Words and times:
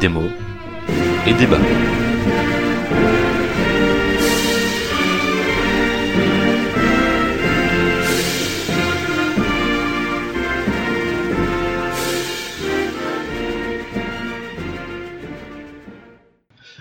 Démo 0.00 0.22
et 1.26 1.32
débat. 1.34 1.58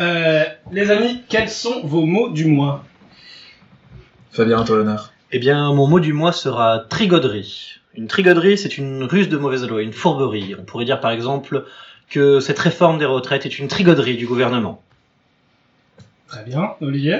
Euh, 0.00 0.44
les 0.72 0.90
amis, 0.90 1.22
quels 1.28 1.48
sont 1.50 1.82
vos 1.84 2.04
mots 2.06 2.28
du 2.30 2.46
mois? 2.46 2.84
Fabien, 4.32 4.64
l'honneur. 4.64 5.12
Eh 5.32 5.38
bien, 5.38 5.72
mon 5.72 5.88
mot 5.88 6.00
du 6.00 6.12
mois 6.12 6.32
sera 6.32 6.80
trigoderie. 6.88 7.80
Une 7.94 8.06
trigoderie, 8.06 8.56
c'est 8.56 8.78
une 8.78 9.02
ruse 9.04 9.28
de 9.28 9.36
mauvaise 9.36 9.66
loi, 9.66 9.82
une 9.82 9.92
fourberie. 9.92 10.54
On 10.58 10.62
pourrait 10.62 10.84
dire 10.84 11.00
par 11.00 11.10
exemple 11.10 11.64
que 12.08 12.40
cette 12.40 12.58
réforme 12.58 12.98
des 12.98 13.04
retraites 13.04 13.46
est 13.46 13.58
une 13.58 13.68
trigoderie 13.68 14.16
du 14.16 14.26
gouvernement. 14.26 14.82
Très 16.28 16.44
bien. 16.44 16.74
Olivier 16.80 17.18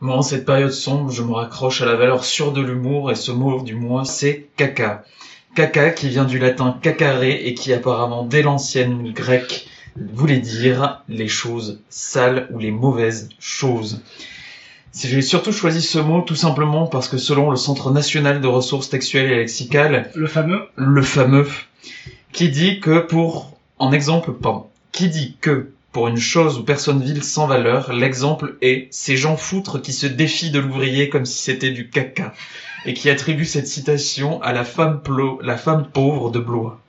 Moi, 0.00 0.16
en 0.16 0.22
cette 0.22 0.44
période 0.44 0.72
sombre, 0.72 1.10
je 1.10 1.22
me 1.22 1.32
raccroche 1.32 1.82
à 1.82 1.86
la 1.86 1.94
valeur 1.94 2.24
sûre 2.24 2.52
de 2.52 2.60
l'humour 2.60 3.12
et 3.12 3.14
ce 3.14 3.30
mot 3.30 3.62
du 3.62 3.74
mois, 3.76 4.04
c'est 4.04 4.48
caca. 4.56 5.04
Caca 5.54 5.90
qui 5.90 6.08
vient 6.08 6.24
du 6.24 6.40
latin 6.40 6.76
cacaré 6.82 7.46
et 7.46 7.54
qui 7.54 7.72
apparemment 7.72 8.24
dès 8.24 8.42
l'ancienne 8.42 9.12
grecque 9.12 9.68
voulait 9.96 10.38
dire 10.38 11.02
les 11.08 11.28
choses 11.28 11.80
sales 11.88 12.48
ou 12.50 12.58
les 12.58 12.72
mauvaises 12.72 13.28
choses. 13.38 14.02
J'ai 14.96 15.22
surtout 15.22 15.52
choisi 15.52 15.82
ce 15.82 15.98
mot 15.98 16.22
tout 16.22 16.36
simplement 16.36 16.86
parce 16.86 17.08
que 17.08 17.18
selon 17.18 17.50
le 17.50 17.56
Centre 17.56 17.90
national 17.90 18.40
de 18.40 18.46
ressources 18.46 18.88
textuelles 18.88 19.30
et 19.32 19.36
lexicales, 19.36 20.10
Le 20.14 20.26
fameux 20.26 20.62
le 20.76 21.02
fameux, 21.02 21.48
qui 22.32 22.48
dit 22.50 22.78
que 22.80 23.00
pour, 23.00 23.56
en 23.78 23.92
exemple, 23.92 24.32
pardon, 24.32 24.66
qui 24.92 25.08
dit 25.08 25.36
que 25.40 25.70
pour 25.90 26.06
une 26.08 26.16
chose 26.18 26.58
ou 26.58 26.64
personne 26.64 27.02
vile 27.02 27.24
sans 27.24 27.46
valeur, 27.48 27.92
l'exemple 27.92 28.54
est 28.62 28.88
ces 28.92 29.16
gens 29.16 29.36
foutres 29.36 29.80
qui 29.80 29.92
se 29.92 30.06
défient 30.06 30.50
de 30.50 30.60
l'ouvrier 30.60 31.08
comme 31.08 31.24
si 31.24 31.42
c'était 31.42 31.70
du 31.70 31.88
caca, 31.88 32.32
et 32.86 32.94
qui 32.94 33.10
attribue 33.10 33.44
cette 33.46 33.66
citation 33.66 34.40
à 34.42 34.52
la 34.52 34.64
femme, 34.64 35.00
plo- 35.04 35.40
la 35.42 35.56
femme 35.56 35.86
pauvre 35.92 36.30
de 36.30 36.38
Blois. 36.38 36.80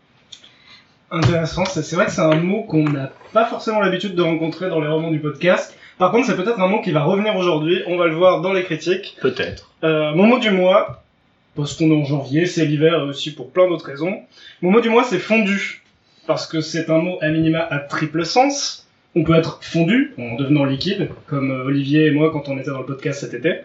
Intéressant, 1.11 1.66
c'est 1.66 1.83
c'est 1.83 1.95
vrai 1.95 2.05
que 2.07 2.11
c'est 2.11 2.22
un 2.22 2.35
mot 2.35 2.63
qu'on 2.63 2.83
n'a 2.89 3.11
pas 3.31 3.45
forcément 3.45 3.79
l'habitude 3.79 4.16
de 4.16 4.22
rencontrer 4.22 4.69
dans 4.69 4.81
les 4.81 4.87
romans 4.87 5.11
du 5.11 5.19
podcast. 5.19 5.75
Par 5.97 6.11
contre, 6.11 6.28
c'est 6.28 6.35
peut-être 6.35 6.59
un 6.59 6.67
mot 6.67 6.81
qui 6.81 6.91
va 6.91 7.03
revenir 7.03 7.35
aujourd'hui, 7.35 7.81
on 7.88 7.95
va 7.95 8.07
le 8.07 8.16
voir 8.16 8.41
dans 8.41 8.51
les 8.51 8.63
critiques. 8.63 9.17
Peut-être. 9.22 9.72
Euh, 9.83 10.13
mon 10.13 10.28
mot 10.28 10.39
du 10.39 10.51
mois, 10.51 11.03
parce 11.56 11.73
qu'on 11.75 11.89
est 11.89 11.95
en 11.95 12.03
janvier, 12.03 12.45
c'est 12.45 12.66
l'hiver 12.66 12.95
et 12.95 13.03
aussi 13.03 13.33
pour 13.33 13.51
plein 13.51 13.67
d'autres 13.67 13.85
raisons. 13.85 14.19
Mon 14.61 14.72
mot 14.72 14.81
du 14.81 14.89
mois, 14.89 15.05
c'est 15.05 15.19
fondu, 15.19 15.84
parce 16.28 16.47
que 16.47 16.59
c'est 16.59 16.89
un 16.89 16.97
mot 16.97 17.17
à 17.22 17.29
minima 17.29 17.59
à 17.59 17.79
triple 17.79 18.25
sens. 18.25 18.88
On 19.16 19.23
peut 19.23 19.35
être 19.35 19.63
fondu 19.63 20.13
en 20.17 20.35
devenant 20.35 20.66
liquide, 20.66 21.09
comme 21.28 21.51
euh, 21.51 21.66
Olivier 21.66 22.07
et 22.07 22.11
moi 22.11 22.31
quand 22.31 22.50
on 22.50 22.57
était 22.57 22.72
dans 22.72 22.79
le 22.79 22.85
podcast 22.85 23.22
cet 23.22 23.34
été. 23.34 23.61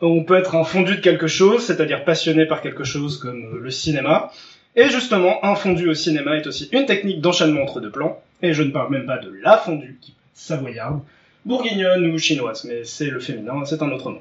On 0.00 0.22
peut 0.22 0.36
être 0.36 0.54
un 0.54 0.62
fondu 0.62 0.96
de 0.96 1.00
quelque 1.00 1.26
chose, 1.26 1.64
c'est-à-dire 1.64 2.04
passionné 2.04 2.46
par 2.46 2.60
quelque 2.60 2.84
chose 2.84 3.18
comme 3.18 3.42
euh, 3.54 3.60
le 3.60 3.70
cinéma. 3.70 4.30
Et 4.76 4.88
justement, 4.90 5.44
un 5.44 5.56
fondu 5.56 5.88
au 5.88 5.94
cinéma 5.94 6.36
est 6.36 6.46
aussi 6.46 6.68
une 6.70 6.86
technique 6.86 7.20
d'enchaînement 7.20 7.62
entre 7.62 7.80
deux 7.80 7.90
plans. 7.90 8.20
Et 8.42 8.52
je 8.52 8.62
ne 8.62 8.70
parle 8.70 8.92
même 8.92 9.06
pas 9.06 9.18
de 9.18 9.32
la 9.42 9.56
fondue, 9.56 9.98
qui 10.00 10.12
peut 10.12 10.18
être 10.30 10.38
savoyarde, 10.38 11.00
bourguignonne 11.46 12.06
ou 12.08 12.18
chinoise, 12.18 12.64
mais 12.64 12.84
c'est 12.84 13.06
le 13.06 13.20
féminin, 13.20 13.64
c'est 13.64 13.80
un 13.80 13.90
autre 13.92 14.10
nom. 14.10 14.20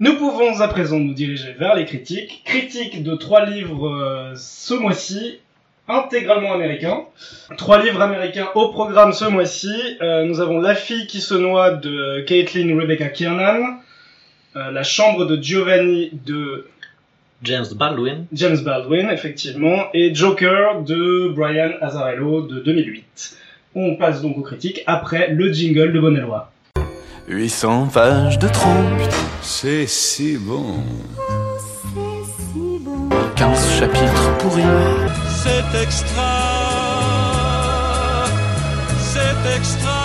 Nous 0.00 0.16
pouvons 0.16 0.60
à 0.60 0.68
présent 0.68 0.98
nous 0.98 1.14
diriger 1.14 1.52
vers 1.52 1.74
les 1.74 1.86
critiques. 1.86 2.42
Critiques 2.44 3.02
de 3.02 3.14
trois 3.14 3.46
livres 3.46 3.88
euh, 3.88 4.32
ce 4.36 4.74
mois-ci, 4.74 5.38
intégralement 5.88 6.52
américains. 6.52 7.04
Trois 7.56 7.82
livres 7.82 8.02
américains 8.02 8.48
au 8.54 8.68
programme 8.68 9.12
ce 9.12 9.24
mois-ci. 9.24 9.72
Euh, 10.02 10.24
nous 10.24 10.40
avons 10.40 10.60
La 10.60 10.74
fille 10.74 11.06
qui 11.06 11.20
se 11.20 11.34
noie 11.34 11.70
de 11.70 12.20
Caitlin 12.26 12.78
Rebecca 12.78 13.08
Kiernan. 13.08 13.78
Euh, 14.56 14.70
la 14.70 14.82
chambre 14.82 15.24
de 15.26 15.40
Giovanni 15.42 16.10
de 16.26 16.66
James 17.42 17.66
Baldwin. 17.74 18.26
James 18.32 18.62
Baldwin, 18.62 19.10
effectivement, 19.10 19.86
et 19.94 20.14
Joker 20.14 20.82
de 20.82 21.28
Brian 21.28 21.72
Azzarello 21.80 22.42
de 22.42 22.60
2008. 22.60 23.38
On 23.76 23.96
passe 23.96 24.22
donc 24.22 24.38
aux 24.38 24.42
critiques 24.42 24.82
après 24.86 25.28
le 25.28 25.52
jingle 25.52 25.92
de 25.92 25.98
Boneloi. 25.98 26.52
800 27.26 27.88
pages 27.92 28.38
de 28.38 28.46
trompe, 28.46 29.02
c'est 29.42 29.86
si 29.86 30.36
bon. 30.36 30.76
15 33.34 33.78
chapitres 33.80 34.38
pourris. 34.38 34.62
C'est 35.28 35.82
extra, 35.82 36.22
c'est 39.00 39.56
extra, 39.56 40.03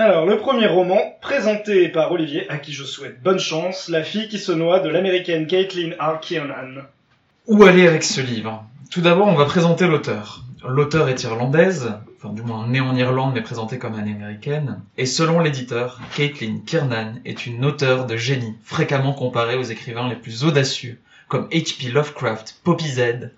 Alors, 0.00 0.26
le 0.26 0.38
premier 0.38 0.68
roman, 0.68 0.96
présenté 1.20 1.88
par 1.88 2.12
Olivier, 2.12 2.48
à 2.48 2.58
qui 2.58 2.72
je 2.72 2.84
souhaite 2.84 3.20
bonne 3.20 3.40
chance, 3.40 3.88
La 3.88 4.04
fille 4.04 4.28
qui 4.28 4.38
se 4.38 4.52
noie 4.52 4.78
de 4.78 4.88
l'américaine 4.88 5.48
Caitlin 5.48 5.90
R. 5.98 6.20
Kiernan. 6.20 6.84
Où 7.48 7.64
aller 7.64 7.84
avec 7.84 8.04
ce 8.04 8.20
livre? 8.20 8.64
Tout 8.92 9.00
d'abord, 9.00 9.26
on 9.26 9.34
va 9.34 9.44
présenter 9.44 9.88
l'auteur. 9.88 10.44
L'auteur 10.64 11.08
est 11.08 11.24
irlandaise, 11.24 11.94
enfin 12.16 12.32
du 12.32 12.42
moins 12.42 12.68
née 12.68 12.80
en 12.80 12.94
Irlande 12.94 13.32
mais 13.34 13.40
présentée 13.40 13.78
comme 13.78 13.98
une 13.98 14.14
américaine, 14.14 14.80
et 14.96 15.04
selon 15.04 15.40
l'éditeur, 15.40 15.98
Caitlin 16.14 16.60
Kiernan 16.64 17.14
est 17.24 17.46
une 17.46 17.64
auteure 17.64 18.06
de 18.06 18.16
génie, 18.16 18.54
fréquemment 18.62 19.14
comparée 19.14 19.56
aux 19.56 19.64
écrivains 19.64 20.08
les 20.08 20.14
plus 20.14 20.44
audacieux, 20.44 21.00
comme 21.26 21.48
H.P. 21.48 21.90
Lovecraft, 21.90 22.60
Poppy 22.62 22.86
Z 22.86 23.32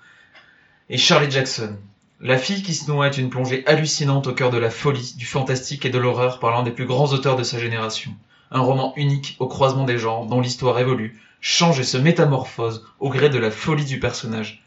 et 0.90 0.98
Charlie 0.98 1.30
Jackson. 1.30 1.78
La 2.22 2.36
fille 2.36 2.62
qui 2.62 2.74
se 2.74 2.90
noie 2.90 3.06
est 3.06 3.16
une 3.16 3.30
plongée 3.30 3.62
hallucinante 3.66 4.26
au 4.26 4.34
cœur 4.34 4.50
de 4.50 4.58
la 4.58 4.68
folie, 4.68 5.14
du 5.16 5.24
fantastique 5.24 5.86
et 5.86 5.90
de 5.90 5.98
l'horreur 5.98 6.38
par 6.38 6.50
l'un 6.50 6.62
des 6.62 6.70
plus 6.70 6.84
grands 6.84 7.14
auteurs 7.14 7.36
de 7.36 7.42
sa 7.42 7.58
génération. 7.58 8.10
Un 8.50 8.60
roman 8.60 8.92
unique 8.96 9.36
au 9.38 9.48
croisement 9.48 9.86
des 9.86 9.96
genres, 9.96 10.26
dont 10.26 10.42
l'histoire 10.42 10.78
évolue, 10.78 11.18
change 11.40 11.80
et 11.80 11.84
se 11.84 11.96
métamorphose 11.96 12.86
au 12.98 13.08
gré 13.08 13.30
de 13.30 13.38
la 13.38 13.50
folie 13.50 13.86
du 13.86 13.98
personnage 13.98 14.62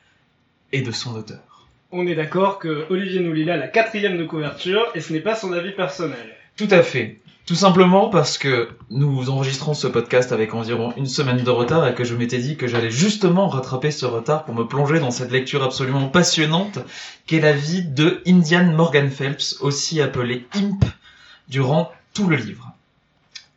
et 0.72 0.82
de 0.82 0.92
son 0.92 1.16
auteur. 1.16 1.68
On 1.92 2.08
est 2.08 2.16
d'accord 2.16 2.58
que 2.58 2.88
Olivier 2.90 3.20
nous 3.20 3.34
lit 3.34 3.46
là 3.46 3.56
la 3.56 3.68
quatrième 3.68 4.18
de 4.18 4.26
couverture, 4.26 4.88
et 4.96 5.00
ce 5.00 5.14
n'est 5.14 5.20
pas 5.20 5.36
son 5.36 5.54
avis 5.54 5.74
personnel. 5.74 6.36
Tout 6.58 6.70
à 6.72 6.82
fait. 6.82 7.20
Tout 7.46 7.56
simplement 7.56 8.08
parce 8.08 8.38
que 8.38 8.70
nous 8.90 9.30
enregistrons 9.30 9.74
ce 9.74 9.88
podcast 9.88 10.32
avec 10.32 10.54
environ 10.54 10.94
une 10.96 11.08
semaine 11.08 11.44
de 11.44 11.50
retard 11.50 11.86
et 11.86 11.94
que 11.94 12.06
je 12.06 12.16
m'étais 12.16 12.38
dit 12.38 12.56
que 12.56 12.68
j'allais 12.68 12.90
justement 12.90 13.50
rattraper 13.50 13.92
ce 13.92 14.06
retard 14.06 14.46
pour 14.46 14.56
me 14.56 14.64
plonger 14.64 15.02
dans 15.02 15.12
cette 15.12 15.32
lecture 15.32 15.62
absolument 15.62 16.08
passionnante 16.08 16.80
qu'est 17.28 17.42
la 17.42 17.52
vie 17.52 17.84
de 17.84 18.22
Indian 18.26 18.72
Morgan 18.72 19.10
Phelps, 19.10 19.58
aussi 19.60 20.00
appelé 20.00 20.48
Imp, 20.56 20.86
durant 21.50 21.92
tout 22.14 22.30
le 22.30 22.38
livre. 22.38 22.72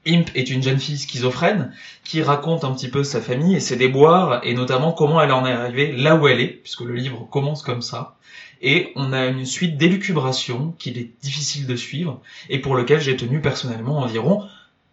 Imp 0.04 0.30
est 0.34 0.50
une 0.50 0.64
jeune 0.64 0.80
fille 0.80 0.98
schizophrène 0.98 1.72
qui 2.02 2.24
raconte 2.24 2.64
un 2.64 2.72
petit 2.72 2.88
peu 2.88 3.04
sa 3.04 3.20
famille 3.20 3.54
et 3.54 3.60
ses 3.60 3.76
déboires 3.76 4.40
et 4.42 4.54
notamment 4.54 4.90
comment 4.90 5.20
elle 5.20 5.30
en 5.30 5.46
est 5.46 5.52
arrivée 5.52 5.92
là 5.92 6.16
où 6.16 6.26
elle 6.26 6.40
est, 6.40 6.48
puisque 6.48 6.80
le 6.80 6.94
livre 6.94 7.28
commence 7.30 7.62
comme 7.62 7.82
ça. 7.82 8.16
Et 8.62 8.92
on 8.96 9.12
a 9.12 9.26
une 9.26 9.44
suite 9.44 9.76
d'élucubrations 9.76 10.74
qu'il 10.78 10.98
est 10.98 11.10
difficile 11.22 11.66
de 11.66 11.76
suivre 11.76 12.20
et 12.48 12.58
pour 12.58 12.74
lequel 12.74 13.00
j'ai 13.00 13.16
tenu 13.16 13.40
personnellement 13.40 13.98
environ 13.98 14.44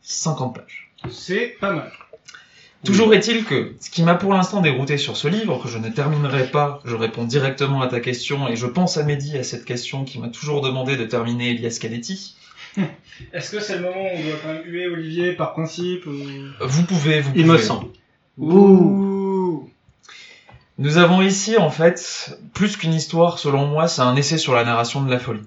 50 0.01 0.55
pages. 0.55 0.91
C'est 1.09 1.55
pas 1.59 1.73
mal. 1.73 1.91
Toujours 2.83 3.13
est-il 3.13 3.45
que 3.45 3.75
ce 3.79 3.89
qui 3.89 4.03
m'a 4.03 4.15
pour 4.15 4.33
l'instant 4.33 4.59
dérouté 4.59 4.97
sur 4.97 5.15
ce 5.15 5.29
livre, 5.29 5.61
que 5.63 5.69
je 5.69 5.77
ne 5.77 5.87
terminerai 5.87 6.47
pas, 6.51 6.81
je 6.83 6.95
réponds 6.95 7.23
directement 7.23 7.81
à 7.81 7.87
ta 7.87 8.01
question 8.01 8.49
et 8.49 8.57
je 8.57 8.67
pense 8.67 8.97
à 8.97 9.03
Mehdi 9.03 9.37
à 9.37 9.43
cette 9.43 9.63
question 9.63 10.03
qui 10.03 10.19
m'a 10.19 10.27
toujours 10.27 10.61
demandé 10.61 10.97
de 10.97 11.05
terminer 11.05 11.51
Elias 11.51 11.77
Canetti. 11.79 12.35
Est-ce 13.33 13.51
que 13.51 13.61
c'est 13.61 13.77
le 13.77 13.83
moment 13.83 14.03
où 14.03 14.17
on 14.17 14.23
doit 14.23 14.37
quand 14.43 14.53
même 14.53 14.63
huer 14.65 14.87
Olivier 14.87 15.31
par 15.31 15.53
principe 15.53 16.05
ou... 16.07 16.11
Vous 16.59 16.83
pouvez, 16.83 17.21
vous 17.21 17.31
Il 17.35 17.45
pouvez. 17.45 17.57
me 17.57 17.61
semble. 17.63 17.87
Ouh. 18.37 19.12
Nous 20.79 20.97
avons 20.97 21.21
ici, 21.21 21.55
en 21.55 21.69
fait, 21.69 22.35
plus 22.55 22.77
qu'une 22.77 22.95
histoire, 22.95 23.37
selon 23.37 23.67
moi, 23.67 23.87
c'est 23.87 24.01
un 24.01 24.15
essai 24.15 24.39
sur 24.39 24.55
la 24.55 24.63
narration 24.63 25.03
de 25.03 25.11
la 25.11 25.19
folie. 25.19 25.43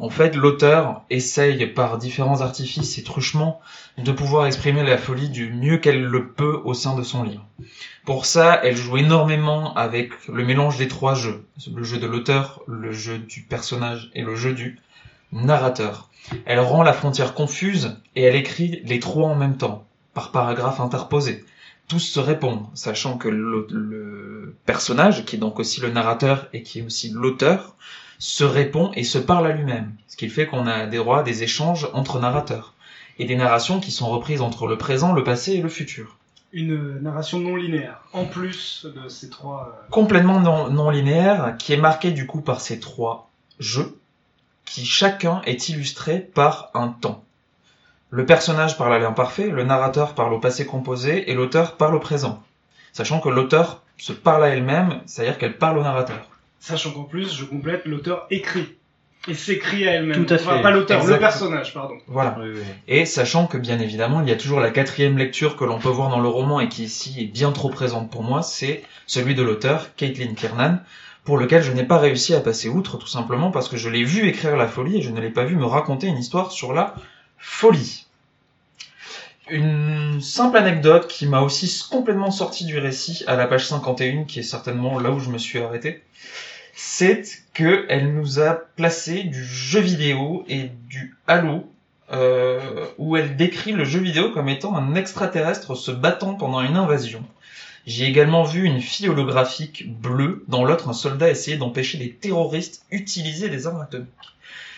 En 0.00 0.10
fait, 0.10 0.34
l'auteur 0.34 1.02
essaye, 1.08 1.64
par 1.66 1.98
différents 1.98 2.40
artifices 2.40 2.98
et 2.98 3.04
truchements, 3.04 3.60
de 3.96 4.10
pouvoir 4.10 4.44
exprimer 4.46 4.82
la 4.82 4.98
folie 4.98 5.28
du 5.28 5.52
mieux 5.52 5.78
qu'elle 5.78 6.02
le 6.02 6.26
peut 6.26 6.60
au 6.64 6.74
sein 6.74 6.96
de 6.96 7.04
son 7.04 7.22
livre. 7.22 7.46
Pour 8.04 8.26
ça, 8.26 8.60
elle 8.64 8.76
joue 8.76 8.96
énormément 8.96 9.72
avec 9.74 10.10
le 10.26 10.44
mélange 10.44 10.78
des 10.78 10.88
trois 10.88 11.14
jeux. 11.14 11.46
Le 11.72 11.84
jeu 11.84 11.98
de 11.98 12.06
l'auteur, 12.08 12.60
le 12.66 12.90
jeu 12.90 13.18
du 13.18 13.42
personnage 13.42 14.10
et 14.14 14.22
le 14.22 14.34
jeu 14.34 14.52
du 14.52 14.80
narrateur. 15.30 16.10
Elle 16.44 16.58
rend 16.58 16.82
la 16.82 16.92
frontière 16.92 17.34
confuse 17.34 17.96
et 18.16 18.22
elle 18.22 18.34
écrit 18.34 18.82
les 18.84 18.98
trois 18.98 19.28
en 19.28 19.36
même 19.36 19.58
temps, 19.58 19.86
par 20.12 20.32
paragraphe 20.32 20.80
interposé 20.80 21.44
tous 21.88 22.00
se 22.00 22.20
répondent, 22.20 22.66
sachant 22.74 23.16
que 23.18 23.28
le, 23.28 23.66
le 23.70 24.54
personnage, 24.64 25.24
qui 25.24 25.36
est 25.36 25.38
donc 25.38 25.58
aussi 25.58 25.80
le 25.80 25.90
narrateur 25.90 26.48
et 26.52 26.62
qui 26.62 26.80
est 26.80 26.82
aussi 26.82 27.10
l'auteur, 27.10 27.74
se 28.18 28.44
répond 28.44 28.90
et 28.94 29.04
se 29.04 29.18
parle 29.18 29.46
à 29.46 29.52
lui-même. 29.52 29.92
Ce 30.08 30.16
qui 30.16 30.28
fait 30.28 30.46
qu'on 30.46 30.66
a 30.66 30.86
des 30.86 30.96
droits 30.96 31.22
des 31.22 31.42
échanges 31.42 31.88
entre 31.92 32.18
narrateurs. 32.18 32.74
Et 33.18 33.24
des 33.24 33.36
narrations 33.36 33.80
qui 33.80 33.90
sont 33.92 34.08
reprises 34.08 34.42
entre 34.42 34.66
le 34.66 34.76
présent, 34.76 35.12
le 35.12 35.24
passé 35.24 35.52
et 35.52 35.62
le 35.62 35.68
futur. 35.70 36.16
Une 36.52 37.00
narration 37.00 37.40
non 37.40 37.56
linéaire, 37.56 38.00
en 38.12 38.24
plus 38.24 38.86
de 38.86 39.08
ces 39.08 39.28
trois... 39.30 39.74
euh, 39.84 39.88
Complètement 39.90 40.40
non, 40.40 40.70
non 40.70 40.90
linéaire, 40.90 41.56
qui 41.58 41.72
est 41.72 41.78
marquée 41.78 42.10
du 42.10 42.26
coup 42.26 42.40
par 42.40 42.60
ces 42.60 42.78
trois 42.80 43.30
jeux, 43.58 43.98
qui 44.64 44.84
chacun 44.86 45.42
est 45.44 45.68
illustré 45.68 46.18
par 46.20 46.70
un 46.74 46.88
temps. 46.88 47.24
Le 48.16 48.24
personnage 48.24 48.78
parle 48.78 48.94
à 48.94 48.98
l'imparfait, 48.98 49.50
le 49.50 49.62
narrateur 49.62 50.14
parle 50.14 50.32
au 50.32 50.38
passé 50.38 50.64
composé 50.64 51.30
et 51.30 51.34
l'auteur 51.34 51.76
parle 51.76 51.94
au 51.94 52.00
présent. 52.00 52.42
Sachant 52.94 53.20
que 53.20 53.28
l'auteur 53.28 53.82
se 53.98 54.14
parle 54.14 54.44
à 54.44 54.48
elle-même, 54.48 55.02
c'est-à-dire 55.04 55.36
qu'elle 55.36 55.58
parle 55.58 55.76
au 55.76 55.82
narrateur. 55.82 56.26
Sachant 56.58 56.92
qu'en 56.92 57.02
plus, 57.02 57.36
je 57.36 57.44
complète, 57.44 57.84
l'auteur 57.84 58.26
écrit. 58.30 58.74
Et 59.28 59.34
s'écrit 59.34 59.86
à 59.86 59.96
elle-même. 59.96 60.24
Tout 60.24 60.32
à 60.32 60.36
Enfin, 60.36 60.56
fait. 60.56 60.62
pas 60.62 60.70
l'auteur, 60.70 61.04
le 61.04 61.18
personnage, 61.18 61.74
pardon. 61.74 61.96
Voilà. 62.06 62.38
Oui, 62.40 62.52
oui. 62.54 62.62
Et 62.88 63.04
sachant 63.04 63.46
que 63.46 63.58
bien 63.58 63.78
évidemment, 63.80 64.22
il 64.22 64.28
y 64.30 64.32
a 64.32 64.36
toujours 64.36 64.60
la 64.60 64.70
quatrième 64.70 65.18
lecture 65.18 65.58
que 65.58 65.64
l'on 65.66 65.78
peut 65.78 65.90
voir 65.90 66.08
dans 66.08 66.20
le 66.20 66.28
roman 66.28 66.58
et 66.60 66.70
qui 66.70 66.84
ici 66.84 67.16
est 67.20 67.26
bien 67.30 67.52
trop 67.52 67.68
présente 67.68 68.10
pour 68.10 68.22
moi, 68.22 68.40
c'est 68.40 68.82
celui 69.06 69.34
de 69.34 69.42
l'auteur, 69.42 69.94
Caitlin 69.94 70.32
Kiernan, 70.32 70.78
pour 71.24 71.36
lequel 71.36 71.62
je 71.62 71.70
n'ai 71.70 71.84
pas 71.84 71.98
réussi 71.98 72.32
à 72.32 72.40
passer 72.40 72.70
outre 72.70 72.96
tout 72.96 73.08
simplement 73.08 73.50
parce 73.50 73.68
que 73.68 73.76
je 73.76 73.90
l'ai 73.90 74.04
vu 74.04 74.26
écrire 74.26 74.56
la 74.56 74.68
folie 74.68 75.00
et 75.00 75.02
je 75.02 75.10
ne 75.10 75.20
l'ai 75.20 75.28
pas 75.28 75.44
vu 75.44 75.54
me 75.56 75.66
raconter 75.66 76.06
une 76.06 76.16
histoire 76.16 76.50
sur 76.50 76.72
la 76.72 76.94
folie. 77.36 78.05
Une 79.48 80.20
simple 80.20 80.56
anecdote 80.56 81.06
qui 81.06 81.26
m'a 81.26 81.40
aussi 81.40 81.86
complètement 81.88 82.32
sorti 82.32 82.64
du 82.64 82.78
récit 82.78 83.22
à 83.28 83.36
la 83.36 83.46
page 83.46 83.66
51, 83.66 84.24
qui 84.24 84.40
est 84.40 84.42
certainement 84.42 84.98
là 84.98 85.12
où 85.12 85.20
je 85.20 85.30
me 85.30 85.38
suis 85.38 85.60
arrêté, 85.60 86.02
c'est 86.74 87.22
que 87.54 87.86
elle 87.88 88.12
nous 88.12 88.40
a 88.40 88.54
placé 88.54 89.22
du 89.22 89.44
jeu 89.44 89.80
vidéo 89.80 90.44
et 90.48 90.70
du 90.88 91.16
Halo, 91.28 91.70
euh, 92.12 92.86
où 92.98 93.16
elle 93.16 93.36
décrit 93.36 93.72
le 93.72 93.84
jeu 93.84 94.00
vidéo 94.00 94.32
comme 94.32 94.48
étant 94.48 94.74
un 94.74 94.96
extraterrestre 94.96 95.76
se 95.76 95.92
battant 95.92 96.34
pendant 96.34 96.60
une 96.60 96.76
invasion. 96.76 97.22
J'ai 97.86 98.06
également 98.06 98.42
vu 98.42 98.64
une 98.64 98.80
fille 98.80 99.08
holographique 99.08 99.88
bleue, 100.00 100.44
dans 100.48 100.64
l'autre 100.64 100.88
un 100.88 100.92
soldat 100.92 101.30
essayer 101.30 101.56
d'empêcher 101.56 101.98
des 101.98 102.12
terroristes 102.12 102.84
utiliser 102.90 103.48
des 103.48 103.68
armes 103.68 103.80
atomiques. 103.80 104.35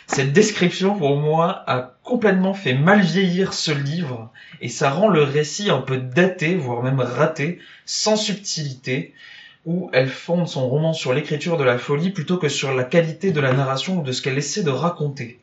Cette 0.08 0.32
description, 0.32 0.96
pour 0.96 1.16
moi, 1.18 1.62
a 1.66 1.94
complètement 2.02 2.54
fait 2.54 2.74
mal 2.74 3.02
vieillir 3.02 3.52
ce 3.52 3.70
livre, 3.70 4.32
et 4.60 4.68
ça 4.68 4.90
rend 4.90 5.08
le 5.08 5.22
récit 5.22 5.70
un 5.70 5.82
peu 5.82 5.98
daté, 5.98 6.56
voire 6.56 6.82
même 6.82 7.00
raté, 7.00 7.58
sans 7.84 8.16
subtilité, 8.16 9.14
où 9.66 9.90
elle 9.92 10.08
fonde 10.08 10.48
son 10.48 10.66
roman 10.66 10.94
sur 10.94 11.12
l'écriture 11.12 11.58
de 11.58 11.64
la 11.64 11.78
folie 11.78 12.10
plutôt 12.10 12.38
que 12.38 12.48
sur 12.48 12.74
la 12.74 12.84
qualité 12.84 13.32
de 13.32 13.40
la 13.40 13.52
narration 13.52 14.00
ou 14.00 14.02
de 14.02 14.12
ce 14.12 14.22
qu'elle 14.22 14.38
essaie 14.38 14.62
de 14.62 14.70
raconter. 14.70 15.40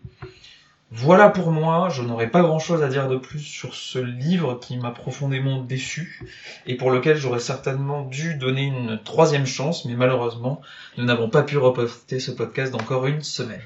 Voilà 0.91 1.29
pour 1.29 1.51
moi, 1.51 1.89
je 1.89 2.01
n'aurais 2.01 2.31
pas 2.31 2.41
grand 2.41 2.59
chose 2.59 2.81
à 2.81 2.87
dire 2.87 3.07
de 3.07 3.17
plus 3.17 3.41
sur 3.41 3.75
ce 3.75 3.99
livre 3.99 4.59
qui 4.59 4.77
m'a 4.77 4.91
profondément 4.91 5.61
déçu 5.61 6.25
et 6.65 6.75
pour 6.75 6.89
lequel 6.89 7.17
j'aurais 7.17 7.39
certainement 7.39 8.01
dû 8.03 8.33
donner 8.35 8.63
une 8.63 8.99
troisième 9.03 9.45
chance, 9.45 9.85
mais 9.85 9.95
malheureusement, 9.95 10.61
nous 10.97 11.05
n'avons 11.05 11.29
pas 11.29 11.43
pu 11.43 11.57
reposter 11.57 12.19
ce 12.19 12.31
podcast 12.31 12.71
d'encore 12.71 13.05
une 13.05 13.21
semaine. 13.21 13.61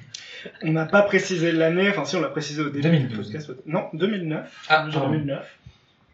On 0.63 0.71
n'a 0.71 0.85
pas 0.85 1.01
précisé 1.01 1.51
l'année, 1.51 1.89
enfin 1.89 2.05
si 2.05 2.15
on 2.15 2.21
l'a 2.21 2.29
précisé 2.29 2.61
au 2.61 2.69
début 2.69 2.81
2012. 2.81 3.09
du 3.09 3.15
podcast. 3.23 3.51
Non, 3.65 3.87
2009. 3.93 4.65
Ah, 4.69 4.85
J'ai 4.89 4.93
pardon. 4.97 5.11
2009. 5.13 5.58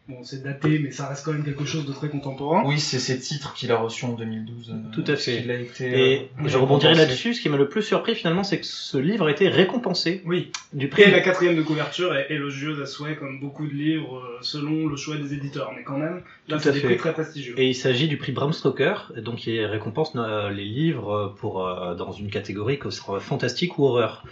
Bon, 0.07 0.23
c'est 0.23 0.43
daté, 0.43 0.77
mais 0.77 0.91
ça 0.91 1.07
reste 1.09 1.25
quand 1.25 1.31
même 1.33 1.43
quelque 1.43 1.65
chose 1.65 1.87
de 1.87 1.91
très 1.91 2.09
contemporain. 2.09 2.61
Oui, 2.67 2.79
c'est 2.79 2.99
ces 2.99 3.17
titres 3.19 3.55
qu'il 3.55 3.71
a 3.71 3.77
reçus 3.77 4.05
en 4.05 4.13
2012. 4.13 4.69
euh, 4.69 4.73
Tout 4.93 5.03
à 5.07 5.15
fait. 5.15 5.43
a 5.49 5.53
été, 5.55 5.85
Et 5.89 6.29
euh, 6.39 6.47
je 6.47 6.57
rebondirai 6.59 6.93
là-dessus. 6.93 7.33
Ce 7.33 7.41
qui 7.41 7.49
m'a 7.49 7.57
le 7.57 7.67
plus 7.69 7.81
surpris 7.81 8.13
finalement, 8.13 8.43
c'est 8.43 8.59
que 8.59 8.67
ce 8.67 8.99
livre 8.99 9.25
a 9.25 9.31
été 9.31 9.47
récompensé 9.49 10.21
Oui. 10.27 10.51
du 10.73 10.89
prix. 10.89 11.01
Et 11.01 11.09
la 11.09 11.21
quatrième 11.21 11.55
de 11.55 11.63
couverture 11.63 12.15
est 12.15 12.27
élogieuse 12.29 12.79
à 12.81 12.85
souhait, 12.85 13.15
comme 13.15 13.39
beaucoup 13.39 13.65
de 13.65 13.73
livres, 13.73 14.17
euh, 14.19 14.37
selon 14.41 14.85
le 14.85 14.95
choix 14.95 15.17
des 15.17 15.33
éditeurs. 15.33 15.71
Mais 15.75 15.81
quand 15.83 15.97
même, 15.97 16.21
là, 16.49 16.57
Tout 16.57 16.63
c'est 16.63 16.69
à 16.69 16.71
des 16.73 16.81
fait. 16.81 16.87
prix 16.89 16.97
très 16.97 17.13
prestigieux. 17.13 17.55
Et 17.57 17.67
il 17.67 17.75
s'agit 17.75 18.07
du 18.07 18.17
prix 18.17 18.31
Bram 18.31 18.53
Stoker, 18.53 19.11
donc 19.17 19.37
qui 19.37 19.59
récompense 19.65 20.11
euh, 20.17 20.51
les 20.51 20.65
livres 20.65 21.33
pour 21.39 21.65
euh, 21.67 21.95
dans 21.95 22.11
une 22.11 22.29
catégorie 22.29 22.77
que 22.77 22.91
sera 22.91 23.19
fantastique 23.19 23.79
ou 23.79 23.85
horreur. 23.85 24.23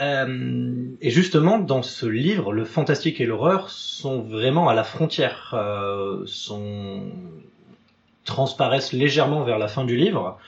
Euh, 0.00 0.86
et 1.00 1.10
justement, 1.10 1.58
dans 1.58 1.82
ce 1.82 2.06
livre, 2.06 2.52
le 2.52 2.64
fantastique 2.64 3.20
et 3.20 3.26
l'horreur 3.26 3.70
sont 3.70 4.22
vraiment 4.22 4.68
à 4.68 4.74
la 4.74 4.84
frontière, 4.84 5.54
euh, 5.54 6.22
sont 6.26 7.02
transparaissent 8.24 8.92
légèrement 8.92 9.44
vers 9.44 9.58
la 9.58 9.68
fin 9.68 9.84
du 9.84 9.96
livre, 9.96 10.38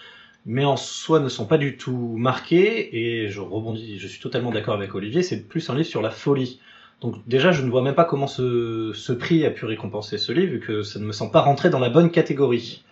mais 0.46 0.64
en 0.64 0.76
soi 0.76 1.20
ne 1.20 1.28
sont 1.28 1.46
pas 1.46 1.58
du 1.58 1.76
tout 1.76 2.16
marqués. 2.16 2.96
Et 2.96 3.28
je 3.28 3.40
rebondis, 3.40 3.98
je 3.98 4.08
suis 4.08 4.20
totalement 4.20 4.50
d'accord 4.50 4.75
avec 4.75 4.94
Olivier, 4.94 5.22
c'est 5.22 5.46
plus 5.46 5.69
un 5.70 5.75
livre 5.75 5.88
sur 5.88 6.02
la 6.02 6.10
folie. 6.10 6.60
Donc 7.00 7.16
déjà, 7.28 7.52
je 7.52 7.62
ne 7.62 7.70
vois 7.70 7.82
même 7.82 7.94
pas 7.94 8.04
comment 8.04 8.26
ce, 8.26 9.12
prix 9.12 9.44
a 9.44 9.50
pu 9.50 9.66
récompenser 9.66 10.19
ce 10.19 10.32
livre, 10.32 10.53
vu 10.53 10.60
que 10.60 10.82
ça 10.82 10.98
ne 10.98 11.05
me 11.05 11.12
semble 11.12 11.31
pas 11.31 11.43
rentrer 11.43 11.70
dans 11.70 11.79
la 11.79 11.91
bonne 11.91 12.10
catégorie. 12.10 12.82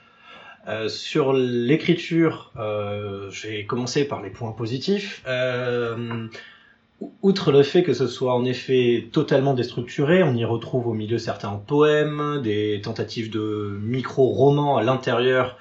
Euh, 0.66 0.88
sur 0.88 1.32
l'écriture, 1.32 2.52
euh, 2.56 3.30
j'ai 3.30 3.66
commencé 3.66 4.04
par 4.06 4.22
les 4.22 4.30
points 4.30 4.52
positifs. 4.52 5.22
Euh, 5.26 6.26
outre 7.22 7.52
le 7.52 7.62
fait 7.62 7.82
que 7.82 7.92
ce 7.92 8.06
soit 8.06 8.34
en 8.34 8.44
effet 8.44 9.08
totalement 9.12 9.54
déstructuré, 9.54 10.22
on 10.22 10.34
y 10.34 10.44
retrouve 10.44 10.86
au 10.86 10.94
milieu 10.94 11.18
certains 11.18 11.54
poèmes, 11.66 12.40
des 12.42 12.80
tentatives 12.82 13.30
de 13.30 13.78
micro-romans 13.82 14.76
à 14.76 14.82
l'intérieur 14.82 15.56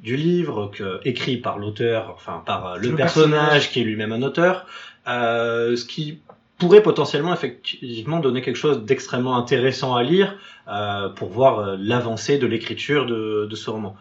du 0.00 0.16
livre, 0.16 0.70
que, 0.72 1.00
écrit 1.04 1.36
par 1.36 1.58
l'auteur, 1.58 2.12
enfin 2.14 2.42
par 2.44 2.66
euh, 2.66 2.76
le, 2.76 2.90
Le 2.90 2.96
personnage, 2.96 3.30
personnage. 3.30 3.70
qui 3.70 3.80
est 3.80 3.84
lui-même 3.84 4.12
un 4.12 4.22
auteur, 4.22 4.66
euh, 5.08 5.76
ce 5.76 5.84
qui 5.84 6.18
pourrait 6.58 6.82
potentiellement 6.82 7.32
effectivement 7.32 8.20
donner 8.20 8.42
quelque 8.42 8.56
chose 8.56 8.84
d'extrêmement 8.84 9.36
intéressant 9.36 9.94
à 9.94 10.02
lire 10.02 10.36
euh, 10.68 11.08
pour 11.08 11.28
voir 11.28 11.76
l'avancée 11.78 12.38
de 12.38 12.46
l'écriture 12.46 13.06
de, 13.06 13.46
de 13.50 13.56
ce 13.56 13.70
roman. 13.70 13.96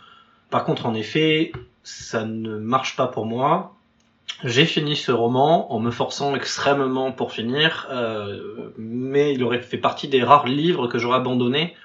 Par 0.53 0.65
contre, 0.65 0.85
en 0.85 0.93
effet, 0.93 1.51
ça 1.81 2.25
ne 2.25 2.59
marche 2.59 2.95
pas 2.95 3.07
pour 3.07 3.25
moi. 3.25 3.75
J'ai 4.43 4.65
fini 4.65 4.95
ce 4.95 5.11
roman 5.11 5.73
en 5.73 5.79
me 5.79 5.89
forçant 5.89 6.35
extrêmement 6.35 7.11
pour 7.11 7.31
finir, 7.31 7.87
euh, 7.89 8.69
mais 8.77 9.33
il 9.33 9.43
aurait 9.43 9.61
fait 9.61 9.79
partie 9.79 10.07
des 10.07 10.21
rares 10.21 10.45
livres 10.45 10.85
que 10.85 10.99
j'aurais 10.99 11.17
abandonné 11.17 11.75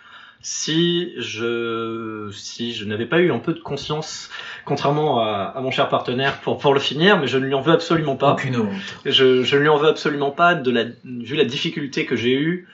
si 0.43 1.15
je 1.17 2.29
si 2.31 2.75
je 2.75 2.85
n'avais 2.85 3.07
pas 3.07 3.21
eu 3.21 3.33
un 3.33 3.39
peu 3.39 3.55
de 3.55 3.61
conscience, 3.61 4.29
contrairement 4.67 5.21
à, 5.21 5.55
à 5.57 5.61
mon 5.63 5.71
cher 5.71 5.89
partenaire, 5.89 6.39
pour 6.43 6.59
pour 6.59 6.75
le 6.75 6.81
finir, 6.81 7.19
mais 7.19 7.27
je 7.27 7.39
ne 7.39 7.47
lui 7.47 7.55
en 7.55 7.63
veux 7.63 7.73
absolument 7.73 8.17
pas. 8.17 8.35
Aucune 8.35 8.57
honte. 8.57 8.69
Je, 9.07 9.43
je 9.45 9.57
ne 9.57 9.63
lui 9.63 9.69
en 9.71 9.79
veux 9.79 9.89
absolument 9.89 10.31
pas 10.31 10.55
de 10.55 10.71
la, 10.71 10.85
vu 11.05 11.37
la 11.37 11.47
difficulté 11.47 12.05
que 12.05 12.17
j'ai 12.17 12.35
eue 12.35 12.69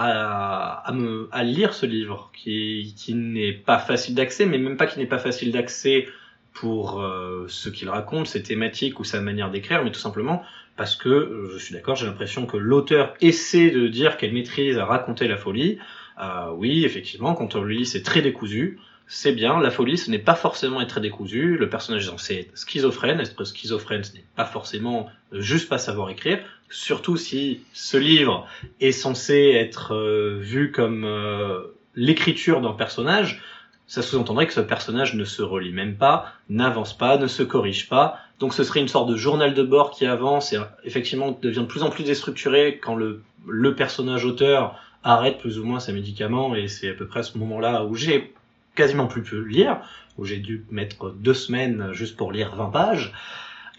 à, 0.00 1.42
lire 1.42 1.74
ce 1.74 1.86
livre, 1.86 2.30
qui, 2.34 2.94
n'est 3.14 3.52
pas 3.52 3.78
facile 3.78 4.14
d'accès, 4.14 4.46
mais 4.46 4.58
même 4.58 4.76
pas 4.76 4.86
qui 4.86 4.98
n'est 4.98 5.06
pas 5.06 5.18
facile 5.18 5.52
d'accès 5.52 6.06
pour 6.52 7.00
euh, 7.00 7.44
ce 7.48 7.68
qu'il 7.68 7.88
raconte, 7.88 8.26
ses 8.26 8.42
thématiques 8.42 9.00
ou 9.00 9.04
sa 9.04 9.20
manière 9.20 9.50
d'écrire, 9.50 9.84
mais 9.84 9.92
tout 9.92 10.00
simplement 10.00 10.42
parce 10.76 10.94
que 10.94 11.08
euh, 11.08 11.50
je 11.52 11.58
suis 11.58 11.74
d'accord, 11.74 11.96
j'ai 11.96 12.06
l'impression 12.06 12.46
que 12.46 12.56
l'auteur 12.56 13.14
essaie 13.20 13.70
de 13.70 13.88
dire 13.88 14.16
qu'elle 14.16 14.32
maîtrise 14.32 14.78
à 14.78 14.84
raconter 14.84 15.26
la 15.26 15.36
folie. 15.36 15.78
Euh, 16.20 16.52
oui, 16.56 16.84
effectivement, 16.84 17.34
quand 17.34 17.56
on 17.56 17.64
lit, 17.64 17.84
c'est 17.84 18.02
très 18.02 18.22
décousu. 18.22 18.78
C'est 19.10 19.32
bien, 19.32 19.58
la 19.58 19.70
folie, 19.70 19.96
ce 19.96 20.10
n'est 20.10 20.18
pas 20.18 20.34
forcément 20.34 20.82
être 20.82 21.00
décousu. 21.00 21.56
Le 21.56 21.70
personnage 21.70 22.04
est 22.04 22.10
censé 22.10 22.34
être 22.34 22.58
schizophrène. 22.58 23.20
Être 23.20 23.44
schizophrène, 23.44 24.04
ce 24.04 24.12
n'est 24.12 24.24
pas 24.36 24.44
forcément 24.44 25.08
juste 25.32 25.70
pas 25.70 25.78
savoir 25.78 26.10
écrire. 26.10 26.40
Surtout 26.68 27.16
si 27.16 27.62
ce 27.72 27.96
livre 27.96 28.46
est 28.80 28.92
censé 28.92 29.52
être 29.54 29.94
euh, 29.94 30.36
vu 30.38 30.72
comme 30.72 31.04
euh, 31.04 31.74
l'écriture 31.94 32.60
d'un 32.60 32.74
personnage. 32.74 33.42
Ça 33.86 34.02
sous-entendrait 34.02 34.46
que 34.46 34.52
ce 34.52 34.60
personnage 34.60 35.14
ne 35.14 35.24
se 35.24 35.40
relie 35.40 35.72
même 35.72 35.96
pas, 35.96 36.26
n'avance 36.50 36.96
pas, 36.96 37.16
ne 37.16 37.28
se 37.28 37.42
corrige 37.42 37.88
pas. 37.88 38.18
Donc 38.38 38.52
ce 38.52 38.62
serait 38.62 38.80
une 38.80 38.88
sorte 38.88 39.08
de 39.08 39.16
journal 39.16 39.54
de 39.54 39.62
bord 39.62 39.90
qui 39.90 40.04
avance 40.04 40.52
et 40.52 40.58
effectivement 40.84 41.30
devient 41.40 41.60
de 41.60 41.64
plus 41.64 41.82
en 41.82 41.88
plus 41.88 42.04
déstructuré 42.04 42.78
quand 42.82 42.94
le, 42.94 43.22
le 43.46 43.74
personnage 43.74 44.26
auteur 44.26 44.78
arrête 45.02 45.38
plus 45.38 45.58
ou 45.58 45.64
moins 45.64 45.80
ses 45.80 45.94
médicaments 45.94 46.54
et 46.54 46.68
c'est 46.68 46.90
à 46.90 46.92
peu 46.92 47.06
près 47.06 47.20
à 47.20 47.22
ce 47.22 47.38
moment-là 47.38 47.84
où 47.84 47.94
j'ai 47.94 48.34
quasiment 48.78 49.06
plus 49.06 49.22
pu 49.22 49.46
lire, 49.46 49.80
où 50.16 50.24
j'ai 50.24 50.38
dû 50.38 50.64
mettre 50.70 51.10
deux 51.10 51.34
semaines 51.34 51.90
juste 51.92 52.16
pour 52.16 52.32
lire 52.32 52.54
20 52.56 52.70
pages 52.70 53.12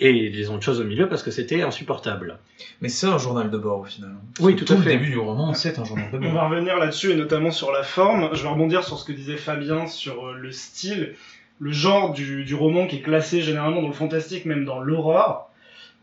et 0.02 0.30
des 0.30 0.50
autres 0.50 0.64
choses 0.64 0.80
au 0.80 0.84
milieu 0.86 1.10
parce 1.10 1.24
que 1.24 1.32
c'était 1.32 1.62
insupportable. 1.62 2.38
Mais 2.82 2.88
c'est 2.90 3.08
un 3.08 3.18
journal 3.18 3.50
de 3.50 3.58
bord 3.58 3.80
au 3.80 3.84
final. 3.86 4.12
Oui, 4.40 4.56
tout 4.56 4.72
à 4.72 4.76
le 4.78 4.82
fait. 4.82 4.92
début 4.92 5.10
du 5.10 5.18
roman, 5.18 5.54
c'est 5.54 5.78
un 5.80 5.84
journal 5.84 6.10
de 6.12 6.18
On 6.18 6.22
bord. 6.22 6.34
va 6.34 6.48
revenir 6.48 6.78
là-dessus 6.78 7.12
et 7.12 7.16
notamment 7.16 7.52
sur 7.52 7.72
la 7.72 7.84
forme. 7.84 8.30
Je 8.34 8.44
vais 8.44 8.48
rebondir 8.50 8.84
sur 8.84 8.98
ce 9.00 9.06
que 9.06 9.12
disait 9.12 9.36
Fabien 9.38 9.88
sur 9.88 10.28
euh, 10.28 10.34
le 10.36 10.52
style, 10.52 11.16
le 11.60 11.72
genre 11.72 12.14
du, 12.14 12.46
du 12.46 12.56
roman 12.56 12.88
qui 12.88 12.98
est 12.98 13.02
classé 13.02 13.42
généralement 13.42 13.82
dans 13.82 13.88
le 13.90 13.94
fantastique, 13.94 14.46
même 14.46 14.64
dans 14.64 14.80
l'horreur. 14.80 15.50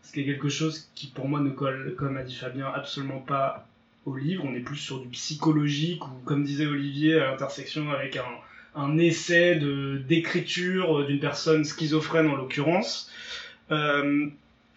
Ce 0.03 0.11
qui 0.13 0.21
est 0.21 0.25
quelque 0.25 0.49
chose 0.49 0.89
qui 0.93 1.07
pour 1.07 1.27
moi 1.27 1.39
ne 1.39 1.49
colle, 1.49 1.95
comme 1.97 2.17
a 2.17 2.23
dit 2.23 2.35
Fabien, 2.35 2.67
absolument 2.73 3.19
pas 3.19 3.67
au 4.05 4.15
livre. 4.15 4.43
On 4.45 4.53
est 4.53 4.59
plus 4.59 4.77
sur 4.77 4.99
du 4.99 5.07
psychologique 5.07 6.05
ou 6.05 6.11
comme 6.23 6.43
disait 6.43 6.67
Olivier, 6.67 7.19
à 7.19 7.31
l'intersection 7.31 7.89
avec 7.91 8.15
un, 8.15 8.21
un 8.77 8.97
essai 8.97 9.55
de 9.55 9.97
d'écriture 10.07 11.05
d'une 11.05 11.19
personne 11.19 11.65
schizophrène 11.65 12.27
en 12.27 12.35
l'occurrence. 12.35 13.11
Euh, 13.71 14.27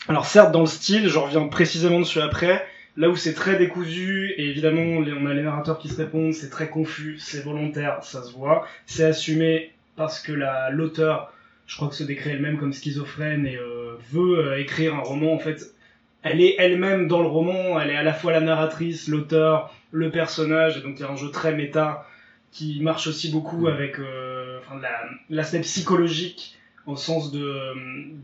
alors 0.08 0.26
certes 0.26 0.52
dans 0.52 0.60
le 0.60 0.66
style, 0.66 1.08
je 1.08 1.18
reviens 1.18 1.46
précisément 1.48 2.00
dessus 2.00 2.20
après, 2.20 2.64
là 2.96 3.08
où 3.10 3.16
c'est 3.16 3.34
très 3.34 3.56
décousu, 3.56 4.32
et 4.36 4.48
évidemment 4.48 4.82
on 4.82 5.26
a 5.26 5.34
les 5.34 5.42
narrateurs 5.42 5.78
qui 5.78 5.88
se 5.88 5.96
répondent, 5.96 6.32
c'est 6.32 6.50
très 6.50 6.68
confus, 6.68 7.18
c'est 7.18 7.44
volontaire, 7.44 8.02
ça 8.02 8.22
se 8.22 8.32
voit, 8.32 8.66
c'est 8.86 9.04
assumé 9.04 9.72
parce 9.96 10.20
que 10.20 10.32
la- 10.32 10.70
l'auteur, 10.70 11.32
je 11.66 11.76
crois 11.76 11.88
que 11.88 11.94
se 11.94 12.04
décrit 12.04 12.30
elle-même 12.30 12.58
comme 12.58 12.72
schizophrène 12.72 13.46
et 13.46 13.56
euh, 13.56 13.94
veut 14.10 14.38
euh, 14.38 14.58
écrire 14.60 14.94
un 14.94 15.00
roman, 15.00 15.34
en 15.34 15.38
fait, 15.38 15.74
elle 16.22 16.40
est 16.40 16.56
elle-même 16.58 17.06
dans 17.06 17.20
le 17.22 17.28
roman, 17.28 17.80
elle 17.80 17.90
est 17.90 17.96
à 17.96 18.02
la 18.02 18.12
fois 18.12 18.32
la 18.32 18.40
narratrice, 18.40 19.08
l'auteur, 19.08 19.72
le 19.92 20.10
personnage, 20.10 20.78
et 20.78 20.80
donc 20.80 20.94
il 20.98 21.02
y 21.02 21.04
a 21.04 21.10
un 21.10 21.16
jeu 21.16 21.30
très 21.30 21.54
méta 21.54 22.06
qui 22.52 22.80
marche 22.80 23.06
aussi 23.06 23.30
beaucoup 23.30 23.68
avec 23.68 23.98
euh, 23.98 24.58
enfin, 24.60 24.80
la- 24.80 25.08
l'aspect 25.28 25.60
psychologique 25.60 26.56
au 26.86 26.96
sens 26.96 27.30
de, 27.30 27.42
euh, 27.44 27.74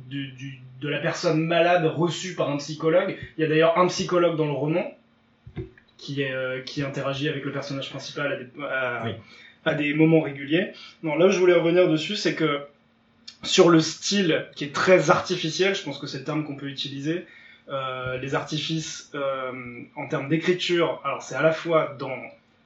du- 0.08 0.58
de 0.80 0.88
la 0.88 0.98
personne 0.98 1.40
malade 1.46 1.84
reçue 1.86 2.34
par 2.34 2.50
un 2.50 2.56
psychologue. 2.56 3.16
Il 3.36 3.42
y 3.42 3.44
a 3.44 3.48
d'ailleurs 3.48 3.78
un 3.78 3.86
psychologue 3.86 4.36
dans 4.36 4.46
le 4.46 4.52
roman 4.52 4.84
qui, 5.96 6.22
est, 6.22 6.32
euh, 6.32 6.60
qui 6.62 6.82
interagit 6.82 7.28
avec 7.28 7.44
le 7.44 7.52
personnage 7.52 7.88
principal 7.90 8.32
à 8.32 8.36
des, 8.36 8.46
à- 8.62 9.02
Oui. 9.06 9.12
à 9.64 9.74
des 9.74 9.94
moments 9.94 10.20
réguliers. 10.20 10.72
Non, 11.02 11.16
là 11.16 11.26
où 11.26 11.30
je 11.30 11.38
voulais 11.38 11.54
revenir 11.54 11.88
dessus, 11.88 12.16
c'est 12.16 12.34
que 12.34 12.60
sur 13.42 13.68
le 13.68 13.80
style 13.80 14.46
qui 14.56 14.64
est 14.64 14.74
très 14.74 15.10
artificiel, 15.10 15.74
je 15.74 15.82
pense 15.82 15.98
que 15.98 16.06
c'est 16.06 16.18
le 16.18 16.24
terme 16.24 16.44
qu'on 16.44 16.56
peut 16.56 16.68
utiliser, 16.68 17.26
euh, 17.68 18.16
les 18.18 18.34
artifices 18.34 19.10
euh, 19.14 19.52
en 19.96 20.08
termes 20.08 20.28
d'écriture, 20.28 21.00
alors 21.04 21.22
c'est 21.22 21.34
à 21.34 21.42
la 21.42 21.52
fois 21.52 21.96
dans 21.98 22.16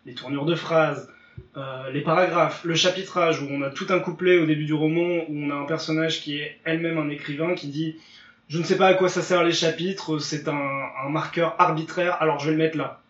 les 0.07 0.15
tournures 0.15 0.45
de 0.47 0.55
phrases, 0.55 1.11
euh, 1.57 1.91
les 1.91 2.01
paragraphes, 2.01 2.65
le 2.65 2.75
chapitrage 2.75 3.43
où 3.43 3.47
on 3.51 3.63
a 3.63 3.71
tout 3.71 3.87
un 3.91 3.99
couplet 3.99 4.39
au 4.39 4.47
début 4.47 4.65
du 4.65 4.75
roman 4.75 5.25
où 5.29 5.35
on 5.37 5.51
a 5.51 5.55
un 5.55 5.65
personnage 5.65 6.21
qui 6.21 6.39
est 6.39 6.59
elle-même 6.65 6.99
un 6.99 7.09
écrivain 7.11 7.55
qui 7.55 7.69
dit 7.69 7.97
je 8.51 8.59
ne 8.59 8.65
sais 8.65 8.77
pas 8.77 8.89
à 8.89 8.95
quoi 8.95 9.09
ça 9.09 9.23
sert 9.23 9.45
les 9.45 9.53
chapitres, 9.53 10.19
c'est 10.19 10.49
un, 10.49 11.09
marqueur 11.09 11.55
arbitraire, 11.61 12.21
alors 12.21 12.41
je 12.41 12.47
vais 12.47 12.51
le 12.51 12.59
mettre 12.59 12.77
là. 12.77 13.01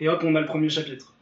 Et 0.00 0.08
hop, 0.08 0.22
on 0.24 0.34
a 0.34 0.40
le 0.40 0.46
premier 0.46 0.68
chapitre. 0.68 1.14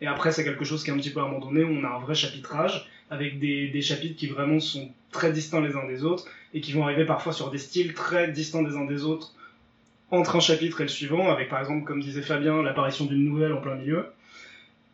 Et 0.00 0.08
après, 0.08 0.32
c'est 0.32 0.42
quelque 0.42 0.64
chose 0.64 0.82
qui 0.82 0.90
est 0.90 0.92
un 0.92 0.96
petit 0.96 1.10
peu 1.10 1.20
abandonné, 1.20 1.62
où 1.62 1.70
on 1.70 1.84
a 1.84 1.88
un 1.88 2.00
vrai 2.00 2.16
chapitrage, 2.16 2.90
avec 3.10 3.38
des, 3.38 3.80
chapitres 3.80 4.16
qui 4.16 4.26
vraiment 4.26 4.58
sont 4.58 4.90
très 5.12 5.30
distincts 5.30 5.60
les 5.60 5.76
uns 5.76 5.86
des 5.86 6.02
autres, 6.02 6.24
et 6.52 6.60
qui 6.60 6.72
vont 6.72 6.82
arriver 6.82 7.04
parfois 7.04 7.32
sur 7.32 7.52
des 7.52 7.58
styles 7.58 7.94
très 7.94 8.26
distincts 8.32 8.64
des 8.64 8.74
uns 8.74 8.86
des 8.86 9.04
autres, 9.04 9.32
entre 10.10 10.34
un 10.34 10.40
chapitre 10.40 10.80
et 10.80 10.84
le 10.84 10.88
suivant, 10.88 11.30
avec 11.30 11.48
par 11.48 11.60
exemple, 11.60 11.84
comme 11.84 12.00
disait 12.00 12.22
Fabien, 12.22 12.60
l'apparition 12.60 13.04
d'une 13.04 13.24
nouvelle 13.24 13.52
en 13.52 13.60
plein 13.60 13.76
milieu. 13.76 14.06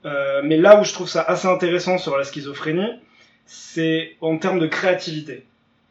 Euh, 0.05 0.43
mais 0.45 0.57
là 0.57 0.81
où 0.81 0.85
je 0.85 0.93
trouve 0.93 1.09
ça 1.09 1.23
assez 1.23 1.49
intéressant 1.49 1.99
sur 1.99 2.17
la 2.17 2.25
schizophrénie, 2.25 3.00
c'est 3.47 4.17
en 4.21 4.38
termes 4.38 4.59
de 4.59 4.67
créativité, 4.67 5.45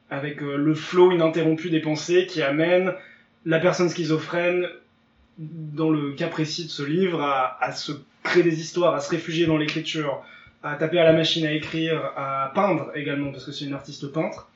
avec 0.10 0.42
euh, 0.42 0.56
le 0.56 0.76
flow 0.76 1.12
ininterrompu 1.12 1.70
des 1.70 1.82
pensées 1.82 2.26
qui 2.26 2.42
amène 2.42 2.94
la 3.46 3.60
personne 3.60 3.90
schizophrène, 3.90 4.68
dans 5.38 5.90
le 5.90 6.14
cas 6.14 6.28
précis 6.28 6.66
de 6.66 6.70
ce 6.70 6.84
livre, 6.84 7.22
à 7.22 7.72
se 7.72 7.92
créer 8.24 8.44
des 8.44 8.60
histoires, 8.60 8.96
à 8.96 9.00
se 9.00 9.10
réfugier 9.12 9.46
dans 9.46 9.58
l'écriture, 9.58 10.24
à 10.64 10.76
taper 10.76 11.00
à 11.00 11.04
la 11.04 11.14
machine 11.14 11.46
à 11.46 11.52
écrire, 11.52 12.12
à 12.16 12.52
peindre 12.56 12.92
également, 12.96 13.32
parce 13.32 13.46
que 13.46 13.52
c'est 13.52 13.66
une 13.66 13.74
artiste 13.74 14.08
peintre. 14.08 14.50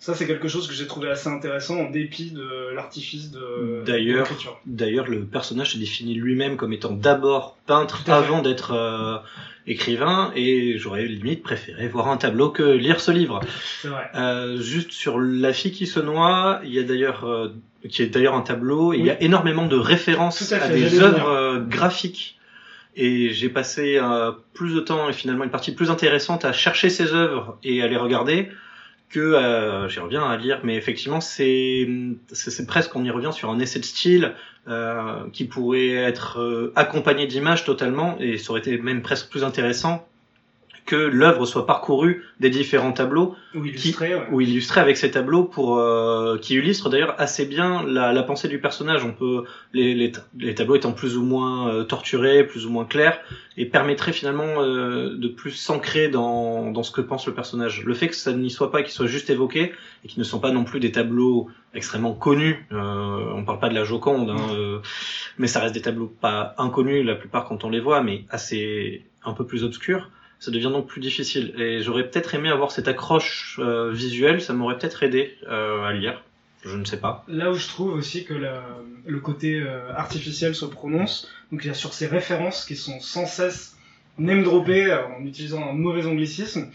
Ça, 0.00 0.14
c'est 0.14 0.26
quelque 0.26 0.48
chose 0.48 0.66
que 0.66 0.72
j'ai 0.72 0.86
trouvé 0.86 1.10
assez 1.10 1.28
intéressant 1.28 1.76
en 1.78 1.90
dépit 1.90 2.30
de 2.30 2.74
l'artifice 2.74 3.30
de 3.30 3.82
D'ailleurs. 3.84 4.26
D'ailleurs, 4.64 5.06
le 5.06 5.24
personnage 5.24 5.72
se 5.72 5.78
définit 5.78 6.14
lui-même 6.14 6.56
comme 6.56 6.72
étant 6.72 6.92
d'abord 6.92 7.58
peintre 7.66 8.02
avant 8.08 8.40
d'être 8.40 8.72
euh, 8.72 9.18
écrivain, 9.66 10.32
et 10.34 10.78
j'aurais 10.78 11.06
limite 11.06 11.42
préféré 11.42 11.86
voir 11.86 12.08
un 12.08 12.16
tableau 12.16 12.48
que 12.48 12.62
lire 12.62 12.98
ce 12.98 13.10
livre. 13.10 13.40
C'est 13.82 13.88
vrai. 13.88 14.10
Euh, 14.14 14.60
juste 14.60 14.92
sur 14.92 15.20
la 15.20 15.52
fille 15.52 15.72
qui 15.72 15.86
se 15.86 16.00
noie, 16.00 16.60
il 16.64 16.72
y 16.72 16.78
a 16.78 16.82
d'ailleurs, 16.82 17.24
euh, 17.26 17.48
qui 17.88 18.02
est 18.02 18.06
d'ailleurs 18.06 18.34
un 18.34 18.42
tableau, 18.42 18.94
il 18.94 19.04
y 19.04 19.10
a 19.10 19.22
énormément 19.22 19.66
de 19.66 19.76
références 19.76 20.50
à 20.52 20.68
des 20.68 21.00
œuvres 21.00 21.62
graphiques. 21.68 22.38
Et 22.96 23.30
j'ai 23.30 23.48
passé 23.48 23.98
euh, 23.98 24.32
plus 24.52 24.74
de 24.74 24.80
temps 24.80 25.08
et 25.08 25.12
finalement 25.12 25.44
une 25.44 25.50
partie 25.50 25.72
plus 25.72 25.90
intéressante 25.90 26.44
à 26.44 26.52
chercher 26.52 26.90
ces 26.90 27.14
œuvres 27.14 27.58
et 27.62 27.82
à 27.82 27.86
les 27.86 27.96
regarder 27.96 28.48
que 29.10 29.20
euh, 29.20 29.88
j'y 29.88 30.00
reviens 30.00 30.24
à 30.24 30.36
lire. 30.36 30.60
Mais 30.64 30.76
effectivement, 30.76 31.20
c'est 31.20 31.86
presque 32.66 32.94
on 32.96 33.04
y 33.04 33.10
revient 33.10 33.32
sur 33.32 33.50
un 33.50 33.58
essai 33.58 33.80
de 33.80 33.84
style 33.84 34.34
euh, 34.68 35.28
qui 35.32 35.44
pourrait 35.44 35.90
être 35.90 36.40
euh, 36.40 36.72
accompagné 36.76 37.26
d'images 37.26 37.64
totalement 37.64 38.16
et 38.20 38.38
ça 38.38 38.50
aurait 38.50 38.60
été 38.60 38.78
même 38.78 39.02
presque 39.02 39.28
plus 39.30 39.42
intéressant 39.44 40.06
que 40.90 40.96
l'œuvre 40.96 41.46
soit 41.46 41.66
parcourue 41.66 42.24
des 42.40 42.50
différents 42.50 42.90
tableaux 42.90 43.36
Ou 43.54 43.64
illustré, 43.64 44.16
ouais. 44.16 44.26
ou 44.32 44.40
illustré 44.40 44.80
avec 44.80 44.96
ces 44.96 45.12
tableaux 45.12 45.44
pour 45.44 45.78
euh, 45.78 46.36
qui 46.36 46.54
illustrent 46.54 46.90
d'ailleurs 46.90 47.14
assez 47.18 47.46
bien 47.46 47.84
la, 47.86 48.12
la 48.12 48.22
pensée 48.24 48.48
du 48.48 48.58
personnage. 48.60 49.04
On 49.04 49.12
peut 49.12 49.44
les, 49.72 49.94
les, 49.94 50.10
les 50.36 50.54
tableaux 50.56 50.74
étant 50.74 50.90
plus 50.90 51.16
ou 51.16 51.22
moins 51.22 51.68
euh, 51.68 51.84
torturés, 51.84 52.44
plus 52.44 52.66
ou 52.66 52.70
moins 52.70 52.84
clairs, 52.84 53.20
et 53.56 53.66
permettraient 53.66 54.12
finalement 54.12 54.62
euh, 54.62 55.16
de 55.16 55.28
plus 55.28 55.52
s'ancrer 55.52 56.08
dans, 56.08 56.72
dans 56.72 56.82
ce 56.82 56.90
que 56.90 57.00
pense 57.00 57.24
le 57.28 57.34
personnage. 57.34 57.84
Le 57.84 57.94
fait 57.94 58.08
que 58.08 58.16
ça 58.16 58.32
n'y 58.32 58.50
soit 58.50 58.72
pas, 58.72 58.82
qu'il 58.82 58.92
soit 58.92 59.06
juste 59.06 59.30
évoqué 59.30 59.72
et 60.04 60.08
qu'ils 60.08 60.18
ne 60.18 60.24
sont 60.24 60.40
pas 60.40 60.50
non 60.50 60.64
plus 60.64 60.80
des 60.80 60.90
tableaux 60.90 61.48
extrêmement 61.72 62.14
connus. 62.14 62.66
Euh, 62.72 63.32
on 63.32 63.44
parle 63.44 63.60
pas 63.60 63.68
de 63.68 63.76
la 63.76 63.84
Joconde, 63.84 64.30
hein, 64.30 64.54
euh, 64.54 64.78
mais 65.38 65.46
ça 65.46 65.60
reste 65.60 65.74
des 65.74 65.82
tableaux 65.82 66.12
pas 66.20 66.56
inconnus 66.58 67.06
la 67.06 67.14
plupart 67.14 67.44
quand 67.44 67.62
on 67.62 67.70
les 67.70 67.80
voit, 67.80 68.02
mais 68.02 68.24
assez 68.28 69.04
un 69.24 69.34
peu 69.34 69.46
plus 69.46 69.62
obscurs 69.62 70.10
ça 70.40 70.50
devient 70.50 70.70
donc 70.72 70.88
plus 70.88 71.00
difficile. 71.00 71.54
Et 71.58 71.82
j'aurais 71.82 72.08
peut-être 72.10 72.34
aimé 72.34 72.48
avoir 72.48 72.72
cette 72.72 72.88
accroche 72.88 73.60
euh, 73.62 73.92
visuelle, 73.92 74.40
ça 74.40 74.52
m'aurait 74.54 74.76
peut-être 74.78 75.02
aidé 75.04 75.36
euh, 75.48 75.84
à 75.84 75.92
lire. 75.92 76.22
Je 76.64 76.76
ne 76.76 76.84
sais 76.84 76.98
pas. 76.98 77.24
Là 77.28 77.50
où 77.50 77.54
je 77.54 77.68
trouve 77.68 77.92
aussi 77.92 78.24
que 78.24 78.34
la- 78.34 78.64
le 79.06 79.20
côté 79.20 79.60
euh, 79.60 79.92
artificiel 79.94 80.54
se 80.54 80.64
prononce, 80.66 81.28
donc 81.52 81.64
il 81.64 81.68
y 81.68 81.70
a 81.70 81.74
sur 81.74 81.92
ces 81.94 82.06
références 82.06 82.64
qui 82.66 82.74
sont 82.76 83.00
sans 83.00 83.24
cesse 83.26 83.76
name 84.18 84.42
droppées 84.42 84.86
euh, 84.90 85.06
en 85.18 85.24
utilisant 85.24 85.62
un 85.70 85.72
mauvais 85.72 86.04
anglicisme, 86.06 86.70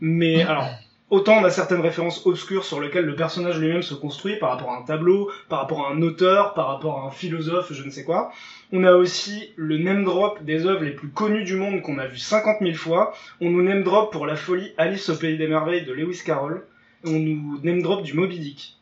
mais 0.00 0.42
alors 0.44 0.68
autant 1.10 1.38
on 1.38 1.44
a 1.44 1.50
certaines 1.50 1.80
références 1.80 2.26
obscures 2.26 2.64
sur 2.64 2.80
lesquelles 2.80 3.04
le 3.04 3.16
personnage 3.16 3.58
lui-même 3.58 3.82
se 3.82 3.94
construit 3.94 4.36
par 4.36 4.50
rapport 4.50 4.72
à 4.72 4.78
un 4.78 4.82
tableau, 4.82 5.30
par 5.48 5.60
rapport 5.60 5.86
à 5.86 5.92
un 5.92 6.02
auteur, 6.02 6.54
par 6.54 6.68
rapport 6.68 7.00
à 7.00 7.06
un 7.06 7.10
philosophe, 7.10 7.72
je 7.72 7.82
ne 7.82 7.90
sais 7.90 8.04
quoi. 8.04 8.30
On 8.72 8.84
a 8.84 8.92
aussi 8.92 9.52
le 9.56 9.78
name 9.78 10.04
drop 10.04 10.42
des 10.44 10.66
œuvres 10.66 10.84
les 10.84 10.92
plus 10.92 11.08
connues 11.08 11.44
du 11.44 11.56
monde 11.56 11.82
qu'on 11.82 11.98
a 11.98 12.06
vu 12.06 12.18
50 12.18 12.58
000 12.60 12.74
fois. 12.74 13.14
On 13.40 13.50
nous 13.50 13.62
name 13.62 13.82
drop 13.82 14.12
pour 14.12 14.26
la 14.26 14.36
folie 14.36 14.72
Alice 14.76 15.08
au 15.08 15.16
pays 15.16 15.38
des 15.38 15.48
merveilles 15.48 15.84
de 15.84 15.92
Lewis 15.92 16.22
Carroll. 16.24 16.66
On 17.04 17.12
nous 17.12 17.60
name 17.62 17.82
drop 17.82 18.02
du 18.02 18.12
Moby 18.12 18.38
Dick 18.38 18.78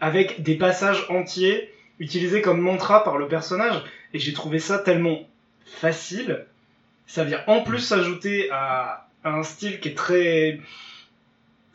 avec 0.00 0.42
des 0.42 0.56
passages 0.56 1.06
entiers 1.08 1.72
utilisés 1.98 2.40
comme 2.40 2.60
mantra 2.60 3.04
par 3.04 3.18
le 3.18 3.28
personnage. 3.28 3.82
Et 4.14 4.18
j'ai 4.18 4.32
trouvé 4.32 4.58
ça 4.58 4.78
tellement 4.78 5.28
facile. 5.64 6.46
Ça 7.06 7.24
vient 7.24 7.42
en 7.46 7.62
plus 7.62 7.78
s'ajouter 7.78 8.50
à 8.50 9.08
un 9.24 9.42
style 9.42 9.80
qui 9.80 9.88
est 9.88 9.96
très 9.96 10.60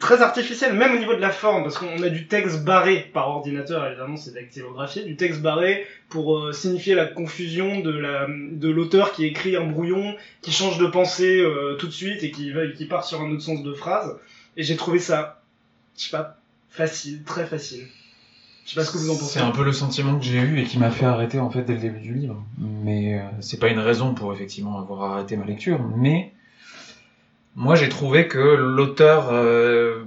très 0.03 0.21
artificiel, 0.21 0.73
même 0.73 0.95
au 0.95 0.99
niveau 0.99 1.15
de 1.15 1.21
la 1.21 1.29
forme, 1.29 1.63
parce 1.63 1.77
qu'on 1.77 2.03
a 2.03 2.09
du 2.09 2.27
texte 2.27 2.65
barré 2.65 3.09
par 3.13 3.29
ordinateur, 3.29 3.87
évidemment 3.87 4.17
c'est 4.17 4.33
dactylographié, 4.33 5.03
du 5.03 5.15
texte 5.15 5.41
barré 5.41 5.87
pour 6.09 6.37
euh, 6.37 6.51
signifier 6.51 6.93
la 6.93 7.05
confusion 7.05 7.79
de 7.79 7.89
la 7.89 8.27
de 8.27 8.69
l'auteur 8.69 9.13
qui 9.13 9.23
écrit 9.25 9.55
un 9.55 9.65
brouillon, 9.65 10.15
qui 10.41 10.51
change 10.51 10.77
de 10.77 10.87
pensée 10.87 11.39
euh, 11.39 11.77
tout 11.77 11.87
de 11.87 11.93
suite 11.93 12.21
et 12.21 12.31
qui 12.31 12.85
part 12.85 13.05
sur 13.05 13.21
un 13.21 13.31
autre 13.31 13.41
sens 13.41 13.63
de 13.63 13.73
phrase. 13.73 14.17
Et 14.57 14.63
j'ai 14.63 14.75
trouvé 14.75 14.99
ça, 14.99 15.41
je 15.97 16.03
sais 16.03 16.11
pas, 16.11 16.37
facile, 16.69 17.23
très 17.23 17.45
facile. 17.45 17.87
Je 18.65 18.71
sais 18.71 18.75
pas 18.75 18.83
ce 18.83 18.91
que 18.91 18.97
vous 18.97 19.09
en 19.09 19.15
pensez. 19.15 19.39
C'est 19.39 19.45
un 19.45 19.51
peu 19.51 19.63
le 19.63 19.71
sentiment 19.71 20.19
que 20.19 20.25
j'ai 20.25 20.39
eu 20.39 20.59
et 20.59 20.65
qui 20.65 20.79
m'a 20.79 20.91
fait 20.91 21.05
arrêter 21.05 21.39
en 21.39 21.49
fait 21.49 21.63
dès 21.63 21.73
le 21.73 21.79
début 21.79 22.01
du 22.01 22.13
livre. 22.13 22.43
Mais 22.57 23.19
euh, 23.19 23.23
c'est 23.39 23.59
pas 23.59 23.69
une 23.69 23.79
raison 23.79 24.13
pour 24.13 24.33
effectivement 24.33 24.79
avoir 24.79 25.13
arrêté 25.13 25.37
ma 25.37 25.45
lecture. 25.45 25.79
Mais 25.95 26.33
moi 27.55 27.75
j'ai 27.75 27.89
trouvé 27.89 28.27
que 28.27 28.39
l'auteur, 28.39 29.29
euh, 29.31 30.03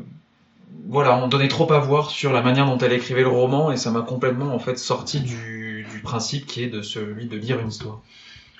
voilà, 0.89 1.17
on 1.23 1.29
donnait 1.29 1.49
trop 1.49 1.71
à 1.73 1.79
voir 1.79 2.11
sur 2.11 2.33
la 2.33 2.43
manière 2.43 2.67
dont 2.67 2.79
elle 2.79 2.93
écrivait 2.93 3.23
le 3.23 3.29
roman 3.29 3.73
et 3.73 3.77
ça 3.77 3.91
m'a 3.91 4.03
complètement 4.03 4.55
en 4.55 4.59
fait 4.59 4.79
sorti 4.79 5.21
du, 5.21 5.87
principe 6.03 6.47
qui 6.47 6.63
est 6.63 6.69
de 6.69 6.83
celui 6.83 7.27
de 7.27 7.37
lire 7.37 7.59
une 7.59 7.69
histoire. 7.69 8.01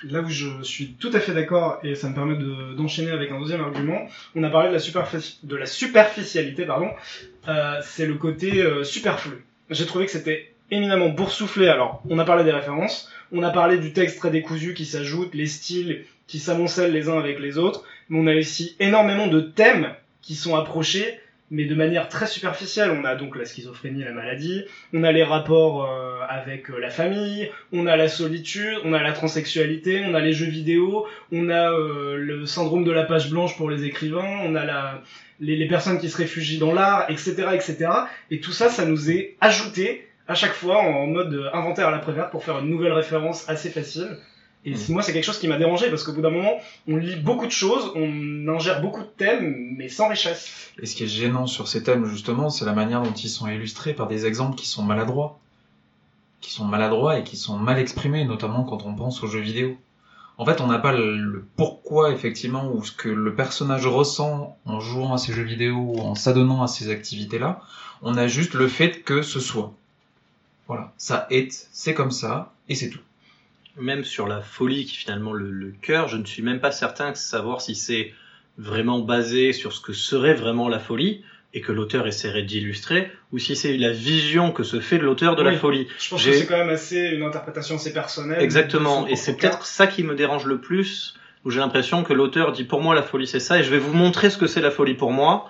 Là 0.03 0.21
où 0.21 0.29
je 0.29 0.61
suis 0.63 0.93
tout 0.99 1.11
à 1.13 1.19
fait 1.19 1.33
d'accord 1.33 1.79
et 1.83 1.95
ça 1.95 2.09
me 2.09 2.15
permet 2.15 2.35
de- 2.35 2.73
d'enchaîner 2.75 3.11
avec 3.11 3.31
un 3.31 3.39
deuxième 3.39 3.61
argument, 3.61 4.07
on 4.35 4.43
a 4.43 4.49
parlé 4.49 4.69
de 4.69 4.73
la, 4.73 4.79
superfici- 4.79 5.37
de 5.43 5.55
la 5.55 5.65
superficialité, 5.65 6.65
pardon, 6.65 6.89
euh, 7.47 7.79
c'est 7.83 8.05
le 8.05 8.15
côté 8.15 8.61
euh, 8.61 8.83
superflu. 8.83 9.45
J'ai 9.69 9.85
trouvé 9.85 10.05
que 10.05 10.11
c'était 10.11 10.51
éminemment 10.71 11.09
boursouflé. 11.09 11.67
Alors, 11.69 12.01
on 12.09 12.19
a 12.19 12.25
parlé 12.25 12.43
des 12.43 12.51
références, 12.51 13.09
on 13.31 13.43
a 13.43 13.49
parlé 13.49 13.77
du 13.77 13.93
texte 13.93 14.19
très 14.19 14.29
décousu 14.29 14.73
qui 14.73 14.85
s'ajoute, 14.85 15.33
les 15.33 15.47
styles 15.47 16.05
qui 16.27 16.39
s'amoncellent 16.39 16.91
les 16.91 17.07
uns 17.09 17.17
avec 17.17 17.39
les 17.39 17.57
autres, 17.57 17.83
mais 18.09 18.19
on 18.19 18.27
a 18.27 18.35
aussi 18.35 18.75
énormément 18.79 19.27
de 19.27 19.41
thèmes 19.41 19.93
qui 20.21 20.35
sont 20.35 20.55
approchés, 20.55 21.19
mais 21.49 21.65
de 21.65 21.75
manière 21.75 22.09
très 22.09 22.27
superficielle. 22.27 22.91
On 22.91 23.05
a 23.05 23.15
donc 23.15 23.35
la 23.35 23.45
schizophrénie, 23.45 24.03
la 24.03 24.11
maladie, 24.11 24.63
on 24.93 25.03
a 25.03 25.11
les 25.11 25.23
rapports 25.23 25.85
euh, 25.85 26.19
avec 26.27 26.69
euh, 26.69 26.79
la 26.79 26.89
famille, 26.89 27.49
on 27.71 27.87
a 27.87 27.95
la 27.95 28.07
solitude, 28.07 28.77
on 28.83 28.93
a 28.93 29.01
la 29.01 29.13
transsexualité, 29.13 30.03
on 30.05 30.13
a 30.13 30.19
les 30.19 30.33
jeux 30.33 30.47
vidéo, 30.47 31.05
on 31.31 31.49
a 31.49 31.71
euh, 31.71 32.17
le 32.17 32.45
syndrome 32.45 32.83
de 32.83 32.91
la 32.91 33.03
page 33.03 33.29
blanche 33.29 33.55
pour 33.57 33.69
les 33.69 33.85
écrivains, 33.85 34.41
on 34.43 34.55
a 34.55 35.01
les, 35.39 35.67
personnes 35.67 35.99
qui 35.99 36.09
se 36.09 36.17
réfugient 36.17 36.59
dans 36.59 36.73
l'art, 36.73 37.05
etc., 37.09 37.47
etc. 37.53 37.89
Et 38.31 38.39
tout 38.39 38.51
ça, 38.51 38.69
ça 38.69 38.85
nous 38.85 39.11
est 39.11 39.35
ajouté 39.39 40.07
à 40.27 40.35
chaque 40.35 40.53
fois 40.53 40.79
en 40.79 41.07
mode 41.07 41.49
inventaire 41.53 41.87
à 41.87 41.91
la 41.91 41.99
préverte 41.99 42.31
pour 42.31 42.43
faire 42.43 42.59
une 42.59 42.69
nouvelle 42.69 42.91
référence 42.91 43.47
assez 43.49 43.69
facile. 43.69 44.17
Et 44.69 44.75
c'est- 44.75 44.91
moi, 44.91 45.01
c'est 45.01 45.13
quelque 45.13 45.23
chose 45.23 45.39
qui 45.39 45.47
m'a 45.47 45.57
dérangé 45.57 45.89
parce 45.89 46.03
qu'au 46.03 46.11
bout 46.11 46.21
d'un 46.21 46.29
moment, 46.29 46.59
on 46.87 46.97
lit 46.97 47.15
beaucoup 47.15 47.45
de 47.45 47.51
choses, 47.51 47.91
on 47.95 48.47
ingère 48.49 48.81
beaucoup 48.81 49.01
de 49.01 49.07
thèmes, 49.07 49.75
mais 49.77 49.87
sans 49.87 50.09
richesse. 50.09 50.71
Et 50.81 50.85
ce 50.85 50.95
qui 50.95 51.03
est 51.05 51.07
gênant 51.07 51.47
sur 51.47 51.67
ces 51.67 51.83
thèmes, 51.83 52.05
justement, 52.05 52.49
c'est 52.49 52.65
la 52.65 52.73
manière 52.73 53.01
dont 53.01 53.13
ils 53.13 53.29
sont 53.29 53.47
illustrés 53.47 53.93
par 53.93 54.07
des 54.07 54.25
exemples 54.25 54.55
qui 54.57 54.67
sont 54.67 54.83
maladroits. 54.83 55.39
Qui 56.41 56.51
sont 56.51 56.65
maladroits 56.65 57.17
et 57.17 57.23
qui 57.23 57.37
sont 57.37 57.57
mal 57.57 57.79
exprimés, 57.79 58.25
notamment 58.25 58.63
quand 58.63 58.85
on 58.85 58.93
pense 58.93 59.23
aux 59.23 59.27
jeux 59.27 59.39
vidéo. 59.39 59.77
En 60.37 60.45
fait, 60.45 60.61
on 60.61 60.67
n'a 60.67 60.77
pas 60.79 60.91
le, 60.91 61.17
le 61.17 61.45
pourquoi, 61.55 62.11
effectivement, 62.11 62.69
ou 62.71 62.83
ce 62.83 62.91
que 62.91 63.09
le 63.09 63.33
personnage 63.33 63.87
ressent 63.87 64.55
en 64.65 64.79
jouant 64.79 65.13
à 65.13 65.17
ces 65.17 65.33
jeux 65.33 65.43
vidéo 65.43 65.77
ou 65.77 65.99
en 66.01 66.13
s'adonnant 66.13 66.61
à 66.61 66.67
ces 66.67 66.89
activités-là. 66.91 67.61
On 68.03 68.17
a 68.17 68.27
juste 68.27 68.53
le 68.53 68.67
fait 68.67 69.01
que 69.01 69.23
ce 69.23 69.39
soit. 69.39 69.73
Voilà. 70.67 70.91
Ça 70.97 71.25
est, 71.31 71.69
c'est 71.71 71.93
comme 71.95 72.11
ça, 72.11 72.53
et 72.69 72.75
c'est 72.75 72.89
tout. 72.89 72.99
Même 73.79 74.03
sur 74.03 74.27
la 74.27 74.41
folie 74.41 74.85
qui 74.85 74.95
est 74.95 74.99
finalement 74.99 75.33
le, 75.33 75.51
le 75.51 75.73
cœur, 75.81 76.07
je 76.07 76.17
ne 76.17 76.25
suis 76.25 76.41
même 76.41 76.59
pas 76.59 76.71
certain 76.71 77.11
de 77.11 77.17
savoir 77.17 77.61
si 77.61 77.75
c'est 77.75 78.13
vraiment 78.57 78.99
basé 78.99 79.53
sur 79.53 79.73
ce 79.73 79.81
que 79.81 79.93
serait 79.93 80.33
vraiment 80.33 80.67
la 80.67 80.79
folie 80.79 81.23
et 81.53 81.61
que 81.61 81.71
l'auteur 81.71 82.05
essaierait 82.07 82.43
d'illustrer, 82.43 83.11
ou 83.31 83.39
si 83.39 83.55
c'est 83.55 83.77
la 83.77 83.91
vision 83.91 84.51
que 84.51 84.63
se 84.63 84.79
fait 84.79 84.97
de 84.97 85.03
l'auteur 85.03 85.35
de 85.35 85.43
la 85.43 85.53
folie. 85.53 85.87
Je 85.97 86.09
pense 86.09 86.23
que 86.23 86.33
c'est 86.33 86.45
quand 86.45 86.57
même 86.57 86.69
assez 86.69 86.99
une 86.99 87.23
interprétation 87.23 87.75
assez 87.75 87.93
personnelle. 87.93 88.41
Exactement, 88.41 89.07
et 89.07 89.15
c'est 89.15 89.37
peut-être 89.37 89.65
ça 89.65 89.87
qui 89.87 90.03
me 90.03 90.13
dérange 90.13 90.45
le 90.45 90.59
plus, 90.59 91.15
où 91.45 91.51
j'ai 91.51 91.59
l'impression 91.59 92.03
que 92.03 92.13
l'auteur 92.13 92.51
dit 92.51 92.65
pour 92.65 92.81
moi 92.81 92.93
la 92.93 93.01
folie 93.01 93.27
c'est 93.27 93.39
ça, 93.39 93.59
et 93.59 93.63
je 93.63 93.71
vais 93.71 93.77
vous 93.77 93.93
montrer 93.93 94.29
ce 94.29 94.37
que 94.37 94.45
c'est 94.45 94.61
la 94.61 94.71
folie 94.71 94.93
pour 94.93 95.11
moi, 95.11 95.49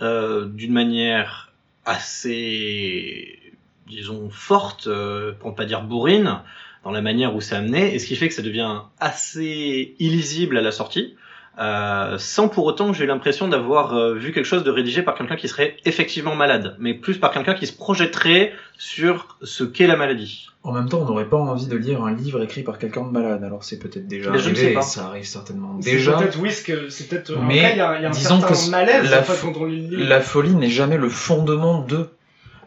euh, 0.00 0.46
d'une 0.46 0.72
manière 0.72 1.52
assez, 1.84 3.38
disons, 3.86 4.30
forte, 4.30 4.86
euh, 4.86 5.32
pour 5.38 5.50
ne 5.50 5.56
pas 5.56 5.66
dire 5.66 5.82
bourrine, 5.82 6.40
dans 6.84 6.90
la 6.90 7.02
manière 7.02 7.34
où 7.34 7.40
c'est 7.40 7.54
amené, 7.56 7.94
et 7.94 7.98
ce 7.98 8.06
qui 8.06 8.16
fait 8.16 8.28
que 8.28 8.34
ça 8.34 8.42
devient 8.42 8.80
assez 9.00 9.94
illisible 9.98 10.56
à 10.58 10.62
la 10.62 10.70
sortie, 10.72 11.16
euh, 11.58 12.16
sans 12.18 12.48
pour 12.48 12.64
autant 12.66 12.90
que 12.90 12.96
j'ai 12.98 13.04
eu 13.04 13.06
l'impression 13.06 13.46
d'avoir 13.48 13.94
euh, 13.94 14.14
vu 14.14 14.32
quelque 14.32 14.44
chose 14.44 14.64
de 14.64 14.70
rédigé 14.70 15.02
par 15.02 15.14
quelqu'un 15.14 15.36
qui 15.36 15.46
serait 15.48 15.76
effectivement 15.84 16.34
malade, 16.34 16.76
mais 16.80 16.94
plus 16.94 17.16
par 17.18 17.30
quelqu'un 17.30 17.54
qui 17.54 17.66
se 17.66 17.72
projetterait 17.72 18.52
sur 18.76 19.38
ce 19.42 19.62
qu'est 19.62 19.86
la 19.86 19.96
maladie. 19.96 20.48
En 20.64 20.72
même 20.72 20.88
temps, 20.88 21.00
on 21.02 21.04
n'aurait 21.04 21.28
pas 21.28 21.36
envie 21.36 21.66
de 21.66 21.76
lire 21.76 22.02
un 22.02 22.12
livre 22.14 22.42
écrit 22.42 22.62
par 22.62 22.78
quelqu'un 22.78 23.02
de 23.02 23.10
malade, 23.10 23.44
alors 23.44 23.62
c'est 23.62 23.78
peut-être 23.78 24.08
déjà 24.08 24.30
Mais 24.30 24.38
je 24.38 24.48
ne 24.50 24.54
arrivé, 24.54 24.68
sais 24.68 24.74
pas. 24.74 24.82
ça 24.82 25.06
arrive 25.06 25.24
certainement 25.26 25.78
C'est 25.80 25.92
déjà. 25.92 26.16
peut-être 26.16 26.38
oui, 26.40 26.50
c'est 26.50 27.08
peut-être. 27.08 27.38
Mais 27.38 27.60
Après, 27.60 27.76
y 27.76 27.80
a, 27.80 28.00
y 28.00 28.04
a 28.04 28.08
un 28.08 28.10
disons 28.10 28.40
que 28.40 28.70
malaise 28.70 29.10
la 29.10 29.20
en 29.20 29.22
fait, 29.22 29.40
quand 29.40 29.56
on 29.60 29.66
lit. 29.66 29.88
La 29.90 30.20
folie 30.20 30.54
n'est 30.54 30.70
jamais 30.70 30.96
le 30.96 31.08
fondement 31.08 31.82
de. 31.82 32.08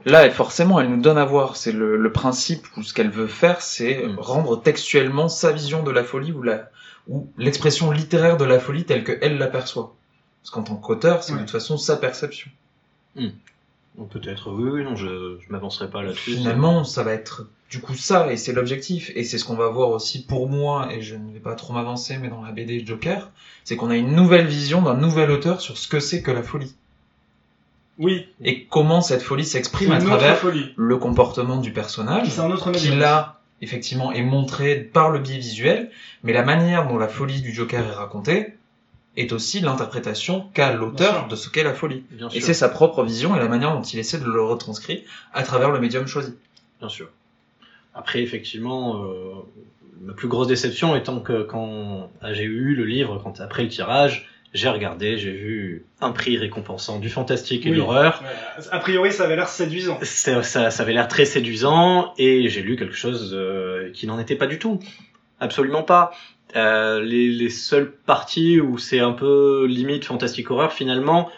Là, 0.10 0.30
forcément, 0.32 0.80
elle 0.80 0.90
nous 0.90 1.02
donne 1.02 1.18
à 1.18 1.26
voir. 1.26 1.56
C'est 1.58 1.72
le, 1.72 1.98
le 1.98 2.12
principe 2.12 2.66
ou 2.78 2.84
ce 2.84 2.94
qu'elle 2.94 3.10
veut 3.10 3.28
faire, 3.28 3.62
c'est 3.62 4.06
Mm. 4.08 4.16
rendre 4.20 4.62
textuellement 4.62 5.28
sa 5.30 5.52
vision 5.52 5.84
de 5.84 5.92
la 5.92 6.04
folie 6.04 6.32
ou 6.32 6.42
la 6.44 6.70
ou 7.08 7.28
l'expression 7.38 7.92
littéraire 7.92 8.38
de 8.38 8.44
la 8.46 8.60
folie 8.60 8.84
telle 8.86 9.04
que 9.04 9.18
elle 9.22 9.38
l'aperçoit. 9.38 9.96
Parce 10.42 10.50
qu'en 10.52 10.64
tant 10.64 10.76
qu'auteur, 10.76 11.24
c'est 11.24 11.32
Ouais. 11.34 11.40
de 11.40 11.44
toute 11.44 11.52
façon 11.52 11.78
sa 11.78 11.96
perception. 11.98 12.50
Donc 13.16 14.10
Peut-être, 14.10 14.52
oui, 14.52 14.70
oui, 14.70 14.84
non, 14.84 14.96
je, 14.96 15.38
je 15.40 15.52
m'avancerai 15.52 15.90
pas 15.90 16.04
là-dessus. 16.04 16.36
Finalement, 16.36 16.84
ça 16.84 17.04
va 17.04 17.14
être 17.14 17.48
du 17.70 17.80
coup 17.82 17.96
ça, 17.96 18.32
et 18.32 18.38
c'est 18.38 18.54
l'objectif, 18.54 19.12
et 19.16 19.24
c'est 19.24 19.38
ce 19.38 19.44
qu'on 19.46 19.56
va 19.56 19.68
voir 19.70 19.90
aussi 19.90 20.24
pour 20.26 20.48
moi, 20.48 20.90
et 20.94 21.02
je 21.02 21.16
ne 21.16 21.34
vais 21.34 21.40
pas 21.40 21.56
trop 21.56 21.74
m'avancer, 21.74 22.18
mais 22.18 22.30
dans 22.30 22.42
la 22.42 22.52
BD 22.52 22.86
Joker, 22.86 23.32
c'est 23.66 23.76
qu'on 23.76 23.90
a 23.90 23.98
une 23.98 24.16
nouvelle 24.16 24.46
vision 24.48 24.82
d'un 24.82 24.94
nouvel 24.94 25.32
auteur 25.32 25.60
sur 25.62 25.78
ce 25.78 25.88
que 25.88 26.00
c'est 26.00 26.22
que 26.22 26.32
la 26.32 26.44
folie. 26.44 26.76
Oui, 28.00 28.28
Et 28.44 28.66
comment 28.66 29.02
cette 29.02 29.24
folie 29.24 29.46
s'exprime 29.46 29.92
à 29.92 30.00
travers 30.00 30.40
le 30.76 30.98
comportement 30.98 31.58
du 31.58 31.72
personnage, 31.72 32.30
C'est 32.30 32.42
un 32.42 32.52
autre 32.52 32.72
qui 32.72 32.90
là, 32.90 33.40
effectivement, 33.62 34.12
est 34.12 34.22
montré 34.22 34.76
par 34.76 35.10
le 35.10 35.20
biais 35.20 35.40
visuel, 35.40 35.90
mais 36.24 36.34
la 36.34 36.44
manière 36.44 36.88
dont 36.88 36.98
la 36.98 37.08
folie 37.08 37.42
du 37.42 37.52
Joker 37.52 37.86
est 37.86 37.96
racontée 37.96 38.54
est 39.16 39.32
aussi 39.32 39.62
l'interprétation 39.62 40.48
qu'a 40.54 40.74
l'auteur 40.74 41.28
de 41.28 41.36
ce 41.36 41.50
qu'est 41.50 41.64
la 41.64 41.74
folie. 41.74 42.04
Bien 42.12 42.30
Et 42.30 42.40
c'est 42.40 42.54
sa 42.54 42.70
propre 42.70 43.04
vision 43.04 43.36
et 43.36 43.40
la 43.40 43.48
manière 43.48 43.74
dont 43.74 43.82
il 43.82 43.98
essaie 43.98 44.20
de 44.20 44.26
le 44.26 44.44
retranscrire 44.44 45.02
à 45.34 45.42
travers 45.42 45.72
le 45.72 45.80
médium 45.80 46.06
choisi. 46.06 46.36
bien 46.80 46.90
sûr. 46.90 47.10
Après, 47.96 48.22
effectivement, 48.22 49.04
euh, 49.04 49.34
ma 50.02 50.14
plus 50.14 50.28
grosse 50.28 50.48
déception 50.48 50.96
étant 50.96 51.20
que 51.20 51.42
quand 51.42 52.12
ah, 52.22 52.34
j'ai 52.34 52.44
eu 52.44 52.76
le 52.76 52.86
livre, 52.86 53.20
quand 53.24 53.42
après 53.42 53.64
le 53.64 53.70
tirage, 53.70 54.30
j'ai 54.54 54.70
regardé, 54.70 55.18
j'ai 55.18 55.32
vu 55.32 55.86
un 56.02 56.12
prix 56.12 56.38
récompensant 56.38 57.00
du 57.00 57.10
fantastique 57.10 57.66
et 57.66 57.72
de 57.72 57.76
l'horreur. 57.76 58.24
A 58.72 58.80
priori, 58.80 59.12
ça 59.12 59.26
avait 59.26 59.36
l'air 59.36 59.50
séduisant. 59.50 60.00
Ça, 60.02 60.42
ça, 60.44 60.72
ça 60.72 60.84
avait 60.84 60.94
l'air 60.94 61.08
très 61.08 61.26
séduisant 61.26 62.14
et 62.18 62.50
j'ai 62.50 62.62
lu 62.62 62.76
quelque 62.76 62.96
chose 62.96 63.34
euh, 63.34 63.92
qui 63.94 64.08
n'en 64.08 64.20
était 64.20 64.36
pas 64.36 64.48
du 64.48 64.58
tout. 64.58 64.80
Absolument 65.40 65.84
pas. 65.84 66.12
Euh, 66.56 67.02
les, 67.02 67.30
les 67.30 67.50
seules 67.50 67.92
parties 67.92 68.62
où 68.62 68.78
c'est 68.78 69.00
un 69.00 69.12
peu 69.12 69.66
limite 69.68 70.06
fantastique 70.06 70.50
horreur 70.50 70.72
finalement, 70.72 71.30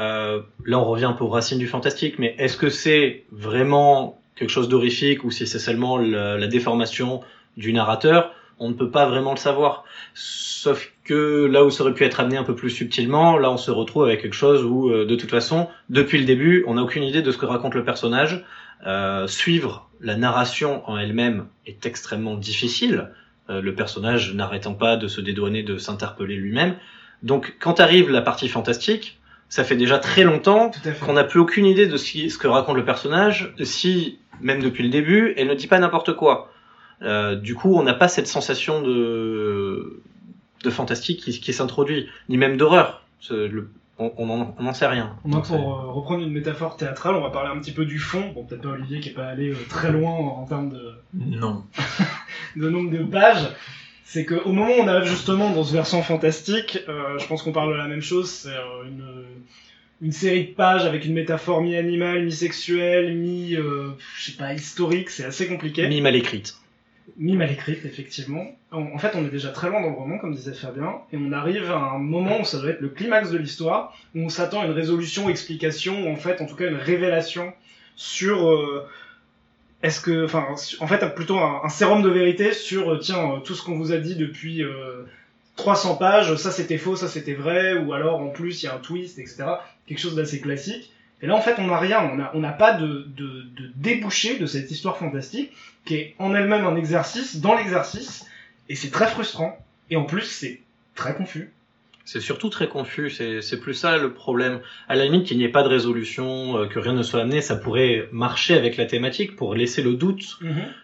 euh, 0.00 0.40
là 0.64 0.78
on 0.78 0.84
revient 0.84 1.04
un 1.04 1.12
peu 1.12 1.24
aux 1.24 1.28
racines 1.28 1.58
du 1.58 1.66
fantastique, 1.66 2.18
mais 2.18 2.34
est-ce 2.38 2.56
que 2.56 2.70
c'est 2.70 3.24
vraiment 3.30 4.18
quelque 4.36 4.48
chose 4.48 4.68
d'horrifique 4.68 5.22
ou 5.22 5.30
si 5.30 5.46
c'est 5.46 5.58
seulement 5.58 5.98
la, 5.98 6.38
la 6.38 6.46
déformation 6.46 7.20
du 7.58 7.72
narrateur? 7.74 8.32
On 8.58 8.68
ne 8.68 8.74
peut 8.74 8.90
pas 8.90 9.06
vraiment 9.06 9.32
le 9.32 9.38
savoir. 9.38 9.84
Sauf 10.14 10.92
que 11.04 11.46
là 11.46 11.64
où 11.64 11.70
ça 11.70 11.82
aurait 11.82 11.94
pu 11.94 12.04
être 12.04 12.20
amené 12.20 12.36
un 12.36 12.44
peu 12.44 12.54
plus 12.54 12.70
subtilement, 12.70 13.36
là 13.36 13.50
on 13.50 13.56
se 13.56 13.70
retrouve 13.70 14.04
avec 14.04 14.22
quelque 14.22 14.34
chose 14.34 14.64
où 14.64 14.90
euh, 14.90 15.04
de 15.04 15.16
toute 15.16 15.30
façon, 15.30 15.68
depuis 15.90 16.18
le 16.18 16.24
début, 16.24 16.64
on 16.66 16.74
n'a 16.74 16.82
aucune 16.82 17.02
idée 17.02 17.22
de 17.22 17.30
ce 17.30 17.38
que 17.38 17.46
raconte 17.46 17.74
le 17.74 17.84
personnage. 17.84 18.44
Euh, 18.86 19.26
suivre 19.26 19.88
la 20.00 20.16
narration 20.16 20.88
en 20.88 20.98
elle-même 20.98 21.46
est 21.66 21.86
extrêmement 21.86 22.34
difficile, 22.34 23.10
euh, 23.50 23.60
le 23.60 23.74
personnage 23.74 24.34
n'arrêtant 24.34 24.74
pas 24.74 24.96
de 24.96 25.08
se 25.08 25.20
dédouaner, 25.20 25.62
de 25.62 25.78
s'interpeller 25.78 26.36
lui-même. 26.36 26.76
Donc 27.22 27.56
quand 27.58 27.80
arrive 27.80 28.10
la 28.10 28.22
partie 28.22 28.48
fantastique, 28.48 29.18
ça 29.48 29.64
fait 29.64 29.76
déjà 29.76 29.98
très 29.98 30.24
longtemps 30.24 30.70
qu'on 31.04 31.12
n'a 31.12 31.24
plus 31.24 31.40
aucune 31.40 31.66
idée 31.66 31.86
de 31.86 31.96
ce 31.96 32.38
que 32.38 32.46
raconte 32.46 32.76
le 32.76 32.84
personnage, 32.84 33.54
si, 33.62 34.18
même 34.40 34.62
depuis 34.62 34.82
le 34.82 34.88
début, 34.88 35.34
elle 35.36 35.48
ne 35.48 35.54
dit 35.54 35.66
pas 35.66 35.78
n'importe 35.78 36.14
quoi. 36.14 36.50
Euh, 37.04 37.36
du 37.36 37.54
coup, 37.54 37.74
on 37.76 37.82
n'a 37.82 37.94
pas 37.94 38.08
cette 38.08 38.26
sensation 38.26 38.80
de, 38.82 40.00
de 40.62 40.70
fantastique 40.70 41.20
qui, 41.22 41.38
qui 41.38 41.52
s'introduit, 41.52 42.08
ni 42.28 42.36
même 42.36 42.56
d'horreur. 42.56 43.04
Le- 43.30 43.70
On 43.98 44.26
n'en 44.58 44.72
sait 44.74 44.86
rien. 44.88 45.16
Moi, 45.24 45.36
Donc, 45.38 45.46
pour 45.46 45.56
euh, 45.78 45.92
reprendre 45.92 46.22
une 46.24 46.32
métaphore 46.32 46.76
théâtrale, 46.76 47.14
on 47.14 47.20
va 47.20 47.30
parler 47.30 47.50
un 47.56 47.60
petit 47.60 47.72
peu 47.72 47.84
du 47.84 47.98
fond. 47.98 48.32
Bon, 48.34 48.44
peut-être 48.44 48.62
pas 48.62 48.70
Olivier 48.70 48.98
qui 49.00 49.10
est 49.10 49.12
pas 49.12 49.26
allé 49.28 49.50
euh, 49.50 49.56
très 49.68 49.92
loin 49.92 50.10
en 50.12 50.44
termes 50.46 50.70
de, 50.70 50.92
Non. 51.14 51.62
de 52.56 52.68
nombre 52.68 52.90
de 52.90 53.04
pages. 53.04 53.48
C'est 54.04 54.24
qu'au 54.24 54.50
moment 54.52 54.66
où 54.78 54.82
on 54.82 54.88
arrive 54.88 55.08
justement 55.08 55.50
dans 55.50 55.62
ce 55.64 55.72
versant 55.72 56.02
fantastique, 56.02 56.78
euh, 56.88 57.18
je 57.18 57.26
pense 57.26 57.42
qu'on 57.42 57.52
parle 57.52 57.72
de 57.72 57.78
la 57.78 57.86
même 57.88 58.02
chose. 58.02 58.28
C'est 58.30 58.48
euh, 58.48 58.84
une, 58.86 59.04
une 60.02 60.12
série 60.12 60.48
de 60.48 60.52
pages 60.54 60.84
avec 60.84 61.04
une 61.04 61.14
métaphore 61.14 61.62
mi-animale, 61.62 62.24
mi-sexuelle, 62.24 63.14
mi, 63.16 63.54
euh, 63.54 63.88
je 64.18 64.30
sais 64.32 64.36
pas, 64.36 64.52
historique, 64.54 65.08
c'est 65.10 65.24
assez 65.24 65.46
compliqué. 65.46 65.86
Mi 65.88 66.00
mal 66.00 66.16
écrite. 66.16 66.56
Mi 67.16 67.36
mal 67.36 67.50
écrite, 67.52 67.84
effectivement. 67.84 68.44
En, 68.72 68.98
fait, 68.98 69.12
on 69.14 69.24
est 69.24 69.30
déjà 69.30 69.50
très 69.50 69.68
loin 69.68 69.80
dans 69.80 69.90
le 69.90 69.94
roman, 69.94 70.18
comme 70.18 70.34
disait 70.34 70.52
Fabien, 70.52 70.96
et 71.12 71.16
on 71.16 71.30
arrive 71.30 71.70
à 71.70 71.76
un 71.76 71.98
moment 71.98 72.40
où 72.40 72.44
ça 72.44 72.58
doit 72.58 72.70
être 72.70 72.80
le 72.80 72.88
climax 72.88 73.30
de 73.30 73.38
l'histoire, 73.38 73.96
où 74.16 74.20
on 74.20 74.28
s'attend 74.28 74.62
à 74.62 74.66
une 74.66 74.72
résolution, 74.72 75.28
explication, 75.28 76.06
ou 76.06 76.12
en 76.12 76.16
fait, 76.16 76.40
en 76.40 76.46
tout 76.46 76.56
cas, 76.56 76.68
une 76.68 76.74
révélation 76.74 77.52
sur 77.94 78.50
euh, 78.50 78.88
est-ce 79.84 80.00
que, 80.00 80.24
enfin, 80.24 80.46
en 80.80 80.86
fait, 80.86 81.14
plutôt 81.14 81.38
un, 81.38 81.68
sérum 81.68 82.02
de 82.02 82.08
vérité 82.08 82.54
sur, 82.54 82.94
euh, 82.94 82.98
tiens, 82.98 83.32
euh, 83.32 83.40
tout 83.40 83.54
ce 83.54 83.62
qu'on 83.62 83.76
vous 83.76 83.92
a 83.92 83.98
dit 83.98 84.16
depuis 84.16 84.62
euh, 84.62 85.04
300 85.56 85.96
pages, 85.96 86.34
ça 86.36 86.50
c'était 86.50 86.78
faux, 86.78 86.96
ça 86.96 87.06
c'était 87.06 87.34
vrai, 87.34 87.76
ou 87.76 87.92
alors 87.92 88.20
en 88.20 88.28
plus 88.28 88.62
il 88.62 88.66
y 88.66 88.68
a 88.68 88.74
un 88.74 88.78
twist, 88.78 89.18
etc. 89.18 89.44
Quelque 89.86 89.98
chose 89.98 90.16
d'assez 90.16 90.40
classique. 90.40 90.90
Et 91.20 91.26
là, 91.26 91.36
en 91.36 91.42
fait, 91.42 91.56
on 91.58 91.66
n'a 91.66 91.78
rien, 91.78 92.30
on 92.32 92.40
n'a 92.40 92.52
pas 92.52 92.72
de 92.72 93.06
débouché 93.76 94.38
de 94.38 94.46
cette 94.46 94.70
histoire 94.70 94.96
fantastique 94.96 95.52
qui 95.84 95.96
est 95.96 96.14
en 96.18 96.34
elle-même 96.34 96.64
un 96.64 96.76
exercice 96.76 97.40
dans 97.40 97.54
l'exercice, 97.54 98.26
et 98.68 98.74
c'est 98.74 98.90
très 98.90 99.06
frustrant. 99.08 99.58
Et 99.90 99.96
en 99.96 100.04
plus, 100.04 100.22
c'est 100.22 100.60
très 100.94 101.14
confus. 101.14 101.52
C'est 102.06 102.20
surtout 102.20 102.50
très 102.50 102.68
confus, 102.68 103.08
c'est 103.08 103.60
plus 103.60 103.72
ça 103.72 103.96
le 103.96 104.12
problème. 104.12 104.60
À 104.88 104.94
la 104.94 105.04
limite 105.04 105.26
qu'il 105.26 105.38
n'y 105.38 105.44
ait 105.44 105.48
pas 105.48 105.62
de 105.62 105.68
résolution, 105.68 106.58
euh, 106.58 106.66
que 106.66 106.78
rien 106.78 106.92
ne 106.92 107.02
soit 107.02 107.22
amené, 107.22 107.40
ça 107.40 107.56
pourrait 107.56 108.08
marcher 108.12 108.54
avec 108.54 108.76
la 108.76 108.84
thématique 108.84 109.36
pour 109.36 109.54
laisser 109.54 109.82
le 109.82 109.94
doute. 109.94 110.38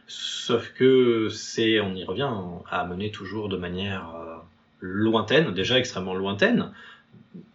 Sauf 0.06 0.72
que 0.72 1.28
c'est, 1.28 1.78
on 1.80 1.94
y 1.94 2.04
revient, 2.04 2.30
à 2.70 2.86
mener 2.86 3.10
toujours 3.10 3.50
de 3.50 3.58
manière 3.58 4.14
euh, 4.16 4.36
lointaine, 4.80 5.52
déjà 5.52 5.78
extrêmement 5.78 6.14
lointaine, 6.14 6.72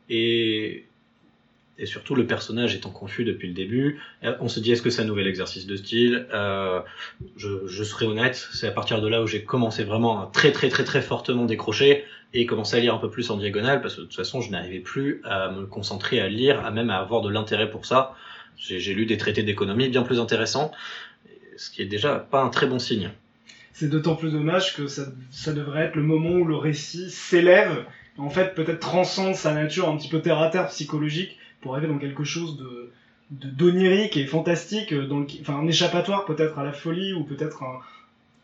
et, 0.10 0.86
et 1.78 1.86
surtout 1.86 2.16
le 2.16 2.26
personnage 2.26 2.76
étant 2.76 2.90
confus 2.90 3.26
depuis 3.26 3.48
le 3.48 3.54
début, 3.54 4.00
euh, 4.24 4.36
on 4.40 4.48
se 4.48 4.60
dit 4.60 4.72
est-ce 4.72 4.82
que 4.82 4.90
c'est 4.90 5.02
un 5.02 5.06
nouvel 5.06 5.28
exercice 5.28 5.68
de 5.68 5.76
style? 5.76 6.28
Euh, 6.34 6.82
je, 7.36 7.68
je 7.68 7.84
serai 7.84 8.06
honnête, 8.06 8.36
c'est 8.54 8.68
à 8.68 8.72
partir 8.72 9.02
de 9.02 9.08
là 9.08 9.22
où 9.22 9.28
j'ai 9.28 9.44
commencé 9.44 9.84
vraiment 9.84 10.22
à 10.22 10.32
très 10.32 10.52
très 10.52 10.70
très 10.70 10.84
très 10.84 11.02
fortement 11.02 11.46
décrocher 11.46 12.06
et 12.34 12.46
commencer 12.46 12.78
à 12.78 12.80
lire 12.80 12.94
un 12.94 12.98
peu 12.98 13.10
plus 13.10 13.30
en 13.30 13.38
diagonale 13.38 13.82
parce 13.82 13.96
que 13.96 14.02
de 14.02 14.06
toute 14.06 14.16
façon 14.16 14.42
je 14.42 14.52
n'arrivais 14.52 14.80
plus 14.80 15.22
à 15.24 15.52
me 15.52 15.66
concentrer 15.66 16.20
à 16.20 16.30
lire, 16.30 16.66
à 16.66 16.72
même 16.72 16.90
à 16.90 16.98
avoir 16.98 17.22
de 17.22 17.30
l'intérêt 17.30 17.70
pour 17.70 17.86
ça. 17.86 18.16
J'ai 18.58 18.94
lu 18.94 19.06
des 19.06 19.18
traités 19.18 19.44
d'économie 19.44 19.90
bien 19.90 20.04
plus 20.04 20.20
intéressants, 20.20 20.72
ce 21.58 21.70
qui 21.70 21.82
est 21.82 21.88
déjà 21.88 22.20
pas 22.20 22.42
un 22.42 22.50
très 22.50 22.68
bon 22.68 22.80
signe. 22.80 23.10
C'est 23.74 23.90
d'autant 23.90 24.16
plus 24.16 24.32
dommage 24.32 24.76
que 24.76 24.88
ça, 24.88 25.08
ça 25.30 25.52
devrait 25.52 25.88
être 25.88 25.96
le 25.96 26.04
moment 26.04 26.30
où 26.30 26.46
le 26.46 26.56
récit 26.56 27.12
s'élève, 27.12 27.84
en 28.18 28.30
fait 28.30 28.56
peut-être 28.56 28.80
transcende 28.80 29.36
sa 29.36 29.54
nature 29.54 29.90
un 29.90 29.98
petit 29.98 30.08
peu 30.08 30.22
terre 30.22 30.40
à 30.40 30.50
terre 30.50 30.68
psychologique 30.70 31.38
pour 31.66 31.74
arriver 31.76 31.92
dans 31.92 31.98
quelque 31.98 32.24
chose 32.24 32.58
de 32.58 32.92
d'onirique 33.32 34.18
et 34.18 34.28
fantastique, 34.28 34.94
euh, 34.94 35.08
dans 35.08 35.18
le, 35.20 35.26
enfin 35.42 35.56
un 35.56 35.66
échappatoire 35.68 36.26
peut-être 36.26 36.60
à 36.60 36.64
la 36.64 36.72
folie 36.74 37.12
ou 37.14 37.24
peut-être 37.24 37.64
un 37.64 37.80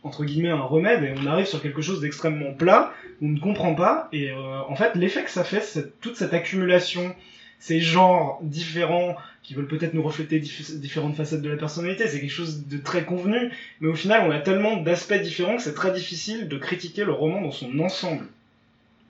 entre 0.03 0.25
guillemets 0.25 0.49
un 0.49 0.59
remède 0.61 1.03
et 1.03 1.13
on 1.21 1.27
arrive 1.27 1.45
sur 1.45 1.61
quelque 1.61 1.83
chose 1.83 2.01
d'extrêmement 2.01 2.51
plat 2.53 2.91
où 3.21 3.27
on 3.27 3.29
ne 3.29 3.39
comprend 3.39 3.75
pas 3.75 4.09
et 4.11 4.31
euh, 4.31 4.59
en 4.67 4.75
fait 4.75 4.95
l'effet 4.95 5.23
que 5.23 5.29
ça 5.29 5.43
fait 5.43 5.61
c'est 5.61 5.99
toute 6.01 6.15
cette 6.15 6.33
accumulation 6.33 7.15
ces 7.59 7.79
genres 7.79 8.39
différents 8.41 9.15
qui 9.43 9.53
veulent 9.53 9.67
peut-être 9.67 9.93
nous 9.93 10.01
refléter 10.01 10.39
dif- 10.39 10.79
différentes 10.79 11.15
facettes 11.15 11.43
de 11.43 11.49
la 11.49 11.57
personnalité 11.57 12.07
c'est 12.07 12.19
quelque 12.19 12.31
chose 12.31 12.65
de 12.67 12.77
très 12.79 13.05
convenu 13.05 13.51
mais 13.81 13.87
au 13.87 13.93
final, 13.95 14.27
on 14.27 14.31
a 14.31 14.39
tellement 14.39 14.77
d'aspects 14.77 15.13
différents 15.21 15.57
que 15.57 15.61
c'est 15.61 15.75
très 15.75 15.91
difficile 15.93 16.47
de 16.47 16.57
critiquer 16.57 17.03
le 17.05 17.11
roman 17.11 17.39
dans 17.39 17.51
son 17.51 17.79
ensemble. 17.79 18.25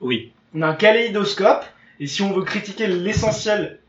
Oui, 0.02 0.32
On 0.54 0.62
a 0.64 0.68
un 0.68 0.76
kaléidoscope, 0.76 1.64
et 2.02 2.08
si 2.08 2.22
on 2.24 2.34
veut 2.34 2.44
critiquer 2.44 2.88
l'essentiel, 2.88 3.80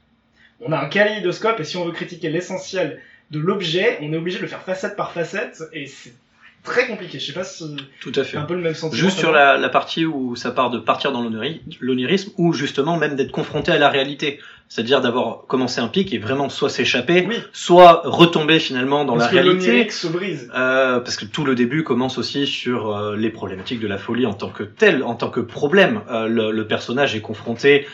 on 0.65 0.73
a 0.73 0.79
un 0.79 0.89
kaléidoscope, 0.89 1.59
et 1.61 1.65
si 1.65 1.77
on 1.77 1.85
veut 1.85 1.93
critiquer 1.93 2.29
l'essentiel 2.31 3.01
de 3.31 3.39
l'objet, 3.39 3.99
on 4.03 4.13
est 4.13 4.17
obligé 4.17 4.39
de 4.39 4.43
le 4.43 4.49
faire 4.49 4.63
facette 4.63 4.97
par 4.97 5.13
facette, 5.13 5.63
et 5.73 5.87
c'est 5.87 6.13
très 6.65 6.87
compliqué. 6.87 7.19
Je 7.19 7.27
sais 7.27 7.33
pas 7.33 7.43
si 7.45 7.77
tout 8.01 8.11
à 8.11 8.23
c'est 8.23 8.25
fait. 8.25 8.37
un 8.37 8.43
peu 8.43 8.55
le 8.55 8.61
même 8.61 8.75
sentiment. 8.75 9.01
Juste 9.03 9.19
sur 9.19 9.33
la, 9.33 9.57
la 9.57 9.69
partie 9.69 10.05
où 10.07 10.37
ça 10.37 10.51
part 10.53 10.71
de 10.71 10.79
partir 10.79 11.11
dans 11.11 11.23
l'oniri- 11.23 11.61
l'onirisme 11.81 12.31
ou 12.39 12.53
justement 12.53 12.97
même 12.97 13.17
d'être 13.17 13.33
confronté 13.33 13.73
à 13.73 13.79
la 13.79 13.89
réalité. 13.89 14.39
C'est-à-dire 14.69 15.01
d'avoir 15.03 15.45
commencé 15.49 15.81
un 15.81 15.89
pic 15.89 16.15
et 16.15 16.19
vraiment 16.19 16.49
soit 16.49 16.71
s'échapper, 16.71 17.27
Oui, 17.29 17.37
soit 17.53 18.03
retomber 18.05 18.59
finalement 18.59 19.05
dans 19.05 19.19
parce 19.19 19.33
la 19.33 19.43
que 19.43 19.45
réalité. 19.45 19.91
se 19.91 20.07
brise. 20.07 20.51
Euh, 20.55 21.01
parce 21.01 21.17
que 21.17 21.25
tout 21.27 21.45
le 21.45 21.55
début 21.55 21.83
commence 21.85 22.17
aussi 22.17 22.47
sur 22.47 22.97
euh, 22.97 23.17
les 23.17 23.29
problématiques 23.31 23.81
de 23.81 23.89
la 23.89 23.99
folie 23.99 24.25
en 24.25 24.33
tant 24.33 24.49
que 24.49 24.63
telle, 24.63 25.03
en 25.03 25.15
tant 25.15 25.29
que 25.31 25.41
problème. 25.41 26.01
Euh, 26.11 26.27
le, 26.29 26.53
le 26.53 26.67
personnage 26.67 27.15
est 27.17 27.21
confronté 27.21 27.87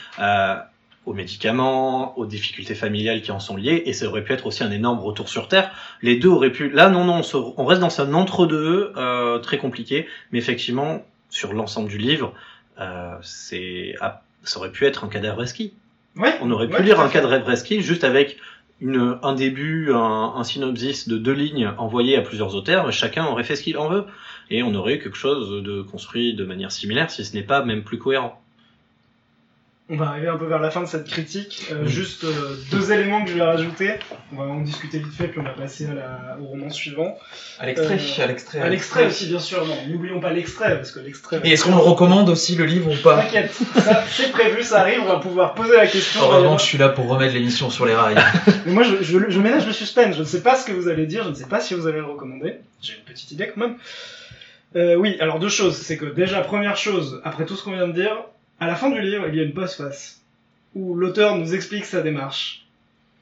aux 1.09 1.15
médicaments, 1.15 2.17
aux 2.19 2.27
difficultés 2.27 2.75
familiales 2.75 3.23
qui 3.23 3.33
en 3.33 3.41
sont 3.41 3.57
liées, 3.57 3.83
et 3.87 3.93
ça 3.93 4.07
aurait 4.07 4.23
pu 4.23 4.33
être 4.33 4.47
aussi 4.47 4.63
un 4.63 4.71
énorme 4.71 5.01
retour 5.01 5.29
sur 5.29 5.49
Terre. 5.49 5.71
Les 6.03 6.17
deux 6.17 6.29
auraient 6.29 6.53
pu... 6.53 6.69
Là, 6.71 6.91
non, 6.91 7.05
non, 7.05 7.17
on, 7.17 7.23
se- 7.23 7.37
on 7.37 7.65
reste 7.65 7.81
dans 7.81 8.01
un 8.01 8.13
entre-deux 8.15 8.93
euh, 8.97 9.39
très 9.39 9.59
compliqué, 9.59 10.07
mais 10.33 10.39
effectivement, 10.39 11.03
sur 11.31 11.53
l'ensemble 11.55 11.89
du 11.89 11.99
livre, 11.99 12.35
euh, 12.81 13.15
c'est... 13.23 13.95
ah, 14.01 14.23
ça 14.45 14.59
aurait 14.59 14.71
pu 14.71 14.85
être 14.87 15.05
un 15.05 15.09
cadavre 15.09 15.45
ski. 15.47 15.73
Ouais, 16.17 16.35
On 16.43 16.51
aurait 16.51 16.69
pu 16.69 16.75
ouais, 16.75 16.83
lire 16.83 17.01
un 17.01 17.09
Evreski 17.09 17.81
juste 17.81 18.05
avec 18.05 18.37
une, 18.81 19.19
un 19.23 19.35
début, 19.35 19.93
un, 19.93 20.35
un 20.37 20.45
synopsis 20.45 21.09
de 21.09 21.17
deux 21.19 21.33
lignes 21.33 21.73
envoyé 21.79 22.17
à 22.17 22.23
plusieurs 22.23 22.55
auteurs, 22.55 22.91
chacun 22.93 23.27
aurait 23.27 23.45
fait 23.45 23.57
ce 23.57 23.63
qu'il 23.63 23.79
en 23.79 23.89
veut. 23.89 24.05
Et 24.51 24.63
on 24.63 24.75
aurait 24.75 24.95
eu 24.95 24.99
quelque 24.99 25.17
chose 25.17 25.63
de 25.63 25.83
construit 25.83 26.35
de 26.35 26.45
manière 26.45 26.73
similaire, 26.73 27.11
si 27.11 27.25
ce 27.25 27.35
n'est 27.35 27.43
pas 27.43 27.65
même 27.65 27.83
plus 27.83 27.99
cohérent. 27.99 28.41
On 29.91 29.97
va 29.97 30.09
arriver 30.09 30.29
un 30.29 30.37
peu 30.37 30.45
vers 30.45 30.59
la 30.59 30.71
fin 30.71 30.83
de 30.83 30.87
cette 30.87 31.07
critique. 31.07 31.65
Euh. 31.73 31.87
Juste 31.87 32.25
euh, 32.25 32.57
deux 32.71 32.93
éléments 32.93 33.25
que 33.25 33.31
je 33.31 33.37
vais 33.37 33.43
rajouter. 33.43 33.93
On 34.33 34.37
va 34.37 34.45
en 34.45 34.61
discuter 34.61 34.99
vite 34.99 35.15
fait, 35.15 35.29
puis 35.29 35.41
on 35.41 35.45
va 35.45 35.51
passer 35.51 35.87
à 35.87 35.95
la- 35.95 36.37
au 36.43 36.45
roman 36.45 36.69
suivant. 36.69 37.17
À 37.59 37.65
l'extrait, 37.65 37.95
Euh, 37.97 38.23
à 38.25 38.27
l'extrait. 38.27 38.61
À 38.61 38.69
l'extrait 38.69 39.07
aussi, 39.07 39.29
bien 39.29 39.39
sûr. 39.39 39.65
N'oublions 39.89 40.21
pas 40.21 40.31
l'extrait, 40.31 40.77
parce 40.77 40.93
que 40.93 41.01
l'extrait... 41.01 41.41
Et 41.45 41.53
est-ce 41.53 41.65
qu'on 41.65 41.71
le 41.71 41.81
recommande 41.81 42.29
aussi 42.29 42.55
le 42.55 42.67
livre 42.67 42.93
ou 42.93 42.97
pas 43.03 43.23
T'inquiète, 43.23 43.51
ça, 43.77 44.05
c'est 44.11 44.31
prévu, 44.31 44.63
ça 44.63 44.81
arrive, 44.81 45.01
on 45.01 45.07
va 45.09 45.21
pouvoir 45.21 45.55
poser 45.55 45.77
la 45.77 45.87
question. 45.87 46.21
Heureusement, 46.23 46.59
je 46.59 46.65
suis 46.65 46.77
là 46.77 46.91
pour 46.91 47.09
remettre 47.09 47.33
l'émission 47.33 47.71
sur 47.71 47.87
les 47.87 47.95
rails. 47.95 48.17
Mais 48.67 48.73
moi, 48.73 48.83
je, 48.83 49.03
je, 49.03 49.31
je 49.31 49.41
ménage 49.41 49.67
le 49.67 49.73
suspense, 49.73 50.15
je 50.17 50.21
ne 50.21 50.27
sais 50.27 50.43
pas 50.43 50.57
ce 50.57 50.67
que 50.67 50.73
vous 50.73 50.89
allez 50.89 51.07
dire, 51.07 51.25
je 51.25 51.31
ne 51.31 51.35
sais 51.35 51.47
pas 51.49 51.61
si 51.61 51.73
vous 51.73 51.87
allez 51.87 52.01
le 52.01 52.05
recommander. 52.05 52.57
J'ai 52.83 52.93
une 52.93 53.05
petite 53.11 53.31
idée 53.33 53.51
quand 53.55 53.61
même. 53.63 53.77
Euh, 54.77 54.97
oui, 54.97 55.17
alors 55.21 55.39
deux 55.39 55.49
choses. 55.49 55.79
C'est 55.79 55.97
que 55.97 56.05
déjà, 56.05 56.43
première 56.43 56.77
chose, 56.77 57.23
après 57.25 57.47
tout 57.47 57.57
ce 57.57 57.63
qu'on 57.65 57.73
vient 57.73 57.89
de 57.89 57.95
dire, 57.95 58.15
à 58.61 58.67
la 58.67 58.75
fin 58.77 58.91
du 58.91 59.01
livre, 59.01 59.27
il 59.29 59.35
y 59.35 59.41
a 59.41 59.45
une 59.45 59.55
postface 59.55 60.23
où 60.75 60.95
l'auteur 60.95 61.37
nous 61.39 61.55
explique 61.55 61.85
sa 61.85 62.01
démarche. 62.03 62.67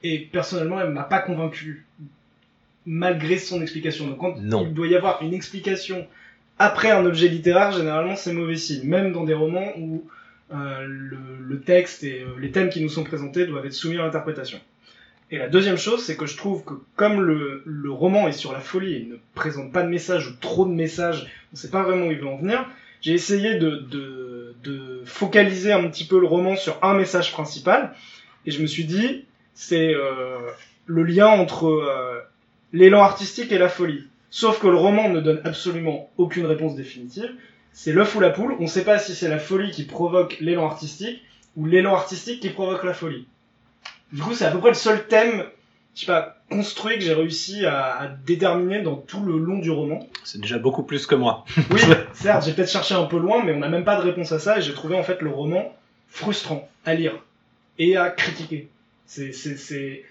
Et 0.03 0.19
personnellement, 0.19 0.81
elle 0.81 0.91
m'a 0.91 1.05
pas 1.05 1.21
convaincu, 1.21 1.85
malgré 2.87 3.39
son 3.39 3.61
explication. 3.63 4.07
Donc 4.07 4.19
quand 4.19 4.37
Non. 4.41 4.65
il 4.67 4.75
doit 4.75 4.87
y 4.87 4.95
avoir 4.97 5.23
une 5.23 5.35
explication 5.35 6.07
après 6.59 6.91
un 6.91 7.05
objet 7.05 7.29
littéraire, 7.29 7.73
généralement 7.73 8.17
c'est 8.17 8.33
mauvais 8.33 8.57
signe. 8.57 8.87
Même 8.89 9.13
dans 9.13 9.25
des 9.25 9.35
romans 9.35 9.73
où 9.79 10.05
euh, 10.55 10.85
le, 10.87 11.19
le 11.41 11.61
texte 11.61 12.05
et 12.05 12.21
euh, 12.23 12.39
les 12.41 12.51
thèmes 12.53 12.69
qui 12.69 12.81
nous 12.83 12.89
sont 12.89 13.05
présentés 13.05 13.47
doivent 13.47 13.67
être 13.67 13.73
soumis 13.73 13.99
à 13.99 14.03
l'interprétation. 14.03 14.61
Et 15.33 15.39
la 15.39 15.49
deuxième 15.49 15.77
chose, 15.77 16.05
c'est 16.05 16.17
que 16.17 16.27
je 16.27 16.37
trouve 16.37 16.63
que 16.65 16.75
comme 16.95 17.21
le, 17.21 17.63
le 17.67 17.91
roman 17.91 18.29
est 18.29 18.33
sur 18.33 18.53
la 18.53 18.61
folie 18.61 18.95
et 18.95 19.07
ne 19.11 19.17
présente 19.35 19.73
pas 19.73 19.83
de 19.83 19.89
message 19.89 20.29
ou 20.29 20.33
trop 20.41 20.65
de 20.67 20.73
messages, 20.73 21.27
on 21.53 21.57
sait 21.57 21.71
pas 21.71 21.83
vraiment 21.83 22.07
où 22.07 22.13
il 22.13 22.19
veut 22.19 22.29
en 22.29 22.37
venir, 22.37 22.65
j'ai 23.01 23.13
essayé 23.13 23.57
de, 23.57 23.71
de, 23.91 24.36
de 24.63 25.03
focaliser 25.05 25.73
un 25.73 25.89
petit 25.89 26.05
peu 26.05 26.21
le 26.21 26.27
roman 26.27 26.57
sur 26.57 26.79
un 26.83 26.95
message 26.95 27.33
principal, 27.33 27.95
et 28.47 28.51
je 28.51 28.61
me 28.63 28.67
suis 28.67 28.85
dit, 28.85 29.25
c'est 29.55 29.95
euh, 29.95 30.39
le 30.87 31.03
lien 31.03 31.29
entre 31.29 31.67
euh, 31.67 32.21
l'élan 32.73 33.03
artistique 33.03 33.53
et 33.53 33.59
la 33.59 33.69
folie. 33.69 34.07
Sauf 34.31 34.61
que 34.61 34.67
le 34.67 34.77
roman 34.77 35.09
ne 35.09 35.21
donne 35.21 35.41
absolument 35.45 36.11
aucune 36.17 36.47
réponse 36.47 36.77
définitive. 36.77 37.31
C'est 37.73 37.93
l'œuf 37.93 38.15
ou 38.15 38.21
la 38.21 38.31
poule. 38.31 38.55
On 38.59 38.65
ne 38.65 38.69
sait 38.69 38.85
pas 38.85 38.99
si 38.99 39.15
c'est 39.15 39.29
la 39.29 39.39
folie 39.39 39.71
qui 39.71 39.85
provoque 39.85 40.37
l'élan 40.41 40.67
artistique 40.67 41.23
ou 41.57 41.67
l'élan 41.67 41.95
artistique 41.95 42.41
qui 42.41 42.51
provoque 42.51 42.85
la 42.85 42.95
folie. 42.95 43.27
Du 44.13 44.23
coup, 44.23 44.35
c'est 44.35 44.45
à 44.45 44.51
peu 44.51 44.59
près 44.59 44.71
le 44.71 44.75
seul 44.75 45.07
thème, 45.09 45.45
je 45.95 46.01
sais 46.01 46.07
pas, 46.07 46.36
construit 46.51 46.97
que 46.97 47.03
j'ai 47.05 47.15
réussi 47.15 47.67
à, 47.67 47.97
à 48.01 48.09
déterminer 48.09 48.83
dans 48.83 48.97
tout 48.97 49.23
le 49.25 49.39
long 49.39 49.59
du 49.59 49.71
roman. 49.71 50.01
C'est 50.25 50.41
déjà 50.41 50.59
beaucoup 50.59 50.83
plus 50.83 51.07
que 51.07 51.15
moi. 51.15 51.45
Oui, 51.71 51.81
certes, 52.15 52.45
j'ai 52.45 52.53
peut-être 52.53 52.71
cherché 52.71 52.95
un 52.95 53.05
peu 53.05 53.19
loin, 53.19 53.43
mais 53.45 53.53
on 53.53 53.59
n'a 53.59 53.69
même 53.69 53.85
pas 53.85 53.97
de 53.97 54.03
réponse 54.03 54.33
à 54.33 54.39
ça, 54.39 54.59
et 54.59 54.63
j'ai 54.63 54.73
trouvé 54.75 54.97
en 54.99 55.03
fait 55.03 55.23
le 55.23 55.31
roman 55.31 55.75
frustrant 56.09 56.69
à 56.85 56.95
lire 56.95 57.13
et 57.79 57.97
à 57.97 58.11
critiquer. 58.11 58.69
C'est, 59.07 59.33
c'est, 59.33 59.57
c'est, 59.57 60.05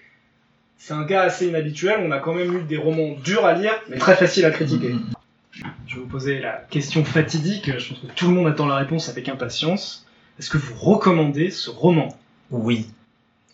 c'est 0.78 0.94
un 0.94 1.04
cas 1.04 1.22
assez 1.22 1.48
inhabituel, 1.48 2.00
on 2.06 2.10
a 2.10 2.18
quand 2.18 2.34
même 2.34 2.54
eu 2.56 2.62
des 2.62 2.76
romans 2.76 3.14
durs 3.24 3.44
à 3.44 3.54
lire, 3.54 3.72
mais 3.88 3.98
très 3.98 4.14
faciles 4.16 4.44
à 4.44 4.50
critiquer. 4.50 4.94
Je 5.86 5.94
vais 5.94 6.00
vous 6.02 6.06
poser 6.06 6.38
la 6.38 6.52
question 6.70 7.02
fatidique, 7.04 7.78
je 7.78 7.88
pense 7.88 7.98
que 8.00 8.06
tout 8.14 8.28
le 8.28 8.34
monde 8.34 8.46
attend 8.46 8.66
la 8.66 8.76
réponse 8.76 9.08
avec 9.08 9.28
impatience. 9.28 10.06
Est-ce 10.38 10.50
que 10.50 10.58
vous 10.58 10.74
recommandez 10.74 11.50
ce 11.50 11.70
roman? 11.70 12.08
Oui. 12.50 12.86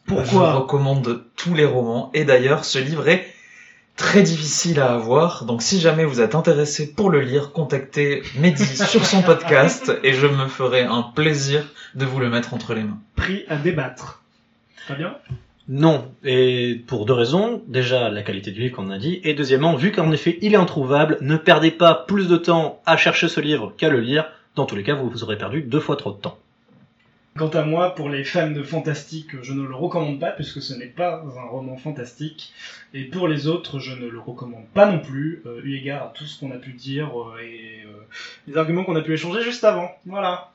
Je 0.07 0.15
Pourquoi 0.15 0.55
recommande 0.55 1.25
tous 1.37 1.55
les 1.55 1.65
romans. 1.65 2.11
Et 2.15 2.25
d'ailleurs, 2.25 2.65
ce 2.65 2.79
livre 2.79 3.09
est 3.09 3.27
très 3.97 4.23
difficile 4.23 4.81
à 4.81 4.93
avoir. 4.93 5.45
Donc 5.45 5.63
si 5.63 5.81
jamais 5.81 6.05
vous 6.05 6.21
êtes 6.21 6.35
intéressé 6.35 6.93
pour 6.93 7.11
le 7.11 7.21
lire, 7.21 7.53
contactez 7.53 8.23
Mehdi 8.39 8.65
sur 8.87 9.05
son 9.07 9.23
podcast 9.23 9.93
et 10.03 10.13
je 10.13 10.27
me 10.27 10.49
ferai 10.49 10.83
un 10.83 11.03
plaisir 11.03 11.65
de 11.95 12.05
vous 12.05 12.21
le 12.21 12.29
mettre 12.29 12.55
entre 12.55 12.75
les 12.75 12.83
mains. 12.83 12.99
Prix 13.17 13.45
à 13.49 13.57
débattre. 13.57 14.23
Très 14.77 14.97
bien. 14.97 15.15
Non, 15.69 16.11
et 16.25 16.83
pour 16.87 17.07
deux 17.07 17.13
raisons. 17.13 17.63
Déjà, 17.69 18.09
la 18.09 18.23
qualité 18.23 18.51
du 18.51 18.61
livre, 18.61 18.77
comme 18.77 18.89
on 18.89 18.93
a 18.93 18.99
dit. 18.99 19.21
Et 19.23 19.35
deuxièmement, 19.35 19.77
vu 19.77 19.93
qu'en 19.93 20.11
effet, 20.11 20.39
il 20.43 20.55
est 20.55 20.59
introuvable, 20.59 21.19
ne 21.21 21.37
perdez 21.37 21.71
pas 21.71 21.95
plus 21.95 22.29
de 22.29 22.37
temps 22.37 22.81
à 22.85 22.97
chercher 22.97 23.29
ce 23.29 23.41
livre 23.41 23.73
qu'à 23.77 23.89
le 23.89 24.01
lire. 24.01 24.25
Dans 24.57 24.67
tous 24.67 24.75
les 24.75 24.83
cas, 24.83 24.95
vous 24.95 25.09
vous 25.09 25.23
aurez 25.23 25.39
perdu 25.39 25.63
deux 25.63 25.81
fois 25.81 25.97
trop 25.97 26.11
de 26.11 26.17
temps. 26.19 26.37
Quant 27.37 27.49
à 27.49 27.65
moi, 27.65 27.95
pour 27.95 28.11
les 28.11 28.25
fans 28.25 28.51
de 28.51 28.63
fantastique, 28.63 29.43
je 29.43 29.55
ne 29.55 29.63
le 29.63 29.75
recommande 29.75 30.21
pas 30.21 30.33
puisque 30.33 30.61
ce 30.61 30.75
n'est 30.75 30.87
pas 30.87 31.25
un 31.25 31.49
roman 31.49 31.79
fantastique. 31.79 32.53
Et 32.93 33.05
pour 33.05 33.27
les 33.27 33.47
autres, 33.47 33.79
je 33.79 33.95
ne 33.95 34.07
le 34.07 34.19
recommande 34.19 34.67
pas 34.75 34.91
non 34.91 34.99
plus, 34.99 35.43
euh, 35.47 35.63
eu 35.65 35.77
égard 35.77 36.03
à 36.03 36.13
tout 36.15 36.25
ce 36.25 36.39
qu'on 36.39 36.51
a 36.51 36.59
pu 36.59 36.75
dire 36.75 37.09
euh, 37.19 37.41
et 37.41 37.85
euh, 37.87 38.07
les 38.47 38.59
arguments 38.59 38.85
qu'on 38.85 38.97
a 38.97 39.01
pu 39.01 39.15
échanger 39.15 39.43
juste 39.43 39.65
avant. 39.65 39.91
Voilà. 40.05 40.53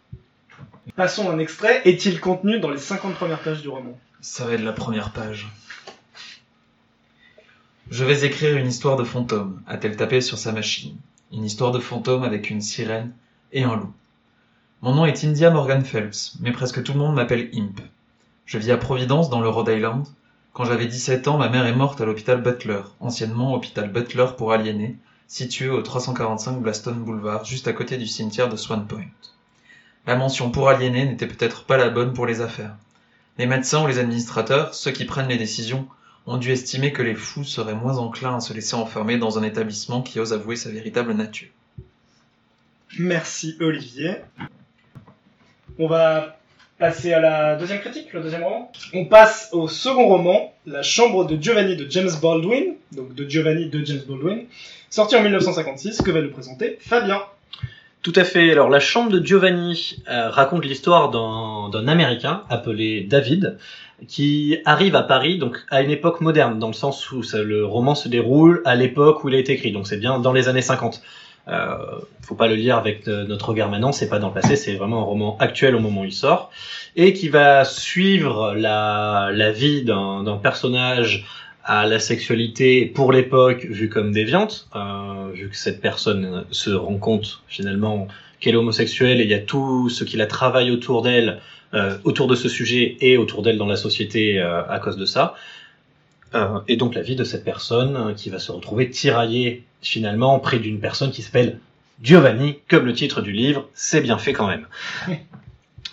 Passons 0.95 1.29
à 1.29 1.33
un 1.33 1.39
extrait. 1.39 1.81
Est-il 1.85 2.19
contenu 2.19 2.59
dans 2.59 2.69
les 2.69 2.77
50 2.77 3.15
premières 3.15 3.39
pages 3.39 3.63
du 3.63 3.69
roman? 3.69 3.97
Ça 4.21 4.45
va 4.45 4.53
être 4.53 4.63
la 4.63 4.73
première 4.73 5.13
page. 5.13 5.47
Je 7.89 8.05
vais 8.05 8.23
écrire 8.23 8.55
une 8.55 8.67
histoire 8.67 8.97
de 8.97 9.03
fantôme, 9.03 9.61
a-t-elle 9.65 9.95
tapé 9.95 10.21
sur 10.21 10.37
sa 10.37 10.51
machine. 10.51 10.95
Une 11.31 11.45
histoire 11.45 11.71
de 11.71 11.79
fantôme 11.79 12.23
avec 12.23 12.51
une 12.51 12.61
sirène 12.61 13.13
et 13.51 13.63
un 13.63 13.75
loup. 13.75 13.93
Mon 14.83 14.93
nom 14.93 15.05
est 15.07 15.23
India 15.23 15.49
Morgan 15.49 15.83
Phelps, 15.83 16.37
mais 16.39 16.51
presque 16.51 16.83
tout 16.83 16.93
le 16.93 16.99
monde 16.99 17.15
m'appelle 17.15 17.49
Imp. 17.51 17.81
Je 18.45 18.59
vis 18.59 18.71
à 18.71 18.77
Providence, 18.77 19.27
dans 19.27 19.41
le 19.41 19.49
Rhode 19.49 19.69
Island. 19.69 20.05
Quand 20.53 20.65
j'avais 20.65 20.85
17 20.85 21.27
ans, 21.27 21.39
ma 21.39 21.49
mère 21.49 21.65
est 21.65 21.75
morte 21.75 21.99
à 21.99 22.05
l'hôpital 22.05 22.43
Butler, 22.43 22.81
anciennement 22.99 23.55
hôpital 23.55 23.91
Butler 23.91 24.27
pour 24.37 24.53
aliénés, 24.53 24.95
situé 25.27 25.67
au 25.67 25.81
345 25.81 26.61
Blaston 26.61 26.93
Boulevard, 26.93 27.43
juste 27.43 27.67
à 27.67 27.73
côté 27.73 27.97
du 27.97 28.05
cimetière 28.05 28.49
de 28.49 28.55
Swan 28.55 28.85
Point. 28.85 29.07
La 30.05 30.15
mention 30.15 30.51
pour 30.51 30.69
aliénés 30.69 31.05
n'était 31.05 31.25
peut-être 31.25 31.63
pas 31.63 31.77
la 31.77 31.89
bonne 31.89 32.13
pour 32.13 32.27
les 32.27 32.41
affaires. 32.41 32.75
Les 33.39 33.47
médecins 33.47 33.83
ou 33.83 33.87
les 33.87 33.97
administrateurs, 33.97 34.75
ceux 34.75 34.91
qui 34.91 35.05
prennent 35.05 35.27
les 35.27 35.37
décisions, 35.37 35.87
ont 36.27 36.37
dû 36.37 36.51
estimer 36.51 36.93
que 36.93 37.01
les 37.01 37.15
fous 37.15 37.43
seraient 37.43 37.73
moins 37.73 37.97
enclins 37.97 38.37
à 38.37 38.41
se 38.41 38.53
laisser 38.53 38.75
enfermer 38.75 39.17
dans 39.17 39.39
un 39.39 39.43
établissement 39.43 40.03
qui 40.03 40.19
ose 40.19 40.33
avouer 40.33 40.55
sa 40.55 40.69
véritable 40.69 41.13
nature. 41.13 41.49
Merci 42.99 43.57
Olivier. 43.59 44.17
On 45.79 45.87
va 45.87 46.37
passer 46.79 47.13
à 47.13 47.19
la 47.19 47.55
deuxième 47.55 47.79
critique, 47.79 48.13
le 48.13 48.21
deuxième 48.21 48.43
roman. 48.43 48.71
On 48.93 49.05
passe 49.05 49.49
au 49.51 49.67
second 49.67 50.07
roman, 50.07 50.53
La 50.65 50.81
chambre 50.81 51.25
de 51.25 51.41
Giovanni 51.41 51.75
de 51.75 51.89
James 51.89 52.09
Baldwin, 52.21 52.75
donc 52.91 53.13
de 53.15 53.29
Giovanni 53.29 53.69
de 53.69 53.85
James 53.85 54.01
Baldwin, 54.07 54.45
sorti 54.89 55.15
en 55.15 55.21
1956, 55.21 56.01
que 56.01 56.11
va 56.11 56.21
nous 56.21 56.31
présenter 56.31 56.77
Fabien. 56.81 57.21
Tout 58.03 58.13
à 58.15 58.23
fait. 58.23 58.51
Alors, 58.51 58.69
la 58.69 58.79
chambre 58.79 59.11
de 59.11 59.25
Giovanni 59.25 59.97
euh, 60.09 60.29
raconte 60.29 60.63
l'histoire 60.65 61.09
d'un 61.09 61.87
Américain 61.87 62.43
appelé 62.49 63.01
David 63.01 63.57
qui 64.07 64.59
arrive 64.65 64.95
à 64.95 65.01
Paris, 65.01 65.39
donc 65.39 65.57
à 65.71 65.81
une 65.81 65.89
époque 65.89 66.21
moderne, 66.21 66.59
dans 66.59 66.67
le 66.67 66.73
sens 66.73 67.11
où 67.11 67.21
le 67.33 67.65
roman 67.65 67.95
se 67.95 68.07
déroule 68.07 68.61
à 68.65 68.75
l'époque 68.75 69.23
où 69.23 69.29
il 69.29 69.35
a 69.35 69.39
été 69.39 69.53
écrit, 69.53 69.71
donc 69.71 69.87
c'est 69.87 69.97
bien 69.97 70.19
dans 70.19 70.33
les 70.33 70.47
années 70.47 70.61
50. 70.61 71.01
Euh, 71.49 71.77
faut 72.21 72.35
pas 72.35 72.47
le 72.47 72.55
lire 72.55 72.77
avec 72.77 73.07
notre 73.07 73.49
regard 73.49 73.69
maintenant, 73.69 73.93
c'est 73.93 74.09
pas 74.09 74.19
dans 74.19 74.27
le 74.27 74.33
passé, 74.33 74.57
c'est 74.57 74.75
vraiment 74.75 74.99
un 74.99 75.05
roman 75.05 75.37
actuel 75.39 75.75
au 75.75 75.79
moment 75.79 76.01
où 76.01 76.05
il 76.05 76.11
sort, 76.11 76.51
et 76.97 77.13
qui 77.13 77.29
va 77.29 77.63
suivre 77.63 78.53
la, 78.53 79.29
la 79.31 79.51
vie 79.51 79.83
d'un 79.83 80.23
d'un 80.23 80.35
personnage 80.35 81.25
à 81.67 81.85
la 81.85 81.99
sexualité 81.99 82.85
pour 82.85 83.11
l'époque 83.11 83.65
vue 83.65 83.89
comme 83.89 84.13
déviante, 84.13 84.69
euh, 84.73 85.31
vu 85.33 85.49
que 85.49 85.57
cette 85.57 85.81
personne 85.81 86.45
se 86.49 86.69
rend 86.69 86.97
compte 86.97 87.43
finalement 87.49 88.07
qu'elle 88.39 88.53
est 88.53 88.57
homosexuelle 88.57 89.19
et 89.19 89.25
il 89.25 89.29
y 89.29 89.33
a 89.33 89.39
tout 89.39 89.89
ce 89.89 90.05
qui 90.05 90.15
la 90.15 90.27
travaille 90.27 90.71
autour 90.71 91.01
d'elle, 91.01 91.41
euh, 91.73 91.97
autour 92.05 92.27
de 92.27 92.35
ce 92.35 92.47
sujet 92.47 92.95
et 93.01 93.17
autour 93.17 93.41
d'elle 93.41 93.57
dans 93.57 93.65
la 93.65 93.75
société 93.75 94.39
euh, 94.39 94.63
à 94.69 94.79
cause 94.79 94.95
de 94.95 95.05
ça. 95.05 95.35
Euh, 96.35 96.59
et 96.67 96.75
donc 96.75 96.93
la 96.95 97.01
vie 97.01 97.15
de 97.15 97.23
cette 97.23 97.43
personne 97.45 97.95
euh, 97.95 98.13
qui 98.13 98.29
va 98.29 98.39
se 98.39 98.51
retrouver 98.51 98.89
tiraillée 98.89 99.63
finalement 99.81 100.39
près 100.39 100.59
d'une 100.59 100.79
personne 100.79 101.11
qui 101.11 101.21
s'appelle 101.21 101.59
Giovanni, 102.03 102.59
comme 102.69 102.85
le 102.85 102.93
titre 102.93 103.21
du 103.21 103.31
livre, 103.31 103.67
c'est 103.73 104.01
bien 104.01 104.17
fait 104.17 104.33
quand 104.33 104.47
même. 104.47 104.67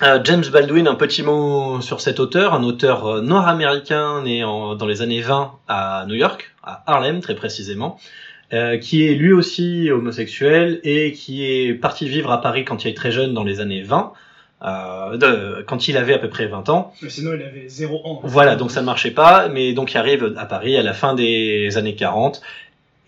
Euh, 0.03 0.18
James 0.25 0.42
Baldwin, 0.53 0.88
un 0.88 0.97
petit 0.97 1.23
mot 1.23 1.81
sur 1.81 2.01
cet 2.01 2.18
auteur, 2.18 2.53
un 2.53 2.64
auteur 2.64 3.07
euh, 3.07 3.20
nord-américain 3.20 4.23
né 4.23 4.42
en- 4.42 4.75
dans 4.75 4.87
les 4.87 5.03
années 5.03 5.20
20 5.20 5.53
à 5.68 6.05
New 6.09 6.16
York, 6.16 6.53
à 6.64 6.83
Harlem 6.92 7.20
très 7.20 7.37
précisément, 7.37 7.97
euh, 8.53 8.77
qui 8.77 9.07
est 9.07 9.14
lui 9.14 9.33
aussi 9.33 9.92
homosexuel 9.92 10.81
et 10.83 11.12
qui 11.12 11.44
est 11.47 11.75
parti 11.75 12.09
vivre 12.09 12.33
à 12.33 12.40
Paris 12.40 12.64
quand 12.64 12.85
il 12.85 12.88
est 12.88 12.94
très 12.94 13.12
jeune 13.12 13.35
dans 13.35 13.44
les 13.44 13.61
années 13.61 13.83
20, 13.83 14.12
euh, 14.64 15.16
de- 15.16 15.62
quand 15.66 15.88
il 15.88 15.96
avait 15.96 16.14
à 16.14 16.18
peu 16.18 16.29
près 16.29 16.46
20 16.46 16.68
ans. 16.68 16.92
Mais 17.03 17.11
sinon, 17.11 17.33
il 17.35 17.42
avait 17.42 17.68
0 17.68 18.00
ans. 18.07 18.20
Voilà, 18.24 18.57
donc 18.57 18.70
ça 18.70 18.81
ne 18.81 18.87
marchait 18.87 19.11
pas, 19.11 19.48
mais 19.48 19.72
donc 19.72 19.92
il 19.92 19.96
arrive 19.98 20.35
à 20.37 20.46
Paris 20.46 20.77
à 20.77 20.83
la 20.83 20.92
fin 20.94 21.14
des 21.14 21.77
années 21.77 21.94
40 21.94 22.40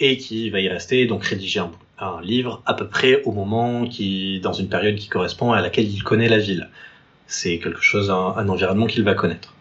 et 0.01 0.19
qui 0.19 0.51
va 0.51 0.61
y 0.61 0.69
rester, 0.69 1.07
donc 1.07 1.25
rédiger 1.25 1.61
un, 1.61 1.71
un 1.99 2.21
livre 2.23 2.62
à 2.66 2.75
peu 2.75 2.87
près 2.87 3.23
au 3.25 3.33
moment 3.33 3.87
qui, 3.87 4.40
dans 4.40 4.53
une 4.53 4.69
période 4.69 4.97
qui 4.97 5.09
correspond 5.09 5.53
à 5.53 5.62
laquelle 5.62 5.87
il 5.88 6.03
connaît 6.03 6.29
la 6.29 6.38
ville. 6.38 6.69
C'est 7.27 7.59
quelque 7.59 7.81
chose, 7.83 8.11
un, 8.11 8.35
un 8.37 8.49
environnement 8.49 8.87
qu'il 8.87 9.03
va 9.05 9.14
connaître. 9.14 9.55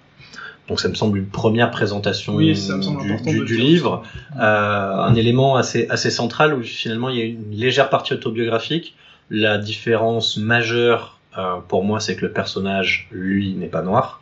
Donc 0.67 0.79
ça 0.81 0.89
me 0.89 0.95
semble 0.95 1.17
une 1.19 1.27
première 1.27 1.69
présentation 1.71 2.35
Oui, 2.35 2.55
ça 2.57 2.75
me 2.75 2.81
semble 2.81 3.01
du, 3.03 3.21
du- 3.39 3.45
du 3.45 3.55
livre, 3.57 4.03
Euh, 4.37 4.39
un 4.41 5.15
élément 5.15 5.55
assez, 5.55 5.87
assez 5.89 6.09
central 6.09 6.53
où 6.55 6.61
finalement 6.63 7.09
il 7.09 7.17
y 7.17 7.21
a 7.21 7.25
une 7.25 7.51
légère 7.51 7.89
partie 7.89 8.13
autobiographique. 8.13 8.95
La 9.29 9.57
différence 9.57 10.37
majeure 10.37 11.14
euh, 11.37 11.55
pour 11.67 11.83
moi, 11.83 11.99
c'est 11.99 12.15
que 12.15 12.25
le 12.25 12.31
personnage, 12.31 13.07
lui, 13.11 13.53
n'est 13.53 13.67
pas 13.67 13.81
noir. 13.81 14.21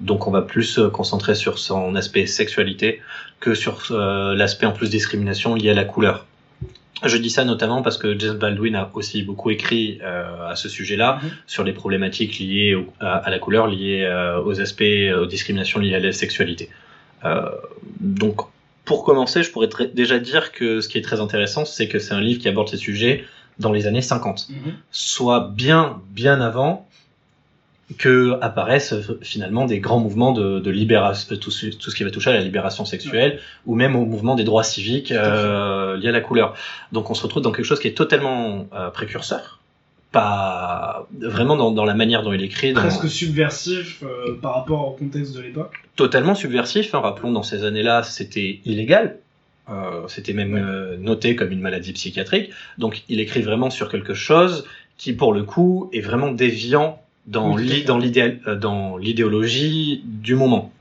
Donc 0.00 0.26
on 0.28 0.30
va 0.30 0.42
plus 0.42 0.62
se 0.64 0.82
concentrer 0.82 1.34
sur 1.34 1.58
son 1.58 1.96
aspect 1.96 2.26
sexualité 2.26 3.00
que 3.40 3.54
sur 3.54 3.80
euh, 3.90 4.34
l'aspect 4.36 4.66
en 4.66 4.72
plus 4.72 4.90
discrimination 4.90 5.54
lié 5.56 5.70
à 5.70 5.74
la 5.74 5.84
couleur. 5.84 6.24
Je 7.04 7.16
dis 7.16 7.30
ça 7.30 7.44
notamment 7.44 7.82
parce 7.82 7.98
que 7.98 8.18
James 8.18 8.36
Baldwin 8.38 8.74
a 8.76 8.90
aussi 8.94 9.22
beaucoup 9.22 9.50
écrit 9.50 9.98
euh, 10.02 10.48
à 10.50 10.56
ce 10.56 10.68
sujet-là 10.68 11.18
Mhm. 11.22 11.30
sur 11.46 11.64
les 11.64 11.72
problématiques 11.72 12.38
liées 12.38 12.74
au- 12.74 12.86
à, 13.00 13.16
à 13.16 13.30
la 13.30 13.38
couleur, 13.38 13.66
liées 13.68 14.04
euh, 14.04 14.40
aux 14.42 14.60
aspects, 14.60 14.82
aux 15.20 15.26
discriminations 15.26 15.80
liées 15.80 15.94
à 15.96 16.00
la 16.00 16.12
sexualité. 16.12 16.70
Donc 18.00 18.40
pour 18.84 19.04
commencer, 19.04 19.42
je 19.42 19.50
pourrais 19.50 19.68
déjà 19.94 20.18
dire 20.18 20.50
que 20.52 20.80
ce 20.80 20.88
qui 20.88 20.96
est 20.98 21.02
très 21.02 21.20
intéressant, 21.20 21.64
c'est 21.64 21.88
que 21.88 21.98
c'est 21.98 22.14
un 22.14 22.20
livre 22.20 22.40
qui 22.40 22.48
aborde 22.48 22.68
ces 22.68 22.76
sujets 22.78 23.24
dans 23.58 23.72
les 23.72 23.86
années 23.86 24.02
50 24.02 24.48
Mhm. 24.50 24.72
soit 24.90 25.50
bien 25.54 26.00
bien 26.10 26.40
avant 26.40 26.86
que 27.96 28.36
apparaissent 28.42 28.92
euh, 28.92 29.18
finalement 29.22 29.64
des 29.64 29.80
grands 29.80 29.98
mouvements 29.98 30.32
de, 30.32 30.60
de 30.60 30.70
libération, 30.70 31.34
tout, 31.38 31.50
ce- 31.50 31.66
tout 31.68 31.90
ce 31.90 31.96
qui 31.96 32.04
va 32.04 32.10
toucher 32.10 32.28
à 32.30 32.34
la 32.34 32.40
libération 32.42 32.84
sexuelle, 32.84 33.40
ou 33.64 33.74
même 33.74 33.96
au 33.96 34.04
mouvement 34.04 34.34
des 34.34 34.44
droits 34.44 34.62
civiques 34.62 35.10
euh, 35.10 35.96
liés 35.96 36.08
à 36.10 36.12
la 36.12 36.20
couleur. 36.20 36.54
Donc 36.92 37.08
on 37.10 37.14
se 37.14 37.22
retrouve 37.22 37.42
dans 37.42 37.50
quelque 37.52 37.64
chose 37.64 37.80
qui 37.80 37.88
est 37.88 37.96
totalement 37.96 38.66
euh, 38.74 38.90
précurseur, 38.90 39.58
pas 40.12 41.06
vraiment 41.18 41.56
dans, 41.56 41.70
dans 41.70 41.86
la 41.86 41.94
manière 41.94 42.22
dont 42.22 42.32
il 42.34 42.42
écrit, 42.42 42.74
dans- 42.74 42.82
Presque 42.82 43.08
subversif 43.08 44.02
euh, 44.02 44.34
par 44.40 44.54
rapport 44.56 44.86
au 44.88 44.90
contexte 44.92 45.34
de 45.34 45.40
l'époque. 45.40 45.74
totalement 45.96 46.34
subversif. 46.34 46.94
hein. 46.94 47.00
Rappelons, 47.00 47.32
dans 47.32 47.42
ces 47.42 47.64
années-là, 47.64 48.02
c'était 48.02 48.60
illégal. 48.66 49.16
Euh, 49.70 50.08
c'était 50.08 50.32
même 50.32 50.56
euh, 50.56 50.96
noté 50.96 51.36
comme 51.36 51.52
une 51.52 51.60
maladie 51.60 51.92
psychiatrique. 51.92 52.50
Donc, 52.78 53.02
il 53.08 53.20
écrit 53.20 53.42
vraiment 53.42 53.70
sur 53.70 53.90
quelque 53.90 54.14
chose 54.14 54.64
qui, 54.96 55.12
pour 55.12 55.32
le 55.32 55.44
coup, 55.44 55.90
est 55.92 56.00
vraiment 56.00 56.30
déviant 56.30 57.02
dans 57.26 57.54
Oui, 57.54 57.84
euh, 57.86 58.56
dans 58.56 58.96
l'idéologie 58.96 60.02
du 60.04 60.34
moment. 60.34 60.72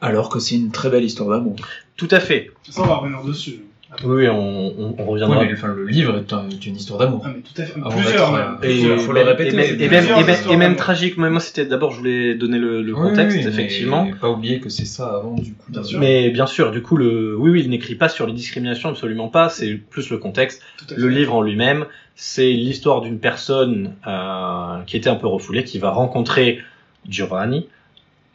Alors 0.00 0.30
que 0.30 0.40
c'est 0.40 0.54
une 0.54 0.70
très 0.70 0.88
belle 0.88 1.04
histoire 1.04 1.28
d'amour. 1.28 1.56
Tout 1.96 2.08
à 2.10 2.20
fait. 2.20 2.50
Ça, 2.68 2.82
on 2.82 2.86
va 2.86 2.94
revenir 2.96 3.22
dessus. 3.22 3.60
Oui, 4.04 4.26
on, 4.28 4.34
on, 4.78 4.94
on 4.98 5.04
reviendra. 5.04 5.40
Oui, 5.40 5.46
mais 5.48 5.52
enfin, 5.52 5.68
le 5.68 5.86
livre 5.86 6.16
est, 6.16 6.32
un- 6.32 6.48
est 6.48 6.64
une 6.66 6.76
histoire 6.76 6.98
d'amour. 6.98 7.22
Ah, 7.26 7.30
mais 7.34 7.42
tout 7.42 7.60
à 7.60 7.64
fait. 7.64 7.78
Avant 7.78 7.90
Plusieurs, 7.90 8.34
euh, 8.34 8.40
Et, 8.62 8.74
faut- 8.76 8.98
faut 8.98 9.12
le 9.12 9.18
même- 9.20 9.28
répéter, 9.28 9.50
et 9.50 9.52
même, 9.56 9.66
et 9.66 9.88
même, 9.88 9.98
plusieurs 10.00 10.18
et 10.18 10.24
même- 10.24 10.34
histoires 10.34 10.54
et 10.54 10.56
même 10.56 10.68
d'amour. 10.70 10.76
tragique. 10.82 11.16
Moi, 11.18 11.40
c'était 11.40 11.66
d'abord, 11.66 11.90
je 11.92 11.98
voulais 11.98 12.34
donner 12.34 12.58
le, 12.58 12.82
le 12.82 12.94
Oui, 12.94 13.00
contexte, 13.10 13.36
oui, 13.36 13.44
mais 13.44 13.50
effectivement. 13.50 14.08
Pas 14.20 14.30
oublier 14.30 14.60
que 14.60 14.70
c'est 14.70 14.86
ça 14.86 15.08
avant, 15.16 15.34
du 15.34 15.52
coup. 15.52 15.70
Bien 15.70 15.82
sûr. 15.82 16.00
Mais 16.00 16.30
bien 16.30 16.46
sûr, 16.46 16.70
du 16.70 16.80
coup, 16.82 16.96
le, 16.96 17.36
oui, 17.36 17.50
oui, 17.50 17.60
il 17.64 17.70
n'écrit 17.70 17.94
pas 17.94 18.08
sur 18.08 18.26
les 18.26 18.32
discriminations, 18.32 18.88
absolument 18.88 19.28
pas. 19.28 19.48
C'est 19.50 19.74
plus 19.74 20.08
le 20.10 20.16
contexte. 20.18 20.62
Le 20.96 21.08
fait. 21.10 21.14
livre 21.14 21.34
en 21.34 21.42
lui-même, 21.42 21.84
c'est 22.16 22.50
l'histoire 22.50 23.02
d'une 23.02 23.18
personne 23.18 23.92
euh, 24.06 24.78
qui 24.86 24.96
était 24.96 25.10
un 25.10 25.16
peu 25.16 25.26
refoulée, 25.26 25.64
qui 25.64 25.78
va 25.78 25.90
rencontrer 25.90 26.60
Giovanni 27.08 27.68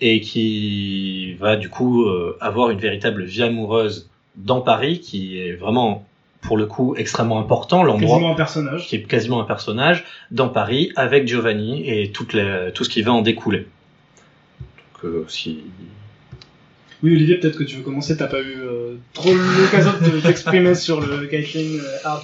et 0.01 0.19
qui 0.21 1.33
va 1.39 1.55
du 1.55 1.69
coup 1.69 2.03
euh, 2.05 2.37
avoir 2.41 2.69
une 2.69 2.77
véritable 2.79 3.23
vie 3.23 3.41
amoureuse 3.43 4.09
dans 4.37 4.61
Paris, 4.61 4.99
qui 4.99 5.39
est 5.39 5.53
vraiment, 5.53 6.05
pour 6.41 6.57
le 6.57 6.65
coup, 6.65 6.95
extrêmement 6.95 7.39
important, 7.39 7.83
l'endroit 7.83 8.15
Quasiment 8.15 8.31
un 8.33 8.35
personnage. 8.35 8.87
qui 8.87 8.95
est 8.95 9.03
quasiment 9.03 9.41
un 9.41 9.45
personnage 9.45 10.05
dans 10.31 10.49
Paris 10.49 10.91
avec 10.95 11.27
Giovanni 11.27 11.89
et 11.89 12.11
toute 12.11 12.33
la- 12.33 12.71
tout 12.71 12.83
ce 12.83 12.89
qui 12.89 13.01
va 13.01 13.11
en 13.13 13.21
découler. 13.21 13.67
Donc, 15.03 15.05
euh, 15.05 15.25
si... 15.27 15.59
Oui, 17.03 17.11
Olivier, 17.13 17.35
peut-être 17.35 17.57
que 17.59 17.63
tu 17.63 17.75
veux 17.77 17.83
commencer. 17.83 18.17
T'as 18.17 18.25
pas 18.25 18.39
eu 18.41 18.55
euh, 18.59 18.95
trop 19.13 19.31
l'occasion 19.31 19.91
de 20.01 20.19
t'exprimer 20.19 20.73
sur 20.85 20.99
le 20.99 21.27
Caitlyn 21.27 21.77
euh, 21.79 21.97
Art. 22.03 22.23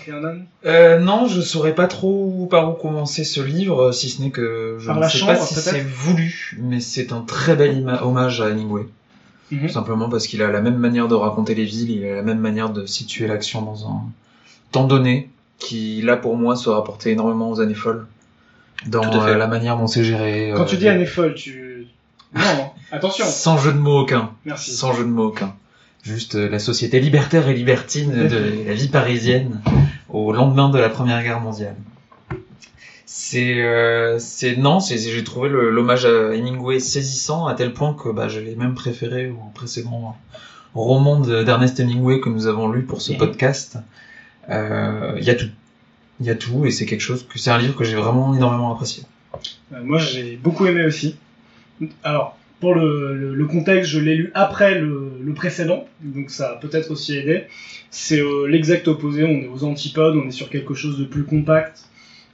Euh, 0.65 0.97
non, 0.97 1.27
je 1.27 1.41
saurais 1.41 1.75
pas 1.75 1.85
trop 1.85 2.47
par 2.49 2.71
où 2.71 2.73
commencer 2.73 3.23
ce 3.23 3.39
livre, 3.39 3.91
si 3.91 4.09
ce 4.09 4.19
n'est 4.23 4.31
que 4.31 4.77
je 4.79 4.87
Par 4.87 4.95
ne 4.95 5.01
la 5.01 5.09
sais 5.09 5.19
chambre, 5.19 5.33
pas 5.33 5.45
si 5.45 5.53
c'est 5.59 5.83
voulu, 5.87 6.57
mais 6.59 6.79
c'est 6.79 7.11
un 7.11 7.21
très 7.21 7.55
bel 7.55 7.87
hommage 8.01 8.41
à 8.41 8.49
Hemingway. 8.49 8.85
Mhm. 9.53 9.67
Tout 9.67 9.73
simplement 9.73 10.09
parce 10.09 10.27
qu'il 10.27 10.41
a 10.41 10.51
la 10.51 10.61
même 10.61 10.77
manière 10.77 11.07
de 11.07 11.15
raconter 11.15 11.53
les 11.53 11.65
villes, 11.65 11.91
il 11.91 12.05
a 12.05 12.15
la 12.15 12.21
même 12.23 12.39
manière 12.39 12.69
de 12.69 12.85
situer 12.85 13.27
l'action 13.27 13.61
dans 13.61 13.87
un 13.87 14.01
temps 14.71 14.85
donné, 14.85 15.29
qui 15.59 16.01
là 16.01 16.17
pour 16.17 16.35
moi 16.35 16.55
se 16.55 16.69
rapportait 16.69 17.11
énormément 17.11 17.51
aux 17.51 17.61
années 17.61 17.75
folles. 17.75 18.07
Dans 18.87 19.03
euh, 19.03 19.37
la 19.37 19.47
manière 19.47 19.77
dont 19.77 19.87
c'est 19.87 20.03
géré. 20.03 20.51
Quand 20.55 20.63
euh, 20.63 20.65
tu 20.65 20.77
dis 20.77 20.89
année 20.89 21.05
folle, 21.05 21.35
tu... 21.35 21.87
Non, 22.33 22.41
non, 22.41 22.71
attention. 22.91 23.25
Sans 23.25 23.57
jeu 23.57 23.71
de 23.71 23.77
mots 23.77 23.99
aucun. 23.99 24.31
Merci. 24.43 24.71
Sans 24.71 24.93
jeu 24.93 25.03
de 25.03 25.09
mots 25.09 25.27
aucun. 25.27 25.53
Juste 26.01 26.35
euh, 26.35 26.49
la 26.49 26.59
société 26.59 26.99
libertaire 26.99 27.47
et 27.47 27.53
libertine 27.53 28.27
de 28.27 28.65
la 28.67 28.73
vie 28.73 28.89
parisienne 28.89 29.61
au 30.09 30.33
lendemain 30.33 30.69
de 30.69 30.79
la 30.79 30.89
Première 30.89 31.23
Guerre 31.23 31.39
mondiale. 31.39 31.75
C'est, 33.15 33.61
euh, 33.61 34.17
c'est 34.17 34.55
non, 34.57 34.79
c'est, 34.79 34.97
j'ai 34.97 35.23
trouvé 35.23 35.47
le- 35.47 35.69
l'hommage 35.69 36.03
à 36.03 36.33
Hemingway 36.33 36.79
saisissant 36.79 37.45
à 37.45 37.53
tel 37.53 37.71
point 37.71 37.93
que 37.93 38.09
bah, 38.09 38.27
je 38.27 38.39
l'ai 38.39 38.55
même 38.55 38.73
préféré 38.73 39.29
au 39.29 39.51
précédent 39.53 40.17
roman 40.73 41.19
de- 41.19 41.43
d'Ernest 41.43 41.79
Hemingway 41.79 42.19
que 42.19 42.29
nous 42.29 42.47
avons 42.47 42.71
lu 42.71 42.81
pour 42.81 43.03
ce 43.03 43.13
podcast. 43.13 43.77
Euh, 44.49 45.13
Il 45.19 45.25
y 45.25 45.29
a 45.29 45.35
tout, 45.35 45.45
il 46.21 46.25
y 46.25 46.31
a 46.31 46.35
tout, 46.35 46.65
et 46.65 46.71
c'est 46.71 46.87
quelque 46.87 47.01
chose 47.01 47.27
que 47.31 47.37
c'est 47.37 47.51
un 47.51 47.59
livre 47.59 47.75
que 47.75 47.83
j'ai 47.83 47.95
vraiment 47.95 48.33
énormément 48.33 48.73
apprécié. 48.73 49.03
Euh, 49.73 49.83
moi, 49.83 49.99
j'ai 49.99 50.35
beaucoup 50.35 50.65
aimé 50.65 50.83
aussi. 50.83 51.15
Alors, 52.03 52.35
pour 52.61 52.73
le, 52.73 53.13
le, 53.15 53.35
le 53.35 53.45
contexte, 53.45 53.91
je 53.91 53.99
l'ai 53.99 54.15
lu 54.15 54.31
après 54.33 54.79
le, 54.79 55.11
le 55.21 55.33
précédent, 55.35 55.85
donc 56.01 56.31
ça 56.31 56.53
a 56.53 56.55
peut-être 56.55 56.89
aussi 56.89 57.15
aidé. 57.15 57.43
C'est 57.91 58.21
euh, 58.21 58.47
l'exact 58.47 58.87
opposé, 58.87 59.23
on 59.23 59.27
est 59.43 59.47
aux 59.53 59.63
antipodes, 59.65 60.15
on 60.15 60.27
est 60.27 60.31
sur 60.31 60.49
quelque 60.49 60.73
chose 60.73 60.97
de 60.97 61.05
plus 61.05 61.25
compact, 61.25 61.83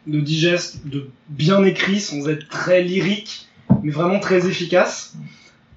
de 0.10 0.20
digeste, 0.20 0.88
de 0.88 1.08
bien 1.30 1.64
écrit, 1.64 2.00
sans 2.00 2.28
être 2.30 2.48
très 2.50 2.82
lyrique, 2.82 3.48
mais 3.84 3.92
vraiment 3.92 4.20
très 4.20 4.48
efficace. 4.48 5.16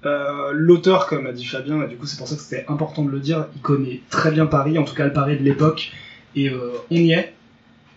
Euh, 0.05 0.51
L'auteur, 0.53 1.07
comme 1.07 1.27
a 1.27 1.31
dit 1.31 1.45
Fabien, 1.45 1.81
et 1.83 1.87
du 1.87 1.95
coup 1.95 2.05
c'est 2.05 2.17
pour 2.17 2.27
ça 2.27 2.35
que 2.35 2.41
c'était 2.41 2.65
important 2.67 3.03
de 3.03 3.11
le 3.11 3.19
dire, 3.19 3.47
il 3.55 3.61
connaît 3.61 4.01
très 4.09 4.31
bien 4.31 4.45
Paris, 4.45 4.77
en 4.77 4.83
tout 4.83 4.95
cas 4.95 5.05
le 5.05 5.13
Paris 5.13 5.37
de 5.37 5.43
l'époque, 5.43 5.91
et 6.35 6.49
euh, 6.49 6.73
on 6.91 6.95
y 6.95 7.11
est. 7.11 7.33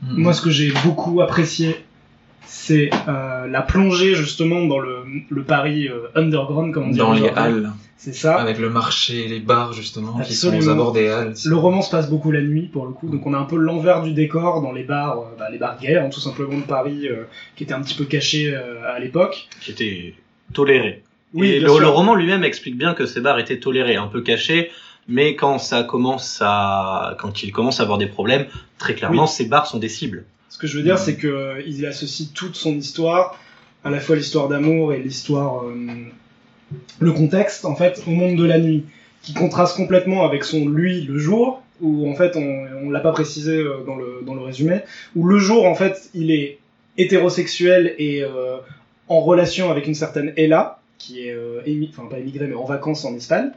Mhm. 0.02 0.22
Moi, 0.22 0.32
ce 0.34 0.42
que 0.42 0.50
j'ai 0.50 0.72
beaucoup 0.84 1.20
apprécié, 1.22 1.76
c'est 2.44 2.90
euh, 3.08 3.46
la 3.46 3.62
plongée 3.62 4.14
justement 4.14 4.64
dans 4.66 4.78
le, 4.78 4.98
le 5.30 5.42
Paris 5.42 5.88
underground, 6.14 6.72
comme 6.72 6.88
on 6.88 6.90
dit. 6.90 6.98
dans 6.98 7.14
les 7.14 7.28
halles, 7.30 7.72
C'est 7.98 8.14
ça. 8.14 8.36
avec 8.36 8.58
le 8.58 8.68
marché, 8.68 9.26
les 9.26 9.40
bars 9.40 9.72
justement, 9.72 10.20
qui 10.20 10.34
sont 10.34 10.56
aux 10.56 10.68
abords 10.68 10.92
des 10.92 11.08
halles. 11.08 11.34
Le 11.44 11.56
roman 11.56 11.82
se 11.82 11.90
passe 11.90 12.10
beaucoup 12.10 12.30
la 12.30 12.42
nuit 12.42 12.68
pour 12.72 12.86
le 12.86 12.92
coup, 12.92 13.08
donc 13.08 13.26
on 13.26 13.32
a 13.34 13.38
un 13.38 13.44
peu 13.44 13.56
l'envers 13.56 14.02
du 14.02 14.12
décor 14.12 14.60
dans 14.62 14.72
les 14.72 14.84
bars, 14.84 15.18
euh, 15.18 15.36
bah, 15.38 15.48
les 15.50 15.58
bars 15.58 15.78
gays, 15.78 15.96
hein, 15.96 16.10
tout 16.10 16.20
simplement 16.20 16.58
de 16.58 16.62
Paris, 16.64 17.08
euh, 17.08 17.24
qui 17.56 17.64
étaient 17.64 17.72
un 17.72 17.80
petit 17.82 17.94
peu 17.96 18.04
cachés 18.04 18.54
euh, 18.54 18.82
à 18.94 18.98
l'époque. 18.98 19.48
qui 19.60 19.70
était 19.70 20.14
toléré. 20.52 21.02
Oui, 21.34 21.48
et 21.48 21.60
le, 21.60 21.70
roman 21.70 22.14
lui-même 22.14 22.44
explique 22.44 22.78
bien 22.78 22.94
que 22.94 23.06
ces 23.06 23.20
bars 23.20 23.38
étaient 23.38 23.58
tolérés, 23.58 23.96
un 23.96 24.06
peu 24.06 24.20
cachés, 24.22 24.70
mais 25.08 25.34
quand 25.34 25.58
ça 25.58 25.82
commence 25.82 26.38
à, 26.42 27.16
quand 27.18 27.42
il 27.42 27.50
commence 27.52 27.80
à 27.80 27.82
avoir 27.82 27.98
des 27.98 28.06
problèmes, 28.06 28.46
très 28.78 28.94
clairement, 28.94 29.22
Oui. 29.24 29.28
ces 29.28 29.46
bars 29.46 29.66
sont 29.66 29.78
des 29.78 29.88
cibles. 29.88 30.24
Ce 30.48 30.58
que 30.58 30.66
je 30.66 30.76
veux 30.76 30.82
dire, 30.84 30.94
Mhm. 30.94 31.00
c'est 31.00 31.16
que 31.16 31.26
euh, 31.26 31.62
il 31.66 31.84
associe 31.86 32.28
toute 32.32 32.56
son 32.56 32.74
histoire, 32.76 33.38
à 33.84 33.90
la 33.90 34.00
fois 34.00 34.16
l'histoire 34.16 34.48
d'amour 34.48 34.92
et 34.92 34.98
l'histoire, 35.00 35.64
euh, 35.64 35.74
le 36.98 37.12
contexte, 37.12 37.64
en 37.64 37.74
fait, 37.74 38.02
au 38.06 38.10
monde 38.10 38.36
de 38.36 38.44
la 38.44 38.58
nuit, 38.58 38.84
qui 39.22 39.34
contraste 39.34 39.76
complètement 39.76 40.24
avec 40.24 40.44
son 40.44 40.68
lui 40.68 41.02
le 41.02 41.18
jour, 41.18 41.62
où 41.80 42.08
en 42.10 42.14
fait 42.14 42.36
on, 42.36 42.64
on 42.84 42.90
l'a 42.90 43.00
pas 43.00 43.12
précisé 43.12 43.58
euh, 43.58 43.84
dans 43.86 43.96
le 43.96 44.22
dans 44.24 44.34
le 44.34 44.40
résumé, 44.40 44.80
où 45.14 45.26
le 45.26 45.38
jour 45.38 45.66
en 45.66 45.74
fait 45.74 46.08
il 46.14 46.30
est 46.30 46.58
hétérosexuel 46.96 47.94
et 47.98 48.22
euh, 48.22 48.56
en 49.08 49.20
relation 49.20 49.70
avec 49.70 49.86
une 49.86 49.94
certaine 49.94 50.32
Ella, 50.36 50.78
qui 50.98 51.28
est 51.28 51.32
euh, 51.32 51.60
enfin 51.90 52.08
pas 52.08 52.18
émigrée 52.18 52.46
mais 52.46 52.54
en 52.54 52.64
vacances 52.64 53.04
en 53.04 53.14
Espagne, 53.14 53.50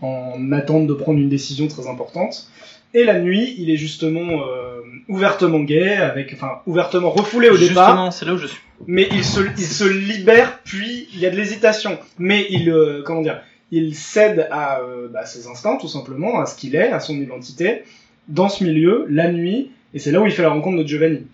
en 0.00 0.52
attente 0.52 0.86
de 0.86 0.94
prendre 0.94 1.18
une 1.18 1.28
décision 1.28 1.68
très 1.68 1.88
importante. 1.88 2.48
Et 2.94 3.04
la 3.04 3.18
nuit, 3.18 3.54
il 3.58 3.70
est 3.70 3.76
justement 3.76 4.42
euh, 4.46 4.80
ouvertement 5.08 5.60
gay, 5.60 5.94
avec, 5.96 6.32
enfin, 6.34 6.60
ouvertement 6.66 7.10
refoulé 7.10 7.48
au 7.48 7.56
départ, 7.56 7.88
Justement, 7.88 8.10
c'est 8.10 8.26
là 8.26 8.34
où 8.34 8.36
je 8.36 8.46
suis. 8.46 8.60
Mais 8.86 9.08
il 9.12 9.24
se, 9.24 9.40
il 9.40 9.64
se 9.64 9.84
libère, 9.84 10.60
puis 10.64 11.08
il 11.12 11.20
y 11.20 11.26
a 11.26 11.30
de 11.30 11.36
l'hésitation. 11.36 11.98
Mais 12.18 12.46
il, 12.50 12.70
euh, 12.70 13.02
comment 13.04 13.22
dire, 13.22 13.40
il 13.70 13.94
cède 13.94 14.48
à 14.50 14.80
euh, 14.80 15.08
bah, 15.08 15.24
ses 15.24 15.46
instincts, 15.46 15.76
tout 15.76 15.88
simplement, 15.88 16.40
à 16.40 16.46
ce 16.46 16.56
qu'il 16.56 16.76
est, 16.76 16.90
à 16.90 17.00
son 17.00 17.14
identité, 17.14 17.82
dans 18.28 18.48
ce 18.48 18.64
milieu, 18.64 19.06
la 19.08 19.30
nuit, 19.30 19.70
et 19.94 19.98
c'est 19.98 20.12
là 20.12 20.20
où 20.20 20.26
il 20.26 20.32
fait 20.32 20.42
la 20.42 20.50
rencontre 20.50 20.82
de 20.82 20.86
Giovanni. 20.86 21.26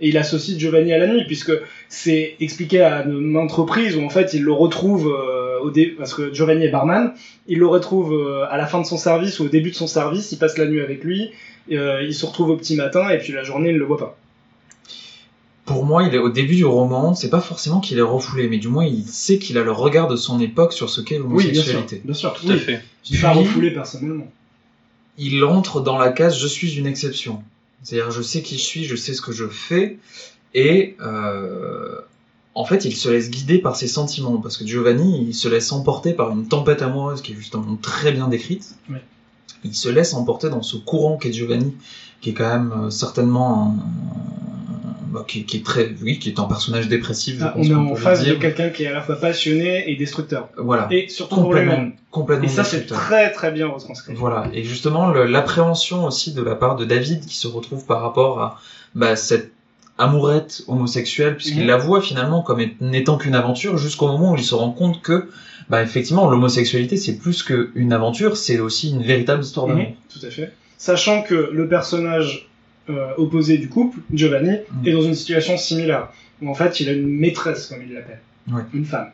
Et 0.00 0.08
il 0.08 0.18
associe 0.18 0.58
Giovanni 0.58 0.92
à 0.92 0.98
la 0.98 1.06
nuit, 1.06 1.24
puisque 1.26 1.52
c'est 1.88 2.34
expliqué 2.40 2.80
à 2.80 3.02
de 3.02 3.12
maintes 3.12 3.52
reprises 3.52 3.96
où 3.96 4.02
en 4.02 4.08
fait 4.08 4.34
il 4.34 4.42
le 4.42 4.52
retrouve 4.52 5.08
euh, 5.08 5.60
au 5.60 5.72
parce 5.96 6.14
que 6.14 6.34
Giovanni 6.34 6.64
est 6.64 6.70
barman, 6.70 7.12
il 7.46 7.58
le 7.58 7.66
retrouve 7.66 8.12
euh, 8.12 8.44
à 8.50 8.56
la 8.56 8.66
fin 8.66 8.80
de 8.80 8.86
son 8.86 8.96
service 8.96 9.38
ou 9.38 9.44
au 9.44 9.48
début 9.48 9.70
de 9.70 9.76
son 9.76 9.86
service, 9.86 10.32
il 10.32 10.38
passe 10.38 10.58
la 10.58 10.66
nuit 10.66 10.80
avec 10.80 11.04
lui, 11.04 11.30
euh, 11.70 12.02
il 12.02 12.14
se 12.14 12.26
retrouve 12.26 12.50
au 12.50 12.56
petit 12.56 12.76
matin 12.76 13.08
et 13.10 13.18
puis 13.18 13.32
la 13.32 13.44
journée 13.44 13.70
il 13.70 13.76
le 13.76 13.84
voit 13.84 13.98
pas. 13.98 14.18
Pour 15.74 15.84
moi, 15.84 16.04
il 16.04 16.14
est 16.14 16.18
au 16.18 16.28
début 16.30 16.54
du 16.56 16.64
roman, 16.64 17.14
c'est 17.14 17.30
pas 17.30 17.40
forcément 17.40 17.80
qu'il 17.80 17.98
est 17.98 18.02
refoulé, 18.02 18.48
mais 18.48 18.58
du 18.58 18.68
moins 18.68 18.84
il 18.84 19.04
sait 19.06 19.38
qu'il 19.38 19.58
a 19.58 19.62
le 19.64 19.72
regard 19.72 20.06
de 20.08 20.16
son 20.16 20.40
époque 20.40 20.72
sur 20.72 20.88
ce 20.88 21.00
qu'est 21.00 21.18
Oui, 21.18 21.50
bien 21.50 21.62
sûr, 21.62 21.72
l'homosexualité. 21.74 22.02
bien 22.04 22.14
sûr, 22.14 22.32
Tout 22.34 22.46
oui. 22.46 22.52
à 22.54 22.58
fait. 22.58 22.84
Je 23.10 23.20
pas 23.20 23.32
refoulé 23.32 23.72
personnellement. 23.72 24.28
il 25.18 25.42
entre 25.44 25.80
dans 25.80 25.98
la 25.98 26.10
case 26.12 26.36
je 26.38 26.46
suis 26.46 26.76
une 26.76 26.86
exception. 26.86 27.42
C'est-à-dire 27.82 28.10
je 28.10 28.22
sais 28.22 28.40
qui 28.42 28.56
je 28.56 28.62
suis, 28.62 28.84
je 28.84 28.96
sais 28.96 29.12
ce 29.14 29.20
que 29.20 29.32
je 29.32 29.46
fais, 29.48 29.98
et 30.54 30.96
euh, 31.00 31.96
en 32.54 32.64
fait 32.64 32.84
il 32.84 32.94
se 32.96 33.08
laisse 33.08 33.30
guider 33.30 33.58
par 33.58 33.74
ses 33.76 33.88
sentiments, 33.88 34.38
parce 34.38 34.56
que 34.56 34.64
Giovanni 34.66 35.24
il 35.26 35.34
se 35.34 35.48
laisse 35.48 35.70
emporter 35.72 36.12
par 36.14 36.30
une 36.30 36.46
tempête 36.46 36.82
amoureuse 36.82 37.20
qui 37.20 37.32
est 37.32 37.36
justement 37.36 37.76
très 37.82 38.12
bien 38.12 38.28
décrite. 38.28 38.76
Oui. 38.88 38.98
Il 39.64 39.74
se 39.74 39.88
laisse 39.88 40.14
emporter 40.14 40.48
dans 40.50 40.62
ce 40.62 40.76
courant 40.76 41.16
qu'est 41.16 41.32
Giovanni, 41.32 41.74
qui 42.20 42.30
est 42.30 42.34
quand 42.34 42.48
même 42.48 42.72
euh, 42.86 42.90
certainement 42.90 43.74
un- 43.74 44.43
qui, 45.22 45.44
qui 45.44 45.58
est 45.58 45.64
très, 45.64 45.92
oui, 46.02 46.18
qui 46.18 46.28
est 46.28 46.38
un 46.40 46.44
personnage 46.44 46.88
dépressif. 46.88 47.38
Je 47.38 47.44
Ah, 47.44 47.48
pense 47.48 47.66
on 47.66 47.70
est 47.70 47.74
en 47.74 47.94
face 47.94 48.24
de 48.24 48.34
quelqu'un 48.34 48.70
qui 48.70 48.84
est 48.84 48.88
à 48.88 48.92
la 48.92 49.00
fois 49.02 49.16
passionné 49.16 49.90
et 49.90 49.96
destructeur. 49.96 50.48
Voilà, 50.56 50.88
Et 50.90 51.08
surtout 51.08 51.34
pour 51.36 51.44
complètement, 51.44 51.72
lui-même. 51.74 51.92
complètement. 52.10 52.44
Et 52.46 52.48
ça 52.48 52.64
c'est 52.64 52.86
très 52.86 53.30
très 53.32 53.50
bien 53.52 53.68
retranscrit. 53.68 54.14
Voilà, 54.14 54.46
et 54.52 54.64
justement 54.64 55.10
l'appréhension 55.10 56.04
aussi 56.04 56.32
de 56.32 56.42
la 56.42 56.54
part 56.56 56.76
de 56.76 56.84
David 56.84 57.24
qui 57.26 57.36
se 57.36 57.46
retrouve 57.46 57.84
par 57.86 58.00
rapport 58.00 58.40
à 58.40 58.60
bah, 58.94 59.16
cette 59.16 59.52
amourette 59.98 60.62
homosexuelle, 60.66 61.36
puisqu'il 61.36 61.60
Mhm. 61.62 61.66
la 61.68 61.76
voit 61.76 62.00
finalement 62.00 62.42
comme 62.42 62.60
n'étant 62.80 63.16
qu'une 63.16 63.34
aventure, 63.36 63.76
jusqu'au 63.78 64.08
moment 64.08 64.32
où 64.32 64.36
il 64.36 64.42
se 64.42 64.54
rend 64.54 64.70
compte 64.72 65.00
que, 65.02 65.28
bah, 65.70 65.82
effectivement, 65.82 66.28
l'homosexualité 66.28 66.96
c'est 66.96 67.16
plus 67.16 67.42
qu'une 67.44 67.92
aventure, 67.92 68.36
c'est 68.36 68.58
aussi 68.58 68.90
une 68.90 69.02
véritable 69.02 69.42
histoire 69.44 69.66
d'amour. 69.68 69.84
Mhm, 69.90 69.94
Tout 70.20 70.26
à 70.26 70.30
fait. 70.30 70.52
Sachant 70.78 71.22
que 71.22 71.34
le 71.52 71.68
personnage 71.68 72.48
opposé 73.16 73.58
du 73.58 73.68
couple, 73.68 73.98
Giovanni, 74.12 74.50
Mhm. 74.50 74.86
est 74.88 74.92
dans 74.92 75.02
une 75.02 75.14
situation 75.14 75.56
similaire. 75.56 76.08
Où 76.42 76.50
en 76.50 76.54
fait 76.54 76.80
il 76.80 76.88
a 76.88 76.92
une 76.92 77.06
maîtresse 77.08 77.66
comme 77.66 77.82
il 77.86 77.94
l'appelle. 77.94 78.20
Ouais. 78.50 78.62
Une 78.74 78.84
femme. 78.84 79.10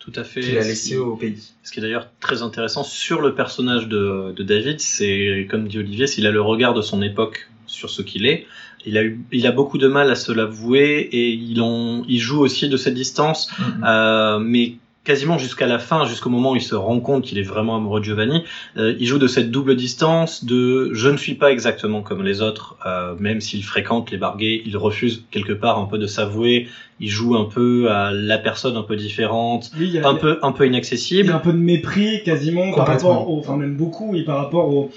Tout 0.00 0.12
à 0.16 0.24
fait. 0.24 0.40
Qu'il 0.40 0.58
a 0.58 0.62
laissé 0.62 0.96
au 0.96 1.14
pays. 1.14 1.40
Ce 1.62 1.70
qui 1.70 1.78
est 1.78 1.82
d'ailleurs 1.82 2.08
très 2.18 2.42
intéressant 2.42 2.82
sur 2.82 3.20
le 3.20 3.36
personnage 3.36 3.86
de, 3.86 4.32
de 4.36 4.42
David, 4.42 4.80
c'est, 4.80 5.46
comme 5.48 5.68
dit 5.68 5.78
Olivier, 5.78 6.08
s'il 6.08 6.26
a 6.26 6.32
le 6.32 6.40
regard 6.42 6.74
de 6.74 6.82
son 6.82 7.00
époque 7.02 7.48
sur 7.66 7.88
ce 7.88 8.02
qu'il 8.02 8.26
est. 8.26 8.44
Il 8.84 8.98
a, 8.98 9.04
eu, 9.04 9.20
il 9.30 9.46
a 9.46 9.52
beaucoup 9.52 9.78
de 9.78 9.86
mal 9.86 10.10
à 10.10 10.16
se 10.16 10.32
l'avouer 10.32 11.08
et 11.12 11.28
il, 11.30 11.60
en, 11.62 12.02
il 12.08 12.18
joue 12.18 12.40
aussi 12.40 12.68
de 12.68 12.76
cette 12.76 12.94
distance, 12.94 13.48
Mhm. 13.60 13.84
euh, 13.86 14.38
mais 14.40 14.74
quasiment 15.04 15.36
jusqu'à 15.38 15.66
la 15.66 15.78
fin, 15.78 16.06
jusqu'au 16.06 16.30
moment 16.30 16.52
où 16.52 16.56
il 16.56 16.62
se 16.62 16.74
rend 16.74 17.00
compte 17.00 17.24
qu'il 17.24 17.38
est 17.38 17.42
vraiment 17.42 17.76
amoureux 17.76 18.00
de 18.00 18.04
Giovanni, 18.04 18.44
euh, 18.76 18.94
il 18.98 19.06
joue 19.06 19.18
de 19.18 19.26
cette 19.26 19.50
double 19.50 19.74
distance 19.74 20.44
de 20.44 20.90
je 20.92 21.08
ne 21.08 21.16
suis 21.16 21.34
pas 21.34 21.50
exactement 21.50 22.02
comme 22.02 22.22
les 22.22 22.40
autres, 22.40 22.76
euh, 22.86 23.14
même 23.18 23.40
s'il 23.40 23.64
fréquente 23.64 24.10
les 24.10 24.16
barguets, 24.16 24.62
il 24.64 24.76
refuse 24.76 25.24
quelque 25.30 25.52
part 25.52 25.78
un 25.78 25.86
peu 25.86 25.98
de 25.98 26.06
s'avouer, 26.06 26.68
il 27.00 27.08
joue 27.08 27.34
un 27.36 27.46
peu 27.46 27.90
à 27.90 28.12
la 28.12 28.38
personne 28.38 28.76
un 28.76 28.82
peu 28.82 28.94
différente, 28.94 29.72
a, 30.02 30.08
un 30.08 30.14
peu 30.14 30.38
un 30.42 30.52
peu 30.52 30.64
il 30.64 30.66
y 30.66 30.68
a 30.68 30.72
inaccessible. 30.72 31.32
un 31.32 31.38
peu 31.38 31.52
de 31.52 31.58
mépris 31.58 32.22
quasiment 32.24 32.72
par 32.72 32.86
rapport, 32.86 33.28
au, 33.28 33.38
enfin 33.40 33.56
même 33.56 33.74
beaucoup, 33.74 34.14
et 34.14 34.22
par 34.24 34.36
rapport 34.38 34.68
au, 34.68 34.90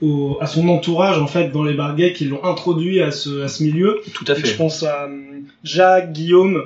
au- 0.00 0.38
à 0.40 0.46
son 0.48 0.66
entourage 0.68 1.18
en 1.18 1.28
fait 1.28 1.50
dans 1.52 1.62
les 1.62 1.74
barguets 1.74 2.12
qui 2.12 2.24
l'ont 2.24 2.44
introduit 2.44 3.00
à 3.00 3.12
ce, 3.12 3.42
à 3.42 3.48
ce 3.48 3.62
milieu. 3.62 4.00
Tout 4.12 4.24
à 4.26 4.32
Et 4.32 4.40
Je 4.40 4.46
fait. 4.46 4.56
pense 4.56 4.82
à 4.82 5.04
hum, 5.04 5.44
Jacques, 5.62 6.12
Guillaume, 6.12 6.62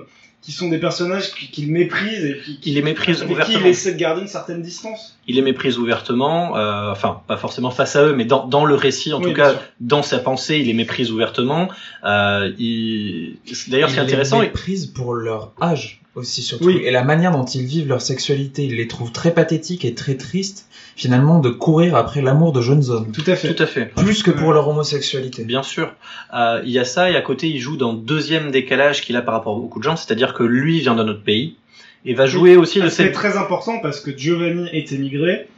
qui 0.47 0.53
sont 0.53 0.69
des 0.69 0.79
personnages 0.79 1.33
qui- 1.35 1.51
qu'il 1.51 1.73
méprise 1.73 2.25
et 2.25 2.39
qui, 2.45 2.61
qui, 2.61 2.71
Il 2.71 2.75
les 2.77 2.83
méprise 2.83 3.17
avec 3.21 3.27
qui 3.29 3.35
ouvertement. 3.35 3.59
il 3.59 3.67
essaie 3.67 3.93
de 3.95 3.99
garder 3.99 4.23
une 4.23 4.29
certaine 4.29 4.63
distance. 4.63 5.19
Il 5.27 5.35
les 5.35 5.43
méprise 5.43 5.77
ouvertement, 5.77 6.57
euh, 6.57 6.93
enfin 6.93 7.21
pas 7.27 7.37
forcément 7.37 7.71
face 7.73 7.97
à 7.97 8.05
eux, 8.05 8.15
mais 8.15 8.25
dans, 8.25 8.47
dans 8.47 8.65
le 8.65 8.77
récit, 8.77 9.13
en 9.13 9.19
Oui, 9.19 9.25
tout 9.25 9.33
cas 9.35 9.51
sûr. 9.51 9.61
dans 9.81 10.03
sa 10.05 10.21
pensée, 10.21 10.59
il 10.59 10.67
les 10.69 10.73
méprise 10.73 11.11
ouvertement. 11.11 11.69
Euh, 12.05 12.53
il... 12.61 13.39
D'ailleurs, 13.69 13.91
ce 13.91 13.95
qui 13.95 14.01
est 14.01 14.03
Il 14.05 14.07
les 14.07 14.13
intéressant, 14.13 14.41
méprise 14.41 14.87
pour 14.87 15.15
leur 15.15 15.51
âge. 15.61 16.01
Aussi 16.17 16.43
surtout. 16.43 16.65
Oui. 16.65 16.81
Et 16.85 16.91
la 16.91 17.05
manière 17.05 17.31
dont 17.31 17.45
ils 17.45 17.65
vivent 17.65 17.89
leur 17.89 18.03
sexualité, 18.03 18.65
ils 18.65 18.77
les 18.77 18.89
trouvent 18.89 19.13
très 19.13 19.33
pathétiques 19.33 19.85
et 19.85 19.95
très 19.95 20.17
tristes, 20.17 20.67
finalement, 20.97 21.39
de 21.39 21.51
courir 21.51 21.95
après 21.95 22.23
l'amour 22.23 22.53
de 22.53 22.61
jeunes 22.61 22.91
hommes. 22.91 23.13
Tout 23.13 23.23
à 23.27 23.37
fait. 23.37 23.55
Tout 23.55 23.63
à 23.63 23.67
fait. 23.67 23.87
Plus 23.95 24.23
que 24.23 24.31
pour 24.31 24.53
leur 24.53 24.67
homosexualité. 24.69 25.45
Bien 25.45 25.63
sûr. 25.63 25.95
Euh, 26.35 26.63
Il 26.65 26.73
y 26.73 26.79
a 26.79 26.85
ça, 26.85 27.11
et 27.11 27.17
à 27.17 27.21
côté, 27.21 27.49
il 27.49 27.61
joue 27.61 27.77
dans 27.77 27.93
le 27.93 27.99
deuxième 27.99 28.51
décalage 28.51 29.03
qu'il 29.03 29.17
a 29.17 29.23
par 29.23 29.35
rapport 29.35 29.57
à 29.57 29.61
beaucoup 29.61 29.79
de 29.79 29.85
gens, 29.85 29.97
c'est-à-dire 29.97 30.35
que 30.35 30.43
lui 30.43 30.81
vient 30.81 30.95
d'un 30.95 31.07
autre 31.07 31.23
pays, 31.23 31.57
et 32.05 32.15
va 32.15 32.27
jouer 32.27 32.57
aussi 32.57 32.81
de 32.81 32.89
C'est 32.89 33.13
très 33.13 33.37
important 33.37 33.79
parce 33.81 34.01
que 34.01 34.17
Giovanni 34.17 34.69
est 34.73 34.93
émigré, 34.93 35.49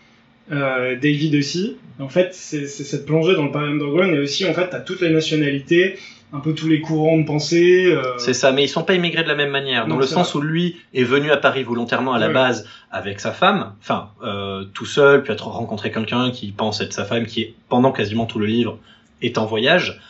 euh, 0.51 0.97
David 0.97 1.35
aussi. 1.37 1.77
En 1.99 2.09
fait, 2.09 2.31
c'est 2.33 2.67
c'est 2.67 2.85
cette 2.85 3.07
plongée 3.07 3.35
dans 3.35 3.45
le 3.45 3.53
Paris 3.53 3.71
Underground 3.71 4.15
et 4.15 4.19
aussi, 4.19 4.47
en 4.47 4.55
fait, 4.55 4.69
t'as 4.71 4.81
toutes 4.81 5.03
les 5.03 5.11
nationalités, 5.11 5.99
un 6.33 6.41
peu 6.41 6.55
tous 6.55 6.69
les 6.69 6.81
courants 6.81 7.19
de 7.19 7.25
pensée. 7.25 7.87
euh, 7.87 8.03
C'est 8.19 8.35
ça, 8.35 8.53
mais 8.53 8.65
ils 8.65 8.69
sont 8.69 8.83
pas 8.83 8.95
immigrés 8.95 9.23
de 9.23 9.29
la 9.29 9.35
même 9.35 9.51
manière, 9.51 9.87
dans 9.87 9.95
Non, 9.95 10.01
le 10.01 10.07
sens 10.07 10.35
où 10.35 10.41
lui 10.41 10.77
est 10.93 11.05
venu 11.05 11.31
à 11.31 11.37
Paris 11.37 11.63
volontairement 11.63 12.13
à 12.13 12.19
la 12.19 12.29
base 12.29 12.67
avec 12.91 13.21
sa 13.21 13.33
femme, 13.33 13.73
enfin 13.81 14.11
euh, 14.23 14.65
tout 14.75 14.85
seul, 14.85 15.23
puis 15.23 15.33
a 15.33 15.37
rencontré 15.37 15.91
quelqu'un 15.91 16.31
qui 16.31 16.53
pense 16.53 16.81
être 16.81 16.93
sa 16.93 17.05
femme, 17.05 17.27
qui 17.27 17.41
est 17.43 17.55
pendant 17.69 17.93
quasiment 17.93 18.27
tout 18.27 18.39
le 18.39 18.47
livre 18.47 18.79
est 19.23 19.39
en 19.39 19.47
voyage. 19.47 20.01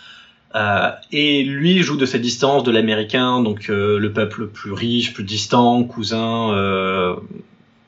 Euh, 0.55 0.91
et 1.13 1.45
lui 1.45 1.83
joue 1.83 1.97
de 1.97 2.07
cette 2.07 2.23
distance 2.23 2.65
de 2.65 2.71
l'américain, 2.71 3.41
donc 3.41 3.69
le 3.69 4.13
peuple 4.13 4.49
plus 4.49 4.73
riche, 4.73 5.15
plus 5.15 5.25
distant, 5.25 5.85
cousin, 5.85 7.17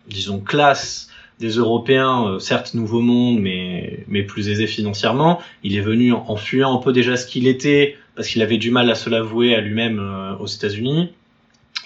disons 0.09 0.39
classe 0.41 1.09
des 1.41 1.53
Européens, 1.53 2.37
certes 2.39 2.74
nouveau 2.74 3.01
monde, 3.01 3.41
mais 3.41 4.05
mais 4.09 4.22
plus 4.22 4.51
aisé 4.51 4.66
financièrement. 4.66 5.41
Il 5.62 5.74
est 5.74 5.81
venu 5.81 6.12
en, 6.12 6.22
en 6.28 6.37
fuyant 6.37 6.78
un 6.78 6.83
peu 6.83 6.93
déjà 6.93 7.16
ce 7.16 7.26
qu'il 7.26 7.47
était, 7.47 7.97
parce 8.17 8.29
qu'il 8.29 8.43
avait 8.43 8.59
du 8.59 8.71
mal 8.71 8.91
à 8.91 8.95
se 8.95 9.09
l'avouer 9.11 9.55
à 9.55 9.61
lui-même 9.61 9.99
euh, 9.99 10.37
aux 10.37 10.47
États-Unis. 10.47 11.13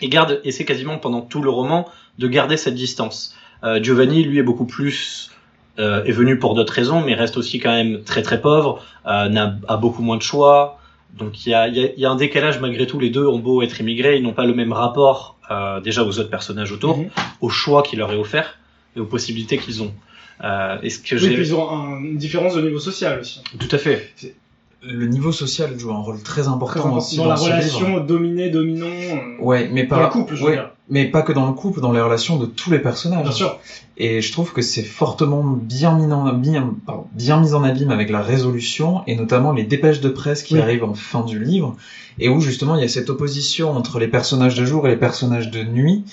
Et 0.00 0.08
garde, 0.08 0.40
et 0.44 0.50
c'est 0.50 0.64
quasiment 0.64 0.98
pendant 0.98 1.20
tout 1.20 1.42
le 1.42 1.50
roman 1.50 1.88
de 2.18 2.28
garder 2.28 2.56
cette 2.56 2.74
distance. 2.74 3.34
Euh, 3.62 3.82
Giovanni, 3.82 4.24
lui, 4.24 4.38
est 4.38 4.42
beaucoup 4.42 4.66
plus 4.66 5.30
euh, 5.78 6.04
est 6.04 6.12
venu 6.12 6.38
pour 6.38 6.54
d'autres 6.54 6.72
raisons, 6.72 7.00
mais 7.04 7.14
reste 7.14 7.36
aussi 7.36 7.58
quand 7.58 7.72
même 7.72 8.02
très 8.04 8.22
très 8.22 8.40
pauvre, 8.40 8.82
n'a 9.04 9.56
a 9.68 9.76
beaucoup 9.76 10.02
moins 10.02 10.16
de 10.16 10.22
choix. 10.22 10.78
Donc 11.18 11.46
il 11.46 11.50
y 11.50 11.54
a, 11.54 11.68
y, 11.68 11.84
a, 11.84 11.88
il 11.96 12.00
y 12.00 12.04
a 12.06 12.10
un 12.10 12.16
décalage 12.16 12.60
malgré 12.60 12.86
tout. 12.86 12.98
Les 12.98 13.10
deux 13.10 13.26
ont 13.26 13.38
beau 13.38 13.62
être 13.62 13.80
immigrés, 13.80 14.16
ils 14.16 14.22
n'ont 14.22 14.32
pas 14.32 14.44
le 14.46 14.54
même 14.54 14.72
rapport 14.72 15.36
déjà 15.82 16.04
aux 16.04 16.18
autres 16.18 16.30
personnages 16.30 16.72
autour, 16.72 16.98
mhm. 16.98 17.08
au 17.40 17.48
choix 17.50 17.82
qui 17.82 17.96
leur 17.96 18.12
est 18.12 18.16
offert 18.16 18.58
et 18.96 19.00
aux 19.00 19.04
possibilités 19.06 19.58
qu'ils 19.58 19.82
ont. 19.82 19.92
Euh, 20.42 20.80
est-ce 20.82 20.98
que 20.98 21.14
Oui, 21.14 21.20
j'ai 21.20 21.34
puis 21.34 21.46
ils 21.48 21.54
ont 21.54 21.70
un- 21.70 22.00
une 22.02 22.16
différence 22.16 22.54
de 22.56 22.62
niveau 22.62 22.80
social 22.80 23.20
aussi. 23.20 23.40
tout 23.58 23.68
à 23.70 23.78
fait 23.78 24.12
Le 24.86 25.06
niveau 25.06 25.32
social 25.32 25.78
joue 25.78 25.92
un 25.92 25.98
rôle 25.98 26.20
très 26.22 26.46
important, 26.48 26.66
Très 26.72 26.80
important. 26.80 26.96
aussi 26.98 27.16
Dans 27.16 27.24
dans, 27.24 27.28
la 27.30 27.34
relation 27.36 28.00
dominé-dominant. 28.00 28.86
euh, 28.86 29.42
Ouais, 29.42 29.68
mais 29.72 29.84
Dans 29.84 29.96
pas 29.96 30.02
le 30.04 30.08
couple, 30.10 30.34
je 30.36 30.40
veux 30.42 30.48
ouais, 30.50 30.54
dire. 30.56 30.70
mais 30.90 31.06
pas 31.06 31.22
que 31.22 31.32
dans 31.32 31.46
le 31.46 31.52
couple, 31.54 31.80
dans 31.80 31.92
les 31.92 32.00
relations 32.00 32.36
de 32.36 32.46
tous 32.46 32.70
les 32.70 32.78
personnages. 32.80 33.22
Bien 33.22 33.32
sûr. 33.32 33.58
Et 33.96 34.20
je 34.20 34.32
trouve 34.32 34.52
que 34.52 34.60
c'est 34.62 34.82
fortement 34.82 35.42
bien 35.42 35.96
mis 35.96 36.12
en 36.12 36.32
bien, 36.34 36.74
pardon, 36.86 37.06
bien 37.12 37.40
mis 37.40 37.54
en 37.54 37.64
abîme 37.64 37.90
avec 37.90 38.10
la 38.10 38.20
résolution 38.20 39.02
et 39.06 39.16
notamment 39.16 39.52
les 39.52 39.64
dépêches 39.64 40.00
de 40.00 40.08
presse 40.10 40.42
qui 40.42 40.54
Oui. 40.54 40.60
arrivent 40.60 40.84
en 40.84 40.94
fin 40.94 41.22
du 41.24 41.38
livre 41.42 41.76
et 42.18 42.28
où 42.28 42.40
justement 42.40 42.74
il 42.76 42.82
y 42.82 42.84
a 42.84 42.88
cette 42.88 43.08
opposition 43.10 43.70
entre 43.70 43.98
les 43.98 44.08
personnages 44.08 44.54
de 44.54 44.64
jour 44.64 44.86
et 44.86 44.90
les 44.90 44.96
personnages 44.96 45.50
de 45.50 45.62
nuit. 45.62 46.04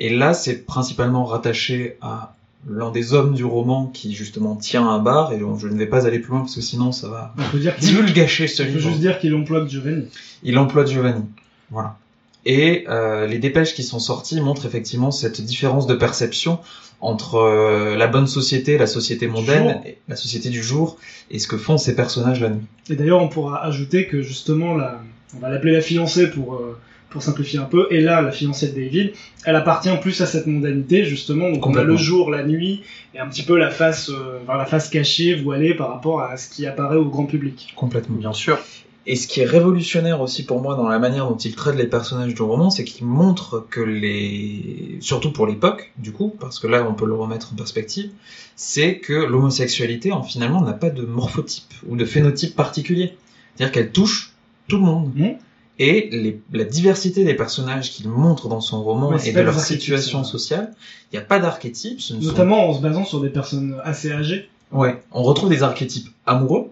Et 0.00 0.10
là, 0.10 0.32
c'est 0.34 0.64
principalement 0.66 1.24
rattaché 1.24 1.96
à 2.00 2.34
l'un 2.68 2.90
des 2.90 3.14
hommes 3.14 3.34
du 3.34 3.44
roman 3.44 3.86
qui 3.86 4.14
justement 4.14 4.56
tient 4.56 4.88
un 4.88 4.98
bar 4.98 5.32
et 5.32 5.38
je 5.38 5.68
ne 5.68 5.76
vais 5.78 5.86
pas 5.86 6.06
aller 6.06 6.18
plus 6.18 6.30
loin 6.30 6.40
parce 6.40 6.54
que 6.54 6.60
sinon 6.60 6.92
ça 6.92 7.08
va 7.08 7.34
On 7.38 7.50
peut 7.50 7.58
dire 7.58 7.74
divulgacher 7.78 8.48
ce 8.48 8.62
on 8.62 8.66
peut 8.66 8.72
livre. 8.72 8.88
juste 8.88 9.00
dire 9.00 9.18
qu'il 9.18 9.34
emploie 9.34 9.66
Giovanni. 9.66 10.06
Il 10.42 10.58
emploie 10.58 10.84
Giovanni. 10.84 11.24
Voilà. 11.70 11.96
Et 12.44 12.84
euh, 12.88 13.26
les 13.26 13.38
dépêches 13.38 13.74
qui 13.74 13.82
sont 13.82 13.98
sorties 13.98 14.40
montrent 14.40 14.66
effectivement 14.66 15.10
cette 15.10 15.40
différence 15.40 15.86
de 15.86 15.94
perception 15.94 16.58
entre 17.00 17.36
euh, 17.36 17.96
la 17.96 18.08
bonne 18.08 18.26
société, 18.26 18.76
la 18.78 18.86
société 18.86 19.28
mondaine, 19.28 19.80
et 19.86 19.98
la 20.08 20.16
société 20.16 20.48
du 20.48 20.62
jour, 20.62 20.98
et 21.30 21.38
ce 21.38 21.46
que 21.46 21.56
font 21.56 21.78
ces 21.78 21.94
personnages 21.94 22.40
la 22.40 22.50
nuit. 22.50 22.64
Et 22.90 22.96
d'ailleurs, 22.96 23.22
on 23.22 23.28
pourra 23.28 23.64
ajouter 23.64 24.06
que 24.06 24.22
justement, 24.22 24.74
la, 24.74 25.00
on 25.36 25.38
va 25.40 25.48
l'appeler 25.48 25.72
la 25.72 25.80
fiancée 25.80 26.28
pour, 26.30 26.54
euh, 26.54 26.76
pour 27.10 27.22
simplifier 27.22 27.58
un 27.58 27.64
peu. 27.64 27.86
Et 27.90 28.00
là, 28.00 28.20
la 28.20 28.32
fiancée 28.32 28.68
de 28.68 28.80
David, 28.80 29.12
elle 29.44 29.56
appartient 29.56 29.96
plus 30.00 30.20
à 30.20 30.26
cette 30.26 30.46
mondanité, 30.46 31.04
justement. 31.04 31.50
Donc, 31.50 31.66
on 31.66 31.74
a 31.74 31.82
le 31.82 31.96
jour, 31.96 32.30
la 32.30 32.44
nuit, 32.44 32.82
et 33.14 33.18
un 33.18 33.26
petit 33.26 33.42
peu 33.42 33.56
la 33.56 33.70
face, 33.70 34.10
euh, 34.10 34.40
enfin, 34.42 34.56
la 34.56 34.66
face 34.66 34.88
cachée, 34.90 35.34
voilée 35.34 35.74
par 35.74 35.90
rapport 35.90 36.20
à 36.20 36.36
ce 36.36 36.50
qui 36.50 36.66
apparaît 36.66 36.96
au 36.96 37.06
grand 37.06 37.26
public. 37.26 37.72
Complètement. 37.76 38.16
bien 38.16 38.32
sûr 38.32 38.58
Et 39.06 39.16
ce 39.16 39.26
qui 39.26 39.40
est 39.40 39.46
révolutionnaire 39.46 40.20
aussi 40.20 40.44
pour 40.44 40.60
moi 40.60 40.74
dans 40.76 40.88
la 40.88 40.98
manière 40.98 41.28
dont 41.28 41.36
il 41.36 41.54
traite 41.54 41.76
les 41.76 41.86
personnages 41.86 42.34
du 42.34 42.42
roman, 42.42 42.68
c'est 42.70 42.84
qu'il 42.84 43.06
montre 43.06 43.66
que 43.70 43.80
les, 43.80 44.98
surtout 45.00 45.32
pour 45.32 45.46
l'époque, 45.46 45.92
du 45.96 46.12
coup, 46.12 46.34
parce 46.38 46.58
que 46.58 46.66
là 46.66 46.86
on 46.88 46.94
peut 46.94 47.06
le 47.06 47.14
remettre 47.14 47.52
en 47.52 47.56
perspective, 47.56 48.10
c'est 48.54 48.98
que 48.98 49.14
l'homosexualité, 49.14 50.12
en 50.12 50.22
finalement, 50.22 50.60
n'a 50.60 50.72
pas 50.72 50.90
de 50.90 51.06
morphotype 51.06 51.72
ou 51.88 51.96
de 51.96 52.04
phénotype 52.04 52.54
particulier. 52.54 53.14
C'est-à-dire 53.54 53.72
qu'elle 53.72 53.92
touche 53.92 54.32
tout 54.68 54.76
le 54.76 54.82
monde. 54.82 55.12
Mhm. 55.14 55.36
Et 55.80 56.08
les- 56.10 56.40
la 56.52 56.64
diversité 56.64 57.24
des 57.24 57.34
personnages 57.34 57.90
qu'il 57.92 58.08
montre 58.08 58.48
dans 58.48 58.60
son 58.60 58.82
roman 58.82 59.10
Ouais, 59.10 59.28
et 59.28 59.32
de 59.32 59.40
leur 59.40 59.58
situation 59.60 60.24
sociale, 60.24 60.72
il 61.12 61.16
n'y 61.16 61.22
a 61.22 61.24
pas 61.26 61.38
d'archétype. 61.38 62.00
ce 62.00 62.14
ne 62.14 62.20
sont- 62.20 62.26
Notamment 62.26 62.68
en 62.68 62.74
se 62.74 62.80
basant 62.82 63.04
sur 63.04 63.20
des 63.20 63.28
personnes 63.30 63.76
assez 63.84 64.10
âgées. 64.10 64.48
Ouais, 64.72 65.00
on 65.12 65.22
retrouve 65.22 65.48
des 65.50 65.62
archétypes 65.62 66.08
amoureux, 66.26 66.70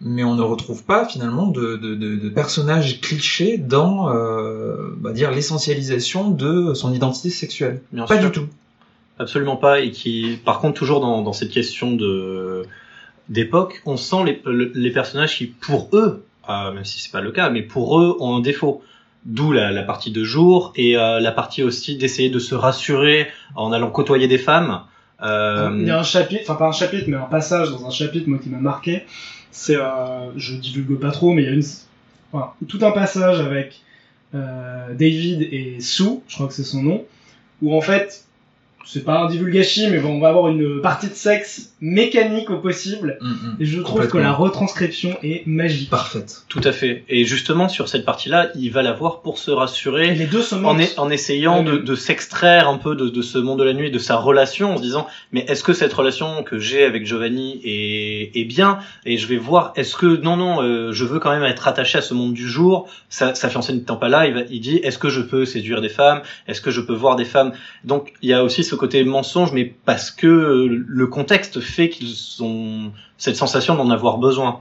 mais 0.00 0.22
on 0.24 0.34
ne 0.36 0.42
retrouve 0.42 0.84
pas 0.84 1.06
finalement 1.06 1.46
de, 1.48 1.76
de, 1.76 1.94
de, 1.96 2.16
de 2.16 2.28
personnages 2.28 3.00
clichés 3.00 3.58
dans, 3.58 4.14
euh, 4.14 4.90
bah, 4.98 5.12
dire 5.12 5.30
l'essentialisation 5.32 6.30
de 6.30 6.72
son 6.74 6.92
identité 6.94 7.30
sexuelle. 7.30 7.82
bien 7.92 8.06
Pas 8.06 8.20
sûr. 8.20 8.30
du 8.30 8.32
tout. 8.40 8.46
Absolument 9.18 9.56
pas, 9.56 9.80
et 9.80 9.90
qui, 9.90 10.38
par 10.44 10.60
contre, 10.60 10.74
toujours 10.74 11.00
dans, 11.00 11.22
dans 11.22 11.32
cette 11.32 11.50
question 11.50 11.92
de 11.96 12.62
d'époque, 13.28 13.82
on 13.86 13.96
sent 13.96 14.22
les, 14.24 14.40
le- 14.44 14.70
les 14.74 14.90
personnages 14.92 15.36
qui, 15.36 15.46
pour 15.46 15.88
eux, 15.94 16.22
même 16.48 16.84
si 16.84 17.00
c'est 17.00 17.12
pas 17.12 17.20
le 17.20 17.32
cas, 17.32 17.50
mais 17.50 17.62
pour 17.62 18.00
eux, 18.00 18.16
ont 18.20 18.36
un 18.36 18.40
défaut. 18.40 18.82
D'où 19.24 19.50
la, 19.50 19.82
partie 19.82 20.12
de 20.12 20.22
jour 20.22 20.72
et 20.76 20.96
euh, 20.96 21.18
la 21.18 21.32
partie 21.32 21.64
aussi 21.64 21.96
d'essayer 21.96 22.30
de 22.30 22.38
se 22.38 22.54
rassurer 22.54 23.26
en 23.56 23.72
allant 23.72 23.90
côtoyer 23.90 24.28
des 24.28 24.38
femmes. 24.38 24.82
Euh, 25.20 25.76
Il 25.80 25.88
y 25.88 25.90
a 25.90 25.98
un 25.98 26.04
chapitre, 26.04 26.42
enfin 26.44 26.54
pas 26.54 26.68
un 26.68 26.72
chapitre, 26.72 27.06
mais 27.08 27.16
un 27.16 27.22
passage 27.22 27.72
dans 27.72 27.84
un 27.84 27.90
chapitre, 27.90 28.28
moi, 28.28 28.38
qui 28.38 28.50
m'a 28.50 28.58
marqué. 28.58 29.02
C'est, 29.50 29.74
euh, 29.74 30.30
je 30.36 30.54
divulgue 30.54 31.00
pas 31.00 31.10
trop, 31.10 31.32
mais 31.32 31.42
il 31.42 31.46
y 31.46 31.48
a 31.48 31.54
une, 31.54 32.68
tout 32.68 32.78
un 32.82 32.92
passage 32.92 33.40
avec 33.40 33.80
David 34.32 35.48
et 35.50 35.80
Sue, 35.80 36.20
je 36.28 36.34
crois 36.34 36.46
que 36.46 36.52
c'est 36.52 36.62
son 36.62 36.82
nom, 36.82 37.04
où 37.62 37.74
en 37.74 37.80
fait, 37.80 38.25
c'est 38.86 39.04
pas 39.04 39.20
un 39.20 39.26
divulgachi, 39.28 39.88
mais 39.90 39.98
bon, 39.98 40.10
on 40.16 40.20
va 40.20 40.28
avoir 40.28 40.48
une 40.48 40.80
partie 40.80 41.08
de 41.08 41.14
sexe 41.14 41.72
mécanique 41.80 42.50
au 42.50 42.58
possible. 42.58 43.18
Et 43.60 43.64
je 43.66 43.80
trouve 43.80 44.06
que 44.08 44.18
la 44.18 44.32
retranscription 44.32 45.16
est 45.22 45.46
magique. 45.46 45.90
Parfaite. 45.90 46.44
Tout 46.48 46.60
à 46.64 46.72
fait. 46.72 47.04
Et 47.08 47.24
justement, 47.24 47.68
sur 47.68 47.88
cette 47.88 48.04
partie-là, 48.04 48.50
il 48.54 48.70
va 48.70 48.82
la 48.82 48.92
voir 48.92 49.20
pour 49.20 49.38
se 49.38 49.50
Et 49.50 49.54
rassurer. 49.54 50.14
les 50.14 50.26
deux 50.26 50.40
se 50.40 50.54
En, 50.54 50.78
en 50.96 51.10
essayant 51.10 51.62
de, 51.62 51.94
s'extraire 51.94 52.68
un 52.68 52.78
peu 52.78 52.94
de, 52.94 53.08
de 53.08 53.22
ce 53.22 53.38
monde 53.38 53.58
de 53.58 53.64
la 53.64 53.72
nuit, 53.72 53.90
de 53.90 53.98
sa 53.98 54.16
relation, 54.16 54.74
en 54.74 54.76
se 54.76 54.82
disant 54.82 55.06
mais 55.32 55.44
est-ce 55.48 55.64
que 55.64 55.72
cette 55.72 55.92
relation 55.92 56.44
que 56.44 56.58
j'ai 56.58 56.84
avec 56.84 57.06
Giovanni 57.06 57.60
est, 57.64 58.30
est 58.38 58.44
bien? 58.44 58.78
Et 59.04 59.18
je 59.18 59.26
vais 59.26 59.36
voir 59.36 59.72
est-ce 59.76 59.96
que 59.96 60.06
non 60.06 60.36
non, 60.36 60.62
euh, 60.62 60.92
je 60.92 61.04
veux 61.04 61.18
quand 61.18 61.30
même 61.30 61.42
être 61.44 61.66
attaché 61.66 61.98
à 61.98 62.02
ce 62.02 62.14
monde 62.14 62.34
du 62.34 62.48
jour. 62.48 62.88
Sa, 63.08 63.34
sa 63.34 63.48
fiancée 63.48 63.72
n'étant 63.72 63.96
pas 63.96 64.08
là, 64.08 64.26
il, 64.26 64.34
va, 64.34 64.40
il 64.48 64.60
dit 64.60 64.76
est-ce 64.76 64.98
que 64.98 65.08
je 65.08 65.20
peux 65.20 65.44
séduire 65.44 65.80
des 65.80 65.88
femmes? 65.88 66.22
Est-ce 66.46 66.60
que 66.60 66.70
je 66.70 66.80
peux 66.80 66.94
voir 66.94 67.16
des 67.16 67.24
femmes? 67.24 67.52
Donc 67.84 68.12
il 68.22 68.30
y 68.30 68.32
a 68.32 68.44
aussi 68.44 68.62
ce 68.62 68.75
côté 68.76 69.04
mensonge, 69.04 69.52
mais 69.52 69.74
parce 69.84 70.10
que 70.10 70.66
le 70.86 71.06
contexte 71.06 71.60
fait 71.60 71.88
qu'ils 71.88 72.42
ont 72.42 72.92
cette 73.18 73.36
sensation 73.36 73.74
d'en 73.74 73.90
avoir 73.90 74.18
besoin. 74.18 74.60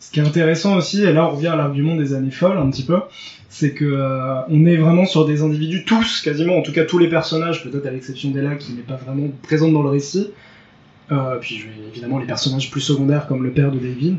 Ce 0.00 0.10
qui 0.10 0.20
est 0.20 0.22
intéressant 0.22 0.76
aussi, 0.76 1.02
et 1.02 1.12
là 1.12 1.26
on 1.26 1.30
revient 1.30 1.48
à 1.48 1.56
l'argument 1.56 1.96
des 1.96 2.12
années 2.12 2.30
folles 2.30 2.58
un 2.58 2.70
petit 2.70 2.82
peu, 2.82 2.98
c'est 3.48 3.72
que 3.72 3.84
euh, 3.84 4.42
on 4.48 4.66
est 4.66 4.76
vraiment 4.76 5.06
sur 5.06 5.24
des 5.26 5.42
individus, 5.42 5.84
tous 5.84 6.20
quasiment, 6.20 6.58
en 6.58 6.62
tout 6.62 6.72
cas 6.72 6.84
tous 6.84 6.98
les 6.98 7.08
personnages, 7.08 7.62
peut-être 7.64 7.86
à 7.86 7.90
l'exception 7.90 8.30
d'Ella 8.30 8.56
qui 8.56 8.72
n'est 8.72 8.82
pas 8.82 8.96
vraiment 8.96 9.28
présente 9.42 9.72
dans 9.72 9.82
le 9.82 9.88
récit, 9.88 10.30
euh, 11.10 11.38
puis 11.40 11.64
évidemment 11.90 12.18
les 12.18 12.26
personnages 12.26 12.70
plus 12.70 12.82
secondaires 12.82 13.26
comme 13.26 13.42
le 13.42 13.50
père 13.50 13.70
de 13.70 13.78
David, 13.78 14.18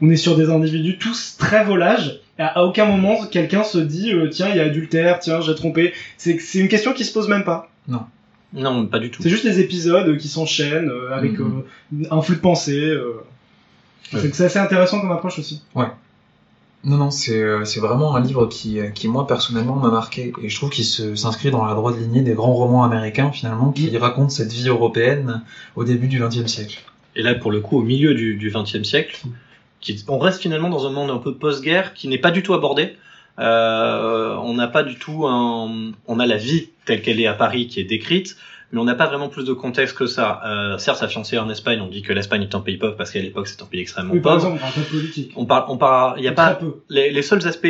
on 0.00 0.08
est 0.08 0.16
sur 0.16 0.36
des 0.36 0.48
individus 0.48 0.98
tous 0.98 1.36
très 1.36 1.64
volages, 1.64 2.20
et 2.38 2.42
à, 2.42 2.46
à 2.46 2.62
aucun 2.62 2.86
moment 2.86 3.26
quelqu'un 3.26 3.62
se 3.62 3.78
dit 3.78 4.12
euh, 4.12 4.28
tiens 4.30 4.48
il 4.48 4.56
y 4.56 4.60
a 4.60 4.64
adultère, 4.64 5.18
tiens 5.18 5.42
j'ai 5.42 5.54
trompé, 5.54 5.92
c'est 6.16 6.38
c'est 6.38 6.60
une 6.60 6.68
question 6.68 6.94
qui 6.94 7.04
se 7.04 7.12
pose 7.12 7.28
même 7.28 7.44
pas. 7.44 7.70
Non, 7.88 8.02
pas 8.90 8.98
du 8.98 9.10
tout. 9.10 9.22
C'est 9.22 9.28
juste 9.30 9.44
les 9.44 9.60
épisodes 9.60 10.16
qui 10.18 10.28
s'enchaînent 10.28 10.90
euh, 10.90 11.14
avec 11.14 11.38
Mhm. 11.38 11.62
euh, 12.02 12.04
un 12.10 12.22
flux 12.22 12.36
de 12.36 12.40
pensée. 12.40 12.78
euh. 12.80 13.12
Ouais. 14.12 14.20
C'est- 14.32 14.44
assez 14.44 14.58
intéressant 14.58 15.00
comme 15.00 15.10
approche 15.12 15.38
aussi. 15.38 15.62
Non, 16.84 16.96
non, 16.98 17.10
c'est 17.10 17.42
c'est 17.64 17.80
vraiment 17.80 18.14
un 18.14 18.20
livre 18.20 18.46
qui, 18.46 18.78
qui 18.94 19.08
moi 19.08 19.26
personnellement 19.26 19.74
m'a 19.74 19.90
marqué 19.90 20.32
et 20.40 20.48
je 20.48 20.54
trouve 20.56 20.70
qu'il 20.70 20.84
se- 20.84 21.16
s'inscrit 21.16 21.50
dans 21.50 21.64
la 21.64 21.74
droite 21.74 21.96
lignée 21.98 22.20
des 22.22 22.34
grands 22.34 22.52
romans 22.54 22.84
américains 22.84 23.32
finalement 23.32 23.72
qui 23.72 23.90
Mm. 23.90 23.96
racontent 23.96 24.28
cette 24.28 24.52
vie 24.52 24.68
européenne 24.68 25.42
au 25.74 25.82
début 25.82 26.06
du 26.06 26.20
XXe 26.20 26.46
siècle. 26.46 26.78
Et 27.16 27.22
là, 27.22 27.34
pour 27.34 27.50
le 27.50 27.58
coup, 27.60 27.78
au 27.78 27.82
milieu 27.82 28.14
du, 28.14 28.36
du 28.36 28.50
20e 28.50 28.84
siècle, 28.84 29.20
qui, 29.80 30.04
on 30.06 30.18
reste 30.18 30.40
finalement 30.40 30.68
dans 30.68 30.86
un 30.86 30.90
monde 30.90 31.10
un 31.10 31.18
peu 31.18 31.34
post-guerre 31.34 31.92
qui 31.94 32.06
n'est 32.06 32.18
pas 32.18 32.30
du 32.30 32.44
tout 32.44 32.54
abordé. 32.54 32.94
Euh, 33.40 34.36
on 34.36 34.54
n'a 34.54 34.68
pas 34.68 34.84
du 34.84 34.96
tout 34.96 35.26
un, 35.26 35.92
on 36.06 36.20
a 36.20 36.26
la 36.26 36.36
vie 36.36 36.68
telle 36.86 37.02
qu'elle 37.02 37.20
est 37.20 37.26
à 37.26 37.34
Paris 37.34 37.66
qui 37.66 37.80
est 37.80 37.84
décrite, 37.84 38.36
mais 38.72 38.80
on 38.80 38.84
n'a 38.84 38.94
pas 38.94 39.06
vraiment 39.06 39.28
plus 39.28 39.44
de 39.44 39.52
contexte 39.52 39.96
que 39.96 40.06
ça. 40.06 40.40
Euh, 40.46 40.78
certes, 40.78 40.98
sa 40.98 41.08
fiancée 41.08 41.36
est 41.36 41.38
en 41.38 41.50
Espagne, 41.50 41.80
on 41.82 41.88
dit 41.88 42.02
que 42.02 42.12
l'Espagne 42.14 42.42
est 42.42 42.54
un 42.54 42.60
pays 42.60 42.78
pauvre 42.78 42.96
parce 42.96 43.10
qu'à 43.10 43.20
l'époque 43.20 43.46
c'est 43.48 43.60
un 43.62 43.66
pays 43.66 43.80
extrêmement 43.80 44.14
Oui, 44.14 44.20
par 44.20 44.34
pauvre. 44.38 44.46
exemple, 44.54 44.56
on 44.56 44.66
parle 44.66 44.72
pas 44.74 44.80
de 44.80 44.98
politique. 44.98 45.32
On 45.36 45.44
parle, 45.44 45.64
on 45.68 45.76
parle, 45.76 46.14
il 46.18 46.24
y 46.24 46.28
a 46.28 46.32
pas, 46.32 46.54
peu. 46.54 46.80
les, 46.88 47.10
les 47.10 47.22
seuls 47.22 47.46
aspects 47.46 47.68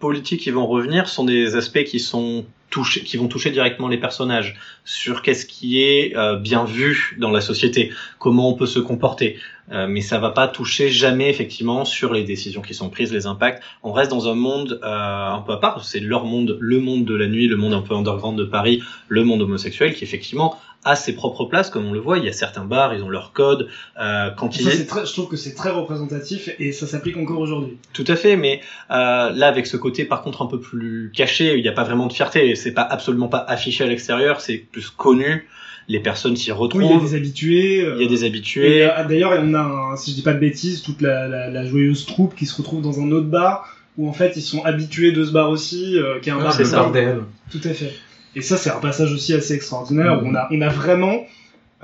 politiques 0.00 0.40
qui 0.40 0.50
vont 0.50 0.66
revenir 0.66 1.08
sont 1.08 1.24
des 1.24 1.54
aspects 1.54 1.84
qui 1.84 2.00
sont 2.00 2.44
touchés, 2.72 3.02
qui 3.02 3.16
vont 3.16 3.28
toucher 3.28 3.50
directement 3.50 3.86
les 3.86 3.98
personnages 3.98 4.56
sur 4.84 5.22
qu'est-ce 5.22 5.46
qui 5.46 5.82
est 5.82 6.16
euh, 6.16 6.36
bien 6.36 6.64
vu 6.64 7.16
dans 7.20 7.30
la 7.30 7.40
société, 7.40 7.92
comment 8.18 8.48
on 8.48 8.54
peut 8.54 8.66
se 8.66 8.80
comporter. 8.80 9.36
Euh, 9.70 9.86
mais 9.86 10.00
ça 10.00 10.18
va 10.18 10.30
pas 10.30 10.48
toucher 10.48 10.88
jamais 10.88 11.30
effectivement 11.30 11.84
sur 11.84 12.12
les 12.12 12.24
décisions 12.24 12.62
qui 12.62 12.74
sont 12.74 12.90
prises, 12.90 13.12
les 13.12 13.26
impacts. 13.26 13.62
On 13.84 13.92
reste 13.92 14.10
dans 14.10 14.28
un 14.28 14.34
monde 14.34 14.80
euh, 14.82 15.28
un 15.28 15.40
peu 15.40 15.52
à 15.52 15.58
part. 15.58 15.84
C'est 15.84 16.00
leur 16.00 16.24
monde, 16.24 16.56
le 16.60 16.80
monde 16.80 17.04
de 17.04 17.14
la 17.14 17.28
nuit, 17.28 17.46
le 17.46 17.56
monde 17.56 17.74
un 17.74 17.82
peu 17.82 17.94
underground 17.94 18.36
de 18.36 18.44
Paris, 18.44 18.82
le 19.08 19.22
monde 19.22 19.42
homosexuel 19.42 19.94
qui 19.94 20.02
effectivement 20.02 20.58
a 20.84 20.96
ses 20.96 21.12
propres 21.14 21.44
places, 21.44 21.70
comme 21.70 21.86
on 21.86 21.92
le 21.92 22.00
voit. 22.00 22.18
Il 22.18 22.24
y 22.24 22.28
a 22.28 22.32
certains 22.32 22.64
bars, 22.64 22.92
ils 22.94 23.02
ont 23.02 23.08
leur 23.08 23.32
code. 23.32 23.68
Euh, 24.00 24.30
quand 24.36 24.56
il 24.58 24.64
Ça, 24.64 24.70
est 24.70 24.76
c'est 24.76 24.86
très- 24.86 25.06
je 25.06 25.12
trouve 25.12 25.28
que 25.28 25.36
c'est 25.36 25.54
très 25.54 25.70
représentatif 25.70 26.50
et 26.58 26.72
ça 26.72 26.86
s'applique 26.86 27.16
encore 27.16 27.38
aujourd'hui. 27.38 27.76
tout 27.92 28.04
à 28.08 28.16
fait, 28.16 28.36
mais 28.36 28.60
euh, 28.90 29.30
là 29.30 29.46
avec 29.48 29.66
ce 29.66 29.76
côté 29.76 30.04
par 30.04 30.22
contre 30.22 30.42
un 30.42 30.46
peu 30.46 30.58
plus 30.60 31.12
caché, 31.14 31.56
il 31.56 31.62
n'y 31.62 31.68
a 31.68 31.72
pas 31.72 31.84
vraiment 31.84 32.06
de 32.08 32.12
fierté, 32.12 32.54
c'est 32.56 32.72
pas 32.72 32.82
absolument 32.82 33.28
pas 33.28 33.38
affiché 33.46 33.84
à 33.84 33.86
l'extérieur, 33.86 34.40
c'est 34.40 34.56
plus 34.58 34.90
connu, 34.90 35.46
les 35.88 36.00
personnes 36.00 36.36
s'y 36.36 36.50
retrouvent, 36.52 36.82
Oui, 36.82 36.88
il 36.90 36.96
y 36.96 36.98
a 36.98 37.00
des 37.10 37.14
habitués. 37.14 37.84
euh, 37.84 37.94
il 37.98 38.02
y 38.02 38.06
a 38.06 38.08
des 38.08 38.24
habitués, 38.24 38.84
euh, 38.84 39.04
D'ailleurs, 39.08 39.38
on 39.40 39.54
a, 39.54 39.60
un- 39.60 39.96
si 39.96 40.10
je 40.10 40.16
dis 40.16 40.22
pas 40.22 40.32
de 40.32 40.38
bêtises, 40.40 40.82
toute 40.82 41.00
la, 41.00 41.28
la, 41.28 41.48
la 41.48 41.64
joyeuse 41.66 42.06
troupe 42.06 42.34
qui 42.34 42.46
se 42.46 42.56
retrouve 42.56 42.82
dans 42.82 43.00
un 43.00 43.10
autre 43.12 43.26
bar 43.28 43.68
où 43.98 44.08
en 44.08 44.12
fait 44.12 44.32
ils 44.36 44.42
sont 44.42 44.64
habitués 44.64 45.12
de 45.12 45.22
ce 45.24 45.30
bar 45.32 45.50
aussi, 45.50 45.96
euh, 45.98 46.18
qui 46.20 46.30
est 46.30 46.32
un 46.32 46.38
Ah, 46.40 46.44
bar 46.44 46.52
ça. 46.54 46.78
bordel. 46.82 47.18
Tout 47.50 47.60
à 47.64 47.70
fait. 47.74 47.92
Et 48.34 48.42
ça, 48.42 48.56
c'est 48.56 48.70
un 48.70 48.78
passage 48.80 49.12
aussi 49.12 49.34
assez 49.34 49.54
extraordinaire 49.54 50.22
où 50.22 50.26
on 50.26 50.34
a, 50.34 50.48
on 50.50 50.60
a 50.60 50.68
vraiment 50.68 51.26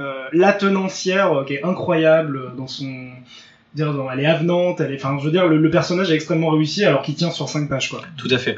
euh, 0.00 0.24
la 0.32 0.52
tenancière 0.52 1.32
euh, 1.32 1.44
qui 1.44 1.54
est 1.54 1.64
incroyable 1.64 2.52
dans 2.56 2.66
son. 2.66 3.08
Dire, 3.74 3.92
dans- 3.92 4.10
elle 4.10 4.20
est 4.20 4.26
avenante, 4.26 4.80
elle 4.80 4.92
est, 4.92 4.96
enfin, 5.04 5.18
je 5.20 5.24
veux 5.26 5.30
dire, 5.30 5.46
le, 5.46 5.58
le 5.58 5.70
personnage 5.70 6.10
est 6.10 6.14
extrêmement 6.14 6.48
réussi 6.50 6.84
alors 6.84 7.02
qu'il 7.02 7.14
tient 7.16 7.30
sur 7.30 7.48
5 7.50 7.68
pages, 7.68 7.90
quoi. 7.90 8.00
tout 8.16 8.28
à 8.30 8.38
fait. 8.38 8.56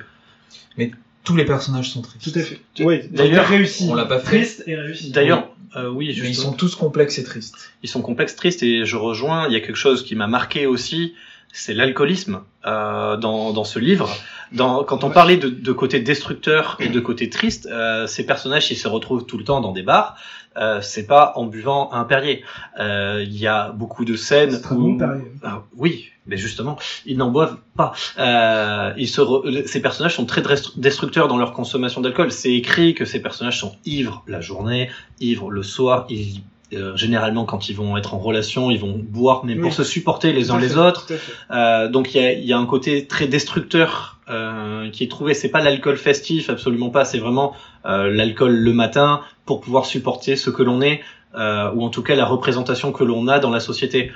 Tous 1.22 1.36
les 1.36 1.44
personnages 1.44 1.90
sont 1.90 2.00
tristes. 2.00 2.32
Tout 2.32 2.38
à 2.38 2.42
fait. 2.42 2.60
Oui, 2.80 3.00
D'ailleurs, 3.10 3.46
réussi. 3.46 3.86
on 3.90 3.94
l'a 3.94 4.06
pas 4.06 4.20
fait. 4.20 4.24
Triste 4.38 4.64
et 4.66 4.74
réussi. 4.74 5.10
D'ailleurs, 5.10 5.50
euh, 5.76 5.88
oui, 5.90 6.16
Mais 6.22 6.28
ils 6.28 6.34
sont 6.34 6.52
tous 6.52 6.74
complexes 6.76 7.18
et 7.18 7.24
tristes. 7.24 7.72
ils 7.82 7.88
sont 7.90 8.00
complexes, 8.00 8.36
tristes, 8.36 8.62
et 8.62 8.86
je 8.86 8.96
rejoins, 8.96 9.46
il 9.46 9.52
y 9.52 9.56
a 9.56 9.60
quelque 9.60 9.76
chose 9.76 10.02
qui 10.02 10.14
m'a 10.14 10.26
marqué 10.28 10.66
aussi, 10.66 11.14
c'est 11.52 11.74
l'alcoolisme 11.74 12.40
euh, 12.66 13.16
dans, 13.16 13.52
dans 13.52 13.64
ce 13.64 13.78
livre. 13.78 14.08
Dans, 14.52 14.82
quand 14.84 15.04
on 15.04 15.08
Ouais. 15.08 15.14
parlait 15.14 15.36
de, 15.36 15.48
de 15.48 15.72
côté 15.72 16.00
destructeur 16.00 16.76
et 16.80 16.88
de 16.88 17.00
côté 17.00 17.28
triste, 17.30 17.66
euh, 17.70 18.06
ces 18.06 18.26
personnages, 18.26 18.70
ils 18.70 18.76
se 18.76 18.88
retrouvent 18.88 19.24
tout 19.26 19.38
le 19.38 19.44
temps 19.44 19.60
dans 19.60 19.72
des 19.72 19.82
bars. 19.82 20.16
Euh, 20.56 20.80
c'est 20.82 21.06
pas 21.06 21.32
en 21.36 21.46
buvant 21.46 21.92
un 21.92 22.02
Perrier. 22.04 22.42
Euh, 22.80 23.22
Il 23.24 23.36
y 23.38 23.46
a 23.46 23.70
beaucoup 23.70 24.04
de 24.04 24.16
scènes 24.16 24.50
C'est 24.50 24.60
très 24.62 24.74
où- 24.74 24.92
bon, 24.92 24.98
Perrier. 24.98 25.24
Ah, 25.44 25.62
oui, 25.76 26.08
mais 26.26 26.36
justement, 26.36 26.76
ils 27.06 27.16
n'en 27.16 27.30
boivent 27.30 27.58
pas. 27.76 27.92
Euh, 28.18 28.92
ils 28.96 29.06
se 29.08 29.20
re- 29.20 29.64
Ces 29.66 29.80
personnages 29.80 30.16
sont 30.16 30.26
très 30.26 30.40
destru- 30.42 30.72
destructeurs 30.78 31.28
dans 31.28 31.38
leur 31.38 31.52
consommation 31.52 32.00
d'alcool. 32.00 32.32
C'est 32.32 32.52
écrit 32.52 32.94
que 32.94 33.04
ces 33.04 33.20
personnages 33.22 33.60
sont 33.60 33.76
ivres 33.84 34.24
la 34.26 34.40
journée, 34.40 34.90
ivres 35.20 35.50
le 35.52 35.62
soir. 35.62 36.06
Ils, 36.10 36.42
euh, 36.72 36.96
généralement, 36.96 37.44
quand 37.44 37.68
ils 37.68 37.76
vont 37.76 37.96
être 37.96 38.14
en 38.14 38.18
relation, 38.18 38.70
ils 38.70 38.78
vont 38.78 38.94
boire, 38.96 39.44
mais 39.44 39.54
Oui. 39.54 39.60
pour 39.60 39.72
se 39.72 39.84
supporter 39.84 40.32
les 40.32 40.50
uns 40.50 40.58
les 40.58 40.68
fait, 40.70 40.76
autres. 40.76 41.06
Euh, 41.50 41.88
donc 41.88 42.14
il 42.14 42.22
y 42.22 42.24
a, 42.24 42.32
y 42.32 42.52
a 42.52 42.58
un 42.58 42.66
côté 42.66 43.06
très 43.06 43.26
destructeur 43.26 44.18
euh, 44.28 44.88
qui 44.90 45.04
est 45.04 45.08
trouvé. 45.08 45.34
C'est 45.34 45.48
pas 45.48 45.60
l'alcool 45.60 45.96
festif, 45.96 46.48
absolument 46.50 46.90
pas. 46.90 47.04
C'est 47.04 47.18
vraiment 47.18 47.54
euh, 47.86 48.10
l'alcool 48.10 48.54
le 48.54 48.72
matin 48.72 49.20
pour 49.46 49.60
pouvoir 49.60 49.84
supporter 49.86 50.36
ce 50.36 50.50
que 50.50 50.62
l'on 50.62 50.80
est, 50.80 51.00
euh, 51.36 51.70
ou 51.74 51.84
en 51.84 51.88
tout 51.88 52.02
cas 52.02 52.14
la 52.14 52.26
représentation 52.26 52.92
que 52.92 53.02
l'on 53.02 53.26
a 53.28 53.40
dans 53.40 53.50
la 53.50 53.60
société. 53.60 54.12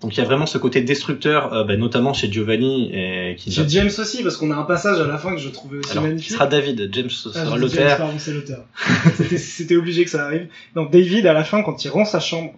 Donc 0.00 0.16
il 0.16 0.18
y 0.18 0.22
a 0.22 0.24
vraiment 0.26 0.46
ce 0.46 0.58
côté 0.58 0.80
destructeur, 0.80 1.52
euh, 1.52 1.64
bah, 1.64 1.76
notamment 1.76 2.12
chez 2.12 2.30
Giovanni, 2.30 2.88
et 2.94 3.34
qui 3.36 3.50
Chez 3.50 3.64
James 3.68 3.90
aussi, 3.98 4.22
parce 4.22 4.36
qu'on 4.36 4.52
a 4.52 4.54
un 4.54 4.62
passage 4.62 5.00
à 5.00 5.06
la 5.08 5.18
fin 5.18 5.32
que 5.34 5.40
je 5.40 5.48
trouvais 5.48 5.78
aussi 5.78 5.90
Alors, 5.90 6.04
ce 6.04 6.08
magnifique. 6.08 6.30
sera 6.32 6.46
David, 6.46 6.88
James 6.92 7.08
Ah, 7.10 7.32
sera 7.32 7.56
dit 7.56 7.62
l'auteur. 7.62 7.88
James, 7.88 7.98
pardon, 7.98 8.14
c'est 8.18 8.32
l'auteur. 8.32 8.64
C'était- 9.36 9.76
obligé 9.76 10.04
que 10.04 10.10
ça 10.10 10.24
arrive. 10.26 10.46
Donc 10.76 10.92
David, 10.92 11.26
à 11.26 11.32
la 11.32 11.42
fin, 11.42 11.62
quand 11.64 11.84
il 11.84 11.88
rend 11.88 12.04
sa 12.04 12.20
chambre, 12.20 12.52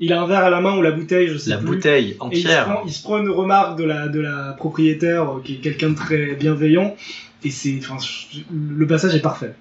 il 0.00 0.12
a 0.12 0.20
un 0.20 0.26
verre 0.26 0.44
à 0.44 0.50
la 0.50 0.60
main 0.60 0.76
ou 0.76 0.82
la 0.82 0.90
bouteille, 0.92 1.28
je 1.28 1.38
sais 1.38 1.50
La 1.50 1.56
plus. 1.58 1.66
bouteille 1.66 2.08
Et 2.10 2.12
il 2.32 2.42
se, 2.42 2.46
entière. 2.48 2.64
prend, 2.66 2.82
il 2.86 2.92
se 2.92 3.02
prend 3.02 3.18
une 3.18 3.30
remarque 3.30 3.78
de 3.78 3.84
la, 3.84 4.08
de 4.08 4.20
la 4.20 4.52
propriétaire, 4.58 5.22
euh, 5.36 5.42
qui 5.44 5.54
est 5.54 5.58
quelqu'un 5.58 5.90
de 5.90 5.94
très 5.96 6.34
bienveillant. 6.34 6.94
Et 7.42 7.50
c'est, 7.50 7.78
enfin, 7.80 7.96
le 8.52 8.86
passage 8.86 9.14
est 9.14 9.20
parfait. 9.20 9.54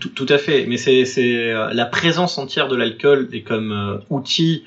Tout, 0.00 0.08
tout 0.08 0.26
à 0.28 0.36
fait, 0.38 0.66
mais 0.66 0.76
c'est 0.76 1.04
c'est 1.04 1.52
euh, 1.52 1.72
la 1.72 1.86
présence 1.86 2.38
entière 2.38 2.66
de 2.66 2.74
l'alcool 2.74 3.28
et 3.32 3.42
comme 3.42 3.70
euh, 3.70 3.98
outil 4.10 4.64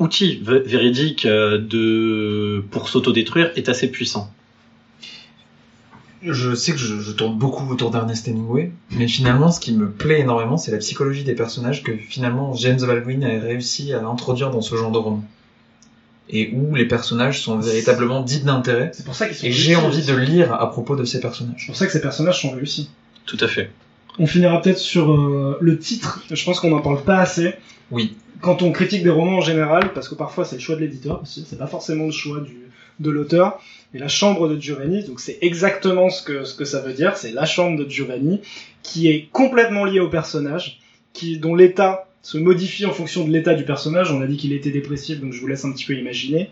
outil 0.00 0.40
vé- 0.44 0.62
véridique 0.66 1.24
euh, 1.26 1.58
de 1.58 2.64
pour 2.70 2.88
s'autodétruire 2.88 3.52
est 3.56 3.68
assez 3.68 3.88
puissant. 3.90 4.32
Je 6.22 6.54
sais 6.54 6.72
que 6.72 6.78
je, 6.78 7.00
je 7.00 7.12
tourne 7.12 7.38
beaucoup 7.38 7.66
autour 7.72 7.90
d'Ernest 7.90 8.28
Hemingway, 8.28 8.72
mais 8.90 9.08
finalement, 9.08 9.50
ce 9.50 9.58
qui 9.58 9.72
me 9.72 9.88
plaît 9.90 10.20
énormément, 10.20 10.58
c'est 10.58 10.70
la 10.70 10.76
psychologie 10.76 11.24
des 11.24 11.34
personnages 11.34 11.82
que 11.82 11.96
finalement 11.96 12.52
James 12.54 12.78
Baldwin 12.78 13.24
a 13.24 13.40
réussi 13.40 13.94
à 13.94 14.04
introduire 14.06 14.50
dans 14.50 14.60
ce 14.60 14.74
genre 14.76 14.90
de 14.92 14.98
roman. 14.98 15.24
Et 16.28 16.52
où 16.52 16.74
les 16.74 16.84
personnages 16.84 17.40
sont 17.40 17.58
véritablement 17.58 18.20
dits 18.20 18.40
d'intérêt. 18.42 18.90
C'est 18.92 19.04
pour 19.06 19.14
ça 19.14 19.26
qu'ils 19.26 19.36
sont 19.36 19.46
Et 19.46 19.50
j'ai 19.52 19.76
envie 19.76 19.98
aussi. 19.98 20.06
de 20.12 20.16
lire 20.16 20.52
à 20.52 20.70
propos 20.70 20.94
de 20.94 21.04
ces 21.04 21.20
personnages. 21.20 21.56
C'est 21.60 21.66
pour 21.66 21.76
ça 21.76 21.86
que 21.86 21.92
ces 21.92 22.00
personnages 22.02 22.40
sont 22.42 22.50
réussis. 22.50 22.90
Tout 23.26 23.38
à 23.40 23.48
fait. 23.48 23.70
On 24.20 24.26
finira 24.26 24.60
peut-être 24.60 24.78
sur 24.78 25.12
euh, 25.12 25.56
le 25.60 25.78
titre. 25.78 26.22
Je 26.30 26.44
pense 26.44 26.60
qu'on 26.60 26.70
n'en 26.70 26.82
parle 26.82 27.02
pas 27.02 27.18
assez. 27.18 27.54
Oui. 27.90 28.16
Quand 28.42 28.62
on 28.62 28.70
critique 28.70 29.02
des 29.02 29.10
romans 29.10 29.38
en 29.38 29.40
général, 29.40 29.92
parce 29.94 30.08
que 30.08 30.14
parfois 30.14 30.44
c'est 30.44 30.56
le 30.56 30.60
choix 30.60 30.76
de 30.76 30.82
l'éditeur 30.82 31.22
c'est 31.24 31.58
pas 31.58 31.66
forcément 31.66 32.04
le 32.04 32.12
choix 32.12 32.40
du, 32.40 32.56
de 33.00 33.10
l'auteur. 33.10 33.60
Et 33.94 33.98
la 33.98 34.08
chambre 34.08 34.46
de 34.46 34.60
Giovanni, 34.60 35.02
donc 35.04 35.20
c'est 35.20 35.38
exactement 35.40 36.10
ce 36.10 36.22
que, 36.22 36.44
ce 36.44 36.54
que 36.54 36.64
ça 36.64 36.80
veut 36.80 36.92
dire, 36.92 37.16
c'est 37.16 37.32
la 37.32 37.46
chambre 37.46 37.82
de 37.82 37.88
Giovanni, 37.88 38.40
qui 38.82 39.08
est 39.08 39.28
complètement 39.32 39.84
liée 39.84 40.00
au 40.00 40.08
personnage, 40.08 40.80
qui, 41.12 41.38
dont 41.38 41.54
l'état 41.54 42.06
se 42.22 42.36
modifie 42.36 42.84
en 42.86 42.92
fonction 42.92 43.26
de 43.26 43.32
l'état 43.32 43.54
du 43.54 43.64
personnage. 43.64 44.12
On 44.12 44.20
a 44.20 44.26
dit 44.26 44.36
qu'il 44.36 44.52
était 44.52 44.70
dépressif, 44.70 45.18
donc 45.20 45.32
je 45.32 45.40
vous 45.40 45.46
laisse 45.46 45.64
un 45.64 45.72
petit 45.72 45.86
peu 45.86 45.94
imaginer. 45.94 46.50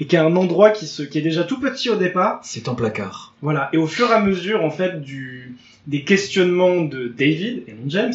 Et 0.00 0.06
qui 0.06 0.16
a 0.16 0.24
un 0.24 0.36
endroit 0.36 0.70
qui, 0.70 0.86
se, 0.86 1.02
qui 1.02 1.18
est 1.18 1.22
déjà 1.22 1.42
tout 1.42 1.58
petit 1.58 1.90
au 1.90 1.96
départ, 1.96 2.38
C'est 2.44 2.68
un 2.68 2.74
placard. 2.74 3.34
voilà. 3.42 3.68
Et 3.72 3.76
au 3.76 3.88
fur 3.88 4.08
et 4.10 4.14
à 4.14 4.20
mesure, 4.20 4.64
en 4.64 4.70
fait, 4.70 5.02
du, 5.02 5.56
des 5.88 6.04
questionnements 6.04 6.82
de 6.82 7.08
David 7.08 7.64
et 7.66 7.72
non 7.72 7.88
James, 7.88 8.14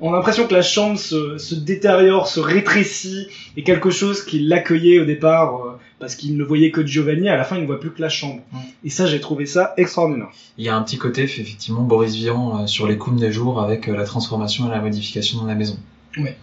on 0.00 0.12
a 0.12 0.16
l'impression 0.16 0.48
que 0.48 0.52
la 0.52 0.62
chambre 0.62 0.98
se, 0.98 1.38
se 1.38 1.54
détériore, 1.54 2.26
se 2.26 2.40
rétrécit, 2.40 3.28
et 3.56 3.62
quelque 3.62 3.90
chose 3.90 4.24
qui 4.24 4.40
l'accueillait 4.40 4.98
au 4.98 5.04
départ, 5.04 5.54
euh, 5.54 5.78
parce 6.00 6.16
qu'il 6.16 6.36
ne 6.36 6.42
voyait 6.42 6.72
que 6.72 6.84
Giovanni, 6.84 7.28
à 7.28 7.36
la 7.36 7.44
fin, 7.44 7.56
il 7.56 7.62
ne 7.62 7.66
voit 7.66 7.78
plus 7.78 7.92
que 7.92 8.02
la 8.02 8.08
chambre. 8.08 8.42
Et 8.82 8.90
ça, 8.90 9.06
j'ai 9.06 9.20
trouvé 9.20 9.46
ça 9.46 9.74
extraordinaire. 9.76 10.30
Il 10.58 10.64
y 10.64 10.68
a 10.68 10.76
un 10.76 10.82
petit 10.82 10.98
côté, 10.98 11.22
effectivement, 11.22 11.82
Boris 11.82 12.16
Vian 12.16 12.62
euh, 12.62 12.66
sur 12.66 12.88
les 12.88 12.98
coups 12.98 13.20
des 13.20 13.30
jours 13.30 13.62
avec 13.62 13.88
euh, 13.88 13.96
la 13.96 14.04
transformation 14.04 14.66
et 14.66 14.70
la 14.72 14.80
modification 14.80 15.38
dans 15.38 15.46
la 15.46 15.54
maison. 15.54 15.78
Ouais. 16.18 16.36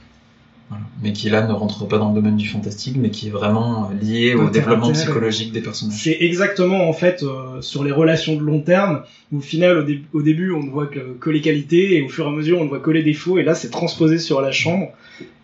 Voilà. 0.70 0.84
Mais 1.02 1.14
qui 1.14 1.30
là 1.30 1.42
ne 1.48 1.52
rentre 1.54 1.88
pas 1.88 1.98
dans 1.98 2.10
le 2.10 2.16
domaine 2.16 2.38
du 2.38 2.48
fantastique, 2.48 2.96
mais 2.98 3.10
qui 3.10 3.28
est 3.28 3.32
vraiment 3.32 3.90
euh, 3.90 4.04
lié 4.04 4.36
au 4.36 4.50
développement 4.50 4.92
terre. 4.92 5.06
psychologique 5.06 5.52
des 5.52 5.62
personnages. 5.62 5.98
C'est 6.00 6.18
exactement, 6.22 6.88
en 6.88 6.94
fait, 6.94 7.24
euh, 7.24 7.60
sur 7.62 7.84
les 7.84 7.92
relations 7.92 8.36
de 8.36 8.42
long 8.42 8.60
terme, 8.62 9.02
où 9.32 9.38
au 9.40 9.42
final, 9.42 9.80
au, 9.80 9.84
dé- 9.84 10.04
au 10.14 10.22
début, 10.22 10.52
on 10.52 10.62
ne 10.62 10.70
voit 10.70 10.86
que, 10.86 11.00
que 11.20 11.30
les 11.32 11.42
qualités, 11.42 11.96
et 11.98 12.02
au 12.04 12.10
fur 12.10 12.26
et 12.26 12.28
à 12.28 12.32
mesure, 12.32 12.60
on 12.60 12.66
ne 12.66 12.70
voit 12.70 12.80
que 12.80 12.92
les 12.92 13.02
défauts, 13.02 13.40
et 13.40 13.44
là, 13.44 13.56
c'est 13.56 13.72
transposé 13.72 14.20
sur 14.20 14.42
la 14.42 14.52
chambre. 14.52 14.90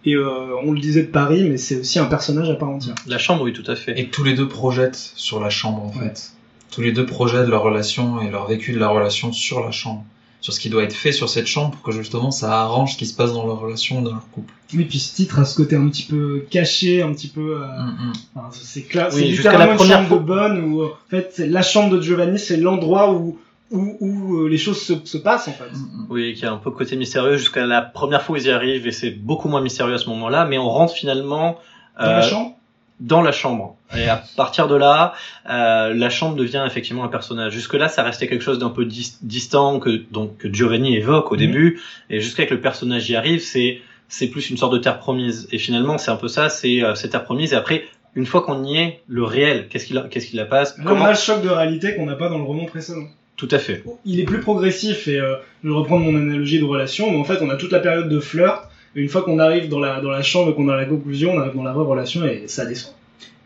Et 0.06 0.16
euh, 0.16 0.56
on 0.64 0.72
le 0.72 0.80
disait 0.80 1.02
de 1.02 1.08
Paris, 1.08 1.48
mais 1.50 1.58
c'est 1.58 1.78
aussi 1.80 1.98
un 1.98 2.06
personnage 2.06 2.50
à 2.52 2.54
part 2.56 2.70
entière. 2.70 2.94
La 3.08 3.18
chambre, 3.18 3.42
oui, 3.44 3.52
tout 3.54 3.64
à 3.66 3.76
fait. 3.76 4.00
Et 4.00 4.06
tous 4.10 4.24
les 4.24 4.36
deux 4.36 4.48
projettent 4.48 5.12
sur 5.16 5.40
la 5.40 5.50
chambre, 5.50 5.82
en 5.86 6.00
Ouais. 6.00 6.10
fait. 6.10 6.32
Tous 6.70 6.82
les 6.82 6.92
deux 6.92 7.06
projettent 7.08 7.48
leur 7.48 7.64
relation 7.64 8.22
et 8.22 8.30
leur 8.30 8.48
vécu 8.48 8.74
de 8.74 8.78
la 8.80 8.90
relation 8.90 9.32
sur 9.32 9.62
la 9.66 9.72
chambre. 9.72 10.04
Sur 10.42 10.54
ce 10.54 10.60
qui 10.60 10.70
doit 10.70 10.84
être 10.84 10.94
fait 10.94 11.12
sur 11.12 11.28
cette 11.28 11.48
chambre 11.48 11.72
pour 11.72 11.82
que 11.82 11.92
justement 11.92 12.30
ça 12.30 12.62
arrange 12.62 12.94
ce 12.94 12.98
qui 13.00 13.08
se 13.08 13.16
passe 13.16 13.34
dans 13.34 13.48
leur 13.48 13.60
relation, 13.62 14.02
dans 14.04 14.12
leur 14.12 14.30
couple. 14.32 14.54
Oui, 14.76 14.86
puis 14.86 15.00
ce 15.00 15.16
titre 15.16 15.40
a 15.40 15.46
ce 15.46 15.56
côté 15.56 15.76
un 15.76 15.88
petit 15.90 16.04
peu 16.04 16.46
caché, 16.52 17.02
un 17.02 17.12
petit 17.14 17.30
peu. 17.30 17.58
euh, 17.62 17.66
Mm, 17.66 18.10
mm. 18.10 18.14
enfin, 18.36 18.50
c'est 18.52 18.84
clair, 18.84 19.08
Oui, 19.12 19.22
c'est 19.22 19.28
jusqu'à 19.30 19.52
littéralement 19.52 19.66
la 19.66 19.72
une 19.72 19.78
première 19.78 19.98
chambre 19.98 20.08
fois. 20.10 20.18
de 20.20 20.24
bonne 20.24 20.64
où 20.74 20.84
en 20.86 20.90
fait 21.10 21.32
c'est 21.34 21.48
la 21.48 21.64
chambre 21.64 21.96
de 21.98 22.02
Giovanni, 22.02 22.38
c'est 22.38 22.58
l'endroit 22.58 23.12
où 23.14 23.40
où, 23.72 23.98
où 24.00 24.36
euh, 24.44 24.48
les 24.48 24.60
choses 24.60 24.80
se, 24.80 24.94
se 25.06 25.18
passent 25.18 25.48
en 25.48 25.54
fait. 25.54 25.72
Mm, 25.74 25.78
mm. 26.04 26.08
Oui, 26.12 26.36
qui 26.36 26.46
a 26.46 26.52
un 26.52 26.58
peu 26.58 26.70
côté 26.70 26.96
mystérieux 26.96 27.38
jusqu'à 27.38 27.66
la 27.66 27.82
première 27.82 28.22
fois 28.22 28.36
où 28.36 28.38
ils 28.38 28.46
y 28.46 28.52
arrivent 28.52 28.86
et 28.86 28.92
c'est 28.92 29.10
beaucoup 29.12 29.50
moins 29.50 29.62
mystérieux 29.62 29.96
à 29.96 29.98
ce 29.98 30.08
moment-là, 30.10 30.46
mais 30.46 30.60
on 30.60 30.70
rentre 30.70 30.94
finalement 30.94 31.58
Dans 32.00 32.06
la 32.06 32.20
euh, 32.20 32.22
chambre? 32.30 32.52
dans 33.00 33.22
la 33.24 33.32
chambre. 33.32 33.75
Et 33.96 34.08
à 34.08 34.24
partir 34.36 34.68
de 34.68 34.76
là, 34.76 35.14
euh, 35.50 35.94
la 35.94 36.10
chambre 36.10 36.36
devient 36.36 36.64
effectivement 36.66 37.04
un 37.04 37.08
personnage. 37.08 37.54
Jusque-là, 37.54 37.88
ça 37.88 38.04
restait 38.04 38.28
quelque 38.28 38.42
chose 38.44 38.58
d'un 38.60 38.70
peu 38.70 38.86
dis- 38.86 39.16
distant 39.22 39.80
que 39.80 40.02
donc 40.12 40.38
que 40.38 40.52
Giovanni 40.52 40.96
évoque 40.96 41.32
au 41.32 41.36
Mhm. 41.36 41.40
début, 41.40 41.82
et 42.10 42.20
jusqu'à 42.20 42.46
que 42.46 42.54
le 42.56 42.62
personnage 42.62 43.10
y 43.10 43.16
arrive, 43.16 43.42
c'est 43.42 43.80
c'est 44.08 44.28
plus 44.28 44.50
une 44.52 44.58
sorte 44.58 44.74
de 44.74 44.78
terre 44.78 45.00
promise. 45.00 45.48
Et 45.52 45.58
finalement, 45.58 45.98
c'est 45.98 46.12
un 46.12 46.16
peu 46.16 46.28
ça, 46.28 46.50
c'est 46.50 46.84
euh, 46.84 46.94
cette 46.96 47.12
terre 47.12 47.24
promise. 47.24 47.54
Et 47.54 47.56
après, 47.56 47.86
une 48.16 48.26
fois 48.28 48.42
qu'on 48.44 48.64
y 48.64 48.78
est, 48.78 49.02
le 49.08 49.24
réel, 49.24 49.68
qu'est-ce 49.70 49.86
qu'il 49.88 49.98
a- 49.98 50.04
qu'est-ce 50.10 50.28
qu'il 50.28 50.38
la 50.38 50.46
passe 50.46 50.78
Là, 50.78 50.84
on 50.86 50.90
Comment 50.90 51.06
a 51.06 51.12
le 51.12 51.18
choc 51.18 51.42
de 51.44 51.50
réalité 51.50 51.96
qu'on 51.96 52.06
n'a 52.06 52.16
pas 52.16 52.30
dans 52.30 52.38
le 52.38 52.44
roman 52.44 52.66
précédent. 52.66 53.08
Tout 53.38 53.50
à 53.52 53.58
fait. 53.60 53.84
il 54.06 54.20
est 54.20 54.24
plus 54.24 54.40
progressif 54.40 55.08
et 55.10 55.20
euh, 55.20 55.36
je 55.64 55.70
vais 55.70 55.76
reprendre 55.76 56.06
mon 56.06 56.16
analogie 56.18 56.58
de 56.60 56.64
relation, 56.64 57.12
mais 57.12 57.18
en 57.18 57.24
fait 57.26 57.40
on 57.42 57.50
a 57.50 57.56
toute 57.58 57.72
la 57.74 57.80
période 57.80 58.08
de 58.08 58.20
flirt, 58.22 58.70
et 58.96 59.02
une 59.02 59.10
fois 59.10 59.24
qu'on 59.24 59.40
arrive 59.40 59.68
dans 59.70 59.80
la, 59.80 60.00
dans 60.00 60.10
la 60.12 60.22
chambre 60.22 60.52
et 60.52 60.54
qu'on 60.56 60.70
a 60.70 60.76
la 60.78 60.86
conclusion, 60.86 61.34
on 61.34 61.40
arrive 61.40 61.54
dans 61.56 61.64
la 61.64 61.74
vraie 61.74 61.84
relation 61.84 62.24
et 62.26 62.44
ça 62.48 62.66
descend. 62.66 62.94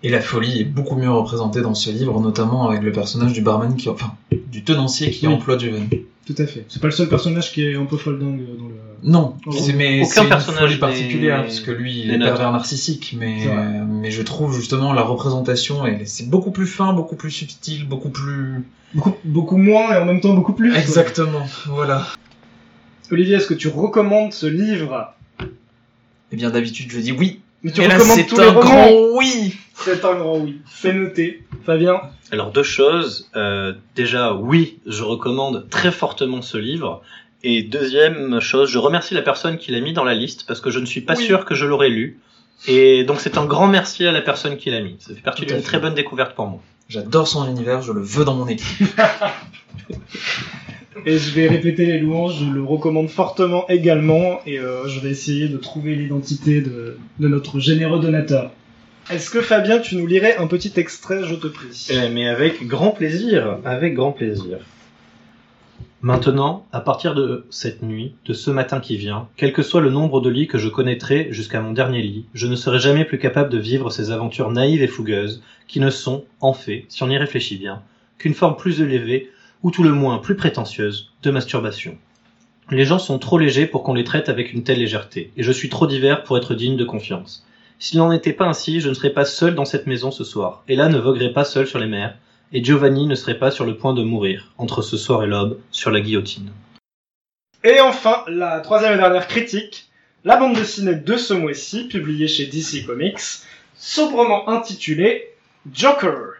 Et 0.03 0.09
la 0.09 0.21
folie 0.21 0.61
est 0.61 0.65
beaucoup 0.65 0.95
mieux 0.95 1.09
représentée 1.11 1.61
dans 1.61 1.73
ce 1.75 1.89
livre, 1.89 2.19
notamment 2.21 2.69
avec 2.69 2.81
le 2.83 2.91
personnage 2.91 3.33
du 3.33 3.41
barman 3.41 3.75
qui, 3.75 3.89
enfin, 3.89 4.13
du 4.31 4.63
tenancier 4.63 5.11
qui 5.11 5.27
Oui. 5.27 5.33
emploie 5.33 5.57
du 5.57 5.69
vin. 5.71 5.85
Tout 6.25 6.35
à 6.37 6.45
fait. 6.45 6.63
C'est 6.69 6.79
pas 6.81 6.87
le 6.87 6.91
seul 6.93 7.09
personnage 7.09 7.51
qui 7.51 7.65
est 7.65 7.75
un 7.75 7.85
peu 7.85 7.97
folding 7.97 8.37
dans 8.57 8.67
le... 8.67 8.75
Non, 9.01 9.35
Oh, 9.45 9.51
c'est 9.51 9.73
mais 9.73 10.01
aucun 10.01 10.09
c'est 10.09 10.21
une 10.23 10.29
personnage 10.29 10.61
folie 10.61 10.77
particulière 10.77 11.41
parce 11.41 11.59
que 11.61 11.71
lui 11.71 12.01
il 12.01 12.11
est 12.11 12.19
pervers 12.19 12.51
narcissique, 12.51 13.15
mais 13.19 13.47
euh, 13.47 13.83
mais 13.87 14.11
je 14.11 14.21
trouve 14.21 14.53
justement 14.55 14.93
la 14.93 15.01
représentation 15.01 15.85
et 15.87 16.05
c'est 16.05 16.29
beaucoup 16.29 16.51
plus 16.51 16.67
fin, 16.67 16.93
beaucoup 16.93 17.15
plus 17.15 17.31
subtil, 17.31 17.87
beaucoup 17.87 18.09
plus 18.09 18.63
Beaucoup, 18.93 19.13
beaucoup 19.23 19.57
moins 19.57 19.93
et 19.93 19.97
en 19.97 20.05
même 20.05 20.19
temps 20.21 20.33
beaucoup 20.33 20.53
plus. 20.53 20.75
exactement. 20.75 21.45
Voilà. 21.67 22.05
Olivier, 23.11 23.35
est-ce 23.37 23.47
que 23.47 23.53
tu 23.55 23.67
recommandes 23.69 24.33
ce 24.33 24.45
livre? 24.45 25.13
Eh 26.31 26.35
bien 26.35 26.49
d'habitude 26.51 26.91
je 26.91 26.99
dis 26.99 27.11
oui, 27.11 27.39
Mais 27.63 27.71
tu 27.71 27.81
et 27.81 27.87
là 27.87 27.95
recommandes 27.95 28.15
c'est 28.17 28.25
tous 28.25 28.37
les 28.39 28.43
un 28.47 28.51
romans 28.51 28.61
grand 28.61 28.89
oui. 29.17 29.55
C'est 29.75 30.03
un 30.05 30.15
grand 30.15 30.37
oui. 30.39 30.61
Fais 30.65 30.93
noter. 30.93 31.43
Fabien 31.65 32.01
Alors 32.31 32.51
deux 32.51 32.63
choses. 32.63 33.29
Euh, 33.35 33.73
déjà, 33.95 34.33
oui, 34.33 34.79
je 34.85 35.03
recommande 35.03 35.67
très 35.69 35.91
fortement 35.91 36.41
ce 36.41 36.57
livre. 36.57 37.01
Et 37.43 37.63
deuxième 37.63 38.39
chose, 38.41 38.69
je 38.69 38.77
remercie 38.77 39.13
la 39.13 39.21
personne 39.21 39.57
qui 39.57 39.71
l'a 39.71 39.79
mis 39.79 39.93
dans 39.93 40.03
la 40.03 40.13
liste 40.13 40.45
parce 40.47 40.59
que 40.61 40.69
je 40.69 40.79
ne 40.79 40.85
suis 40.85 41.01
pas 41.01 41.15
Oui. 41.17 41.25
sûr 41.25 41.45
que 41.45 41.55
je 41.55 41.65
l'aurais 41.65 41.89
lu. 41.89 42.19
Et 42.67 43.05
donc 43.05 43.21
c'est 43.21 43.37
un 43.37 43.45
grand 43.45 43.67
merci 43.67 44.05
à 44.05 44.11
la 44.11 44.21
personne 44.21 44.57
qui 44.57 44.69
l'a 44.69 44.81
mis. 44.81 44.97
Ça 44.99 45.13
fait 45.13 45.21
partie 45.21 45.43
Tout 45.43 45.49
à 45.51 45.53
d'une 45.53 45.61
fait. 45.63 45.67
très 45.69 45.79
bonne 45.79 45.93
découverte 45.95 46.35
pour 46.35 46.47
moi. 46.47 46.59
J'adore 46.89 47.27
son 47.27 47.47
univers, 47.49 47.81
je 47.81 47.93
le 47.93 48.01
veux 48.01 48.25
dans 48.25 48.33
mon 48.35 48.47
équipe. 48.47 48.67
Et 51.05 51.17
je 51.17 51.31
vais 51.35 51.47
répéter 51.47 51.85
les 51.85 51.99
louanges, 51.99 52.39
je 52.39 52.51
le 52.51 52.63
recommande 52.63 53.09
fortement 53.09 53.67
également, 53.69 54.39
et 54.45 54.59
euh, 54.59 54.87
je 54.87 54.99
vais 54.99 55.11
essayer 55.11 55.47
de 55.47 55.57
trouver 55.57 55.95
l'identité 55.95 56.61
de, 56.61 56.97
de 57.19 57.27
notre 57.27 57.59
généreux 57.59 57.99
donateur. 57.99 58.51
Est-ce 59.11 59.29
que 59.29 59.41
Fabien, 59.41 59.79
tu 59.79 59.95
nous 59.95 60.07
lirais 60.07 60.37
un 60.37 60.47
petit 60.47 60.73
extrait, 60.77 61.23
je 61.23 61.35
te 61.35 61.47
prie? 61.47 61.87
Eh, 61.89 62.09
mais 62.09 62.27
avec 62.27 62.67
grand 62.67 62.91
plaisir, 62.91 63.57
avec 63.65 63.93
grand 63.93 64.11
plaisir. 64.11 64.57
Maintenant, 66.01 66.65
à 66.71 66.79
partir 66.79 67.13
de 67.13 67.45
cette 67.49 67.81
nuit, 67.83 68.13
de 68.25 68.33
ce 68.33 68.51
matin 68.51 68.79
qui 68.79 68.97
vient, 68.97 69.27
quel 69.35 69.51
que 69.51 69.63
soit 69.63 69.81
le 69.81 69.89
nombre 69.89 70.21
de 70.21 70.29
lits 70.29 70.47
que 70.47 70.57
je 70.57 70.69
connaîtrai 70.69 71.27
jusqu'à 71.31 71.59
mon 71.59 71.73
dernier 71.73 72.01
lit, 72.01 72.25
je 72.33 72.47
ne 72.47 72.55
serai 72.55 72.79
jamais 72.79 73.03
plus 73.03 73.19
capable 73.19 73.49
de 73.49 73.57
vivre 73.57 73.89
ces 73.89 74.11
aventures 74.11 74.51
naïves 74.51 74.81
et 74.81 74.87
fougueuses, 74.87 75.43
qui 75.67 75.79
ne 75.79 75.89
sont, 75.89 76.23
en 76.39 76.53
fait, 76.53 76.85
si 76.87 77.03
on 77.03 77.09
y 77.09 77.17
réfléchit 77.17 77.57
bien, 77.57 77.81
qu'une 78.17 78.33
forme 78.33 78.55
plus 78.55 78.79
élevée, 78.79 79.29
ou 79.63 79.71
tout 79.71 79.83
le 79.83 79.91
moins 79.91 80.19
plus 80.19 80.35
prétentieuse, 80.35 81.11
de 81.23 81.31
masturbation. 81.31 81.97
Les 82.71 82.85
gens 82.85 82.99
sont 82.99 83.19
trop 83.19 83.37
légers 83.37 83.65
pour 83.65 83.83
qu'on 83.83 83.93
les 83.93 84.03
traite 84.03 84.29
avec 84.29 84.53
une 84.53 84.63
telle 84.63 84.79
légèreté, 84.79 85.31
et 85.37 85.43
je 85.43 85.51
suis 85.51 85.69
trop 85.69 85.87
divers 85.87 86.23
pour 86.23 86.37
être 86.37 86.53
digne 86.53 86.77
de 86.77 86.85
confiance. 86.85 87.45
S'il 87.79 87.99
n'en 87.99 88.11
était 88.11 88.33
pas 88.33 88.45
ainsi, 88.45 88.79
je 88.79 88.89
ne 88.89 88.93
serais 88.93 89.09
pas 89.09 89.25
seul 89.25 89.55
dans 89.55 89.65
cette 89.65 89.87
maison 89.87 90.11
ce 90.11 90.23
soir, 90.23 90.63
et 90.67 90.75
là 90.75 90.89
ne 90.89 90.99
voguerait 90.99 91.33
pas 91.33 91.45
seul 91.45 91.65
sur 91.65 91.79
les 91.79 91.87
mers, 91.87 92.15
et 92.51 92.63
Giovanni 92.63 93.07
ne 93.07 93.15
serait 93.15 93.39
pas 93.39 93.51
sur 93.51 93.65
le 93.65 93.77
point 93.77 93.93
de 93.93 94.03
mourir, 94.03 94.53
entre 94.57 94.81
ce 94.81 94.97
soir 94.97 95.23
et 95.23 95.27
l'aube, 95.27 95.59
sur 95.71 95.91
la 95.91 96.01
guillotine. 96.01 96.51
Et 97.63 97.79
enfin, 97.79 98.23
la 98.27 98.59
troisième 98.61 98.93
et 98.93 98.97
dernière 98.97 99.27
critique, 99.27 99.89
la 100.23 100.37
bande 100.37 100.55
dessinée 100.55 100.95
de 100.95 101.17
ce 101.17 101.33
mois-ci, 101.33 101.87
publiée 101.87 102.27
chez 102.27 102.45
DC 102.45 102.85
Comics, 102.85 103.19
sobrement 103.75 104.49
intitulée 104.49 105.29
Joker. 105.71 106.38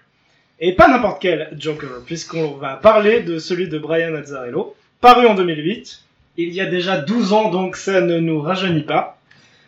Et 0.62 0.74
pas 0.74 0.90
n'importe 0.90 1.22
quel 1.22 1.56
Joker, 1.58 2.02
puisqu'on 2.06 2.52
va 2.58 2.76
parler 2.76 3.22
de 3.22 3.40
celui 3.40 3.70
de 3.70 3.78
Brian 3.78 4.14
Azzarello, 4.14 4.76
paru 5.00 5.26
en 5.26 5.34
2008, 5.36 6.02
il 6.38 6.54
y 6.54 6.60
a 6.60 6.66
déjà 6.66 6.98
12 6.98 7.34
ans, 7.34 7.50
donc 7.50 7.78
ça 7.78 8.02
ne 8.02 8.20
nous 8.20 8.42
rajeunit 8.42 8.84
pas, 8.84 9.18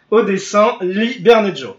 au 0.10 0.22
dessin 0.24 0.78
Lee 0.82 1.20
Bernejo. 1.20 1.78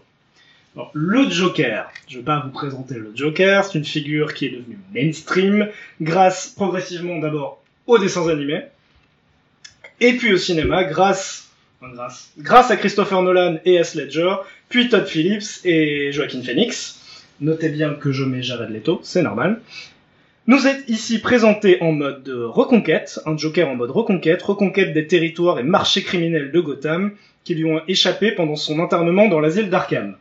Le 0.93 1.29
Joker, 1.29 1.91
je 2.07 2.17
vais 2.17 2.23
pas 2.23 2.39
vous 2.39 2.51
présenter 2.51 2.95
le 2.95 3.11
Joker, 3.13 3.63
c'est 3.63 3.77
une 3.77 3.85
figure 3.85 4.33
qui 4.33 4.47
est 4.47 4.49
devenue 4.49 4.79
mainstream, 4.93 5.69
grâce 6.01 6.47
progressivement 6.47 7.19
d'abord 7.19 7.61
aux 7.85 7.99
dessins 7.99 8.27
animés, 8.27 8.63
et 9.99 10.13
puis 10.13 10.33
au 10.33 10.37
cinéma 10.37 10.85
grâce, 10.85 11.51
grâce, 12.39 12.71
à 12.71 12.77
Christopher 12.77 13.21
Nolan 13.21 13.57
et 13.65 13.75
Heath 13.75 13.93
Ledger, 13.93 14.37
puis 14.69 14.89
Todd 14.89 15.05
Phillips 15.05 15.63
et 15.65 16.11
Joaquin 16.11 16.41
Phoenix. 16.41 16.99
Notez 17.41 17.69
bien 17.69 17.93
que 17.95 18.11
je 18.11 18.23
mets 18.23 18.41
Jared 18.41 18.69
Leto, 18.69 18.99
c'est 19.03 19.21
normal. 19.21 19.61
Nous 20.45 20.67
êtes 20.67 20.87
ici 20.89 21.19
présentés 21.19 21.81
en 21.81 21.91
mode 21.91 22.23
de 22.23 22.35
reconquête, 22.43 23.19
un 23.25 23.37
Joker 23.37 23.69
en 23.69 23.75
mode 23.75 23.91
reconquête, 23.91 24.41
reconquête 24.41 24.93
des 24.93 25.07
territoires 25.07 25.59
et 25.59 25.63
marchés 25.63 26.03
criminels 26.03 26.51
de 26.51 26.59
Gotham 26.59 27.11
qui 27.43 27.55
lui 27.55 27.65
ont 27.65 27.81
échappé 27.87 28.31
pendant 28.31 28.55
son 28.55 28.79
internement 28.79 29.27
dans 29.27 29.39
l'asile 29.39 29.69
d'Arkham. 29.69 30.17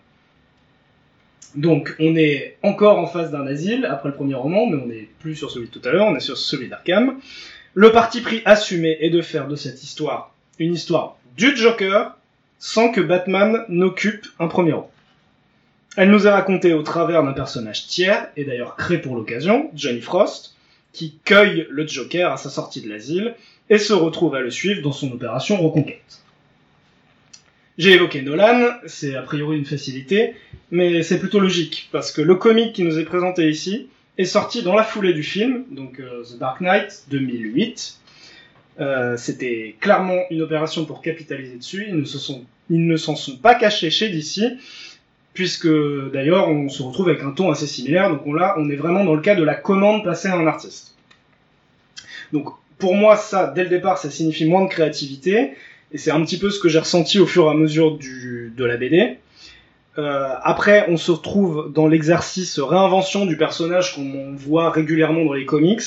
Donc, 1.54 1.94
on 1.98 2.16
est 2.16 2.56
encore 2.62 2.98
en 2.98 3.06
face 3.06 3.30
d'un 3.30 3.46
asile 3.46 3.84
après 3.84 4.08
le 4.08 4.14
premier 4.14 4.34
roman, 4.34 4.66
mais 4.66 4.80
on 4.82 4.86
n'est 4.86 5.08
plus 5.18 5.34
sur 5.34 5.50
celui 5.50 5.66
de 5.66 5.72
tout 5.72 5.86
à 5.86 5.92
l'heure, 5.92 6.06
on 6.06 6.16
est 6.16 6.20
sur 6.20 6.38
celui 6.38 6.68
d'Arkham. 6.68 7.18
Le 7.74 7.90
parti 7.90 8.20
pris 8.20 8.42
assumé 8.44 8.96
est 9.00 9.10
de 9.10 9.22
faire 9.22 9.48
de 9.48 9.56
cette 9.56 9.82
histoire 9.82 10.32
une 10.58 10.74
histoire 10.74 11.16
du 11.36 11.56
Joker 11.56 12.16
sans 12.58 12.90
que 12.90 13.00
Batman 13.00 13.64
n'occupe 13.68 14.26
un 14.38 14.46
premier 14.46 14.72
rang. 14.72 14.91
Elle 15.96 16.10
nous 16.10 16.26
est 16.26 16.30
racontée 16.30 16.72
au 16.72 16.82
travers 16.82 17.22
d'un 17.22 17.32
personnage 17.32 17.86
tiers, 17.86 18.28
et 18.36 18.44
d'ailleurs 18.44 18.76
créé 18.76 18.98
pour 18.98 19.14
l'occasion, 19.14 19.70
Johnny 19.74 20.00
Frost, 20.00 20.54
qui 20.92 21.18
cueille 21.24 21.66
le 21.70 21.86
Joker 21.86 22.32
à 22.32 22.36
sa 22.36 22.50
sortie 22.50 22.80
de 22.80 22.88
l'asile 22.88 23.34
et 23.68 23.78
se 23.78 23.92
retrouve 23.92 24.34
à 24.34 24.40
le 24.40 24.50
suivre 24.50 24.82
dans 24.82 24.92
son 24.92 25.12
opération 25.12 25.56
Reconquête. 25.56 26.20
J'ai 27.78 27.92
évoqué 27.92 28.22
Nolan, 28.22 28.70
c'est 28.86 29.16
a 29.16 29.22
priori 29.22 29.56
une 29.56 29.64
facilité, 29.64 30.34
mais 30.70 31.02
c'est 31.02 31.18
plutôt 31.18 31.40
logique, 31.40 31.88
parce 31.92 32.12
que 32.12 32.20
le 32.20 32.34
comic 32.36 32.74
qui 32.74 32.84
nous 32.84 32.98
est 32.98 33.04
présenté 33.04 33.48
ici 33.48 33.88
est 34.18 34.26
sorti 34.26 34.62
dans 34.62 34.74
la 34.74 34.84
foulée 34.84 35.14
du 35.14 35.22
film, 35.22 35.64
donc 35.70 35.98
euh, 36.00 36.22
The 36.22 36.38
Dark 36.38 36.60
Knight 36.60 37.04
2008. 37.10 37.98
Euh, 38.80 39.16
C'était 39.16 39.76
clairement 39.80 40.20
une 40.30 40.42
opération 40.42 40.84
pour 40.84 41.00
capitaliser 41.00 41.56
dessus, 41.56 41.86
ils 41.88 41.96
ne 41.96 42.04
se 42.04 42.18
sont, 42.18 42.44
s'en 42.96 43.16
sont 43.16 43.36
pas 43.36 43.54
cachés 43.54 43.90
chez 43.90 44.10
DC, 44.10 44.58
puisque 45.34 45.68
d'ailleurs 46.12 46.48
on 46.48 46.68
se 46.68 46.82
retrouve 46.82 47.08
avec 47.08 47.22
un 47.22 47.30
ton 47.30 47.50
assez 47.50 47.66
similaire, 47.66 48.10
donc 48.10 48.26
on, 48.26 48.34
là 48.34 48.54
on 48.58 48.68
est 48.70 48.76
vraiment 48.76 49.04
dans 49.04 49.14
le 49.14 49.20
cas 49.20 49.34
de 49.34 49.42
la 49.42 49.54
commande 49.54 50.04
passée 50.04 50.28
à 50.28 50.36
un 50.36 50.46
artiste. 50.46 50.94
Donc 52.32 52.48
pour 52.78 52.94
moi 52.94 53.16
ça, 53.16 53.46
dès 53.54 53.64
le 53.64 53.70
départ, 53.70 53.98
ça 53.98 54.10
signifie 54.10 54.44
moins 54.44 54.64
de 54.64 54.68
créativité, 54.68 55.52
et 55.92 55.98
c'est 55.98 56.10
un 56.10 56.22
petit 56.22 56.38
peu 56.38 56.50
ce 56.50 56.58
que 56.58 56.68
j'ai 56.68 56.78
ressenti 56.78 57.18
au 57.18 57.26
fur 57.26 57.46
et 57.46 57.50
à 57.50 57.54
mesure 57.54 57.98
de 57.98 58.64
la 58.64 58.76
BD. 58.76 59.18
Euh, 59.98 60.28
après, 60.42 60.86
on 60.88 60.96
se 60.96 61.12
retrouve 61.12 61.70
dans 61.72 61.86
l'exercice 61.86 62.58
réinvention 62.58 63.26
du 63.26 63.36
personnage 63.36 63.94
qu'on 63.94 64.34
voit 64.34 64.70
régulièrement 64.70 65.24
dans 65.24 65.34
les 65.34 65.44
comics, 65.44 65.82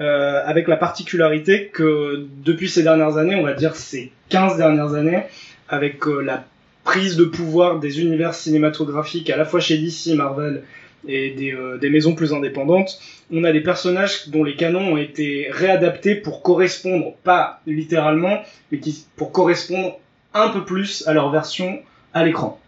euh, 0.00 0.42
avec 0.44 0.66
la 0.66 0.76
particularité 0.76 1.68
que 1.68 2.26
depuis 2.44 2.68
ces 2.68 2.82
dernières 2.82 3.16
années, 3.16 3.36
on 3.36 3.44
va 3.44 3.54
dire 3.54 3.76
ces 3.76 4.12
15 4.28 4.56
dernières 4.56 4.94
années, 4.94 5.22
avec 5.68 6.06
euh, 6.06 6.20
la 6.20 6.44
prise 6.88 7.16
de 7.16 7.24
pouvoir 7.24 7.80
des 7.80 8.00
univers 8.00 8.32
cinématographiques 8.32 9.28
à 9.28 9.36
la 9.36 9.44
fois 9.44 9.60
chez 9.60 9.76
DC, 9.76 10.16
Marvel 10.16 10.62
et 11.06 11.32
des, 11.32 11.52
euh, 11.52 11.76
des 11.76 11.90
maisons 11.90 12.14
plus 12.14 12.32
indépendantes, 12.32 12.98
on 13.30 13.44
a 13.44 13.52
des 13.52 13.60
personnages 13.60 14.30
dont 14.30 14.42
les 14.42 14.56
canons 14.56 14.94
ont 14.94 14.96
été 14.96 15.48
réadaptés 15.50 16.14
pour 16.14 16.42
correspondre, 16.42 17.12
pas 17.24 17.60
littéralement, 17.66 18.42
mais 18.72 18.78
qui, 18.78 19.04
pour 19.16 19.32
correspondre 19.32 20.00
un 20.32 20.48
peu 20.48 20.64
plus 20.64 21.06
à 21.06 21.12
leur 21.12 21.30
version 21.30 21.78
à 22.14 22.24
l'écran. 22.24 22.58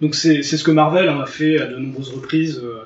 Donc 0.00 0.16
c'est 0.16 0.42
ce 0.42 0.64
que 0.64 0.72
Marvel 0.72 1.08
hein, 1.08 1.20
a 1.20 1.26
fait 1.26 1.60
à 1.60 1.66
de 1.66 1.76
nombreuses 1.76 2.10
reprises 2.10 2.60
euh, 2.60 2.80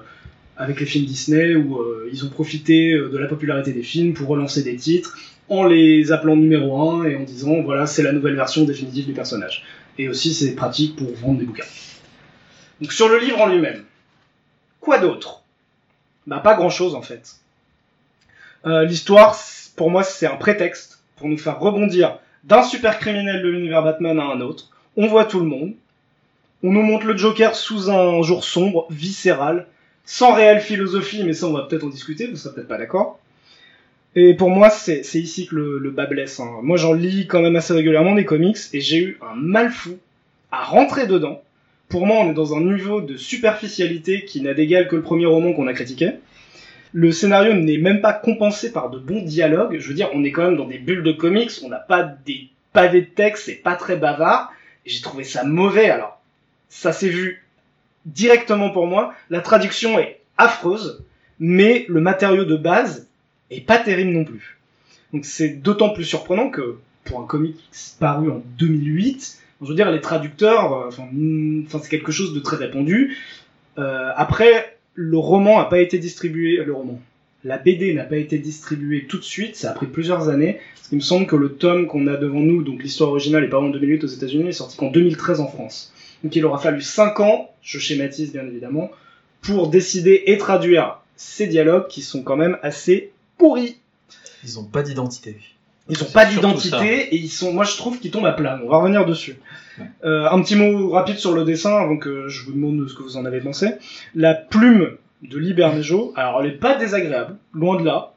avec 0.58 0.80
les 0.80 0.86
films 0.86 1.06
Disney 1.06 1.54
où 1.54 1.78
euh, 1.78 2.10
ils 2.12 2.26
ont 2.26 2.28
profité 2.28 2.92
de 2.92 3.16
la 3.16 3.26
popularité 3.26 3.72
des 3.72 3.82
films 3.82 4.12
pour 4.12 4.28
relancer 4.28 4.62
des 4.62 4.76
titres 4.76 5.16
en 5.48 5.64
les 5.64 6.12
appelant 6.12 6.36
numéro 6.36 6.90
1 6.90 7.04
et 7.04 7.16
en 7.16 7.22
disant 7.22 7.62
voilà 7.62 7.86
c'est 7.86 8.02
la 8.02 8.12
nouvelle 8.12 8.36
version 8.36 8.64
définitive 8.64 9.06
du 9.06 9.14
personnage. 9.14 9.64
Et 9.98 10.08
aussi 10.08 10.34
c'est 10.34 10.54
pratique 10.54 10.96
pour 10.96 11.12
vendre 11.14 11.38
des 11.38 11.44
bouquins. 11.44 11.64
Donc 12.80 12.92
sur 12.92 13.08
le 13.08 13.18
livre 13.18 13.40
en 13.40 13.46
lui-même, 13.46 13.84
quoi 14.80 14.98
d'autre? 14.98 15.42
Bah 16.26 16.40
pas 16.40 16.54
grand 16.54 16.70
chose 16.70 16.94
en 16.94 17.02
fait. 17.02 17.36
Euh, 18.66 18.84
L'histoire 18.84 19.38
pour 19.76 19.90
moi 19.90 20.02
c'est 20.02 20.26
un 20.26 20.36
prétexte 20.36 21.00
pour 21.16 21.28
nous 21.28 21.38
faire 21.38 21.60
rebondir 21.60 22.18
d'un 22.44 22.62
super 22.62 22.98
criminel 22.98 23.42
de 23.42 23.48
l'univers 23.48 23.82
Batman 23.82 24.18
à 24.18 24.24
un 24.24 24.40
autre. 24.40 24.70
On 24.96 25.06
voit 25.06 25.24
tout 25.24 25.40
le 25.40 25.46
monde. 25.46 25.74
On 26.62 26.72
nous 26.72 26.82
montre 26.82 27.06
le 27.06 27.16
Joker 27.16 27.54
sous 27.54 27.90
un 27.90 28.22
jour 28.22 28.42
sombre, 28.42 28.86
viscéral, 28.90 29.66
sans 30.06 30.34
réelle 30.34 30.60
philosophie, 30.60 31.22
mais 31.24 31.34
ça 31.34 31.46
on 31.46 31.52
va 31.52 31.62
peut-être 31.62 31.84
en 31.84 31.88
discuter, 31.88 32.26
vous 32.26 32.36
serez 32.36 32.54
peut-être 32.54 32.68
pas 32.68 32.78
d'accord. 32.78 33.18
Et 34.16 34.34
pour 34.34 34.50
moi, 34.50 34.70
c'est 34.70 35.02
ici 35.14 35.46
que 35.46 35.56
le, 35.56 35.78
le 35.78 35.90
bas 35.90 36.06
blesse. 36.06 36.38
hein. 36.40 36.60
Moi 36.62 36.76
j'en 36.76 36.92
lis 36.92 37.26
quand 37.26 37.42
même 37.42 37.56
assez 37.56 37.72
régulièrement 37.72 38.14
des 38.14 38.24
comics, 38.24 38.58
et 38.72 38.80
j'ai 38.80 38.98
eu 38.98 39.18
un 39.22 39.34
mal 39.34 39.70
fou 39.70 39.98
à 40.52 40.62
rentrer 40.62 41.06
dedans. 41.06 41.42
Pour 41.88 42.06
moi, 42.06 42.18
on 42.20 42.30
est 42.30 42.34
dans 42.34 42.56
un 42.56 42.60
niveau 42.60 43.00
de 43.00 43.16
superficialité 43.16 44.24
qui 44.24 44.40
n'a 44.40 44.54
d'égal 44.54 44.88
que 44.88 44.96
le 44.96 45.02
premier 45.02 45.26
roman 45.26 45.52
qu'on 45.52 45.66
a 45.66 45.72
critiqué. 45.74 46.12
Le 46.92 47.10
scénario 47.10 47.54
n'est 47.54 47.78
même 47.78 48.00
pas 48.00 48.12
compensé 48.12 48.72
par 48.72 48.88
de 48.88 48.98
bons 48.98 49.22
dialogues. 49.22 49.78
Je 49.80 49.88
veux 49.88 49.94
dire, 49.94 50.10
on 50.14 50.22
est 50.24 50.30
quand 50.30 50.44
même 50.44 50.56
dans 50.56 50.66
des 50.66 50.78
bulles 50.78 51.02
de 51.02 51.12
comics, 51.12 51.50
on 51.64 51.68
n'a 51.68 51.78
pas 51.78 52.02
des 52.02 52.48
pavés 52.72 53.02
de 53.02 53.06
texte, 53.06 53.46
c'est 53.46 53.54
pas 53.54 53.74
très 53.74 53.96
bavard. 53.96 54.52
J'ai 54.86 55.02
trouvé 55.02 55.24
ça 55.24 55.44
mauvais. 55.44 55.90
Alors, 55.90 56.20
ça 56.68 56.92
s'est 56.92 57.08
vu 57.08 57.42
directement 58.06 58.70
pour 58.70 58.86
moi. 58.86 59.12
La 59.28 59.40
traduction 59.40 59.98
est 59.98 60.20
affreuse, 60.38 61.02
mais 61.40 61.84
le 61.88 62.00
matériau 62.00 62.44
de 62.44 62.56
base 62.56 63.08
est 63.50 63.60
pas 63.60 63.78
terrible 63.78 64.10
non 64.10 64.24
plus. 64.24 64.58
Donc 65.12 65.24
c'est 65.24 65.48
d'autant 65.48 65.90
plus 65.90 66.04
surprenant 66.04 66.50
que 66.50 66.76
pour 67.04 67.20
un 67.20 67.26
comic 67.26 67.56
paru 68.00 68.30
en 68.30 68.42
2008, 68.58 69.38
je 69.62 69.66
veux 69.66 69.74
dire 69.74 69.90
les 69.90 70.00
traducteurs, 70.00 70.72
euh, 70.72 70.90
mm, 71.12 71.64
enfin, 71.66 71.80
c'est 71.82 71.90
quelque 71.90 72.12
chose 72.12 72.34
de 72.34 72.40
très 72.40 72.56
répandu. 72.56 73.16
Euh, 73.78 74.10
après, 74.16 74.78
le 74.94 75.18
roman 75.18 75.58
n'a 75.58 75.64
pas 75.64 75.80
été 75.80 75.98
distribué, 75.98 76.62
le 76.64 76.72
roman, 76.72 77.00
la 77.44 77.58
BD 77.58 77.92
n'a 77.94 78.04
pas 78.04 78.16
été 78.16 78.38
distribuée 78.38 79.06
tout 79.06 79.18
de 79.18 79.24
suite, 79.24 79.56
ça 79.56 79.70
a 79.70 79.74
pris 79.74 79.86
plusieurs 79.86 80.28
années. 80.28 80.58
Parce 80.74 80.88
qu'il 80.88 80.98
me 80.98 81.02
semble 81.02 81.26
que 81.26 81.36
le 81.36 81.52
tome 81.52 81.86
qu'on 81.86 82.06
a 82.06 82.16
devant 82.16 82.40
nous, 82.40 82.62
donc 82.62 82.82
l'histoire 82.82 83.10
originale 83.10 83.44
est 83.44 83.48
paru 83.48 83.66
en 83.66 83.70
2008 83.70 84.04
aux 84.04 84.08
États-Unis, 84.08 84.48
est 84.48 84.52
sorti 84.52 84.76
qu'en 84.76 84.90
2013 84.90 85.40
en 85.40 85.46
France. 85.46 85.92
Donc 86.22 86.36
il 86.36 86.44
aura 86.44 86.58
fallu 86.58 86.82
5 86.82 87.20
ans, 87.20 87.50
je 87.62 87.78
schématise 87.78 88.32
bien 88.32 88.46
évidemment, 88.46 88.90
pour 89.42 89.68
décider 89.68 90.24
et 90.26 90.38
traduire 90.38 91.00
ces 91.16 91.46
dialogues 91.46 91.86
qui 91.88 92.02
sont 92.02 92.22
quand 92.22 92.36
même 92.36 92.58
assez 92.62 93.12
pourris. 93.38 93.76
Ils 94.42 94.58
ont 94.58 94.64
pas 94.64 94.82
d'identité. 94.82 95.36
Ils 95.88 96.02
ont 96.02 96.10
pas 96.10 96.24
d'identité 96.24 97.14
et 97.14 97.16
ils 97.16 97.28
sont, 97.28 97.52
moi 97.52 97.64
je 97.64 97.76
trouve 97.76 97.98
qu'ils 97.98 98.10
tombent 98.10 98.26
à 98.26 98.32
plat. 98.32 98.58
On 98.64 98.68
va 98.68 98.78
revenir 98.78 99.04
dessus. 99.04 99.36
Ouais. 99.78 99.84
Euh, 100.04 100.28
un 100.30 100.40
petit 100.40 100.56
mot 100.56 100.90
rapide 100.90 101.18
sur 101.18 101.34
le 101.34 101.44
dessin 101.44 101.76
avant 101.76 101.98
que 101.98 102.28
je 102.28 102.44
vous 102.44 102.52
demande 102.52 102.88
ce 102.88 102.94
que 102.94 103.02
vous 103.02 103.16
en 103.16 103.24
avez 103.24 103.40
pensé. 103.40 103.72
La 104.14 104.34
plume 104.34 104.96
de 105.22 105.38
Libermejo, 105.38 106.12
alors 106.16 106.42
elle 106.42 106.50
est 106.50 106.58
pas 106.58 106.76
désagréable, 106.76 107.36
loin 107.52 107.78
de 107.78 107.84
là. 107.84 108.14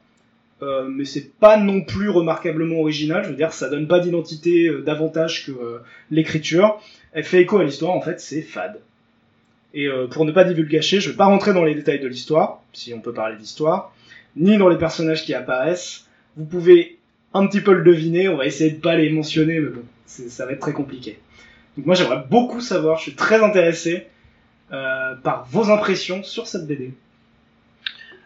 Euh, 0.60 0.88
mais 0.88 1.04
c'est 1.04 1.32
pas 1.38 1.56
non 1.56 1.82
plus 1.82 2.08
remarquablement 2.08 2.80
original. 2.80 3.22
Je 3.24 3.30
veux 3.30 3.36
dire, 3.36 3.52
ça 3.52 3.68
donne 3.68 3.86
pas 3.86 4.00
d'identité 4.00 4.66
euh, 4.66 4.82
davantage 4.82 5.46
que 5.46 5.52
euh, 5.52 5.78
l'écriture. 6.10 6.80
Elle 7.12 7.24
fait 7.24 7.42
écho 7.42 7.58
à 7.58 7.64
l'histoire. 7.64 7.94
En 7.94 8.00
fait, 8.00 8.20
c'est 8.20 8.42
fade. 8.42 8.80
Et 9.74 9.86
pour 10.10 10.24
ne 10.24 10.32
pas 10.32 10.44
divulgacher, 10.44 10.98
je 10.98 11.10
vais 11.10 11.16
pas 11.16 11.26
rentrer 11.26 11.52
dans 11.52 11.62
les 11.62 11.74
détails 11.74 12.00
de 12.00 12.08
l'histoire, 12.08 12.62
si 12.72 12.94
on 12.94 13.00
peut 13.00 13.12
parler 13.12 13.36
d'histoire, 13.36 13.92
ni 14.36 14.58
dans 14.58 14.68
les 14.68 14.78
personnages 14.78 15.24
qui 15.24 15.34
apparaissent. 15.34 16.06
Vous 16.36 16.44
pouvez 16.44 16.98
un 17.34 17.46
petit 17.46 17.60
peu 17.60 17.72
le 17.72 17.82
deviner. 17.84 18.28
On 18.28 18.36
va 18.36 18.46
essayer 18.46 18.70
de 18.70 18.80
pas 18.80 18.96
les 18.96 19.10
mentionner, 19.10 19.60
mais 19.60 19.70
bon, 19.70 19.82
ça 20.06 20.46
va 20.46 20.52
être 20.52 20.60
très 20.60 20.72
compliqué. 20.72 21.18
Donc 21.76 21.86
moi, 21.86 21.94
j'aimerais 21.94 22.24
beaucoup 22.28 22.60
savoir. 22.60 22.98
Je 22.98 23.02
suis 23.02 23.14
très 23.14 23.42
intéressé 23.42 24.06
euh, 24.72 25.14
par 25.16 25.46
vos 25.50 25.70
impressions 25.70 26.22
sur 26.22 26.46
cette 26.46 26.66
BD. 26.66 26.92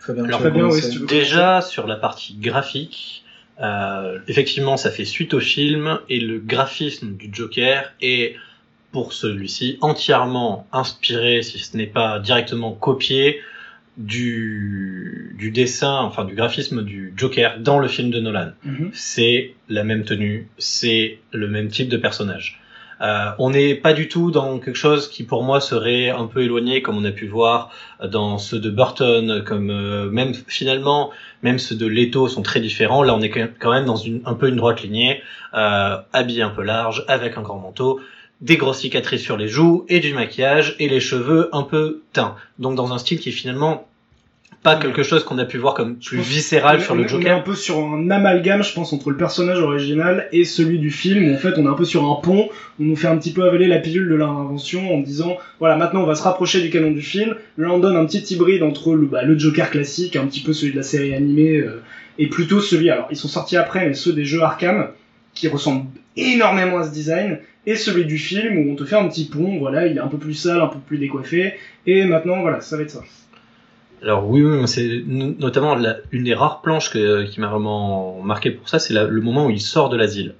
Fabien, 0.00 0.24
Alors, 0.24 0.40
Fabien, 0.40 0.62
commencer. 0.62 0.76
ouais, 0.76 0.82
si 0.82 0.90
tu 0.90 0.98
veux. 1.00 1.06
Déjà 1.06 1.60
sur 1.60 1.86
la 1.86 1.96
partie 1.96 2.34
graphique, 2.34 3.24
euh, 3.60 4.18
effectivement, 4.28 4.76
ça 4.76 4.90
fait 4.90 5.04
suite 5.04 5.34
au 5.34 5.40
film 5.40 6.00
et 6.08 6.18
le 6.18 6.38
graphisme 6.38 7.14
du 7.14 7.30
Joker 7.32 7.92
est 8.00 8.34
pour 8.90 9.12
celui-ci 9.12 9.78
entièrement 9.80 10.66
inspiré, 10.72 11.42
si 11.42 11.58
ce 11.58 11.76
n'est 11.76 11.86
pas 11.86 12.18
directement 12.18 12.72
copié, 12.72 13.40
du, 13.96 15.34
du 15.38 15.50
dessin, 15.50 15.98
enfin 16.00 16.24
du 16.24 16.34
graphisme 16.34 16.82
du 16.82 17.12
Joker 17.16 17.58
dans 17.60 17.78
le 17.78 17.88
film 17.88 18.10
de 18.10 18.20
Nolan. 18.20 18.52
Mhm. 18.64 18.90
C'est 18.92 19.54
la 19.68 19.84
même 19.84 20.04
tenue, 20.04 20.48
c'est 20.58 21.18
le 21.32 21.48
même 21.48 21.68
type 21.68 21.88
de 21.88 21.96
personnage. 21.96 22.62
Euh, 23.02 23.32
on 23.38 23.50
n'est 23.50 23.74
pas 23.74 23.94
du 23.94 24.06
tout 24.06 24.30
dans 24.30 24.60
quelque 24.60 24.76
chose 24.76 25.10
qui 25.10 25.24
pour 25.24 25.42
moi 25.42 25.60
serait 25.60 26.10
un 26.10 26.26
peu 26.26 26.42
éloigné 26.42 26.82
comme 26.82 26.96
on 26.96 27.04
a 27.04 27.10
pu 27.10 27.26
voir 27.26 27.70
dans 28.02 28.38
ceux 28.38 28.60
de 28.60 28.70
Burton, 28.70 29.42
comme 29.44 29.70
euh, 29.70 30.08
même 30.08 30.34
finalement 30.46 31.10
même 31.42 31.58
ceux 31.58 31.74
de 31.74 31.86
Leto 31.86 32.28
sont 32.28 32.42
très 32.42 32.60
différents. 32.60 33.02
Là 33.02 33.14
on 33.16 33.20
est 33.20 33.30
quand 33.30 33.72
même 33.72 33.86
dans 33.86 33.96
une, 33.96 34.22
un 34.24 34.34
peu 34.34 34.48
une 34.48 34.56
droite 34.56 34.82
lignée, 34.82 35.20
euh, 35.54 35.96
habillé 36.12 36.42
un 36.42 36.50
peu 36.50 36.62
large, 36.62 37.04
avec 37.08 37.36
un 37.36 37.42
grand 37.42 37.58
manteau, 37.58 38.00
des 38.42 38.56
grosses 38.56 38.80
cicatrices 38.80 39.22
sur 39.22 39.36
les 39.36 39.48
joues 39.48 39.84
et 39.88 40.00
du 40.00 40.12
maquillage 40.14 40.76
et 40.78 40.88
les 40.88 41.00
cheveux 41.00 41.48
un 41.52 41.62
peu 41.62 42.02
teints. 42.12 42.34
Donc 42.58 42.74
dans 42.74 42.92
un 42.92 42.98
style 42.98 43.18
qui 43.18 43.30
est 43.30 43.32
finalement 43.32 43.86
pas 44.62 44.76
quelque 44.76 45.02
chose 45.02 45.24
qu'on 45.24 45.38
a 45.38 45.44
pu 45.44 45.58
voir 45.58 45.74
comme 45.74 45.96
plus 45.96 46.18
viscéral 46.20 46.80
sur 46.80 46.94
le 46.94 47.00
est- 47.02 47.04
On 47.06 47.06
est 47.06 47.22
Joker. 47.22 47.36
un 47.38 47.40
peu 47.40 47.54
sur 47.56 47.78
un 47.80 48.10
amalgame, 48.10 48.62
je 48.62 48.72
pense, 48.72 48.92
entre 48.92 49.10
le 49.10 49.16
personnage 49.16 49.58
original 49.60 50.28
et 50.30 50.44
celui 50.44 50.78
du 50.78 50.92
film. 50.92 51.34
En 51.34 51.36
fait, 51.36 51.54
on 51.58 51.64
est 51.64 51.68
un 51.68 51.72
peu 51.74 51.84
sur 51.84 52.04
un 52.04 52.20
pont. 52.22 52.48
On 52.78 52.84
nous 52.84 52.94
fait 52.94 53.08
un 53.08 53.16
petit 53.16 53.32
peu 53.32 53.42
avaler 53.42 53.66
la 53.66 53.78
pilule 53.80 54.08
de 54.08 54.14
l'invention 54.14 54.94
en 54.94 55.00
disant, 55.00 55.36
voilà, 55.58 55.76
maintenant 55.76 56.02
on 56.02 56.06
va 56.06 56.14
se 56.14 56.22
rapprocher 56.22 56.60
du 56.62 56.70
canon 56.70 56.92
du 56.92 57.02
film. 57.02 57.34
Là, 57.58 57.72
on 57.72 57.80
donne 57.80 57.96
un 57.96 58.06
petit 58.06 58.34
hybride 58.34 58.62
entre 58.62 58.94
le, 58.94 59.06
bah, 59.06 59.22
le 59.24 59.36
Joker 59.36 59.68
classique, 59.68 60.14
un 60.14 60.26
petit 60.26 60.42
peu 60.42 60.52
celui 60.52 60.70
de 60.72 60.76
la 60.76 60.84
série 60.84 61.12
animée, 61.12 61.56
euh, 61.56 61.82
et 62.18 62.28
plutôt 62.28 62.60
celui. 62.60 62.88
Alors, 62.88 63.08
ils 63.10 63.16
sont 63.16 63.26
sortis 63.28 63.56
après, 63.56 63.88
mais 63.88 63.94
ceux 63.94 64.12
des 64.12 64.24
jeux 64.24 64.42
Arkham, 64.42 64.90
qui 65.34 65.48
ressemblent 65.48 65.86
énormément 66.16 66.78
à 66.78 66.84
ce 66.84 66.92
design, 66.92 67.38
et 67.66 67.76
celui 67.76 68.04
du 68.04 68.18
film 68.18 68.58
où 68.58 68.72
on 68.72 68.76
te 68.76 68.84
fait 68.84 68.96
un 68.96 69.08
petit 69.08 69.26
pont. 69.26 69.58
Voilà, 69.58 69.86
il 69.86 69.96
est 69.96 70.00
un 70.00 70.08
peu 70.08 70.18
plus 70.18 70.34
sale, 70.34 70.60
un 70.60 70.66
peu 70.66 70.78
plus 70.78 70.98
décoiffé, 70.98 71.54
et 71.86 72.04
maintenant, 72.04 72.40
voilà, 72.42 72.60
ça 72.60 72.76
va 72.76 72.82
être 72.82 72.90
ça. 72.90 73.02
Alors 74.04 74.28
oui, 74.28 74.42
oui, 74.42 74.66
c'est 74.66 75.00
no- 75.06 75.32
notamment 75.38 75.76
la- 75.76 75.98
une 76.10 76.24
des 76.24 76.34
rares 76.34 76.60
planches 76.60 76.90
que- 76.90 77.22
qui 77.22 77.38
m'a 77.40 77.46
vraiment 77.46 78.20
marqué 78.20 78.50
pour 78.50 78.68
ça, 78.68 78.80
c'est 78.80 78.92
le 78.94 79.20
moment 79.20 79.46
où 79.46 79.50
il 79.50 79.60
sort 79.60 79.90
de 79.90 79.96
l'asile. 79.96 80.34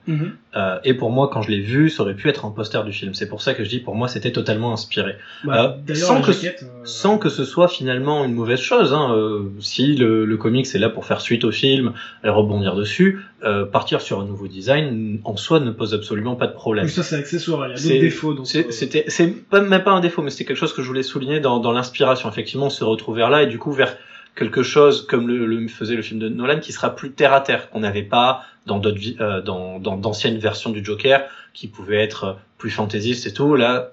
Euh, 0.56 0.78
et 0.82 0.94
pour 0.94 1.10
moi, 1.12 1.30
quand 1.32 1.42
je 1.42 1.52
l'ai 1.52 1.60
vu, 1.60 1.88
ça 1.88 2.02
aurait 2.02 2.16
pu 2.16 2.28
être 2.28 2.44
un 2.44 2.50
poster 2.50 2.82
du 2.84 2.92
film. 2.92 3.14
C'est 3.14 3.28
pour 3.28 3.40
ça 3.40 3.54
que 3.54 3.62
je 3.62 3.68
dis, 3.68 3.78
pour 3.78 3.94
moi, 3.94 4.08
c'était 4.08 4.32
totalement 4.32 4.72
inspiré. 4.72 5.12
Bah, 5.44 5.78
Euh, 5.88 5.94
sans 5.94 6.20
que- 6.22 6.32
jaquette, 6.32 6.64
euh, 6.64 6.80
Sans 6.84 7.18
que 7.18 7.28
ce 7.28 7.44
soit 7.44 7.68
finalement 7.68 8.24
une 8.24 8.34
mauvaise 8.34 8.60
chose. 8.60 8.92
Hein. 8.92 9.14
Euh, 9.14 9.44
si 9.60 9.94
le, 9.94 10.24
le 10.24 10.36
comics 10.36 10.66
est 10.74 10.78
là 10.80 10.88
pour 10.88 11.06
faire 11.06 11.20
suite 11.20 11.44
au 11.44 11.52
film 11.52 11.92
et 12.24 12.28
rebondir 12.30 12.74
dessus, 12.74 13.20
euh, 13.44 13.64
partir 13.64 14.00
sur 14.00 14.20
un 14.20 14.24
nouveau 14.24 14.46
design 14.46 15.20
en 15.24 15.36
soi 15.36 15.58
ne 15.60 15.70
pose 15.70 15.94
absolument 15.94 16.36
pas 16.36 16.46
de 16.46 16.52
problème. 16.52 16.84
Oui, 16.86 16.90
ça 16.90 17.02
c'est 17.02 17.16
accessoire, 17.16 17.66
il 17.66 17.70
y 17.70 17.74
a 17.74 17.76
C'est- 17.76 17.88
d'autres 17.88 18.00
défauts. 18.00 18.34
donc, 18.34 18.46
C'est- 18.46 18.66
euh, 18.68 18.70
C'était, 18.70 19.04
c'est 19.08 19.26
pas, 19.48 19.60
même 19.60 19.82
pas 19.82 19.90
un 19.92 20.00
défaut, 20.00 20.22
mais 20.22 20.30
c'était 20.30 20.44
quelque 20.44 20.56
chose 20.58 20.72
que 20.72 20.82
je 20.82 20.86
voulais 20.86 21.02
souligner 21.02 21.40
dans, 21.40 21.58
dans 21.58 21.72
l'inspiration. 21.72 22.28
Effectivement, 22.28 22.70
se 22.70 22.84
retrouver 22.84 23.22
là 23.28 23.42
et 23.42 23.46
du 23.46 23.58
coup 23.58 23.72
vers 23.72 23.96
quelque 24.36 24.62
chose 24.62 25.06
comme 25.06 25.28
le, 25.28 25.44
le 25.46 25.68
faisait 25.68 25.94
le 25.96 26.02
film 26.02 26.18
de 26.20 26.28
Nolan 26.28 26.60
qui 26.60 26.72
sera 26.72 26.94
plus 26.94 27.10
terre 27.12 27.32
à 27.34 27.40
terre 27.40 27.68
qu'on 27.70 27.80
n'avait 27.80 28.02
pas 28.04 28.42
dans 28.66 28.78
d'autres 28.78 29.00
euh, 29.20 29.42
dans 29.42 29.78
dans 29.80 29.96
d'anciennes 29.96 30.38
versions 30.38 30.70
du 30.70 30.84
Joker 30.84 31.22
qui 31.52 31.66
pouvaient 31.68 32.02
être 32.02 32.36
plus 32.58 32.70
fantaisistes 32.70 33.26
et 33.26 33.32
tout. 33.34 33.56
Là, 33.56 33.90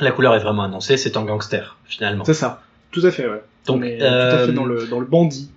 la 0.00 0.10
couleur 0.10 0.34
est 0.34 0.40
vraiment 0.40 0.62
annoncée, 0.64 0.96
c'est 0.96 1.16
un 1.18 1.24
gangster 1.24 1.76
finalement. 1.84 2.24
C'est 2.24 2.34
ça, 2.34 2.62
tout 2.90 3.02
à 3.04 3.10
fait, 3.10 3.28
ouais. 3.28 3.42
Donc, 3.66 3.80
On 3.80 3.82
est 3.82 3.98
tout 3.98 4.04
euh, 4.04 4.42
à 4.44 4.46
fait 4.46 4.52
dans 4.52 4.64
le, 4.64 4.86
dans 4.86 4.98
le 5.00 5.06
bandit. 5.06 5.50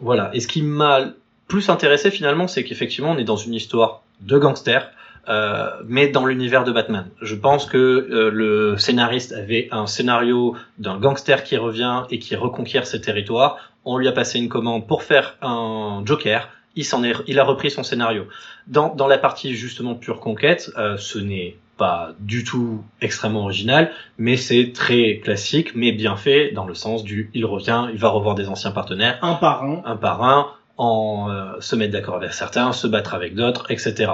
Voilà. 0.00 0.30
Et 0.32 0.38
ce 0.40 0.46
qui 0.46 0.62
m'a 0.62 1.06
plus 1.48 1.70
intéressé 1.70 2.10
finalement, 2.10 2.46
c'est 2.46 2.62
qu'effectivement, 2.62 3.10
on 3.10 3.18
est 3.18 3.24
dans 3.24 3.36
une 3.36 3.54
histoire 3.54 4.02
de 4.20 4.38
gangsters, 4.38 4.90
euh, 5.28 5.70
mais 5.86 6.08
dans 6.08 6.24
l'univers 6.26 6.64
de 6.64 6.72
Batman. 6.72 7.08
Je 7.20 7.34
pense 7.34 7.66
que 7.66 7.76
euh, 7.76 8.30
le 8.30 8.78
scénariste 8.78 9.32
avait 9.32 9.68
un 9.72 9.86
scénario 9.86 10.56
d'un 10.78 10.98
gangster 10.98 11.42
qui 11.42 11.56
revient 11.56 12.04
et 12.10 12.18
qui 12.18 12.36
reconquiert 12.36 12.86
ses 12.86 13.00
territoires. 13.00 13.56
On 13.84 13.98
lui 13.98 14.08
a 14.08 14.12
passé 14.12 14.38
une 14.38 14.48
commande 14.48 14.86
pour 14.86 15.02
faire 15.02 15.36
un 15.42 16.02
Joker. 16.04 16.48
Il 16.76 16.84
s'en 16.84 17.02
est, 17.02 17.14
il 17.26 17.38
a 17.38 17.44
repris 17.44 17.70
son 17.70 17.82
scénario. 17.82 18.26
Dans, 18.66 18.94
dans 18.94 19.06
la 19.06 19.18
partie 19.18 19.54
justement 19.54 19.94
pure 19.94 20.20
conquête, 20.20 20.70
euh, 20.78 20.96
ce 20.96 21.18
n'est 21.18 21.56
pas 21.76 22.12
du 22.18 22.44
tout 22.44 22.82
extrêmement 23.00 23.44
original, 23.44 23.92
mais 24.18 24.36
c'est 24.36 24.72
très 24.74 25.20
classique, 25.22 25.74
mais 25.74 25.92
bien 25.92 26.16
fait 26.16 26.50
dans 26.50 26.66
le 26.66 26.74
sens 26.74 27.04
du 27.04 27.30
il 27.34 27.46
revient, 27.46 27.86
il 27.92 27.98
va 27.98 28.08
revoir 28.08 28.34
des 28.34 28.48
anciens 28.48 28.72
partenaires 28.72 29.18
Un 29.22 29.34
par 29.34 29.62
un. 29.62 29.82
un 29.84 29.96
par 29.96 30.22
un, 30.24 30.48
en 30.78 31.28
euh, 31.28 31.60
se 31.60 31.76
mettre 31.76 31.92
d'accord 31.92 32.16
avec 32.16 32.32
certains, 32.32 32.72
se 32.72 32.86
battre 32.86 33.14
avec 33.14 33.34
d'autres, 33.34 33.70
etc. 33.70 34.12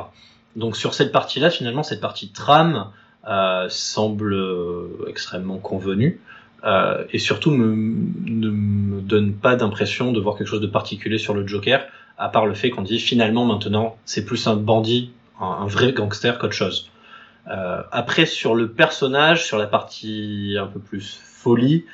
Donc 0.56 0.76
sur 0.76 0.94
cette 0.94 1.12
partie-là, 1.12 1.50
finalement, 1.50 1.82
cette 1.82 2.00
partie 2.00 2.30
trame 2.30 2.88
euh, 3.28 3.66
semble 3.68 4.34
euh, 4.34 5.06
extrêmement 5.08 5.58
convenue 5.58 6.20
euh, 6.64 7.04
et 7.12 7.18
surtout 7.18 7.50
me, 7.50 7.74
ne 8.26 8.50
me 8.50 9.00
donne 9.00 9.34
pas 9.34 9.56
d'impression 9.56 10.12
de 10.12 10.20
voir 10.20 10.36
quelque 10.36 10.48
chose 10.48 10.60
de 10.60 10.66
particulier 10.66 11.18
sur 11.18 11.34
le 11.34 11.46
Joker, 11.46 11.84
à 12.16 12.28
part 12.28 12.46
le 12.46 12.54
fait 12.54 12.70
qu'on 12.70 12.82
dit 12.82 12.98
finalement 12.98 13.44
maintenant 13.44 13.96
c'est 14.06 14.24
plus 14.24 14.46
un 14.46 14.56
bandit, 14.56 15.12
un, 15.40 15.46
un 15.46 15.66
vrai 15.66 15.92
gangster 15.92 16.38
qu'autre 16.38 16.54
chose. 16.54 16.90
Euh, 17.48 17.82
après 17.92 18.24
sur 18.24 18.54
le 18.54 18.70
personnage, 18.70 19.44
sur 19.44 19.58
la 19.58 19.66
partie 19.66 20.56
un 20.58 20.66
peu 20.66 20.80
plus 20.80 21.20
folie, 21.22 21.84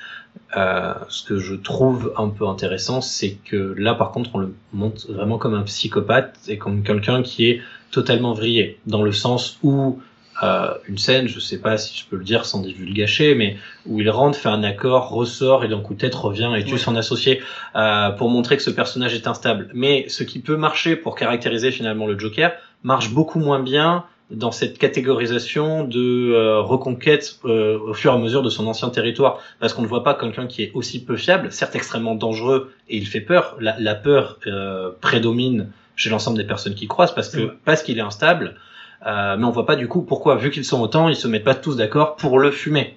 euh, 0.56 0.94
ce 1.08 1.22
que 1.22 1.38
je 1.38 1.54
trouve 1.54 2.12
un 2.16 2.28
peu 2.28 2.46
intéressant, 2.46 3.00
c'est 3.00 3.36
que 3.44 3.74
là, 3.78 3.94
par 3.94 4.10
contre, 4.10 4.30
on 4.34 4.38
le 4.38 4.54
montre 4.72 5.10
vraiment 5.12 5.38
comme 5.38 5.54
un 5.54 5.62
psychopathe 5.62 6.38
et 6.48 6.58
comme 6.58 6.82
quelqu'un 6.82 7.22
qui 7.22 7.48
est 7.48 7.62
totalement 7.90 8.32
vrillé, 8.34 8.78
dans 8.86 9.02
le 9.02 9.12
sens 9.12 9.58
où 9.62 10.00
euh, 10.42 10.72
une 10.88 10.96
scène, 10.98 11.28
je 11.28 11.38
sais 11.38 11.58
pas 11.58 11.76
si 11.76 11.98
je 11.98 12.06
peux 12.06 12.16
le 12.16 12.24
dire 12.24 12.46
sans 12.46 12.60
divulgacher, 12.62 13.34
mais 13.34 13.58
où 13.86 14.00
il 14.00 14.08
rentre, 14.10 14.38
fait 14.38 14.48
un 14.48 14.62
accord, 14.62 15.10
ressort 15.10 15.64
et 15.64 15.68
d'un 15.68 15.80
coup 15.80 15.94
de 15.94 15.98
tête 15.98 16.14
revient 16.14 16.50
et 16.56 16.64
tue 16.64 16.72
Ouais. 16.72 16.78
son 16.78 16.96
associé 16.96 17.42
euh, 17.76 18.10
pour 18.10 18.30
montrer 18.30 18.56
que 18.56 18.62
ce 18.62 18.70
personnage 18.70 19.14
est 19.14 19.26
instable. 19.26 19.68
Mais 19.74 20.08
ce 20.08 20.24
qui 20.24 20.38
peut 20.40 20.56
marcher 20.56 20.96
pour 20.96 21.14
caractériser 21.14 21.70
finalement 21.72 22.06
le 22.06 22.18
Joker 22.18 22.52
marche 22.82 23.10
beaucoup 23.10 23.38
moins 23.38 23.60
bien 23.60 24.04
dans 24.30 24.52
cette 24.52 24.78
catégorisation 24.78 25.84
de 25.84 26.30
euh, 26.32 26.60
reconquête 26.60 27.38
euh, 27.44 27.78
au 27.78 27.94
fur 27.94 28.12
et 28.12 28.14
à 28.14 28.18
mesure 28.18 28.42
de 28.42 28.50
son 28.50 28.66
ancien 28.66 28.88
territoire, 28.90 29.40
parce 29.58 29.74
qu'on 29.74 29.82
ne 29.82 29.86
voit 29.88 30.04
pas 30.04 30.14
quelqu'un 30.14 30.46
qui 30.46 30.62
est 30.62 30.70
aussi 30.74 31.04
peu 31.04 31.16
fiable, 31.16 31.50
certes 31.52 31.74
extrêmement 31.74 32.14
dangereux 32.14 32.72
et 32.88 32.96
il 32.96 33.06
fait 33.06 33.20
peur. 33.20 33.56
La, 33.60 33.78
la 33.78 33.94
peur 33.94 34.38
euh, 34.46 34.90
prédomine 35.00 35.70
chez 35.96 36.10
l'ensemble 36.10 36.36
des 36.38 36.44
personnes 36.44 36.74
qui 36.74 36.86
croisent 36.86 37.14
parce 37.14 37.28
que 37.28 37.52
parce 37.64 37.82
qu'il 37.82 37.98
est 37.98 38.02
instable. 38.02 38.56
Euh, 39.06 39.36
mais 39.38 39.44
on 39.44 39.50
voit 39.50 39.66
pas 39.66 39.76
du 39.76 39.88
coup 39.88 40.02
pourquoi, 40.02 40.36
vu 40.36 40.50
qu'ils 40.50 40.64
sont 40.64 40.80
autant, 40.80 41.08
ils 41.08 41.16
se 41.16 41.26
mettent 41.26 41.44
pas 41.44 41.54
tous 41.54 41.76
d'accord 41.76 42.16
pour 42.16 42.38
le 42.38 42.50
fumer. 42.50 42.96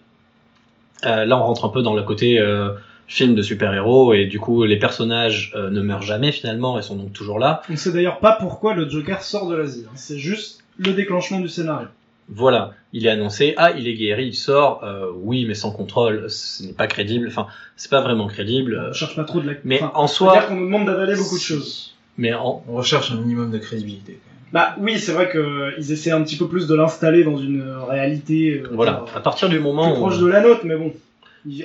Euh, 1.06 1.26
là, 1.26 1.38
on 1.38 1.44
rentre 1.44 1.66
un 1.66 1.70
peu 1.70 1.82
dans 1.82 1.94
le 1.94 2.04
côté 2.04 2.40
euh, 2.40 2.70
film 3.08 3.36
de 3.36 3.42
super-héros 3.42 4.14
et 4.14 4.26
du 4.26 4.40
coup, 4.40 4.64
les 4.64 4.78
personnages 4.78 5.52
euh, 5.56 5.70
ne 5.70 5.82
meurent 5.82 6.02
jamais 6.02 6.32
finalement 6.32 6.78
et 6.80 6.82
sont 6.82 6.96
donc 6.96 7.12
toujours 7.14 7.40
là. 7.40 7.62
On 7.70 7.76
sait 7.76 7.92
d'ailleurs 7.92 8.20
pas 8.20 8.38
pourquoi 8.40 8.74
le 8.74 8.90
Joker 8.90 9.22
sort 9.22 9.48
de 9.50 9.56
l'asile. 9.56 9.86
hein. 9.90 9.94
C'est 9.96 10.18
juste 10.18 10.63
le 10.78 10.94
déclenchement 10.94 11.40
du 11.40 11.50
scénario. 11.50 11.88
Voilà, 12.30 12.74
il 12.94 13.06
est 13.06 13.10
annoncé, 13.10 13.54
ah, 13.58 13.72
il 13.72 13.88
est 13.88 13.96
guéri, 13.96 14.28
il 14.28 14.36
sort, 14.36 14.84
euh, 14.84 15.12
oui, 15.14 15.46
mais 15.46 15.56
sans 15.56 15.72
contrôle, 15.72 16.30
ce 16.30 16.64
n'est 16.64 16.74
pas 16.74 16.88
crédible. 16.88 17.28
Enfin, 17.28 17.48
c'est 17.76 17.92
pas 17.92 18.02
vraiment 18.02 18.28
crédible. 18.28 18.88
On 18.90 18.94
cherche 18.94 19.16
pas 19.16 19.26
trop 19.26 19.42
de 19.42 19.48
la. 19.48 19.54
mais 19.66 19.82
enfin, 19.82 19.92
en 19.94 20.08
c'est-à-dire 20.08 20.42
soi, 20.42 20.48
qu'on 20.48 20.56
nous 20.56 20.66
demande 20.66 20.86
d'avaler 20.86 21.16
beaucoup 21.16 21.36
de 21.36 21.42
choses. 21.44 21.96
mais 22.18 22.34
en, 22.34 22.64
On 22.68 22.74
recherche 22.74 23.12
un 23.12 23.16
minimum 23.16 23.52
de 23.52 23.58
crédibilité. 23.58 24.20
Bah 24.54 24.76
oui, 24.80 25.00
c'est 25.00 25.12
vrai 25.12 25.32
qu'ils 25.32 25.92
essaient 25.92 26.12
un 26.12 26.22
petit 26.22 26.38
peu 26.38 26.48
plus 26.48 26.68
de 26.68 26.76
l'installer 26.76 27.24
dans 27.24 27.38
une 27.38 27.68
réalité. 27.90 28.62
euh, 28.64 28.70
voilà, 28.72 29.04
à 29.16 29.20
partir 29.20 29.50
du 29.50 29.60
moment 29.60 29.90
plus 29.90 29.98
où 29.98 30.06
proche 30.06 30.20
de 30.20 30.28
la 30.28 30.42
nôtre, 30.42 30.62
mais 30.64 30.78
bon. 30.78 30.94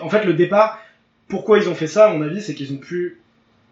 En 0.00 0.08
fait, 0.08 0.24
le 0.24 0.32
départ, 0.32 0.80
pourquoi 1.28 1.58
ils 1.58 1.68
ont 1.68 1.74
fait 1.74 1.86
ça, 1.86 2.08
à 2.08 2.12
mon 2.12 2.22
avis, 2.22 2.40
c'est 2.40 2.54
qu'ils 2.54 2.72
ont 2.72 2.78
pu, 2.78 3.20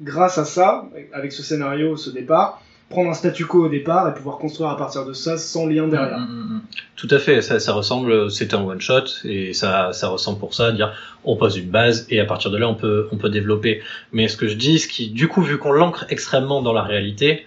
grâce 0.02 0.38
à 0.38 0.44
ça, 0.44 0.88
avec 1.12 1.32
ce 1.32 1.42
scénario, 1.42 1.96
ce 1.96 2.10
départ, 2.10 2.62
prendre 2.88 3.10
un 3.10 3.14
statu 3.14 3.46
quo 3.46 3.64
au 3.64 3.68
départ 3.68 4.08
et 4.08 4.14
pouvoir 4.14 4.38
construire 4.38 4.70
à 4.70 4.76
partir 4.76 5.04
de 5.04 5.12
ça 5.12 5.38
sans 5.38 5.66
lien 5.66 5.88
derrière. 5.88 6.18
Mm, 6.18 6.24
mm, 6.24 6.54
mm. 6.54 6.60
Tout 6.94 7.08
à 7.10 7.18
fait, 7.18 7.42
ça, 7.42 7.58
ça 7.58 7.72
ressemble, 7.72 8.30
c'est 8.30 8.54
un 8.54 8.62
one 8.62 8.80
shot 8.80 9.04
et 9.24 9.52
ça, 9.54 9.92
ça 9.92 10.08
ressemble 10.08 10.38
pour 10.38 10.54
ça 10.54 10.66
à 10.66 10.72
dire 10.72 10.92
on 11.24 11.36
pose 11.36 11.56
une 11.56 11.70
base 11.70 12.06
et 12.10 12.20
à 12.20 12.24
partir 12.24 12.50
de 12.50 12.56
là 12.56 12.68
on 12.68 12.74
peut, 12.74 13.08
on 13.10 13.16
peut 13.16 13.28
développer. 13.28 13.82
Mais 14.12 14.28
ce 14.28 14.36
que 14.36 14.46
je 14.46 14.54
dis, 14.54 14.78
ce 14.78 14.88
qui, 14.88 15.08
du 15.10 15.28
coup, 15.28 15.42
vu 15.42 15.58
qu'on 15.58 15.72
l'ancre 15.72 16.06
extrêmement 16.10 16.62
dans 16.62 16.72
la 16.72 16.82
réalité, 16.82 17.46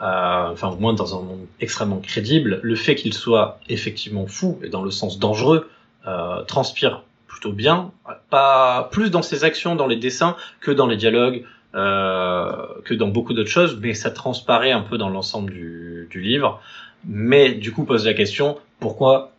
euh, 0.00 0.50
enfin 0.52 0.68
au 0.68 0.76
moins 0.76 0.92
dans 0.92 1.18
un 1.18 1.22
monde 1.22 1.46
extrêmement 1.60 1.98
crédible, 1.98 2.60
le 2.62 2.76
fait 2.76 2.94
qu'il 2.94 3.12
soit 3.12 3.58
effectivement 3.68 4.26
fou 4.26 4.58
et 4.62 4.68
dans 4.68 4.82
le 4.82 4.90
sens 4.90 5.18
dangereux 5.18 5.68
euh, 6.06 6.42
transpire 6.42 7.02
plutôt 7.26 7.52
bien, 7.52 7.90
pas 8.30 8.88
plus 8.92 9.10
dans 9.10 9.22
ses 9.22 9.44
actions, 9.44 9.74
dans 9.74 9.86
les 9.86 9.96
dessins 9.96 10.36
que 10.60 10.70
dans 10.70 10.86
les 10.86 10.96
dialogues. 10.96 11.44
Euh, 11.74 12.52
que 12.84 12.94
dans 12.94 13.08
beaucoup 13.08 13.34
d'autres 13.34 13.50
choses, 13.50 13.78
mais 13.80 13.94
ça 13.94 14.10
transparaît 14.10 14.72
un 14.72 14.82
peu 14.82 14.98
dans 14.98 15.08
l'ensemble 15.08 15.52
du, 15.52 16.08
du 16.10 16.20
livre. 16.20 16.62
Mais 17.04 17.52
du 17.52 17.72
coup 17.72 17.84
pose 17.84 18.06
la 18.06 18.14
question 18.14 18.58
pourquoi 18.80 19.32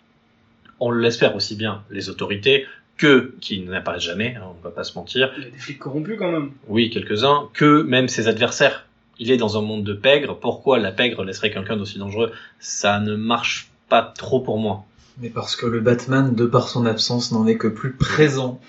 on 0.80 0.92
l'espère 0.92 1.36
aussi 1.36 1.56
bien 1.56 1.84
les 1.90 2.10
autorités 2.10 2.66
que 2.98 3.36
qui 3.42 3.62
n'apparaissent 3.62 4.04
jamais, 4.04 4.36
hein, 4.36 4.44
on 4.58 4.64
va 4.64 4.72
pas 4.72 4.84
se 4.84 4.98
mentir, 4.98 5.32
Il 5.38 5.44
y 5.44 5.48
a 5.48 5.50
des 5.50 5.58
flics 5.58 5.80
corrompus 5.80 6.18
quand 6.18 6.32
même. 6.32 6.52
oui 6.68 6.90
quelques-uns, 6.90 7.50
que 7.54 7.82
même 7.84 8.08
ses 8.08 8.28
adversaires. 8.28 8.86
Il 9.20 9.32
est 9.32 9.38
dans 9.38 9.58
un 9.58 9.62
monde 9.62 9.84
de 9.84 9.94
pègre. 9.94 10.38
Pourquoi 10.40 10.78
la 10.78 10.92
pègre 10.92 11.24
laisserait 11.24 11.52
quelqu'un 11.52 11.76
d'aussi 11.76 11.98
dangereux? 11.98 12.32
Ça 12.60 13.00
ne 13.00 13.16
marche 13.16 13.72
pas 13.90 14.04
trop 14.04 14.40
pour 14.40 14.60
moi. 14.60 14.86
Mais 15.20 15.30
parce 15.30 15.56
que 15.56 15.66
le 15.66 15.80
Batman, 15.80 16.36
de 16.36 16.46
par 16.46 16.70
son 16.70 16.86
absence, 16.86 17.32
n'en 17.32 17.48
est 17.48 17.58
que 17.58 17.68
plus 17.68 17.94
présent. 17.94 18.60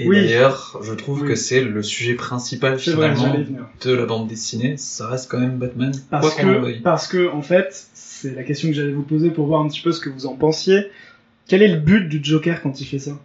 Et 0.00 0.06
Oui. 0.06 0.16
d'ailleurs, 0.16 0.78
je 0.82 0.92
trouve 0.94 1.22
Oui. 1.22 1.28
que 1.28 1.34
c'est 1.34 1.60
le 1.60 1.82
sujet 1.82 2.14
principal 2.14 2.74
vrai, 2.74 2.78
finalement 2.80 3.34
de 3.80 3.92
la 3.92 4.06
bande 4.06 4.28
dessinée. 4.28 4.76
Ça 4.76 5.08
reste 5.08 5.28
quand 5.28 5.38
même 5.40 5.58
Batman. 5.58 5.92
Parce 6.08 6.34
quoi 6.34 6.44
que, 6.44 6.82
parce 6.82 7.08
que, 7.08 7.28
en 7.28 7.42
fait, 7.42 7.88
c'est 7.94 8.34
la 8.36 8.44
question 8.44 8.68
que 8.68 8.74
j'allais 8.74 8.92
vous 8.92 9.02
poser 9.02 9.30
pour 9.30 9.46
voir 9.46 9.60
un 9.60 9.68
petit 9.68 9.80
peu 9.80 9.90
ce 9.90 9.98
que 10.00 10.08
vous 10.08 10.26
en 10.26 10.36
pensiez. 10.36 10.90
Quel 11.48 11.62
est 11.62 11.68
le 11.68 11.78
but 11.80 12.08
du 12.08 12.20
Joker 12.22 12.62
quand 12.62 12.80
il 12.80 12.84
fait 12.84 12.98
ça? 13.00 13.18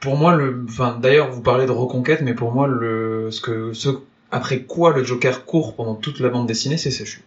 Pour 0.00 0.16
moi, 0.16 0.34
le, 0.34 0.64
enfin, 0.68 0.98
d'ailleurs, 1.00 1.30
vous 1.30 1.40
parlez 1.42 1.66
de 1.66 1.72
reconquête, 1.72 2.20
mais 2.22 2.34
pour 2.34 2.52
moi, 2.52 2.66
le, 2.66 3.30
ce 3.30 3.40
que, 3.40 3.72
ce, 3.74 3.88
après 4.30 4.60
quoi 4.60 4.96
le 4.96 5.04
Joker 5.04 5.44
court 5.44 5.74
pendant 5.76 5.94
toute 5.94 6.20
la 6.20 6.28
bande 6.30 6.46
dessinée, 6.46 6.76
c'est 6.78 6.90
sa 6.90 7.04
chute. 7.04 7.24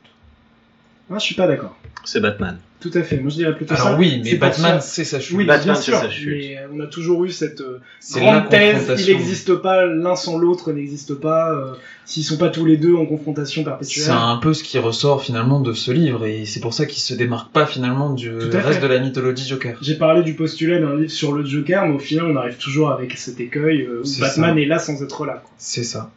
Moi, 1.09 1.20
je 1.20 1.26
suis 1.26 1.36
pas 1.36 1.47
d'accord. 1.47 1.78
C'est 2.03 2.20
Batman. 2.20 2.57
Tout 2.80 2.91
à 2.93 3.01
fait. 3.01 3.17
Moi, 3.17 3.32
je 3.32 3.38
dirais 3.38 3.55
plutôt 3.55 3.75
ça. 3.75 3.88
Alors 3.88 3.99
oui, 3.99 4.21
mais 4.23 4.36
Batman, 4.36 4.80
ça- 4.80 4.82
c'est 4.82 5.03
sa 5.03 5.19
chute. 5.19 5.36
Oui, 5.36 5.45
Batman, 5.45 5.73
bien 5.73 5.75
c'est 5.82 5.91
sûr. 5.91 5.99
sa 5.99 6.09
chute. 6.11 6.28
Mais 6.30 6.57
euh, 6.59 6.67
on 6.71 6.80
a 6.80 6.86
toujours 6.86 7.25
eu 7.25 7.32
cette 7.32 7.61
euh, 7.61 7.80
grande 8.13 8.49
thèse. 8.49 8.93
Il 8.99 9.07
n'existe 9.17 9.55
pas 9.55 9.86
l'un 9.88 10.15
sans 10.15 10.38
l'autre, 10.38 10.71
n'existe 10.71 11.15
pas. 11.15 11.51
euh, 11.53 11.73
S'ils 12.05 12.23
sont 12.23 12.38
pas 12.38 12.49
tous 12.49 12.65
les 12.65 12.78
deux 12.78 12.93
en 12.95 13.05
confrontation 13.07 13.63
perpétuelle. 13.63 14.03
C'est 14.05 14.11
un 14.11 14.38
peu 14.38 14.53
ce 14.53 14.63
qui 14.63 14.78
ressort 14.80 15.23
finalement 15.23 15.59
de 15.59 15.73
ce 15.73 15.89
livre, 15.91 16.25
et 16.25 16.45
c'est 16.45 16.59
pour 16.59 16.73
ça 16.73 16.86
qu'il 16.86 17.01
se 17.01 17.13
démarque 17.15 17.51
pas 17.51 17.65
finalement 17.65 18.11
du 18.11 18.32
reste 18.38 18.53
fait. 18.53 18.80
de 18.80 18.88
la 18.88 18.99
mythologie 18.99 19.45
Joker. 19.47 19.78
J'ai 19.82 19.95
parlé 19.95 20.21
du 20.21 20.34
postulat 20.36 20.80
d'un 20.80 20.95
livre 20.95 21.11
sur 21.11 21.34
le 21.34 21.43
Joker, 21.43 21.86
mais 21.88 21.95
au 21.95 21.99
final, 21.99 22.28
on 22.28 22.36
arrive 22.38 22.57
toujours 22.57 22.91
avec 22.91 23.17
cet 23.17 23.39
écueil 23.41 23.82
euh, 23.82 24.03
où 24.05 24.19
Batman 24.21 24.53
ça. 24.55 24.61
est 24.61 24.65
là 24.65 24.78
sans 24.80 25.01
être 25.03 25.25
là. 25.25 25.43
C'est 25.57 25.84
ça. 25.84 26.11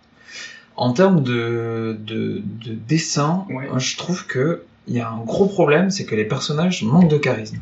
En 0.76 0.92
termes 0.92 1.22
de, 1.22 1.96
de, 2.06 2.40
de 2.66 2.74
dessin, 2.86 3.44
Ouais. 3.50 3.66
je 3.78 3.96
trouve 3.96 4.26
que 4.26 4.60
il 4.90 4.96
y 4.96 5.00
a 5.00 5.08
un 5.08 5.20
gros 5.24 5.46
problème, 5.46 5.88
c'est 5.90 6.04
que 6.04 6.14
les 6.16 6.24
personnages 6.24 6.82
manquent 6.82 7.08
de 7.10 7.16
charisme. 7.16 7.58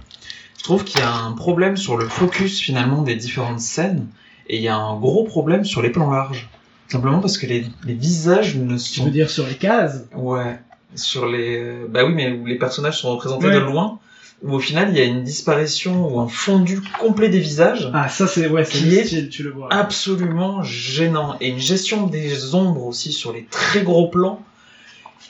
Je 0.58 0.64
trouve 0.64 0.82
qu'il 0.82 1.00
y 1.00 1.04
a 1.04 1.14
un 1.14 1.32
problème 1.32 1.76
sur 1.76 1.96
le 1.96 2.08
focus 2.08 2.58
finalement 2.58 3.02
des 3.02 3.14
différentes 3.16 3.60
scènes, 3.60 4.06
et 4.48 4.56
il 4.56 4.62
y 4.62 4.68
a 4.68 4.76
un 4.76 4.98
gros 4.98 5.24
problème 5.24 5.64
sur 5.64 5.82
les 5.82 5.90
plans 5.90 6.10
larges. 6.10 6.48
Simplement 6.88 7.20
parce 7.20 7.36
que 7.36 7.46
les, 7.46 7.66
les 7.84 7.92
visages 7.92 8.56
ne 8.56 8.72
Tu 8.78 8.78
sont 8.78 9.04
veux 9.04 9.10
dire 9.10 9.28
sur 9.28 9.46
les 9.46 9.54
cases? 9.56 10.06
Ouais, 10.14 10.58
sur 10.94 11.26
les. 11.26 11.84
Bah 11.88 12.04
oui, 12.06 12.14
mais 12.14 12.32
où 12.32 12.46
les 12.46 12.56
personnages 12.56 12.98
sont 12.98 13.10
représentés 13.10 13.48
Ouais. 13.48 13.54
de 13.54 13.58
loin, 13.58 13.98
où 14.42 14.54
au 14.54 14.58
final 14.58 14.88
il 14.90 14.96
y 14.96 15.00
a 15.00 15.04
une 15.04 15.22
disparition 15.22 16.08
ou 16.08 16.18
un 16.18 16.28
fondu 16.28 16.80
complet 16.98 17.28
des 17.28 17.40
visages, 17.40 17.90
Ah, 17.92 18.08
ça, 18.08 18.26
c'est 18.26 18.48
ouais, 18.48 18.64
c'est 18.64 18.78
Qui 18.78 18.96
est 18.96 19.04
style, 19.04 19.28
tu 19.28 19.42
le 19.42 19.50
vois. 19.50 19.68
absolument 19.70 20.62
gênant. 20.62 21.36
Et 21.42 21.48
une 21.48 21.58
gestion 21.58 22.06
des 22.06 22.54
ombres 22.54 22.86
aussi 22.86 23.12
sur 23.12 23.32
les 23.34 23.44
très 23.50 23.82
gros 23.82 24.08
plans, 24.08 24.40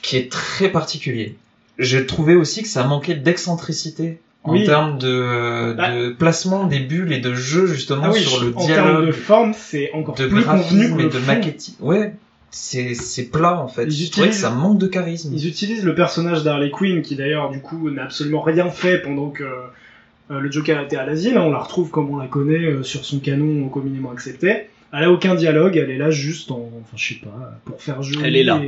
qui 0.01 0.15
est 0.15 0.31
très 0.31 0.69
particulier. 0.69 1.35
J'ai 1.79 2.05
trouvé 2.05 2.35
aussi 2.35 2.61
que 2.61 2.67
ça 2.67 2.83
manquait 2.83 3.15
d'excentricité. 3.15 4.19
En 4.43 4.53
Oui. 4.53 4.63
termes 4.65 4.97
de, 4.97 5.73
de 5.73 6.09
placement 6.13 6.65
des 6.65 6.79
bulles 6.79 7.11
et 7.11 7.19
de 7.19 7.33
jeu 7.35 7.67
justement 7.67 8.03
Ah 8.05 8.11
oui, 8.13 8.21
sur 8.21 8.41
le 8.41 8.55
en 8.55 8.65
termes 8.65 8.87
de 8.87 8.95
dialogue, 9.01 9.11
forme, 9.11 9.53
c'est 9.53 9.91
encore 9.93 10.15
de, 10.15 10.27
plus 10.27 10.43
convenu 10.43 10.87
graphisme 10.87 10.95
que 10.95 10.99
et 10.99 11.03
le 11.03 11.09
de 11.09 11.17
fond. 11.19 11.25
maquettis. 11.27 11.75
Ouais, 11.81 12.13
c'est 12.49 12.93
c'est 12.95 13.25
plat 13.25 13.59
en 13.59 13.67
fait. 13.67 13.83
Ils 13.83 13.91
Je 13.91 14.11
trouvais 14.11 14.27
que 14.27 14.31
utilisent- 14.33 14.41
ça 14.41 14.49
manque 14.51 14.77
de 14.77 14.87
charisme. 14.87 15.31
Ils 15.33 15.45
utilisent 15.45 15.83
le 15.83 15.93
personnage 15.93 16.43
d'Harley 16.45 16.71
Quinn, 16.71 17.01
qui 17.01 17.15
d'ailleurs, 17.17 17.49
du 17.51 17.59
coup, 17.59 17.89
n'a 17.89 18.03
absolument 18.05 18.41
rien 18.41 18.69
fait 18.69 18.99
pendant 19.01 19.29
que 19.29 19.43
euh, 19.43 20.39
le 20.39 20.49
Joker 20.49 20.81
était 20.81 20.95
à 20.95 21.05
l'asile. 21.05 21.37
On 21.37 21.51
la 21.51 21.59
retrouve 21.59 21.89
comme 21.89 22.09
on 22.09 22.17
la 22.17 22.27
connaît 22.27 22.63
euh, 22.65 22.81
sur 22.83 23.03
son 23.03 23.19
canon 23.19 23.67
communément 23.67 24.11
accepté. 24.11 24.67
Elle 24.93 25.03
a 25.03 25.11
aucun 25.11 25.35
dialogue, 25.35 25.75
elle 25.75 25.91
est 25.91 25.97
là 25.97 26.11
juste 26.11 26.49
en, 26.49 26.69
enfin, 26.81 26.95
je 26.95 27.09
sais 27.13 27.19
pas, 27.19 27.59
pour 27.65 27.81
faire 27.81 28.01
jeu. 28.03 28.15
Elle 28.23 28.35
est 28.37 28.43
là. 28.43 28.59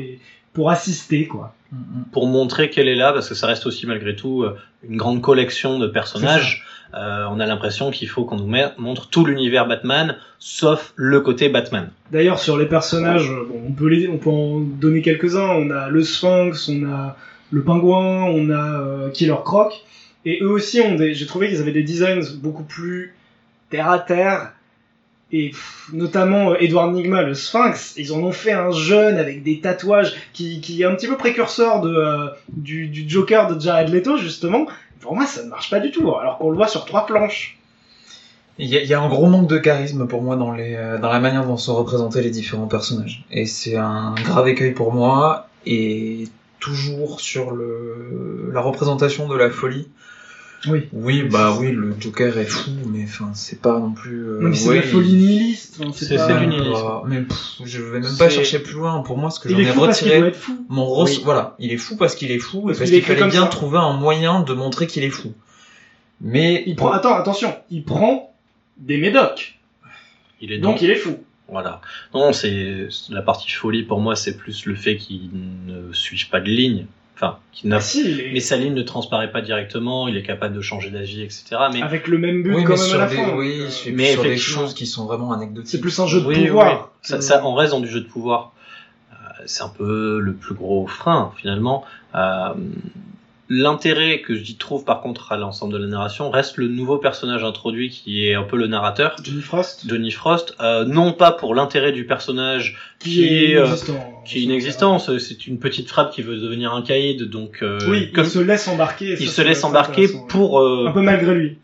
Pour 0.53 0.69
assister, 0.69 1.27
quoi. 1.27 1.53
Mm, 1.71 1.77
mm. 1.77 2.03
Pour 2.11 2.27
montrer 2.27 2.69
qu'elle 2.69 2.87
est 2.87 2.95
là, 2.95 3.13
parce 3.13 3.29
que 3.29 3.35
ça 3.35 3.47
reste 3.47 3.65
aussi 3.65 3.87
malgré 3.87 4.15
tout 4.15 4.43
euh, 4.43 4.57
une 4.87 4.97
grande 4.97 5.21
collection 5.21 5.79
de 5.79 5.87
personnages. 5.87 6.65
Euh, 6.93 7.25
on 7.31 7.39
a 7.39 7.45
l'impression 7.45 7.89
qu'il 7.89 8.09
faut 8.09 8.25
qu'on 8.25 8.35
nous 8.35 8.53
montre 8.77 9.09
tout 9.09 9.25
l'univers 9.25 9.65
Batman, 9.65 10.17
sauf 10.39 10.91
le 10.95 11.21
côté 11.21 11.47
Batman. 11.47 11.89
D'ailleurs, 12.11 12.39
sur 12.39 12.57
les 12.57 12.65
personnages, 12.65 13.29
bon, 13.29 13.61
on 13.69 13.71
peut 13.71 13.87
les, 13.87 14.09
on 14.09 14.17
peut 14.17 14.29
en 14.29 14.59
donner 14.59 15.01
quelques-uns. 15.01 15.47
On 15.47 15.69
a 15.69 15.89
le 15.89 16.03
Sphinx, 16.03 16.67
on 16.67 16.85
a 16.91 17.15
le 17.51 17.63
Pingouin, 17.63 18.23
on 18.23 18.49
a 18.49 18.81
euh, 18.81 19.09
Killer 19.09 19.35
Croc, 19.45 19.73
et 20.25 20.39
eux 20.41 20.49
aussi 20.51 20.81
ont 20.81 20.95
des. 20.95 21.13
J'ai 21.13 21.25
trouvé 21.25 21.47
qu'ils 21.47 21.61
avaient 21.61 21.71
des 21.71 21.83
designs 21.83 22.37
beaucoup 22.41 22.63
plus 22.63 23.15
terre 23.69 23.89
à 23.89 23.99
terre. 23.99 24.51
Et 25.33 25.51
notamment 25.93 26.51
euh, 26.51 26.55
Edward 26.59 26.93
Nigma, 26.93 27.21
le 27.21 27.33
Sphinx, 27.33 27.93
ils 27.97 28.11
en 28.11 28.19
ont 28.19 28.31
fait 28.31 28.51
un 28.51 28.71
jeune 28.71 29.17
avec 29.17 29.43
des 29.43 29.61
tatouages 29.61 30.13
qui, 30.33 30.81
est 30.81 30.85
un 30.85 30.95
petit 30.95 31.07
peu 31.07 31.15
précurseur 31.15 31.81
de, 31.81 31.93
euh, 31.93 32.27
du, 32.49 32.91
Joker 33.07 33.53
de 33.53 33.59
Jared 33.59 33.89
Leto, 33.89 34.17
justement. 34.17 34.65
Pour 34.99 35.15
moi, 35.15 35.25
ça 35.25 35.43
ne 35.43 35.49
marche 35.49 35.69
pas 35.69 35.79
du 35.79 35.91
tout, 35.91 36.13
alors 36.15 36.37
qu'on 36.37 36.49
le 36.49 36.57
voit 36.57 36.67
sur 36.67 36.85
trois 36.85 37.05
planches. 37.05 37.57
Il 38.57 38.67
y, 38.67 38.93
a, 38.93 39.01
un 39.01 39.09
gros 39.09 39.27
manque 39.27 39.47
de 39.47 39.57
charisme 39.57 40.05
pour 40.05 40.21
moi 40.21 40.35
euh, 40.35 40.97
dans 40.99 41.09
la 41.09 41.19
manière 41.19 41.47
dont 41.47 41.57
sont 41.57 41.75
représentés 41.75 42.21
les 42.21 42.29
différents 42.29 42.67
personnages. 42.67 43.23
Et 43.31 43.45
c'est 43.45 43.77
un 43.77 44.13
grave 44.15 44.49
écueil 44.49 44.71
pour 44.71 44.93
moi. 44.93 45.47
Et 45.65 46.25
toujours 46.59 47.21
sur 47.21 47.53
la 47.55 48.61
représentation 48.61 49.27
de 49.27 49.35
la 49.35 49.49
folie. 49.49 49.87
Oui. 50.67 50.87
Oui, 50.93 51.23
bah 51.23 51.57
oui, 51.59 51.71
le 51.71 51.95
Joker 51.99 52.37
est 52.37 52.45
fou, 52.45 52.69
mais 52.87 53.03
enfin, 53.05 53.31
c'est 53.33 53.59
pas 53.61 53.79
non 53.79 53.93
plus. 53.93 54.23
euh, 54.27 54.39
Non, 54.41 54.49
mais 54.49 54.55
c'est 54.55 54.69
ouais, 54.69 54.75
de 54.77 54.81
la 54.81 54.87
folie 54.87 55.13
nihiliste. 55.13 55.77
enfin, 55.79 55.91
C'est- 55.95 56.15
pas- 56.15 56.27
c'est 56.27 56.37
du 56.37 56.43
il- 56.43 56.49
nihilisme. 56.49 56.71
pas- 56.73 57.03
Mais 57.07 57.21
pff, 57.21 57.37
je 57.65 57.81
vais 57.81 57.99
même 57.99 58.17
pas 58.17 58.29
chercher 58.29 58.59
plus 58.59 58.73
loin. 58.73 59.01
Pour 59.01 59.17
moi, 59.17 59.31
ce 59.31 59.39
que 59.39 59.49
Il 59.49 59.53
j'en 59.55 59.59
est 59.59 59.63
ai 59.63 59.65
fou 59.73 59.79
parce 59.81 59.97
qu'il 59.99 60.07
retiré, 60.09 60.19
doit 60.19 60.29
être 60.29 60.35
fou. 60.35 60.65
mon 60.69 60.85
res- 60.85 61.05
Oui. 61.05 61.21
voilà, 61.23 61.55
il 61.57 61.71
est 61.71 61.77
fou 61.77 61.95
parce 61.97 62.13
qu'il 62.13 62.29
est 62.31 62.37
fou 62.39 62.61
Parce 62.61 62.77
et 62.77 62.79
parce 62.79 62.91
qu'il 62.91 63.01
fallait 63.01 63.27
bien 63.27 63.41
ça. 63.43 63.47
trouver 63.47 63.79
un 63.79 63.93
moyen 63.93 64.41
de 64.41 64.53
montrer 64.53 64.85
qu'il 64.85 65.03
est 65.03 65.09
fou. 65.09 65.33
Mais 66.21 66.63
Il 66.67 66.75
prend, 66.75 66.91
attends, 66.91 67.15
attention, 67.15 67.55
il 67.71 67.83
prend 67.83 68.31
des 68.77 68.97
médocs. 68.97 69.57
Il 70.41 70.51
est 70.51 70.59
donc, 70.59 70.73
Donc 70.73 70.81
il 70.83 70.91
est 70.91 70.95
fou. 70.95 71.17
voilà. 71.49 71.81
Non, 72.13 72.33
c'est 72.33 72.87
la 73.09 73.21
partie 73.23 73.49
folie 73.49 73.81
pour 73.83 73.99
moi, 73.99 74.15
c'est 74.15 74.37
plus 74.37 74.65
le 74.67 74.75
fait 74.75 74.97
qu'il 74.97 75.29
ne 75.65 75.91
suive 75.93 76.29
pas 76.29 76.39
de 76.39 76.49
ligne. 76.49 76.85
Enfin, 77.23 77.37
qui 77.51 77.67
n'a. 77.67 77.75
Ah, 77.77 77.81
si, 77.81 78.01
est- 78.01 78.31
Mais 78.33 78.39
sa 78.39 78.57
ligne 78.57 78.73
ne 78.73 78.81
transparaît 78.81 79.31
pas 79.31 79.41
directement. 79.41 80.07
Il 80.07 80.17
est 80.17 80.23
capable 80.23 80.55
de 80.55 80.61
changer 80.61 80.89
d'avis, 80.89 81.21
etc. 81.21 81.43
Mais 81.71 81.81
avec 81.83 82.07
le 82.07 82.17
même 82.17 82.41
but 82.41 82.55
Oui, 82.55 82.63
quand 82.63 82.73
mais 82.73 82.79
même 82.79 82.87
sur 82.87 82.95
à 82.99 83.03
la 83.03 83.07
des, 83.09 83.15
fin. 83.15 83.35
oui, 83.35 83.59
donc, 83.59 83.67
euh, 83.87 83.91
mais 83.93 84.13
sur 84.13 84.23
des 84.23 84.37
choses 84.37 84.73
qui 84.73 84.87
sont 84.87 85.05
vraiment 85.05 85.31
anecdotiques. 85.31 85.69
c'est 85.69 85.79
plus 85.81 85.99
un 85.99 86.07
jeu 86.07 86.21
de 86.21 86.25
Oui, 86.25 86.35
oui, 86.39 86.47
pouvoir. 86.47 86.91
Ça, 87.03 87.21
ça, 87.21 87.45
on 87.45 87.53
reste 87.53 87.71
dans 87.73 87.79
du 87.79 87.87
jeu 87.89 88.01
de 88.01 88.07
pouvoir. 88.07 88.53
Euh, 89.11 89.15
c'est 89.45 89.61
un 89.63 89.69
peu 89.69 90.19
le 90.19 90.33
plus 90.33 90.55
gros 90.55 90.87
frein 90.87 91.31
finalement. 91.37 91.83
Euh, 92.15 92.53
L'intérêt 93.53 94.21
que 94.21 94.33
j'y 94.33 94.55
trouve 94.55 94.85
par 94.85 95.01
contre 95.01 95.33
à 95.33 95.37
l'ensemble 95.37 95.73
de 95.73 95.77
la 95.77 95.87
narration 95.87 96.29
reste 96.29 96.55
le 96.55 96.69
nouveau 96.69 96.97
personnage 96.99 97.43
introduit 97.43 97.89
qui 97.89 98.25
est 98.25 98.33
un 98.33 98.43
peu 98.43 98.55
le 98.55 98.67
narrateur, 98.67 99.17
Johnny 99.21 99.41
Frost, 99.41 99.83
Johnny 99.89 100.09
Frost. 100.09 100.55
Euh, 100.61 100.85
non 100.85 101.11
pas 101.11 101.33
pour 101.33 101.53
l'intérêt 101.53 101.91
du 101.91 102.05
personnage 102.05 102.77
qui, 102.99 103.25
est 103.27 103.55
euh, 103.57 103.65
inexistant. 103.65 104.21
qui 104.25 104.37
est 104.37 104.41
inexistant, 104.43 104.99
c'est- 104.99 105.47
une 105.47 105.59
petite 105.59 105.89
frappe 105.89 106.13
qui 106.13 106.21
veut 106.21 106.37
devenir 106.37 106.73
un 106.73 106.81
caïd, 106.81 107.23
donc 107.29 107.59
euh, 107.61 107.77
Oui, 107.89 108.13
comme 108.13 108.23
il 108.23 108.29
se 108.29 108.39
laisse 108.39 108.69
embarquer. 108.69 109.17
il 109.19 109.27
se 109.29 109.41
laisse 109.41 109.65
embarquer 109.65 110.07
pour 110.29 110.61
euh, 110.61 110.85
Un 110.87 110.91
peu 110.93 111.01
malgré 111.01 111.33
lui. 111.35 111.57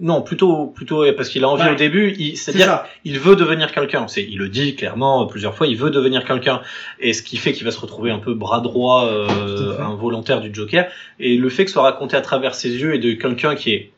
Non 0.00 0.22
plutôt 0.22 0.66
plutôt 0.66 1.04
parce 1.16 1.28
qu'il 1.28 1.42
a 1.44 1.48
envie 1.48 1.62
Ouais. 1.64 1.72
au 1.72 1.74
début, 1.74 2.14
c'est-à-dire 2.36 2.84
il 3.04 3.18
veut 3.18 3.36
devenir 3.36 3.72
quelqu'un. 3.72 4.06
C'est, 4.08 4.22
il 4.24 4.38
le 4.38 4.48
dit 4.48 4.74
clairement 4.76 5.26
plusieurs 5.26 5.54
fois, 5.54 5.66
il 5.66 5.76
veut 5.76 5.90
devenir 5.90 6.24
quelqu'un. 6.24 6.60
Et 7.00 7.12
ce 7.12 7.22
qui 7.22 7.36
fait 7.36 7.52
qu'il 7.52 7.64
va 7.64 7.70
se 7.70 7.80
retrouver 7.80 8.10
un 8.10 8.18
peu 8.18 8.34
bras 8.34 8.60
droit, 8.60 9.06
euh, 9.06 9.78
involontaire 9.80 10.40
du 10.40 10.52
Joker. 10.54 10.86
Et 11.18 11.36
le 11.36 11.48
fait 11.48 11.64
que 11.64 11.70
ce 11.70 11.74
soit 11.74 11.82
raconté 11.82 12.16
à 12.16 12.20
travers 12.20 12.54
ses 12.54 12.70
yeux 12.70 12.94
et 12.94 12.98
de 12.98 13.12
quelqu'un 13.12 13.54
qui 13.54 13.72
est 13.72 13.92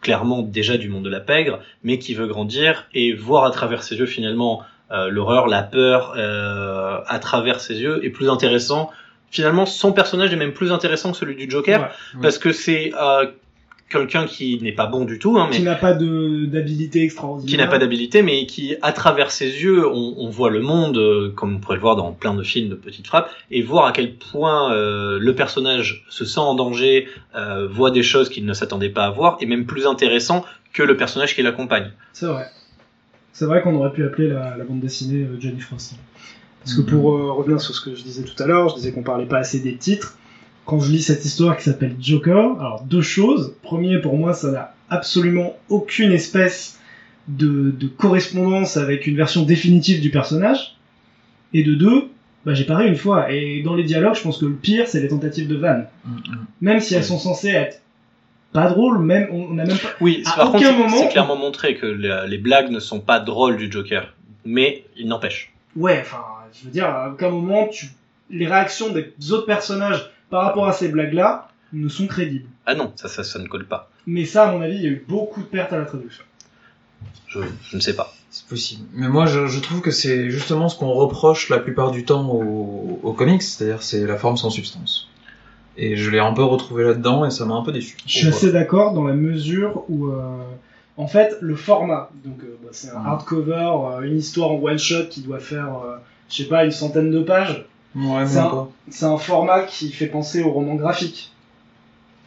clairement 0.00 0.42
déjà 0.42 0.76
du 0.76 0.88
monde 0.88 1.04
de 1.04 1.10
la 1.10 1.20
pègre, 1.20 1.60
mais 1.84 1.98
qui 1.98 2.14
veut 2.14 2.26
grandir 2.26 2.86
et 2.92 3.12
voir 3.14 3.44
à 3.44 3.50
travers 3.52 3.82
ses 3.84 3.96
yeux 3.96 4.06
finalement 4.06 4.62
euh, 4.90 5.08
l'horreur, 5.08 5.46
la 5.46 5.62
peur 5.62 6.14
euh, 6.16 6.98
à 7.06 7.18
travers 7.20 7.60
ses 7.60 7.80
yeux 7.80 8.04
est 8.04 8.10
plus 8.10 8.28
intéressant. 8.28 8.90
Finalement, 9.30 9.64
son 9.64 9.92
personnage 9.92 10.30
est 10.32 10.36
même 10.36 10.52
plus 10.52 10.72
intéressant 10.72 11.12
que 11.12 11.16
celui 11.16 11.36
du 11.36 11.48
Joker 11.50 11.80
Ouais. 11.80 12.20
parce 12.20 12.36
que 12.36 12.52
c'est 12.52 12.92
euh, 13.00 13.26
quelqu'un 13.92 14.26
qui 14.26 14.58
n'est 14.62 14.72
pas 14.72 14.86
bon 14.86 15.04
du 15.04 15.18
tout, 15.18 15.38
hein, 15.38 15.46
mais 15.50 15.56
Qui 15.58 15.62
n'a 15.62 15.74
pas 15.76 15.92
d'habilité 15.94 17.02
extraordinaire. 17.04 17.50
qui 17.50 17.56
n'a 17.56 17.66
pas 17.68 17.78
d'habilité, 17.78 18.22
mais 18.22 18.46
qui, 18.46 18.74
à 18.82 18.92
travers 18.92 19.30
ses 19.30 19.46
yeux, 19.46 19.86
on, 19.86 20.14
on 20.18 20.30
voit 20.30 20.50
le 20.50 20.60
monde, 20.60 20.96
euh, 20.98 21.30
comme 21.34 21.56
on 21.56 21.58
pourrait 21.60 21.76
le 21.76 21.82
voir 21.82 21.94
dans 21.96 22.12
plein 22.12 22.34
de 22.34 22.42
films 22.42 22.68
de 22.70 22.74
petites 22.74 23.06
frappes, 23.06 23.30
et 23.50 23.62
voir 23.62 23.86
à 23.86 23.92
quel 23.92 24.14
point 24.16 24.72
euh, 24.74 25.18
le 25.20 25.34
personnage 25.34 26.04
se 26.08 26.24
sent 26.24 26.40
en 26.40 26.54
danger, 26.54 27.06
euh, 27.36 27.68
voit 27.68 27.90
des 27.90 28.02
choses 28.02 28.28
qu'il 28.28 28.44
ne 28.46 28.52
s'attendait 28.54 28.88
pas 28.90 29.04
à 29.04 29.10
voir, 29.10 29.36
et 29.40 29.46
même 29.46 29.66
plus 29.66 29.86
intéressant 29.86 30.44
que 30.72 30.82
le 30.82 30.96
personnage 30.96 31.34
qui 31.34 31.42
l'accompagne. 31.42 31.90
C'est 32.12 32.26
vrai. 32.26 32.46
C'est 33.32 33.44
vrai 33.46 33.62
qu'on 33.62 33.74
aurait 33.76 33.92
pu 33.92 34.04
appeler 34.04 34.28
la, 34.28 34.56
la 34.56 34.64
bande 34.64 34.80
dessinée 34.80 35.26
Johnny 35.38 35.60
Frost. 35.60 35.94
Parce 36.64 36.74
que 36.76 36.80
Mhm. 36.82 36.86
pour 36.86 37.02
revenir 37.36 37.60
sur 37.60 37.74
ce 37.74 37.80
que 37.80 37.94
je 37.94 38.02
disais 38.02 38.22
tout 38.22 38.40
à 38.42 38.46
l'heure, 38.46 38.68
je 38.68 38.74
disais 38.76 38.92
qu'on 38.92 39.02
parlait 39.02 39.26
pas 39.26 39.38
assez 39.38 39.58
des 39.60 39.76
titres. 39.76 40.16
Quand 40.64 40.78
je 40.80 40.90
lis 40.92 41.02
cette 41.02 41.24
histoire 41.24 41.56
qui 41.56 41.64
s'appelle 41.64 41.96
Joker, 42.00 42.58
alors 42.60 42.82
deux 42.84 43.02
choses. 43.02 43.54
Premier, 43.62 43.98
pour 43.98 44.16
moi, 44.16 44.32
ça 44.32 44.50
n'a 44.52 44.74
absolument 44.90 45.56
aucune 45.68 46.12
espèce 46.12 46.78
de, 47.28 47.70
de 47.70 47.86
correspondance 47.86 48.76
avec 48.76 49.06
une 49.06 49.16
version 49.16 49.42
définitive 49.42 50.00
du 50.00 50.10
personnage. 50.10 50.76
Et 51.52 51.64
de 51.64 51.74
deux, 51.74 52.10
bah, 52.46 52.54
j'ai 52.54 52.64
parlé 52.64 52.88
une 52.88 52.96
fois. 52.96 53.32
Et 53.32 53.62
dans 53.62 53.74
les 53.74 53.84
dialogues, 53.84 54.14
je 54.14 54.22
pense 54.22 54.38
que 54.38 54.46
le 54.46 54.54
pire, 54.54 54.86
c'est 54.86 55.00
les 55.00 55.08
tentatives 55.08 55.48
de 55.48 55.56
vannes. 55.56 55.88
Mm, 56.04 56.10
mm. 56.14 56.46
Même 56.60 56.80
si 56.80 56.94
elles 56.94 57.04
sont 57.04 57.18
censées 57.18 57.50
être 57.50 57.80
pas 58.52 58.68
drôles, 58.68 58.98
même, 59.00 59.28
on 59.32 59.48
on 59.54 59.58
a 59.58 59.64
même 59.64 59.78
pas, 59.78 59.88
Oui, 60.00 60.22
À 60.26 60.36
par 60.36 60.46
contre, 60.52 60.58
aucun 60.58 60.72
c'est- 60.72 60.78
moment- 60.78 60.96
c'est 60.98 61.08
clairement 61.08 61.36
montré 61.36 61.74
que 61.76 61.86
la- 61.86 62.26
les 62.26 62.38
blagues 62.38 62.70
ne 62.70 62.80
sont 62.80 63.00
pas 63.00 63.18
drôles 63.18 63.56
du 63.56 63.70
Joker, 63.72 64.14
mais 64.44 64.84
il 64.96 65.08
n'empêche. 65.08 65.52
Ouais, 65.74 65.98
enfin, 66.02 66.22
je 66.52 66.66
veux 66.66 66.70
dire, 66.70 66.84
à 66.86 67.10
aucun 67.10 67.30
moment, 67.30 67.66
tu... 67.68 67.86
les 68.30 68.46
réactions 68.46 68.90
des 68.92 69.12
autres 69.32 69.46
personnages 69.46 70.10
par 70.32 70.44
rapport 70.46 70.66
à 70.66 70.72
ces 70.72 70.88
blagues-là 70.88 71.48
ne 71.74 71.88
sont 71.88 72.06
crédibles. 72.06 72.48
Ah 72.66 72.74
non, 72.74 72.92
ça, 72.96 73.08
ça, 73.08 73.22
ça 73.22 73.38
ne 73.38 73.46
colle 73.46 73.66
pas. 73.66 73.90
Mais 74.06 74.24
ça, 74.24 74.48
à 74.48 74.52
mon 74.52 74.62
avis, 74.62 74.76
il 74.76 74.82
y 74.82 74.86
a 74.86 74.90
eu 74.90 75.04
beaucoup 75.06 75.40
de 75.42 75.46
pertes 75.46 75.72
à 75.74 75.78
la 75.78 75.84
traduction. 75.84 76.24
Je, 77.28 77.40
je 77.68 77.76
ne 77.76 77.80
sais 77.80 77.94
pas. 77.94 78.12
C'est 78.30 78.46
possible. 78.46 78.84
Mais 78.94 79.08
moi, 79.08 79.26
je, 79.26 79.46
je 79.46 79.60
trouve 79.60 79.82
que 79.82 79.90
c'est 79.90 80.30
justement 80.30 80.70
ce 80.70 80.78
qu'on 80.78 80.92
reproche 80.92 81.50
la 81.50 81.58
plupart 81.58 81.90
du 81.90 82.04
temps 82.06 82.26
aux, 82.30 82.98
aux 83.02 83.12
comics, 83.12 83.42
c'est-à-dire 83.42 83.82
c'est 83.82 84.06
la 84.06 84.16
forme 84.16 84.38
sans 84.38 84.48
substance. 84.48 85.08
Et 85.76 85.96
je 85.96 86.10
l'ai 86.10 86.18
un 86.18 86.32
peu 86.32 86.42
retrouvé 86.44 86.84
là-dedans 86.84 87.26
et 87.26 87.30
ça 87.30 87.44
m'a 87.44 87.54
un 87.54 87.62
peu 87.62 87.72
déçu. 87.72 87.96
Je 88.06 88.10
suis 88.18 88.28
assez 88.28 88.52
d'accord 88.52 88.94
dans 88.94 89.04
la 89.04 89.14
mesure 89.14 89.84
où, 89.90 90.06
euh, 90.08 90.18
en 90.96 91.06
fait, 91.06 91.36
le 91.42 91.56
format, 91.56 92.10
donc 92.24 92.42
euh, 92.42 92.56
bah, 92.62 92.70
c'est 92.72 92.88
un 92.90 93.00
Mhm. 93.00 93.06
hardcover, 93.06 93.70
euh, 93.84 94.00
une 94.02 94.16
histoire 94.18 94.50
en 94.50 94.56
one 94.62 94.78
shot 94.78 95.06
qui 95.10 95.20
doit 95.20 95.38
faire, 95.40 95.68
euh, 95.84 95.96
je 96.30 96.36
sais 96.42 96.48
pas, 96.48 96.64
une 96.64 96.70
centaine 96.70 97.10
de 97.10 97.20
pages. 97.22 97.66
Ouais, 97.94 98.26
C'est 98.26 98.38
un- 98.38 98.48
pas. 98.48 98.70
C'est 98.90 99.04
un 99.06 99.16
format 99.18 99.62
qui 99.62 99.90
fait 99.92 100.06
penser 100.06 100.42
au 100.42 100.50
roman 100.50 100.74
graphique, 100.76 101.32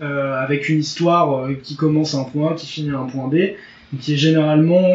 euh, 0.01 0.39
avec 0.41 0.69
une 0.69 0.79
histoire 0.79 1.33
euh, 1.45 1.53
qui 1.61 1.75
commence 1.75 2.13
à 2.15 2.19
un 2.19 2.23
point 2.25 2.51
A, 2.51 2.53
qui 2.55 2.67
finit 2.67 2.91
à 2.91 2.99
un 2.99 3.05
point 3.07 3.27
B, 3.27 3.35
qui 3.99 4.13
est 4.13 4.17
généralement 4.17 4.87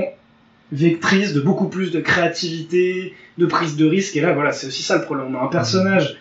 vectrice 0.73 1.33
de 1.33 1.41
beaucoup 1.41 1.69
plus 1.69 1.91
de 1.91 2.01
créativité, 2.01 3.15
de 3.39 3.47
prise 3.47 3.77
de 3.77 3.87
risque. 3.87 4.17
Et 4.17 4.21
là, 4.21 4.33
voilà, 4.33 4.53
c'est 4.53 4.69
aussi 4.69 4.83
ça 4.83 4.97
le 4.99 5.03
problème. 5.05 5.35
On 5.35 5.39
a 5.39 5.43
un 5.43 5.49
personnage 5.49 6.17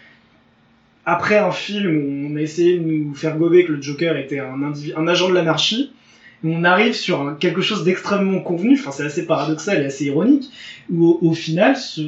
après 1.06 1.38
un 1.38 1.52
film 1.52 1.96
où 1.98 2.34
on 2.34 2.36
a 2.38 2.42
essayé 2.42 2.78
de 2.78 2.84
nous 2.84 3.14
faire 3.16 3.38
gober 3.38 3.66
que 3.66 3.74
le 3.74 3.82
Joker 3.82 4.18
était 4.18 4.40
un, 4.40 4.62
individu, 4.64 4.94
un 4.96 5.08
agent 5.08 5.30
de 5.30 5.34
l'anarchie. 5.36 5.92
On 6.44 6.64
arrive 6.64 6.94
sur 6.94 7.22
un- 7.22 7.34
quelque 7.36 7.62
chose 7.62 7.84
d'extrêmement 7.84 8.40
convenu, 8.40 8.76
enfin 8.80 8.92
c'est 8.92 9.04
assez 9.06 9.26
paradoxal 9.26 9.82
et 9.82 9.86
assez 9.86 10.06
ironique, 10.06 10.50
où 10.90 11.06
au, 11.06 11.20
au 11.30 11.34
final 11.34 11.76
ce, 11.76 12.02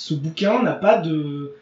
ce 0.00 0.14
bouquin 0.14 0.62
n'a 0.62 0.72
pas 0.72 0.98
de, 0.98 1.52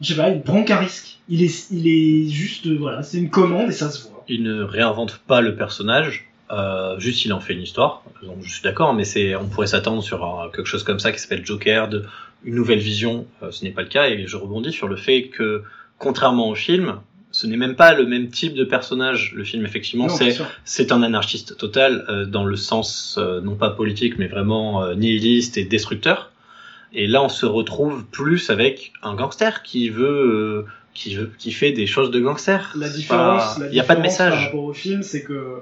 je 0.00 0.08
sais 0.08 0.14
pas, 0.16 0.30
il 0.30 0.42
prend 0.42 0.62
qu'un 0.62 0.76
risque. 0.78 1.18
Il 1.28 1.42
est, 1.42 1.70
il 1.70 1.86
est 1.88 2.28
juste, 2.30 2.66
voilà, 2.68 3.02
c'est 3.02 3.18
une 3.18 3.30
commande 3.30 3.68
et 3.70 3.72
ça 3.72 3.90
se 3.90 4.08
voit. 4.08 4.24
il 4.28 4.42
ne 4.44 4.62
réinvente 4.62 5.18
pas 5.26 5.40
le 5.40 5.56
personnage, 5.56 6.28
euh, 6.52 6.98
juste 6.98 7.24
il 7.24 7.32
en 7.32 7.40
fait 7.40 7.52
une 7.54 7.62
histoire. 7.62 8.02
Donc, 8.22 8.38
je 8.42 8.50
suis 8.52 8.62
d'accord, 8.62 8.94
mais 8.94 9.04
c'est, 9.04 9.34
on 9.36 9.46
pourrait 9.46 9.66
s'attendre 9.66 10.02
sur 10.02 10.24
un- 10.24 10.50
quelque 10.50 10.66
chose 10.66 10.84
comme 10.84 10.98
ça 11.00 11.10
qui 11.12 11.18
s'appelle 11.18 11.44
Joker, 11.44 11.88
de, 11.88 12.04
une 12.44 12.54
nouvelle 12.54 12.78
vision. 12.78 13.26
Euh, 13.42 13.50
ce 13.50 13.64
n'est 13.64 13.70
pas 13.72 13.82
le 13.82 13.88
cas, 13.88 14.08
et 14.08 14.26
je 14.26 14.36
rebondis 14.36 14.72
sur 14.72 14.88
le 14.88 14.96
fait 14.96 15.28
que, 15.28 15.62
contrairement 15.98 16.48
au 16.48 16.54
film, 16.54 16.96
ce 17.32 17.46
n'est 17.46 17.56
même 17.56 17.76
pas 17.76 17.92
le 17.94 18.06
même 18.06 18.28
type 18.28 18.54
de 18.54 18.64
personnage. 18.64 19.32
Le 19.36 19.44
film, 19.44 19.64
effectivement, 19.64 20.08
c'est 20.08 20.30
c'est 20.64 20.90
un 20.92 21.02
anarchiste 21.02 21.56
total 21.56 22.04
euh, 22.08 22.24
dans 22.24 22.44
le 22.44 22.56
sens 22.56 23.16
euh, 23.18 23.40
non 23.40 23.54
pas 23.56 23.70
politique, 23.70 24.14
mais 24.18 24.26
vraiment 24.26 24.82
euh, 24.82 24.94
nihiliste 24.94 25.56
et 25.58 25.64
destructeur. 25.64 26.30
Et 26.92 27.06
là, 27.06 27.22
on 27.22 27.28
se 27.28 27.46
retrouve 27.46 28.04
plus 28.04 28.50
avec 28.50 28.92
un 29.02 29.14
gangster 29.14 29.62
qui 29.62 29.90
veut, 29.90 30.64
euh, 30.66 30.66
qui 30.94 31.14
veut, 31.14 31.30
qui 31.38 31.52
fait 31.52 31.72
des 31.72 31.86
choses 31.86 32.10
de 32.10 32.20
gangster. 32.20 32.72
La 32.76 32.88
différence, 32.88 33.58
il 33.58 33.72
n'y 33.72 33.80
a 33.80 33.84
pas 33.84 33.94
de 33.94 34.02
différence 34.02 34.18
Par 34.18 34.28
message. 34.30 34.44
rapport 34.46 34.64
au 34.64 34.72
film, 34.72 35.02
c'est 35.02 35.22
que 35.22 35.58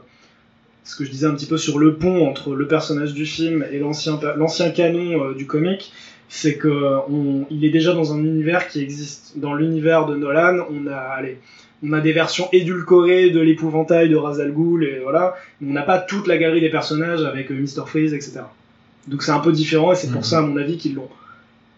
ce 0.85 0.97
que 0.97 1.05
je 1.05 1.11
disais 1.11 1.26
un 1.26 1.35
petit 1.35 1.47
peu 1.47 1.59
sur 1.59 1.79
le 1.79 1.97
pont 1.97 2.26
entre 2.26 2.55
le 2.55 2.66
personnage 2.66 3.12
du 3.12 3.26
film 3.26 3.64
et 3.70 3.79
l'ancien 3.79 4.18
l'ancien 4.37 4.70
canon 4.70 5.22
euh, 5.22 5.35
du 5.35 5.47
comic, 5.47 5.93
c'est 6.31 6.57
que 6.57 6.97
on, 7.11 7.47
il 7.51 7.64
est 7.64 7.70
déjà 7.70 7.93
dans 7.93 8.14
un 8.14 8.18
univers 8.18 8.68
qui 8.68 8.81
existe. 8.81 9.35
Dans 9.37 9.55
l'univers 9.55 10.07
de 10.07 10.16
Nolan, 10.16 10.66
on 10.70 10.87
a 10.87 10.97
allez, 10.97 11.39
on 11.83 11.93
a 11.93 12.01
des 12.01 12.12
versions 12.12 12.49
édulcorées 12.53 13.31
de 13.31 13.41
l'épouvantail 13.41 14.09
de 14.09 14.16
Ra's 14.16 14.41
al 14.41 14.53
Ghul 14.53 14.85
et 14.85 15.01
voilà, 15.03 15.35
mais 15.61 15.70
on 15.70 15.74
n'a 15.74 15.83
pas 15.83 15.99
toute 15.99 16.26
la 16.26 16.39
galerie 16.39 16.62
des 16.62 16.70
personnages 16.70 17.22
avec 17.22 17.51
euh, 17.51 17.55
Mr 17.55 17.87
Freeze, 17.87 18.14
etc. 18.14 18.41
Donc 19.07 19.23
c'est 19.23 19.31
un 19.33 19.39
peu 19.41 19.53
différent 19.53 19.93
et 19.93 19.95
c'est 19.95 20.09
pour 20.09 20.19
Mhm. 20.21 20.25
ça 20.25 20.39
à 20.39 20.43
mon 20.43 20.57
avis 20.57 20.77
qu'ils 20.77 20.95
l'ont 20.95 21.09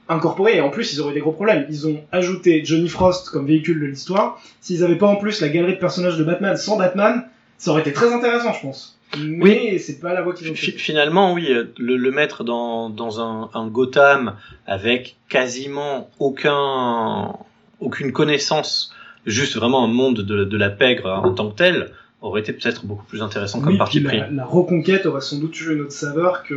incorporé 0.09 0.57
et 0.57 0.61
en 0.61 0.71
plus 0.71 0.93
ils 0.93 1.01
auraient 1.01 1.14
des 1.14 1.21
gros 1.21 1.33
problèmes. 1.33 1.66
Ils 1.68 1.87
ont 1.87 2.01
ajouté 2.11 2.64
Johnny 2.64 2.89
Frost 2.89 3.29
comme 3.31 3.47
véhicule 3.47 3.79
de 3.81 3.87
l'histoire. 3.87 4.41
S'ils 4.61 4.83
avaient 4.83 4.97
pas 4.99 5.07
en 5.07 5.16
plus 5.16 5.41
la 5.41 5.49
galerie 5.49 5.75
de 5.75 5.79
personnages 5.79 6.16
de 6.18 6.25
Batman 6.25 6.57
sans 6.57 6.77
Batman, 6.77 7.25
ça 7.59 7.71
aurait 7.71 7.83
été 7.83 7.93
très 7.93 8.12
intéressant, 8.12 8.53
je 8.53 8.61
pense. 8.62 8.97
Mais 9.18 9.79
c'est 9.79 10.01
pas 10.01 10.12
la 10.14 10.23
voie 10.23 10.35
qu'ils 10.35 10.51
ont 10.51 10.55
fait. 10.55 10.71
Finalement, 10.73 11.33
oui, 11.35 11.47
euh, 11.51 11.64
le, 11.79 11.97
le 11.97 12.11
mettre 12.12 12.45
dans, 12.45 12.91
dans 12.91 13.21
un, 13.21 13.51
un 13.55 13.66
Gotham 13.66 14.35
avec 14.66 15.16
quasiment 15.29 16.09
aucun, 16.21 17.33
aucune 17.81 18.12
connaissance, 18.12 18.93
juste 19.27 19.57
vraiment 19.57 19.85
un 19.85 19.89
monde 19.89 20.21
de, 20.21 20.45
de 20.45 20.57
la 20.57 20.71
pègre 20.71 21.07
en 21.25 21.33
tant 21.35 21.51
que 21.51 21.57
tel, 21.57 21.91
aurait 22.23 22.41
été 22.43 22.53
peut-être 22.53 22.85
beaucoup 22.87 23.05
plus 23.05 23.23
intéressant 23.23 23.61
comme 23.61 23.73
Oui, 23.73 23.79
parti 23.79 24.01
pris. 24.01 24.18
la, 24.18 24.31
la 24.31 24.45
reconquête 24.45 25.07
aurait 25.07 25.21
sans 25.23 25.39
doute 25.39 25.59
eu 25.61 25.75
une 25.75 25.81
autre 25.83 25.93
saveur 25.93 26.43
que 26.45 26.55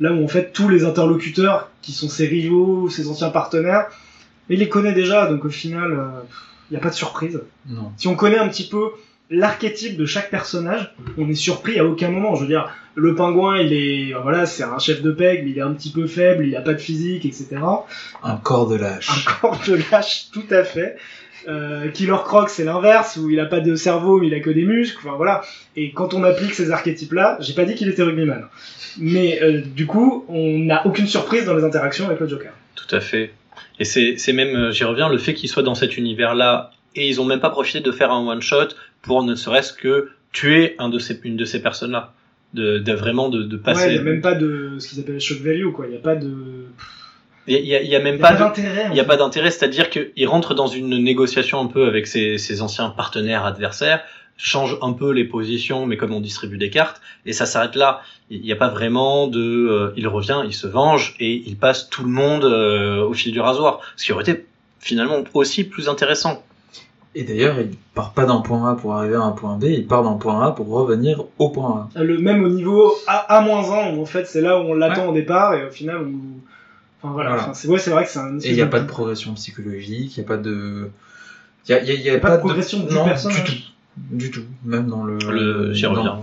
là 0.00 0.12
où 0.12 0.24
en 0.24 0.28
fait 0.28 0.52
tous 0.52 0.68
les 0.68 0.84
interlocuteurs 0.84 1.70
qui 1.82 1.92
sont 1.92 2.08
ses 2.08 2.26
rivaux, 2.26 2.88
ses 2.88 3.08
anciens 3.08 3.30
partenaires, 3.30 3.86
il 4.48 4.60
les 4.60 4.68
connaît 4.68 4.92
déjà, 4.92 5.26
donc 5.26 5.44
au 5.44 5.50
final, 5.50 5.98
il 6.70 6.74
n'y 6.74 6.76
a 6.76 6.80
pas 6.80 6.90
de 6.90 6.94
surprise. 6.94 7.40
Non. 7.68 7.92
Si 7.96 8.08
on 8.08 8.14
connaît 8.14 8.38
un 8.38 8.48
petit 8.48 8.68
peu 8.68 8.90
l'archétype 9.30 9.96
de 9.96 10.06
chaque 10.06 10.30
personnage, 10.30 10.94
on 11.18 11.28
est 11.28 11.34
surpris 11.34 11.78
à 11.78 11.84
aucun 11.84 12.10
moment. 12.10 12.34
Je 12.34 12.42
veux 12.42 12.46
dire, 12.46 12.70
le 12.94 13.14
pingouin, 13.14 13.58
il 13.58 13.72
est, 13.72 14.12
voilà, 14.14 14.46
c'est 14.46 14.62
un 14.62 14.78
chef 14.78 15.02
de 15.02 15.10
pègre, 15.10 15.46
il 15.46 15.58
est 15.58 15.62
un 15.62 15.72
petit 15.72 15.90
peu 15.90 16.06
faible, 16.06 16.46
il 16.46 16.56
a 16.56 16.60
pas 16.60 16.74
de 16.74 16.78
physique, 16.78 17.24
etc. 17.24 17.56
Un 18.22 18.36
corps 18.36 18.68
de 18.68 18.76
Un 18.76 18.82
lâche. 18.82 19.24
corps 19.40 19.60
de 19.66 19.78
lâche, 19.90 20.28
tout 20.32 20.46
à 20.50 20.64
fait. 20.64 20.96
Euh, 21.48 21.88
Killer 21.90 22.16
Croc, 22.24 22.48
c'est 22.50 22.64
l'inverse, 22.64 23.16
où 23.16 23.30
il 23.30 23.38
a 23.40 23.46
pas 23.46 23.60
de 23.60 23.74
cerveau, 23.76 24.18
mais 24.20 24.26
il 24.28 24.34
a 24.34 24.40
que 24.40 24.50
des 24.50 24.64
muscles. 24.64 24.98
Enfin 25.06 25.16
voilà. 25.16 25.42
Et 25.76 25.92
quand 25.92 26.14
on 26.14 26.24
applique 26.24 26.54
ces 26.54 26.70
archétypes-là, 26.70 27.38
j'ai 27.40 27.54
pas 27.54 27.64
dit 27.64 27.74
qu'il 27.74 27.88
était 27.88 28.02
rugbyman, 28.02 28.46
mais 28.98 29.40
euh, 29.42 29.60
du 29.60 29.86
coup, 29.86 30.24
on 30.28 30.58
n'a 30.60 30.86
aucune 30.86 31.06
surprise 31.06 31.44
dans 31.44 31.54
les 31.54 31.64
interactions 31.64 32.06
avec 32.06 32.18
le 32.20 32.26
Joker. 32.28 32.52
Tout 32.74 32.94
à 32.94 33.00
fait. 33.00 33.32
Et 33.78 33.84
c'est 33.84 34.32
même, 34.32 34.56
euh, 34.56 34.70
j'y 34.72 34.84
reviens, 34.84 35.08
le 35.08 35.18
fait 35.18 35.34
qu'il 35.34 35.48
soit 35.48 35.62
dans 35.62 35.74
cet 35.74 35.96
univers-là 35.96 36.70
et 36.94 37.08
ils 37.08 37.20
ont 37.20 37.24
même 37.24 37.40
pas 37.40 37.50
profité 37.50 37.80
de 37.80 37.92
faire 37.92 38.10
un 38.10 38.26
one 38.26 38.40
shot 38.42 38.68
pour 39.02 39.22
ne 39.22 39.34
serait-ce 39.34 39.72
que 39.72 40.10
tuer 40.32 40.74
un 40.78 40.88
de 40.88 40.98
ces, 40.98 41.20
une 41.24 41.36
de 41.36 41.44
ces 41.44 41.60
personnes-là. 41.62 42.12
De, 42.54 42.78
de 42.78 42.92
vraiment 42.92 43.28
de, 43.28 43.42
de 43.42 43.56
Ouais, 43.56 43.62
passer. 43.62 43.88
il 43.90 43.96
y 43.96 43.98
a 43.98 44.02
même 44.02 44.22
pas 44.22 44.34
de 44.34 44.76
ce 44.78 44.88
qu'ils 44.88 45.00
appellent 45.00 45.20
shock 45.20 45.40
value, 45.40 45.72
quoi. 45.72 45.86
Il 45.88 45.92
y 45.94 45.96
a 45.96 46.00
pas 46.00 46.14
de. 46.16 46.66
Il 47.48 47.54
y 47.54 47.56
a, 47.56 47.60
il 47.60 47.66
y 47.66 47.74
a- 47.76 47.82
il 47.82 47.88
y 47.88 47.96
a 47.96 48.00
même 48.00 48.16
y 48.16 48.18
a 48.18 48.28
pas, 48.28 48.34
d'intérêt. 48.34 48.86
Il 48.88 48.92
n'y 48.94 49.00
a 49.00 49.02
fait. 49.02 49.08
pas 49.08 49.16
d'intérêt, 49.16 49.50
c'est-à-dire 49.50 49.90
qu'il 49.90 50.28
rentre 50.28 50.54
dans 50.54 50.66
une 50.66 50.98
négociation 51.02 51.60
un 51.60 51.66
peu 51.66 51.86
avec 51.86 52.06
ses, 52.06 52.38
ses 52.38 52.62
anciens 52.62 52.90
partenaires 52.90 53.44
adversaires, 53.44 54.00
change 54.38 54.76
un 54.82 54.92
peu 54.92 55.12
les 55.12 55.24
positions, 55.24 55.86
mais 55.86 55.96
comme 55.96 56.12
on 56.12 56.20
distribue 56.20 56.58
des 56.58 56.70
cartes, 56.70 57.00
et 57.24 57.32
ça 57.32 57.46
s'arrête 57.46 57.74
là. 57.76 58.00
Il 58.28 58.40
n'y 58.42 58.52
a 58.52 58.56
pas 58.56 58.68
vraiment 58.68 59.28
de... 59.28 59.40
euh, 59.40 59.92
il 59.96 60.08
revient, 60.08 60.42
il 60.44 60.52
se 60.52 60.66
venge, 60.66 61.14
et 61.20 61.42
il 61.46 61.56
passe 61.56 61.88
tout 61.88 62.02
le 62.02 62.10
monde 62.10 62.44
euh, 62.44 63.02
au 63.04 63.14
fil 63.14 63.32
du 63.32 63.40
rasoir. 63.40 63.80
Ce 63.96 64.04
qui 64.04 64.12
aurait 64.12 64.24
été 64.24 64.44
finalement 64.80 65.22
aussi 65.34 65.64
plus 65.64 65.88
intéressant. 65.88 66.42
Et 67.14 67.22
d'ailleurs, 67.22 67.58
il 67.60 67.70
part 67.94 68.12
pas 68.12 68.26
d'un 68.26 68.40
point 68.40 68.70
A 68.70 68.74
pour 68.74 68.92
arriver 68.92 69.14
à 69.14 69.22
un 69.22 69.30
point 69.32 69.56
B, 69.56 69.64
il 69.68 69.86
part 69.86 70.02
d'un 70.02 70.14
point 70.18 70.46
A 70.46 70.50
pour 70.50 70.68
revenir 70.68 71.24
au 71.38 71.48
point 71.48 71.88
A. 71.94 72.02
Le 72.02 72.18
même 72.18 72.44
au 72.44 72.48
niveau 72.48 72.92
A, 73.06 73.38
A-1, 73.38 73.96
où 73.96 74.02
en 74.02 74.04
fait 74.04 74.26
c'est 74.26 74.42
là 74.42 74.58
où 74.60 74.64
on 74.64 74.74
l'attend 74.74 75.06
au 75.08 75.12
départ, 75.14 75.54
et 75.54 75.64
au 75.64 75.70
final 75.70 76.02
où. 76.02 76.20
Enfin 77.06 77.12
voilà, 77.14 77.30
Voilà. 77.30 77.42
Enfin, 77.44 77.54
c'est 77.54 77.68
ouais, 77.68 77.78
c'est 77.78 77.90
vrai 77.90 78.04
que 78.04 78.10
c'est 78.10 78.18
un. 78.18 78.38
Et 78.38 78.48
il 78.50 78.54
n'y 78.54 78.60
a 78.62 78.66
pas 78.66 78.80
de 78.80 78.86
progression 78.86 79.34
psychologique, 79.34 80.16
il 80.16 80.20
n'y 80.20 80.24
a 80.24 80.28
pas 80.28 80.36
de... 80.36 80.90
Il 81.68 81.72
y 81.72 81.74
a, 81.74 81.82
y 81.82 81.90
a- 81.90 81.94
il 81.94 82.00
y 82.02 82.10
a 82.10 82.18
pas 82.18 82.30
de 82.36 82.40
progression 82.40 82.80
du 82.80 82.94
non, 82.94 83.04
personnage. 83.04 83.44
Du 83.44 83.52
tout. 83.52 83.62
Du 83.96 84.30
tout. 84.30 84.44
Même 84.64 84.86
dans 84.88 85.04
le... 85.04 85.18
Le, 85.18 85.72
J'y 85.72 85.82
dans- 85.82 85.92
reviens. 85.94 86.20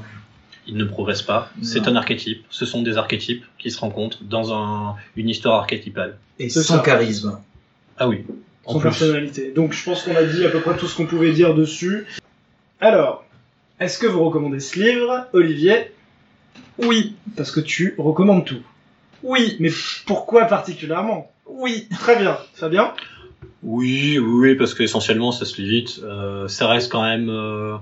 Il 0.68 0.78
ne 0.78 0.86
progresse 0.86 1.22
pas. 1.22 1.52
C'est 1.62 1.88
un 1.90 1.96
archétype. 1.98 2.46
Ce 2.50 2.66
sont 2.66 2.82
des 2.84 2.98
archétypes 2.98 3.44
qui 3.58 3.70
se 3.70 3.80
rencontrent 3.80 4.24
dans 4.24 4.54
un, 4.54 4.96
une 5.18 5.28
histoire 5.28 5.60
archétypale. 5.60 6.18
Et 6.40 6.48
sans 6.50 6.62
ça. 6.78 6.80
charisme. 6.80 7.38
Ah 7.98 8.08
oui. 8.08 8.24
En 8.66 8.76
plus. 8.80 8.84
personnalité. 8.84 9.52
Donc 9.54 9.74
je 9.74 9.84
pense 9.84 10.04
qu'on 10.04 10.16
a 10.16 10.24
dit 10.24 10.46
à 10.46 10.50
peu 10.50 10.62
près 10.62 10.78
tout 10.78 10.88
ce 10.88 10.96
qu'on 10.96 11.06
pouvait 11.06 11.34
dire 11.34 11.54
dessus. 11.54 12.06
Alors, 12.80 13.26
est-ce 13.82 14.00
que 14.00 14.08
vous 14.08 14.24
recommandez 14.24 14.62
ce 14.62 14.80
livre, 14.80 15.28
Olivier? 15.34 15.92
Oui, 16.78 17.16
Parce 17.36 17.52
que 17.52 17.60
tu 17.60 17.94
recommandes 17.98 18.46
tout. 18.46 18.62
Oui, 19.24 19.56
Mais 19.60 19.72
pourquoi 20.06 20.46
particulièrement? 20.46 21.32
Oui. 21.46 21.88
Très 22.00 22.18
bien, 22.18 22.38
Fabien 22.54 22.94
Oui, 23.64 24.20
oui, 24.20 24.50
oui, 24.50 24.56
parce 24.56 24.74
qu'essentiellement 24.74 25.32
ça 25.32 25.46
se 25.46 25.62
lit 25.62 25.68
vite. 25.68 26.02
Euh, 26.04 26.48
ça 26.48 26.68
reste 26.68 26.92
quand 26.92 27.04
même 27.04 27.30
euh, 27.30 27.78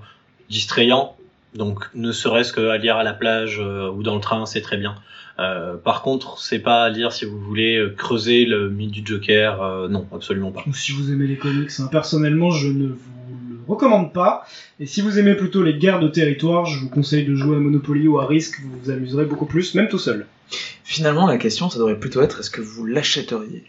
distrayant. 0.49 1.15
Donc 1.55 1.89
ne 1.95 2.11
serait-ce 2.11 2.53
qu'à 2.53 2.77
lire 2.77 2.97
à 2.97 3.03
la 3.03 3.13
plage 3.13 3.59
euh, 3.59 3.89
ou 3.89 4.03
dans 4.03 4.15
le 4.15 4.21
train, 4.21 4.45
c'est 4.45 4.61
très 4.61 4.77
bien. 4.77 4.95
Euh, 5.39 5.75
par 5.77 6.01
contre, 6.01 6.39
c'est 6.39 6.59
pas 6.59 6.83
à 6.83 6.89
lire 6.89 7.11
si 7.11 7.25
vous 7.25 7.39
voulez 7.39 7.83
creuser 7.97 8.45
le 8.45 8.69
mythe 8.69 8.91
du 8.91 9.01
Joker. 9.05 9.61
euh, 9.61 9.87
non, 9.87 10.05
absolument 10.13 10.51
pas. 10.51 10.63
Ou 10.67 10.73
si 10.73 10.91
vous 10.91 11.11
aimez 11.11 11.27
les 11.27 11.37
comics, 11.37 11.71
hein, 11.79 11.87
personnellement 11.91 12.51
je 12.51 12.67
ne 12.67 12.87
vous 12.87 13.20
le 13.67 13.73
recommande 13.73 14.13
pas. 14.13 14.45
Et 14.79 14.85
si 14.85 15.01
vous 15.01 15.19
aimez 15.19 15.35
plutôt 15.35 15.63
les 15.63 15.77
guerres 15.77 15.99
de 15.99 16.07
territoire, 16.07 16.65
je 16.65 16.79
vous 16.79 16.89
conseille 16.89 17.25
de 17.25 17.35
jouer 17.35 17.57
à 17.57 17.59
Monopoly 17.59 18.07
ou 18.07 18.19
à 18.19 18.25
Risk, 18.25 18.61
vous 18.61 18.79
vous 18.83 18.89
amuserez 18.89 19.25
beaucoup 19.25 19.45
plus, 19.45 19.75
même 19.75 19.87
tout 19.87 19.99
seul. 19.99 20.25
Finalement, 20.83 21.27
la 21.27 21.37
question, 21.37 21.69
ça 21.69 21.79
devrait 21.79 21.99
plutôt 21.99 22.21
être, 22.21 22.39
est-ce 22.39 22.49
que 22.49 22.61
vous 22.61 22.85
l'achèteriez? 22.85 23.63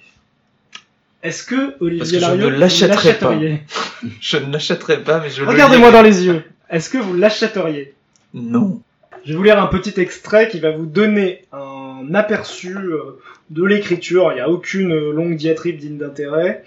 Est-ce 1.22 1.44
que 1.44 1.76
Olivier 1.80 1.98
Parce 1.98 2.12
que 2.12 2.18
je 2.18 2.26
ne 2.26 2.50
vous 2.50 2.58
l'achèterai 2.58 3.18
pas. 3.18 3.38
Je 4.20 4.36
ne 4.36 4.52
l'achèterai 4.52 5.04
pas, 5.04 5.20
mais 5.20 5.30
je 5.30 5.44
Regardez-moi 5.44 5.92
dans 5.92 6.02
les 6.02 6.24
yeux. 6.24 6.42
Est-ce 6.68 6.90
que 6.90 6.98
vous 6.98 7.14
l'achèteriez? 7.14 7.94
Non. 8.34 8.80
Je 9.24 9.30
vais 9.30 9.36
vous 9.36 9.44
lire 9.44 9.62
un 9.62 9.68
petit 9.68 10.00
extrait 10.00 10.48
qui 10.48 10.58
va 10.58 10.72
vous 10.72 10.86
donner 10.86 11.44
un 11.52 12.12
aperçu 12.12 12.76
euh, 12.76 13.20
de 13.50 13.62
l'écriture. 13.64 14.32
Il 14.32 14.34
n'y 14.34 14.40
a 14.40 14.48
aucune 14.48 14.90
euh, 14.90 15.12
longue 15.12 15.36
diatribe 15.36 15.76
digne 15.76 15.98
d'intérêt. 15.98 16.64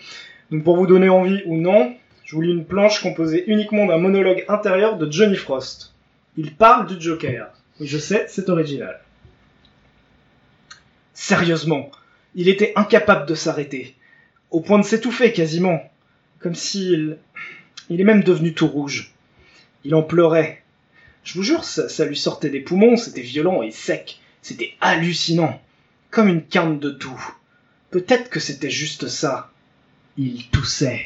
Donc 0.51 0.63
pour 0.63 0.77
vous 0.77 0.87
donner 0.87 1.09
envie 1.09 1.41
ou 1.45 1.57
non, 1.57 1.93
je 2.25 2.35
vous 2.35 2.41
lis 2.41 2.51
une 2.51 2.65
planche 2.65 3.01
composée 3.01 3.43
uniquement 3.47 3.85
d'un 3.85 3.99
monologue 3.99 4.45
intérieur 4.47 4.97
de 4.97 5.09
Johnny 5.09 5.35
Frost. 5.35 5.93
Il 6.37 6.55
parle 6.55 6.87
du 6.87 6.99
Joker. 6.99 7.51
Oui, 7.79 7.87
je 7.87 7.99
sais, 7.99 8.25
c'est 8.27 8.49
original. 8.49 8.99
Sérieusement, 11.13 11.91
il 12.33 12.49
était 12.49 12.73
incapable 12.75 13.27
de 13.27 13.35
s'arrêter, 13.35 13.95
au 14.49 14.59
point 14.59 14.79
de 14.79 14.83
s'étouffer 14.83 15.31
quasiment, 15.31 15.79
comme 16.39 16.55
s'il... 16.55 17.17
Il 17.89 18.01
est 18.01 18.05
même 18.05 18.23
devenu 18.23 18.55
tout 18.55 18.67
rouge. 18.67 19.13
Il 19.83 19.93
en 19.93 20.01
pleurait. 20.01 20.63
Je 21.23 21.35
vous 21.35 21.43
jure, 21.43 21.63
ça, 21.63 22.05
lui 22.05 22.17
sortait 22.17 22.49
des 22.49 22.59
poumons, 22.59 22.97
c'était 22.97 23.21
violent 23.21 23.61
et 23.61 23.69
sec. 23.69 24.19
C'était 24.41 24.73
hallucinant. 24.81 25.61
Comme 26.09 26.27
une 26.27 26.43
canne 26.43 26.79
de 26.79 26.89
toux. 26.89 27.23
Peut-être 27.91 28.31
que 28.31 28.39
c'était 28.39 28.71
juste 28.71 29.07
ça. 29.07 29.51
Il 30.17 30.47
toussait. 30.47 31.05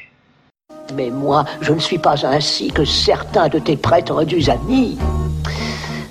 Mais 0.95 1.09
moi, 1.09 1.45
je 1.61 1.73
ne 1.73 1.79
suis 1.79 1.97
pas 1.97 2.25
ainsi 2.25 2.69
que 2.69 2.85
certains 2.85 3.47
de 3.47 3.59
tes 3.59 3.77
prêtres 3.77 4.23
du 4.23 4.49
amis. 4.49 4.97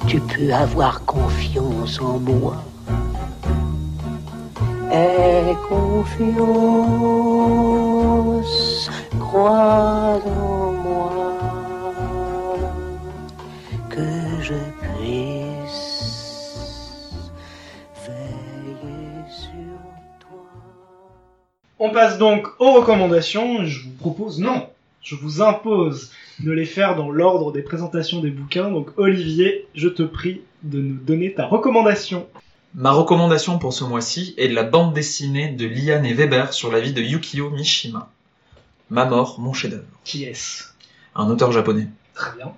Tu 0.07 0.21
peux 0.21 0.53
avoir 0.53 1.05
confiance 1.05 2.01
en 2.01 2.19
moi. 2.19 2.57
Aie 4.91 5.55
confiance, 5.69 6.49
crois 9.21 10.21
en 10.25 10.73
moi, 10.73 11.28
On 21.79 21.91
passe 21.91 22.19
donc 22.19 22.49
aux 22.59 22.73
recommandations. 22.73 23.65
Je 23.65 23.85
vous 23.85 23.93
propose, 23.93 24.41
non, 24.41 24.69
je 25.03 25.15
vous 25.15 25.43
impose 25.43 26.11
de 26.41 26.51
les 26.51 26.67
faire 26.67 26.97
dans 26.97 27.11
l'ordre 27.11 27.53
des 27.53 27.63
présentations 27.63 28.21
des 28.21 28.31
bouquins. 28.31 28.71
Donc 28.71 28.91
Olivier, 28.97 29.67
je 29.75 29.89
te 29.89 30.03
prie 30.03 30.41
de 30.63 30.81
nous 30.81 30.97
donner 30.97 31.33
ta 31.35 31.47
recommandation. 31.47 32.27
Ma 32.75 32.91
recommandation 32.93 33.59
pour 33.59 33.73
ce 33.73 33.85
mois-ci 33.85 34.35
est 34.37 34.49
de 34.49 34.55
la 34.55 34.65
bande 34.65 34.93
dessinée 34.93 35.51
de 35.51 35.67
Liane 35.67 36.05
et 36.05 36.13
Weber 36.13 36.53
sur 36.53 36.71
la 36.71 36.81
vie 36.81 36.93
de 36.93 37.01
Yukio 37.01 37.51
Mishima. 37.51 38.11
Ma 38.91 39.05
mort, 39.05 39.39
mon 39.39 39.53
chef-d'œuvre. 39.53 39.85
Qui 40.05 40.25
est-ce? 40.25 40.65
Un 41.15 41.31
auteur 41.31 41.53
japonais. 41.53 41.87
Très 42.15 42.37
bien. 42.37 42.53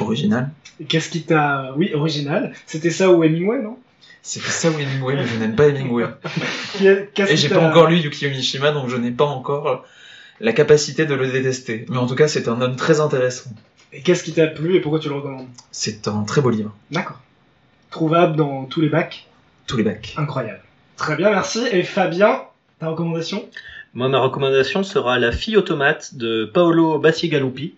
Original. 0.00 0.50
Qu'est-ce 0.88 1.08
qui 1.08 1.22
t'a... 1.22 1.72
Oui, 1.76 1.92
original. 1.94 2.52
C'était 2.66 2.90
ça 2.90 3.10
ou 3.10 3.22
Hemingway, 3.24 3.62
non? 3.62 3.78
C'était 4.26 4.48
ça 4.48 4.70
ou 4.70 4.78
Hemingway, 4.78 5.16
mais 5.16 5.26
je 5.26 5.36
n'aime 5.36 5.54
pas 5.54 5.68
Hemingway. 5.68 6.06
Et 6.80 7.36
j'ai 7.36 7.50
pas 7.50 7.60
encore 7.60 7.88
lu 7.88 7.98
Yukio 7.98 8.30
Mishima, 8.30 8.72
donc 8.72 8.88
je 8.88 8.96
n'ai 8.96 9.10
pas 9.10 9.26
encore 9.26 9.84
la 10.40 10.54
capacité 10.54 11.04
de 11.04 11.14
le 11.14 11.30
détester. 11.30 11.84
Mais 11.90 11.98
en 11.98 12.06
tout 12.06 12.14
cas, 12.14 12.26
c'est 12.26 12.48
un 12.48 12.58
homme 12.62 12.74
très 12.74 13.00
intéressant. 13.00 13.50
Et 13.92 14.00
qu'est-ce 14.00 14.24
qui 14.24 14.32
t'a 14.32 14.46
plu 14.46 14.76
et 14.76 14.80
pourquoi 14.80 14.98
tu 14.98 15.10
le 15.10 15.16
recommandes? 15.16 15.46
C'est 15.70 16.08
un 16.08 16.22
très 16.22 16.40
beau 16.40 16.48
livre. 16.48 16.74
D'accord. 16.90 17.20
Trouvable 17.90 18.34
dans 18.34 18.64
tous 18.64 18.80
les 18.80 18.88
bacs? 18.88 19.28
Tous 19.66 19.76
les 19.76 19.84
bacs. 19.84 20.14
Incroyable. 20.16 20.62
Très 20.96 21.16
bien, 21.16 21.28
merci. 21.30 21.60
Et 21.70 21.82
Fabien, 21.82 22.44
ta 22.80 22.88
recommandation? 22.88 23.44
Moi, 23.92 24.08
ma 24.08 24.20
recommandation 24.20 24.84
sera 24.84 25.18
La 25.18 25.32
fille 25.32 25.58
automate 25.58 26.14
de 26.14 26.46
Paolo 26.46 26.98
Bacigalupi, 26.98 27.74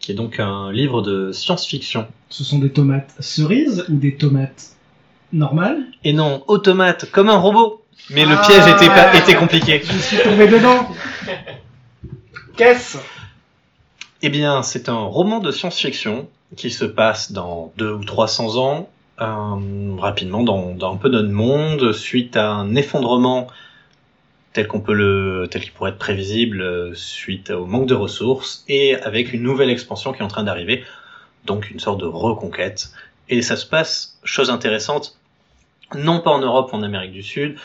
qui 0.00 0.10
est 0.10 0.16
donc 0.16 0.40
un 0.40 0.72
livre 0.72 1.00
de 1.00 1.30
science-fiction. 1.30 2.08
Ce 2.28 2.42
sont 2.42 2.58
des 2.58 2.70
tomates 2.70 3.14
cerises 3.20 3.86
ou 3.88 3.96
des 3.96 4.16
tomates? 4.16 4.76
Normales 5.32 5.78
Et 6.04 6.12
non, 6.12 6.42
automate, 6.48 7.10
comme 7.10 7.28
un 7.28 7.36
robot. 7.38 7.82
Mais 8.10 8.24
le 8.24 8.34
Ah. 8.36 8.42
piège 8.46 8.66
était, 8.74 8.88
pas, 8.88 9.14
était 9.14 9.34
compliqué. 9.34 9.80
Je 9.84 9.98
suis 9.98 10.16
tombé 10.18 10.48
dedans. 10.48 10.88
Qu'est-ce? 12.56 12.98
Eh 14.22 14.28
bien, 14.28 14.62
c'est 14.62 14.88
un 14.88 14.98
roman 14.98 15.38
de 15.40 15.50
science-fiction 15.50 16.28
qui 16.56 16.70
se 16.70 16.84
passe 16.84 17.32
dans 17.32 17.72
deux 17.76 17.92
ou 17.92 18.04
300 18.04 18.56
ans, 18.56 18.88
euh, 19.20 19.96
rapidement 19.98 20.42
dans, 20.42 20.74
dans 20.74 20.92
un 20.92 20.96
peu 20.96 21.08
notre 21.08 21.30
monde, 21.30 21.92
suite 21.92 22.36
à 22.36 22.50
un 22.50 22.74
effondrement 22.74 23.46
tel 24.52 24.66
qu'on 24.66 24.80
peut 24.80 24.94
le, 24.94 25.46
tel 25.50 25.62
qu'il 25.62 25.72
pourrait 25.72 25.90
être 25.92 25.98
prévisible, 25.98 26.90
suite 26.96 27.50
au 27.50 27.66
manque 27.66 27.86
de 27.86 27.94
ressources, 27.94 28.64
et 28.68 28.96
avec 28.96 29.32
une 29.32 29.42
nouvelle 29.42 29.70
expansion 29.70 30.12
qui 30.12 30.20
est 30.20 30.24
en 30.24 30.28
train 30.28 30.42
d'arriver, 30.42 30.82
donc 31.46 31.70
une 31.70 31.78
sorte 31.78 32.00
de 32.00 32.06
reconquête. 32.06 32.90
Et 33.28 33.42
ça 33.42 33.54
se 33.56 33.64
passe, 33.64 34.18
chose 34.24 34.50
intéressante, 34.50 35.16
non 35.94 36.20
pas 36.20 36.30
en 36.30 36.40
Europe 36.40 36.72
ou 36.72 36.76
en 36.76 36.82
Amérique 36.82 37.12
du 37.12 37.22
Sud, 37.22 37.56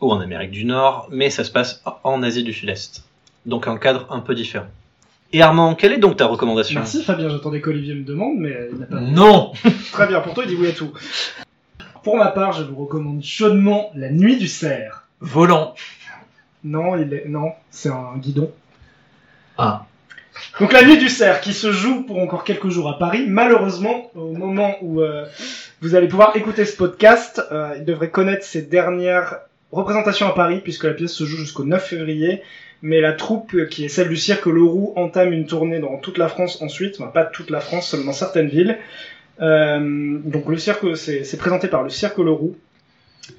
ou 0.00 0.10
en 0.12 0.20
Amérique 0.20 0.50
du 0.50 0.64
Nord, 0.64 1.08
mais 1.10 1.30
ça 1.30 1.44
se 1.44 1.50
passe 1.50 1.82
en 2.02 2.22
Asie 2.22 2.42
du 2.42 2.52
Sud-Est. 2.52 3.04
Donc 3.46 3.66
un 3.66 3.76
cadre 3.76 4.06
un 4.10 4.20
peu 4.20 4.34
différent. 4.34 4.66
Et 5.32 5.42
Armand, 5.42 5.74
quelle 5.74 5.92
est 5.92 5.98
donc 5.98 6.16
ta 6.16 6.26
recommandation? 6.26 6.80
Merci 6.80 7.02
Fabien, 7.02 7.28
j'attendais 7.28 7.60
qu'Olivier 7.60 7.94
me 7.94 8.04
demande, 8.04 8.36
mais 8.38 8.68
il 8.70 8.78
n'a 8.78 8.86
pas. 8.86 9.00
Non 9.00 9.52
Très 9.92 10.06
bien, 10.06 10.20
pour 10.20 10.34
toi 10.34 10.44
il 10.44 10.48
dit 10.48 10.56
oui 10.56 10.68
à 10.68 10.72
tout. 10.72 10.92
Pour 12.02 12.16
ma 12.16 12.28
part, 12.28 12.52
je 12.52 12.62
vous 12.62 12.76
recommande 12.76 13.22
chaudement 13.22 13.90
La 13.94 14.10
Nuit 14.10 14.36
du 14.36 14.46
Cerf. 14.46 15.08
Volant. 15.20 15.74
Non, 16.62 16.96
il 16.96 17.12
est... 17.12 17.24
non, 17.26 17.52
c'est 17.70 17.88
un 17.88 18.16
guidon. 18.18 18.50
Ah. 19.58 19.86
Donc 20.60 20.72
La 20.72 20.84
Nuit 20.84 20.98
du 20.98 21.08
Cerf, 21.08 21.40
qui 21.40 21.52
se 21.52 21.72
joue 21.72 22.02
pour 22.02 22.18
encore 22.18 22.44
quelques 22.44 22.68
jours 22.68 22.88
à 22.88 22.98
Paris. 22.98 23.24
Malheureusement, 23.26 24.10
au 24.14 24.32
moment 24.32 24.76
où 24.82 25.00
euh, 25.00 25.26
vous 25.84 25.94
allez 25.94 26.08
pouvoir 26.08 26.34
écouter 26.34 26.64
ce 26.64 26.74
podcast, 26.74 27.42
euh, 27.52 27.74
il 27.76 27.84
devrait 27.84 28.08
connaître 28.08 28.42
ses 28.42 28.62
dernières 28.62 29.40
représentations 29.70 30.26
à 30.26 30.32
Paris, 30.32 30.62
puisque 30.64 30.84
la 30.84 30.94
pièce 30.94 31.12
se 31.12 31.24
joue 31.24 31.36
jusqu'au 31.36 31.64
9 31.64 31.86
février. 31.86 32.40
mais 32.80 33.02
la 33.02 33.12
troupe 33.12 33.52
euh, 33.54 33.66
qui 33.66 33.84
est 33.84 33.88
celle 33.88 34.08
du 34.08 34.16
Cirque 34.16 34.46
Leroux 34.46 34.94
entame 34.96 35.34
une 35.34 35.46
tournée 35.46 35.80
dans 35.80 35.98
toute 35.98 36.16
la 36.16 36.28
France 36.28 36.62
ensuite, 36.62 36.98
pas 37.12 37.26
toute 37.26 37.50
la 37.50 37.60
France, 37.60 37.90
seulement 37.90 38.14
certaines 38.14 38.48
villes. 38.48 38.78
Euh, 39.42 40.18
donc 40.24 40.48
le 40.48 40.56
cirque, 40.56 40.96
c'est 40.96 41.36
présenté 41.36 41.68
par 41.68 41.82
le 41.82 41.90
Cirque 41.90 42.16
Leroux. 42.16 42.56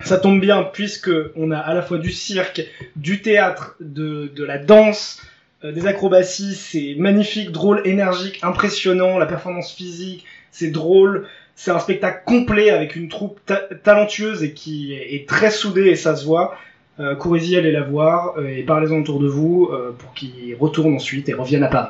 Ça 0.02 0.20
tombe 0.20 0.40
bien 0.40 0.70
puisque 0.72 1.10
on 1.36 1.50
a 1.50 1.58
à 1.58 1.74
la 1.74 1.82
fois 1.82 1.98
du 1.98 2.12
cirque, 2.12 2.62
du 2.96 3.24
théâtre, 3.24 3.76
de, 3.80 4.30
la 4.44 4.60
danse, 4.60 5.20
des 5.64 5.88
acrobaties, 5.88 6.54
c'est 6.54 6.94
magnifique, 7.00 7.52
drôle, 7.52 7.82
énergique, 7.86 8.38
impressionnant, 8.44 9.18
la 9.18 9.26
performance 9.26 9.74
physique, 9.74 10.26
c'est 10.52 10.70
drôle, 10.70 11.28
c'est 11.56 11.72
un 11.72 11.80
spectacle 11.80 12.24
complet 12.26 12.70
avec 12.70 12.96
une 12.96 13.08
troupe 13.10 13.40
ta- 13.46 13.64
talentueuse 13.84 14.44
et 14.44 14.54
qui 14.54 14.94
est, 14.94 15.28
très 15.28 15.52
soudée 15.52 15.88
et 15.88 15.96
ça 15.96 16.16
se 16.16 16.26
voit. 16.26 16.56
Euh, 17.00 17.16
Courez-y, 17.16 17.56
allez 17.58 17.72
la 17.72 17.82
voir 17.82 18.36
euh, 18.38 18.48
et 18.48 18.64
parlez-en 18.64 19.00
autour 19.00 19.20
de 19.20 19.28
vous 19.28 19.70
euh, 19.72 19.92
pour 19.98 20.14
qu'ils 20.14 20.56
retournent 20.60 20.96
ensuite 20.96 21.28
et 21.30 21.34
reviennent 21.34 21.64
à 21.64 21.68
Paris. 21.68 21.90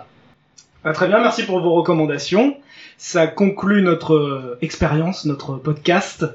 Ah, 0.84 0.94
très 0.94 1.08
bien, 1.08 1.20
merci 1.20 1.44
pour 1.44 1.60
vos 1.62 1.74
recommandations. 1.74 2.58
Ça 2.98 3.28
conclut 3.28 3.82
notre 3.82 4.14
euh, 4.16 4.58
expérience, 4.62 5.26
notre 5.26 5.56
podcast. 5.58 6.26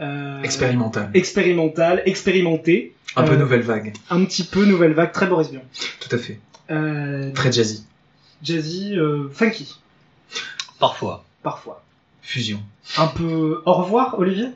Euh, 0.00 0.42
Expérimental. 0.42 1.08
expérimental, 1.14 2.02
expérimenté, 2.04 2.94
Un 3.14 3.22
peu 3.22 3.34
euh, 3.34 3.36
nouvelle 3.36 3.60
vague. 3.62 3.92
un 4.10 4.24
petit 4.24 4.42
peu 4.42 4.64
nouvelle 4.64 4.92
vague, 4.92 5.12
très 5.12 5.26
Boris 5.26 5.50
Vian. 5.50 5.62
Tout 6.00 6.08
à 6.16 6.18
fait. 6.18 6.40
Euh, 6.72 7.30
Très 7.32 7.52
jazzy. 7.52 7.84
jazzy, 8.42 8.96
euh, 8.98 9.28
funky, 9.32 9.76
Parfois. 10.80 11.24
parfois. 11.44 11.83
Fusion. 12.24 12.58
Un 12.96 13.06
peu 13.06 13.62
au 13.66 13.74
revoir, 13.74 14.18
Olivier. 14.18 14.48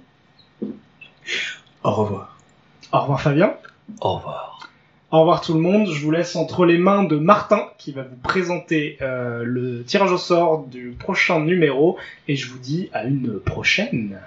Au 1.84 1.92
revoir. 1.92 2.38
Au 2.92 3.00
revoir, 3.00 3.20
Fabien. 3.20 3.52
Au 4.00 4.14
revoir. 4.14 4.68
Au 5.10 5.20
revoir 5.20 5.42
tout 5.42 5.52
le 5.52 5.60
monde. 5.60 5.86
Je 5.92 6.02
vous 6.02 6.10
laisse 6.10 6.34
entre 6.34 6.64
les 6.64 6.78
mains 6.78 7.04
de 7.04 7.16
Martin 7.16 7.66
qui 7.76 7.92
va 7.92 8.02
vous 8.02 8.16
présenter 8.16 8.96
euh, 9.02 9.42
le 9.44 9.84
tirage 9.84 10.10
au 10.10 10.18
sort 10.18 10.66
du 10.66 10.96
prochain 10.98 11.40
numéro 11.40 11.98
et 12.26 12.36
je 12.36 12.50
vous 12.50 12.58
dis 12.58 12.88
à 12.94 13.04
une 13.04 13.38
prochaine. 13.38 14.18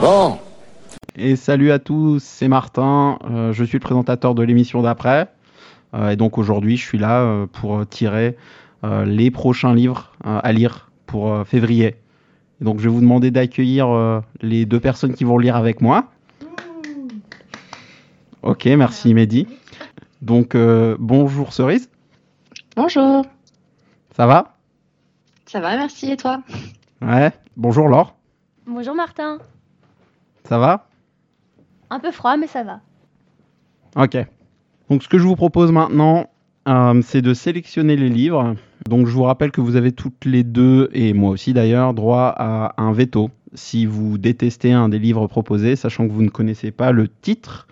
Bon, 0.00 0.38
Et 1.16 1.36
salut 1.36 1.70
à 1.70 1.78
tous, 1.78 2.22
c'est 2.22 2.48
Martin, 2.48 3.18
euh, 3.30 3.52
je 3.52 3.64
suis 3.64 3.78
le 3.78 3.82
présentateur 3.82 4.34
de 4.34 4.42
l'émission 4.42 4.82
d'après. 4.82 5.28
Euh, 5.94 6.10
et 6.10 6.16
donc 6.16 6.36
aujourd'hui, 6.36 6.76
je 6.76 6.84
suis 6.84 6.98
là 6.98 7.22
euh, 7.22 7.46
pour 7.46 7.86
tirer 7.88 8.36
euh, 8.84 9.04
les 9.06 9.30
prochains 9.30 9.74
livres 9.74 10.12
euh, 10.26 10.40
à 10.42 10.52
lire 10.52 10.90
pour 11.06 11.32
euh, 11.32 11.44
février. 11.44 11.96
Et 12.60 12.64
donc 12.64 12.78
je 12.80 12.84
vais 12.84 12.94
vous 12.94 13.00
demander 13.00 13.30
d'accueillir 13.30 13.88
euh, 13.88 14.20
les 14.42 14.66
deux 14.66 14.80
personnes 14.80 15.14
qui 15.14 15.24
vont 15.24 15.38
lire 15.38 15.56
avec 15.56 15.80
moi. 15.80 16.10
Ok, 18.42 18.66
merci 18.66 19.14
Mehdi. 19.14 19.46
Donc 20.22 20.54
euh, 20.54 20.96
bonjour 20.98 21.52
Cerise, 21.52 21.90
Bonjour, 22.76 23.24
ça 24.14 24.26
va? 24.26 24.56
Ça 25.46 25.60
va, 25.60 25.76
merci, 25.78 26.10
et 26.10 26.16
toi? 26.18 26.42
Ouais. 27.00 27.32
Bonjour 27.56 27.88
Laure, 27.88 28.14
Bonjour 28.66 28.94
Martin. 28.94 29.38
ça 30.44 30.58
va? 30.58 30.86
Un 31.90 32.00
peu 32.00 32.10
froid, 32.10 32.36
mais 32.36 32.46
ça 32.46 32.62
va. 32.62 32.80
Ok. 33.96 34.16
Donc 34.90 35.02
ce 35.02 35.08
que 35.08 35.18
je 35.18 35.24
vous 35.24 35.36
propose 35.36 35.72
maintenant, 35.72 36.30
euh, 36.68 37.00
c'est 37.02 37.22
de 37.22 37.34
sélectionner 37.34 37.96
les 37.96 38.08
livres. 38.08 38.54
Donc 38.88 39.06
je 39.06 39.12
vous 39.12 39.22
rappelle 39.22 39.50
que 39.50 39.60
vous 39.60 39.76
avez 39.76 39.92
toutes 39.92 40.24
les 40.24 40.44
deux, 40.44 40.90
et 40.92 41.12
moi 41.12 41.30
aussi 41.30 41.52
d'ailleurs, 41.52 41.94
droit 41.94 42.34
à 42.36 42.74
un 42.80 42.92
veto 42.92 43.30
si 43.54 43.86
vous 43.86 44.18
détestez 44.18 44.72
un 44.72 44.88
des 44.88 44.98
livres 44.98 45.26
proposés, 45.26 45.76
sachant 45.76 46.06
que 46.06 46.12
vous 46.12 46.22
ne 46.22 46.28
connaissez 46.28 46.70
pas 46.70 46.92
le 46.92 47.08
titre. 47.08 47.66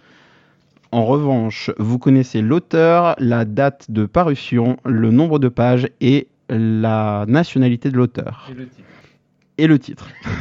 En 0.93 1.05
revanche, 1.05 1.71
vous 1.79 1.99
connaissez 1.99 2.41
l'auteur, 2.41 3.17
la 3.19 3.45
date 3.45 3.91
de 3.91 4.07
parution, 4.07 4.77
le 4.85 5.11
nombre 5.11 5.39
de 5.39 5.49
pages 5.49 5.89
et 6.01 6.29
la 6.49 7.25
nationalité 7.27 7.91
de 7.91 7.97
l'auteur 7.97 8.49
et 8.51 8.55
le 8.55 8.69
titre. 8.69 8.89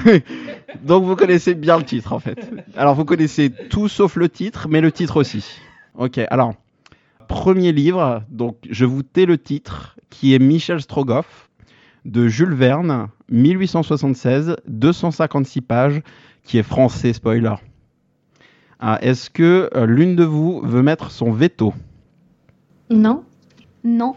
Donc 0.84 1.04
vous 1.04 1.16
connaissez 1.16 1.54
bien 1.54 1.78
le 1.78 1.84
titre 1.84 2.14
en 2.14 2.20
fait. 2.20 2.40
Alors 2.76 2.96
vous 2.96 3.06
connaissez 3.06 3.52
tout 3.70 3.88
sauf 3.88 4.16
le 4.16 4.30
titre, 4.30 4.68
mais 4.70 4.82
le 4.82 4.92
titre 4.92 5.18
aussi. 5.18 5.46
Ok, 5.96 6.20
alors 6.30 6.56
premier 7.28 7.72
livre, 7.72 8.24
donc 8.30 8.58
je 8.70 8.86
vous 8.86 9.04
tais 9.04 9.26
le 9.26 9.38
titre, 9.38 9.96
qui 10.10 10.34
est 10.34 10.40
Michel 10.40 10.82
Strogoff 10.82 11.50
de 12.06 12.28
Jules 12.28 12.54
Verne, 12.54 13.08
1876, 13.30 14.58
256 14.68 15.62
pages, 15.62 16.02
qui 16.44 16.58
est 16.58 16.64
français 16.64 17.14
spoiler. 17.14 17.56
Ah, 18.80 19.00
Est-ce 19.02 19.30
que 19.30 19.70
euh, 19.76 19.86
l'une 19.86 20.16
de 20.16 20.26
vous 20.26 20.62
veut 20.62 20.82
mettre 20.82 21.12
son 21.12 21.32
veto? 21.32 21.74
Non 22.90 23.24
Non. 23.84 24.16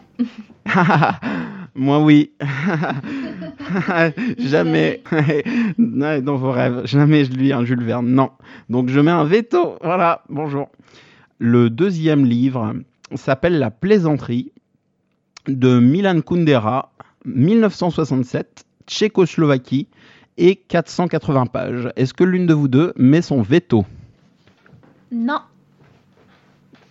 Moi 1.76 2.00
oui. 2.00 2.32
jamais. 4.38 5.02
Dans 5.78 6.36
vos 6.36 6.50
rêves. 6.50 6.86
Jamais 6.86 7.24
je 7.26 7.32
lis 7.32 7.52
un 7.52 7.64
Jules 7.64 7.84
Verne. 7.84 8.08
Non. 8.08 8.30
Donc 8.70 8.88
je 8.88 8.98
mets 8.98 9.10
un 9.10 9.24
veto. 9.24 9.76
Voilà. 9.82 10.22
Bonjour. 10.28 10.68
Le 11.38 11.68
deuxième 11.68 12.24
livre 12.24 12.74
s'appelle 13.14 13.58
La 13.58 13.70
plaisanterie 13.70 14.52
de 15.46 15.78
Milan 15.78 16.22
Kundera, 16.22 16.92
1967, 17.26 18.64
Tchécoslovaquie 18.86 19.86
et 20.38 20.56
480 20.56 21.46
pages. 21.46 21.90
Est-ce 21.96 22.14
que 22.14 22.24
l'une 22.24 22.46
de 22.46 22.54
vous 22.54 22.68
deux 22.68 22.92
met 22.96 23.22
son 23.22 23.42
veto? 23.42 23.84
Non. 25.12 25.40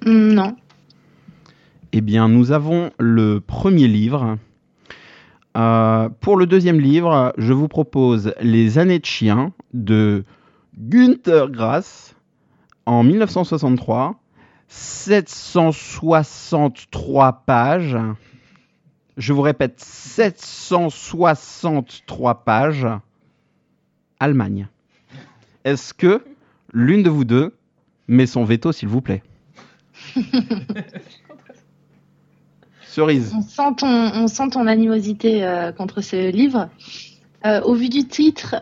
Non. 0.05 0.55
Eh 1.91 2.01
bien, 2.01 2.27
nous 2.27 2.51
avons 2.51 2.91
le 2.99 3.39
premier 3.39 3.87
livre. 3.87 4.37
Euh, 5.55 6.09
pour 6.19 6.37
le 6.37 6.45
deuxième 6.45 6.79
livre, 6.79 7.33
je 7.37 7.53
vous 7.53 7.69
propose 7.69 8.33
Les 8.41 8.77
années 8.77 8.99
de 8.99 9.05
chien 9.05 9.53
de 9.73 10.25
Günther 10.77 11.49
Grass 11.49 12.15
en 12.85 13.03
1963. 13.03 14.19
763 14.67 17.43
pages. 17.45 17.97
Je 19.15 19.31
vous 19.31 19.41
répète, 19.41 19.79
763 19.79 22.43
pages. 22.43 22.87
Allemagne. 24.19 24.67
Est-ce 25.63 25.93
que 25.93 26.21
l'une 26.73 27.03
de 27.03 27.09
vous 27.09 27.23
deux 27.25 27.53
met 28.07 28.25
son 28.25 28.43
veto, 28.43 28.71
s'il 28.71 28.89
vous 28.89 29.01
plaît? 29.01 29.21
Cerise. 32.95 33.33
On 33.35 33.41
sent 33.41 33.75
ton, 33.79 33.87
on 33.87 34.27
sent 34.27 34.51
ton 34.51 34.67
animosité 34.67 35.43
euh, 35.43 35.73
contre 35.73 35.99
ce 35.99 36.31
livre. 36.31 36.69
Euh, 37.45 37.59
au 37.63 37.73
vu 37.73 37.89
du 37.89 38.07
titre 38.07 38.55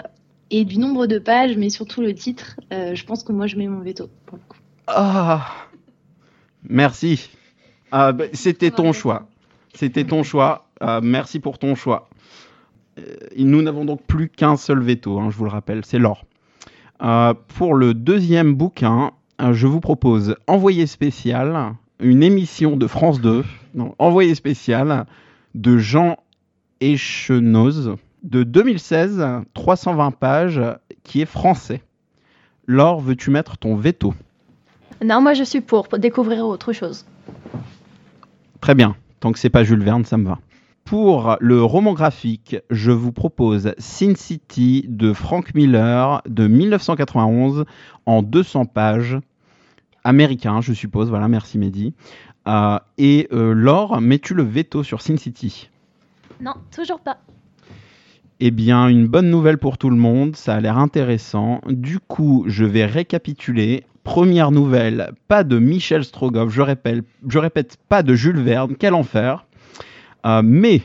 et 0.50 0.66
du 0.66 0.80
nombre 0.80 1.06
de 1.06 1.20
pages, 1.20 1.56
mais 1.56 1.70
surtout 1.70 2.02
le 2.02 2.16
titre, 2.16 2.60
euh, 2.74 2.96
je 2.96 3.06
pense 3.06 3.24
que 3.24 3.32
moi 3.32 3.46
je 3.46 3.58
mets 3.58 3.68
mon 3.68 3.82
veto. 3.82 4.10
pour 4.26 4.40
le 4.40 4.44
coup. 4.48 4.58
Ah, 4.88 5.46
merci. 6.68 7.30
Ah, 7.92 8.12
bah, 8.12 8.26
C'était 8.34 8.72
ton 8.72 8.92
choix. 8.92 9.28
C'était 9.76 10.04
ton 10.04 10.24
choix. 10.24 10.66
Ah, 10.82 11.00
merci 11.04 11.40
pour 11.40 11.60
ton 11.60 11.76
choix. 11.76 12.10
Nous 13.38 13.62
n'avons 13.62 13.86
donc 13.86 14.02
plus 14.02 14.30
qu'un 14.30 14.56
seul 14.56 14.80
veto, 14.80 15.20
hein, 15.20 15.30
je 15.30 15.38
vous 15.38 15.46
le 15.46 15.52
rappelle, 15.52 15.86
c'est 15.86 16.00
l'or. 16.00 16.26
Pour 17.00 17.76
le 17.76 17.94
deuxième 17.94 18.56
bouquin, 18.56 19.12
je 19.40 19.68
vous 19.68 19.80
propose 19.80 20.36
Envoyé 20.48 20.88
spécial, 20.88 21.76
une 22.00 22.24
émission 22.24 22.78
de 22.78 22.88
France 22.88 23.22
2, 23.22 23.44
non, 23.74 23.96
Envoyé 24.00 24.36
spécial 24.36 25.06
de 25.56 25.78
Jean 25.78 26.18
Echenoz 26.82 27.96
de 28.24 28.44
2016, 28.44 29.26
320 29.54 30.12
pages, 30.12 30.62
qui 31.04 31.22
est 31.22 31.26
français. 31.26 31.82
Laure, 32.68 33.02
veux-tu 33.02 33.30
mettre 33.30 33.58
ton 33.58 33.76
veto? 33.76 34.14
Non, 35.04 35.22
moi 35.22 35.34
je 35.34 35.44
suis 35.44 35.62
pour, 35.62 35.88
pour 35.88 36.00
découvrir 36.00 36.46
autre 36.46 36.72
chose. 36.72 37.06
Très 38.62 38.76
bien. 38.76 38.96
Tant 39.20 39.32
que 39.32 39.40
c'est 39.40 39.50
pas 39.50 39.64
Jules 39.64 39.84
Verne, 39.84 40.06
ça 40.06 40.18
me 40.18 40.26
va. 40.26 40.40
Pour 40.86 41.38
le 41.40 41.64
roman 41.64 41.94
graphique, 41.94 42.58
je 42.70 42.92
vous 42.92 43.12
propose 43.12 43.74
Sin 43.78 44.16
City 44.16 44.86
de 44.88 45.14
Frank 45.14 45.54
Miller 45.56 46.22
de 46.28 46.48
1991 46.48 47.66
en 48.06 48.22
200 48.22 48.66
pages. 48.66 49.18
Américain, 50.04 50.60
je 50.60 50.74
suppose. 50.74 51.10
Voilà, 51.10 51.30
merci 51.30 51.58
Mehdi. 51.58 51.94
Et 52.46 53.28
euh, 53.32 53.54
Laure, 53.54 54.02
mets-tu 54.02 54.34
le 54.34 54.44
veto 54.44 54.84
sur 54.84 55.02
Sin 55.02 55.18
City? 55.18 55.70
Non, 56.42 56.54
toujours 56.76 57.00
pas. 57.00 57.18
Eh 58.40 58.52
bien, 58.52 58.88
une 58.88 59.08
bonne 59.08 59.30
nouvelle 59.30 59.58
pour 59.58 59.78
tout 59.78 59.90
le 59.90 59.96
monde, 59.96 60.36
ça 60.36 60.56
a 60.56 60.60
l'air 60.60 60.78
intéressant. 60.78 61.62
Du 61.68 62.00
coup, 62.00 62.44
je 62.48 62.66
vais 62.66 62.86
récapituler. 62.86 63.86
Première 64.04 64.52
nouvelle, 64.52 65.14
pas 65.30 65.46
de 65.46 65.58
Michel 65.60 66.04
Strogoff, 66.04 66.52
je 66.52 66.62
répète, 66.62 67.06
je 67.26 67.40
répète 67.40 67.78
pas 67.88 68.04
de 68.04 68.14
Jules 68.16 68.42
Verne, 68.42 68.76
quel 68.78 68.94
enfer. 68.96 69.46
Euh, 70.26 70.42
mais 70.44 70.82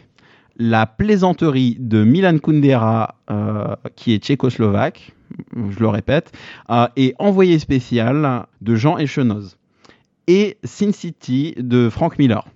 La 0.56 0.86
plaisanterie 0.86 1.76
de 1.80 2.04
Milan 2.04 2.38
Kundera, 2.38 3.16
euh, 3.30 3.74
qui 3.96 4.12
est 4.12 4.22
tchécoslovaque, 4.22 5.12
je 5.56 5.80
le 5.80 5.88
répète, 5.88 6.30
euh, 6.70 6.86
et 6.96 7.16
Envoyé 7.18 7.58
spécial 7.58 8.46
de 8.60 8.76
Jean 8.76 8.98
Echenoz. 8.98 9.57
Et 10.28 10.58
Sin 10.62 10.92
City 10.92 11.54
de 11.56 11.88
Frank 11.90 12.18
Miller. 12.18 12.46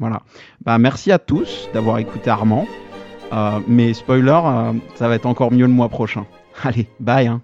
Voilà. 0.00 0.22
Bah, 0.64 0.78
merci 0.78 1.12
à 1.12 1.20
tous 1.20 1.68
d'avoir 1.72 1.98
écouté 1.98 2.30
Armand. 2.30 2.66
Euh, 3.32 3.60
mais 3.68 3.94
spoiler, 3.94 4.40
euh, 4.44 4.72
ça 4.96 5.06
va 5.08 5.14
être 5.14 5.26
encore 5.26 5.52
mieux 5.52 5.66
le 5.66 5.72
mois 5.72 5.88
prochain. 5.88 6.26
Allez, 6.64 6.88
bye. 6.98 7.28
hein. 7.28 7.42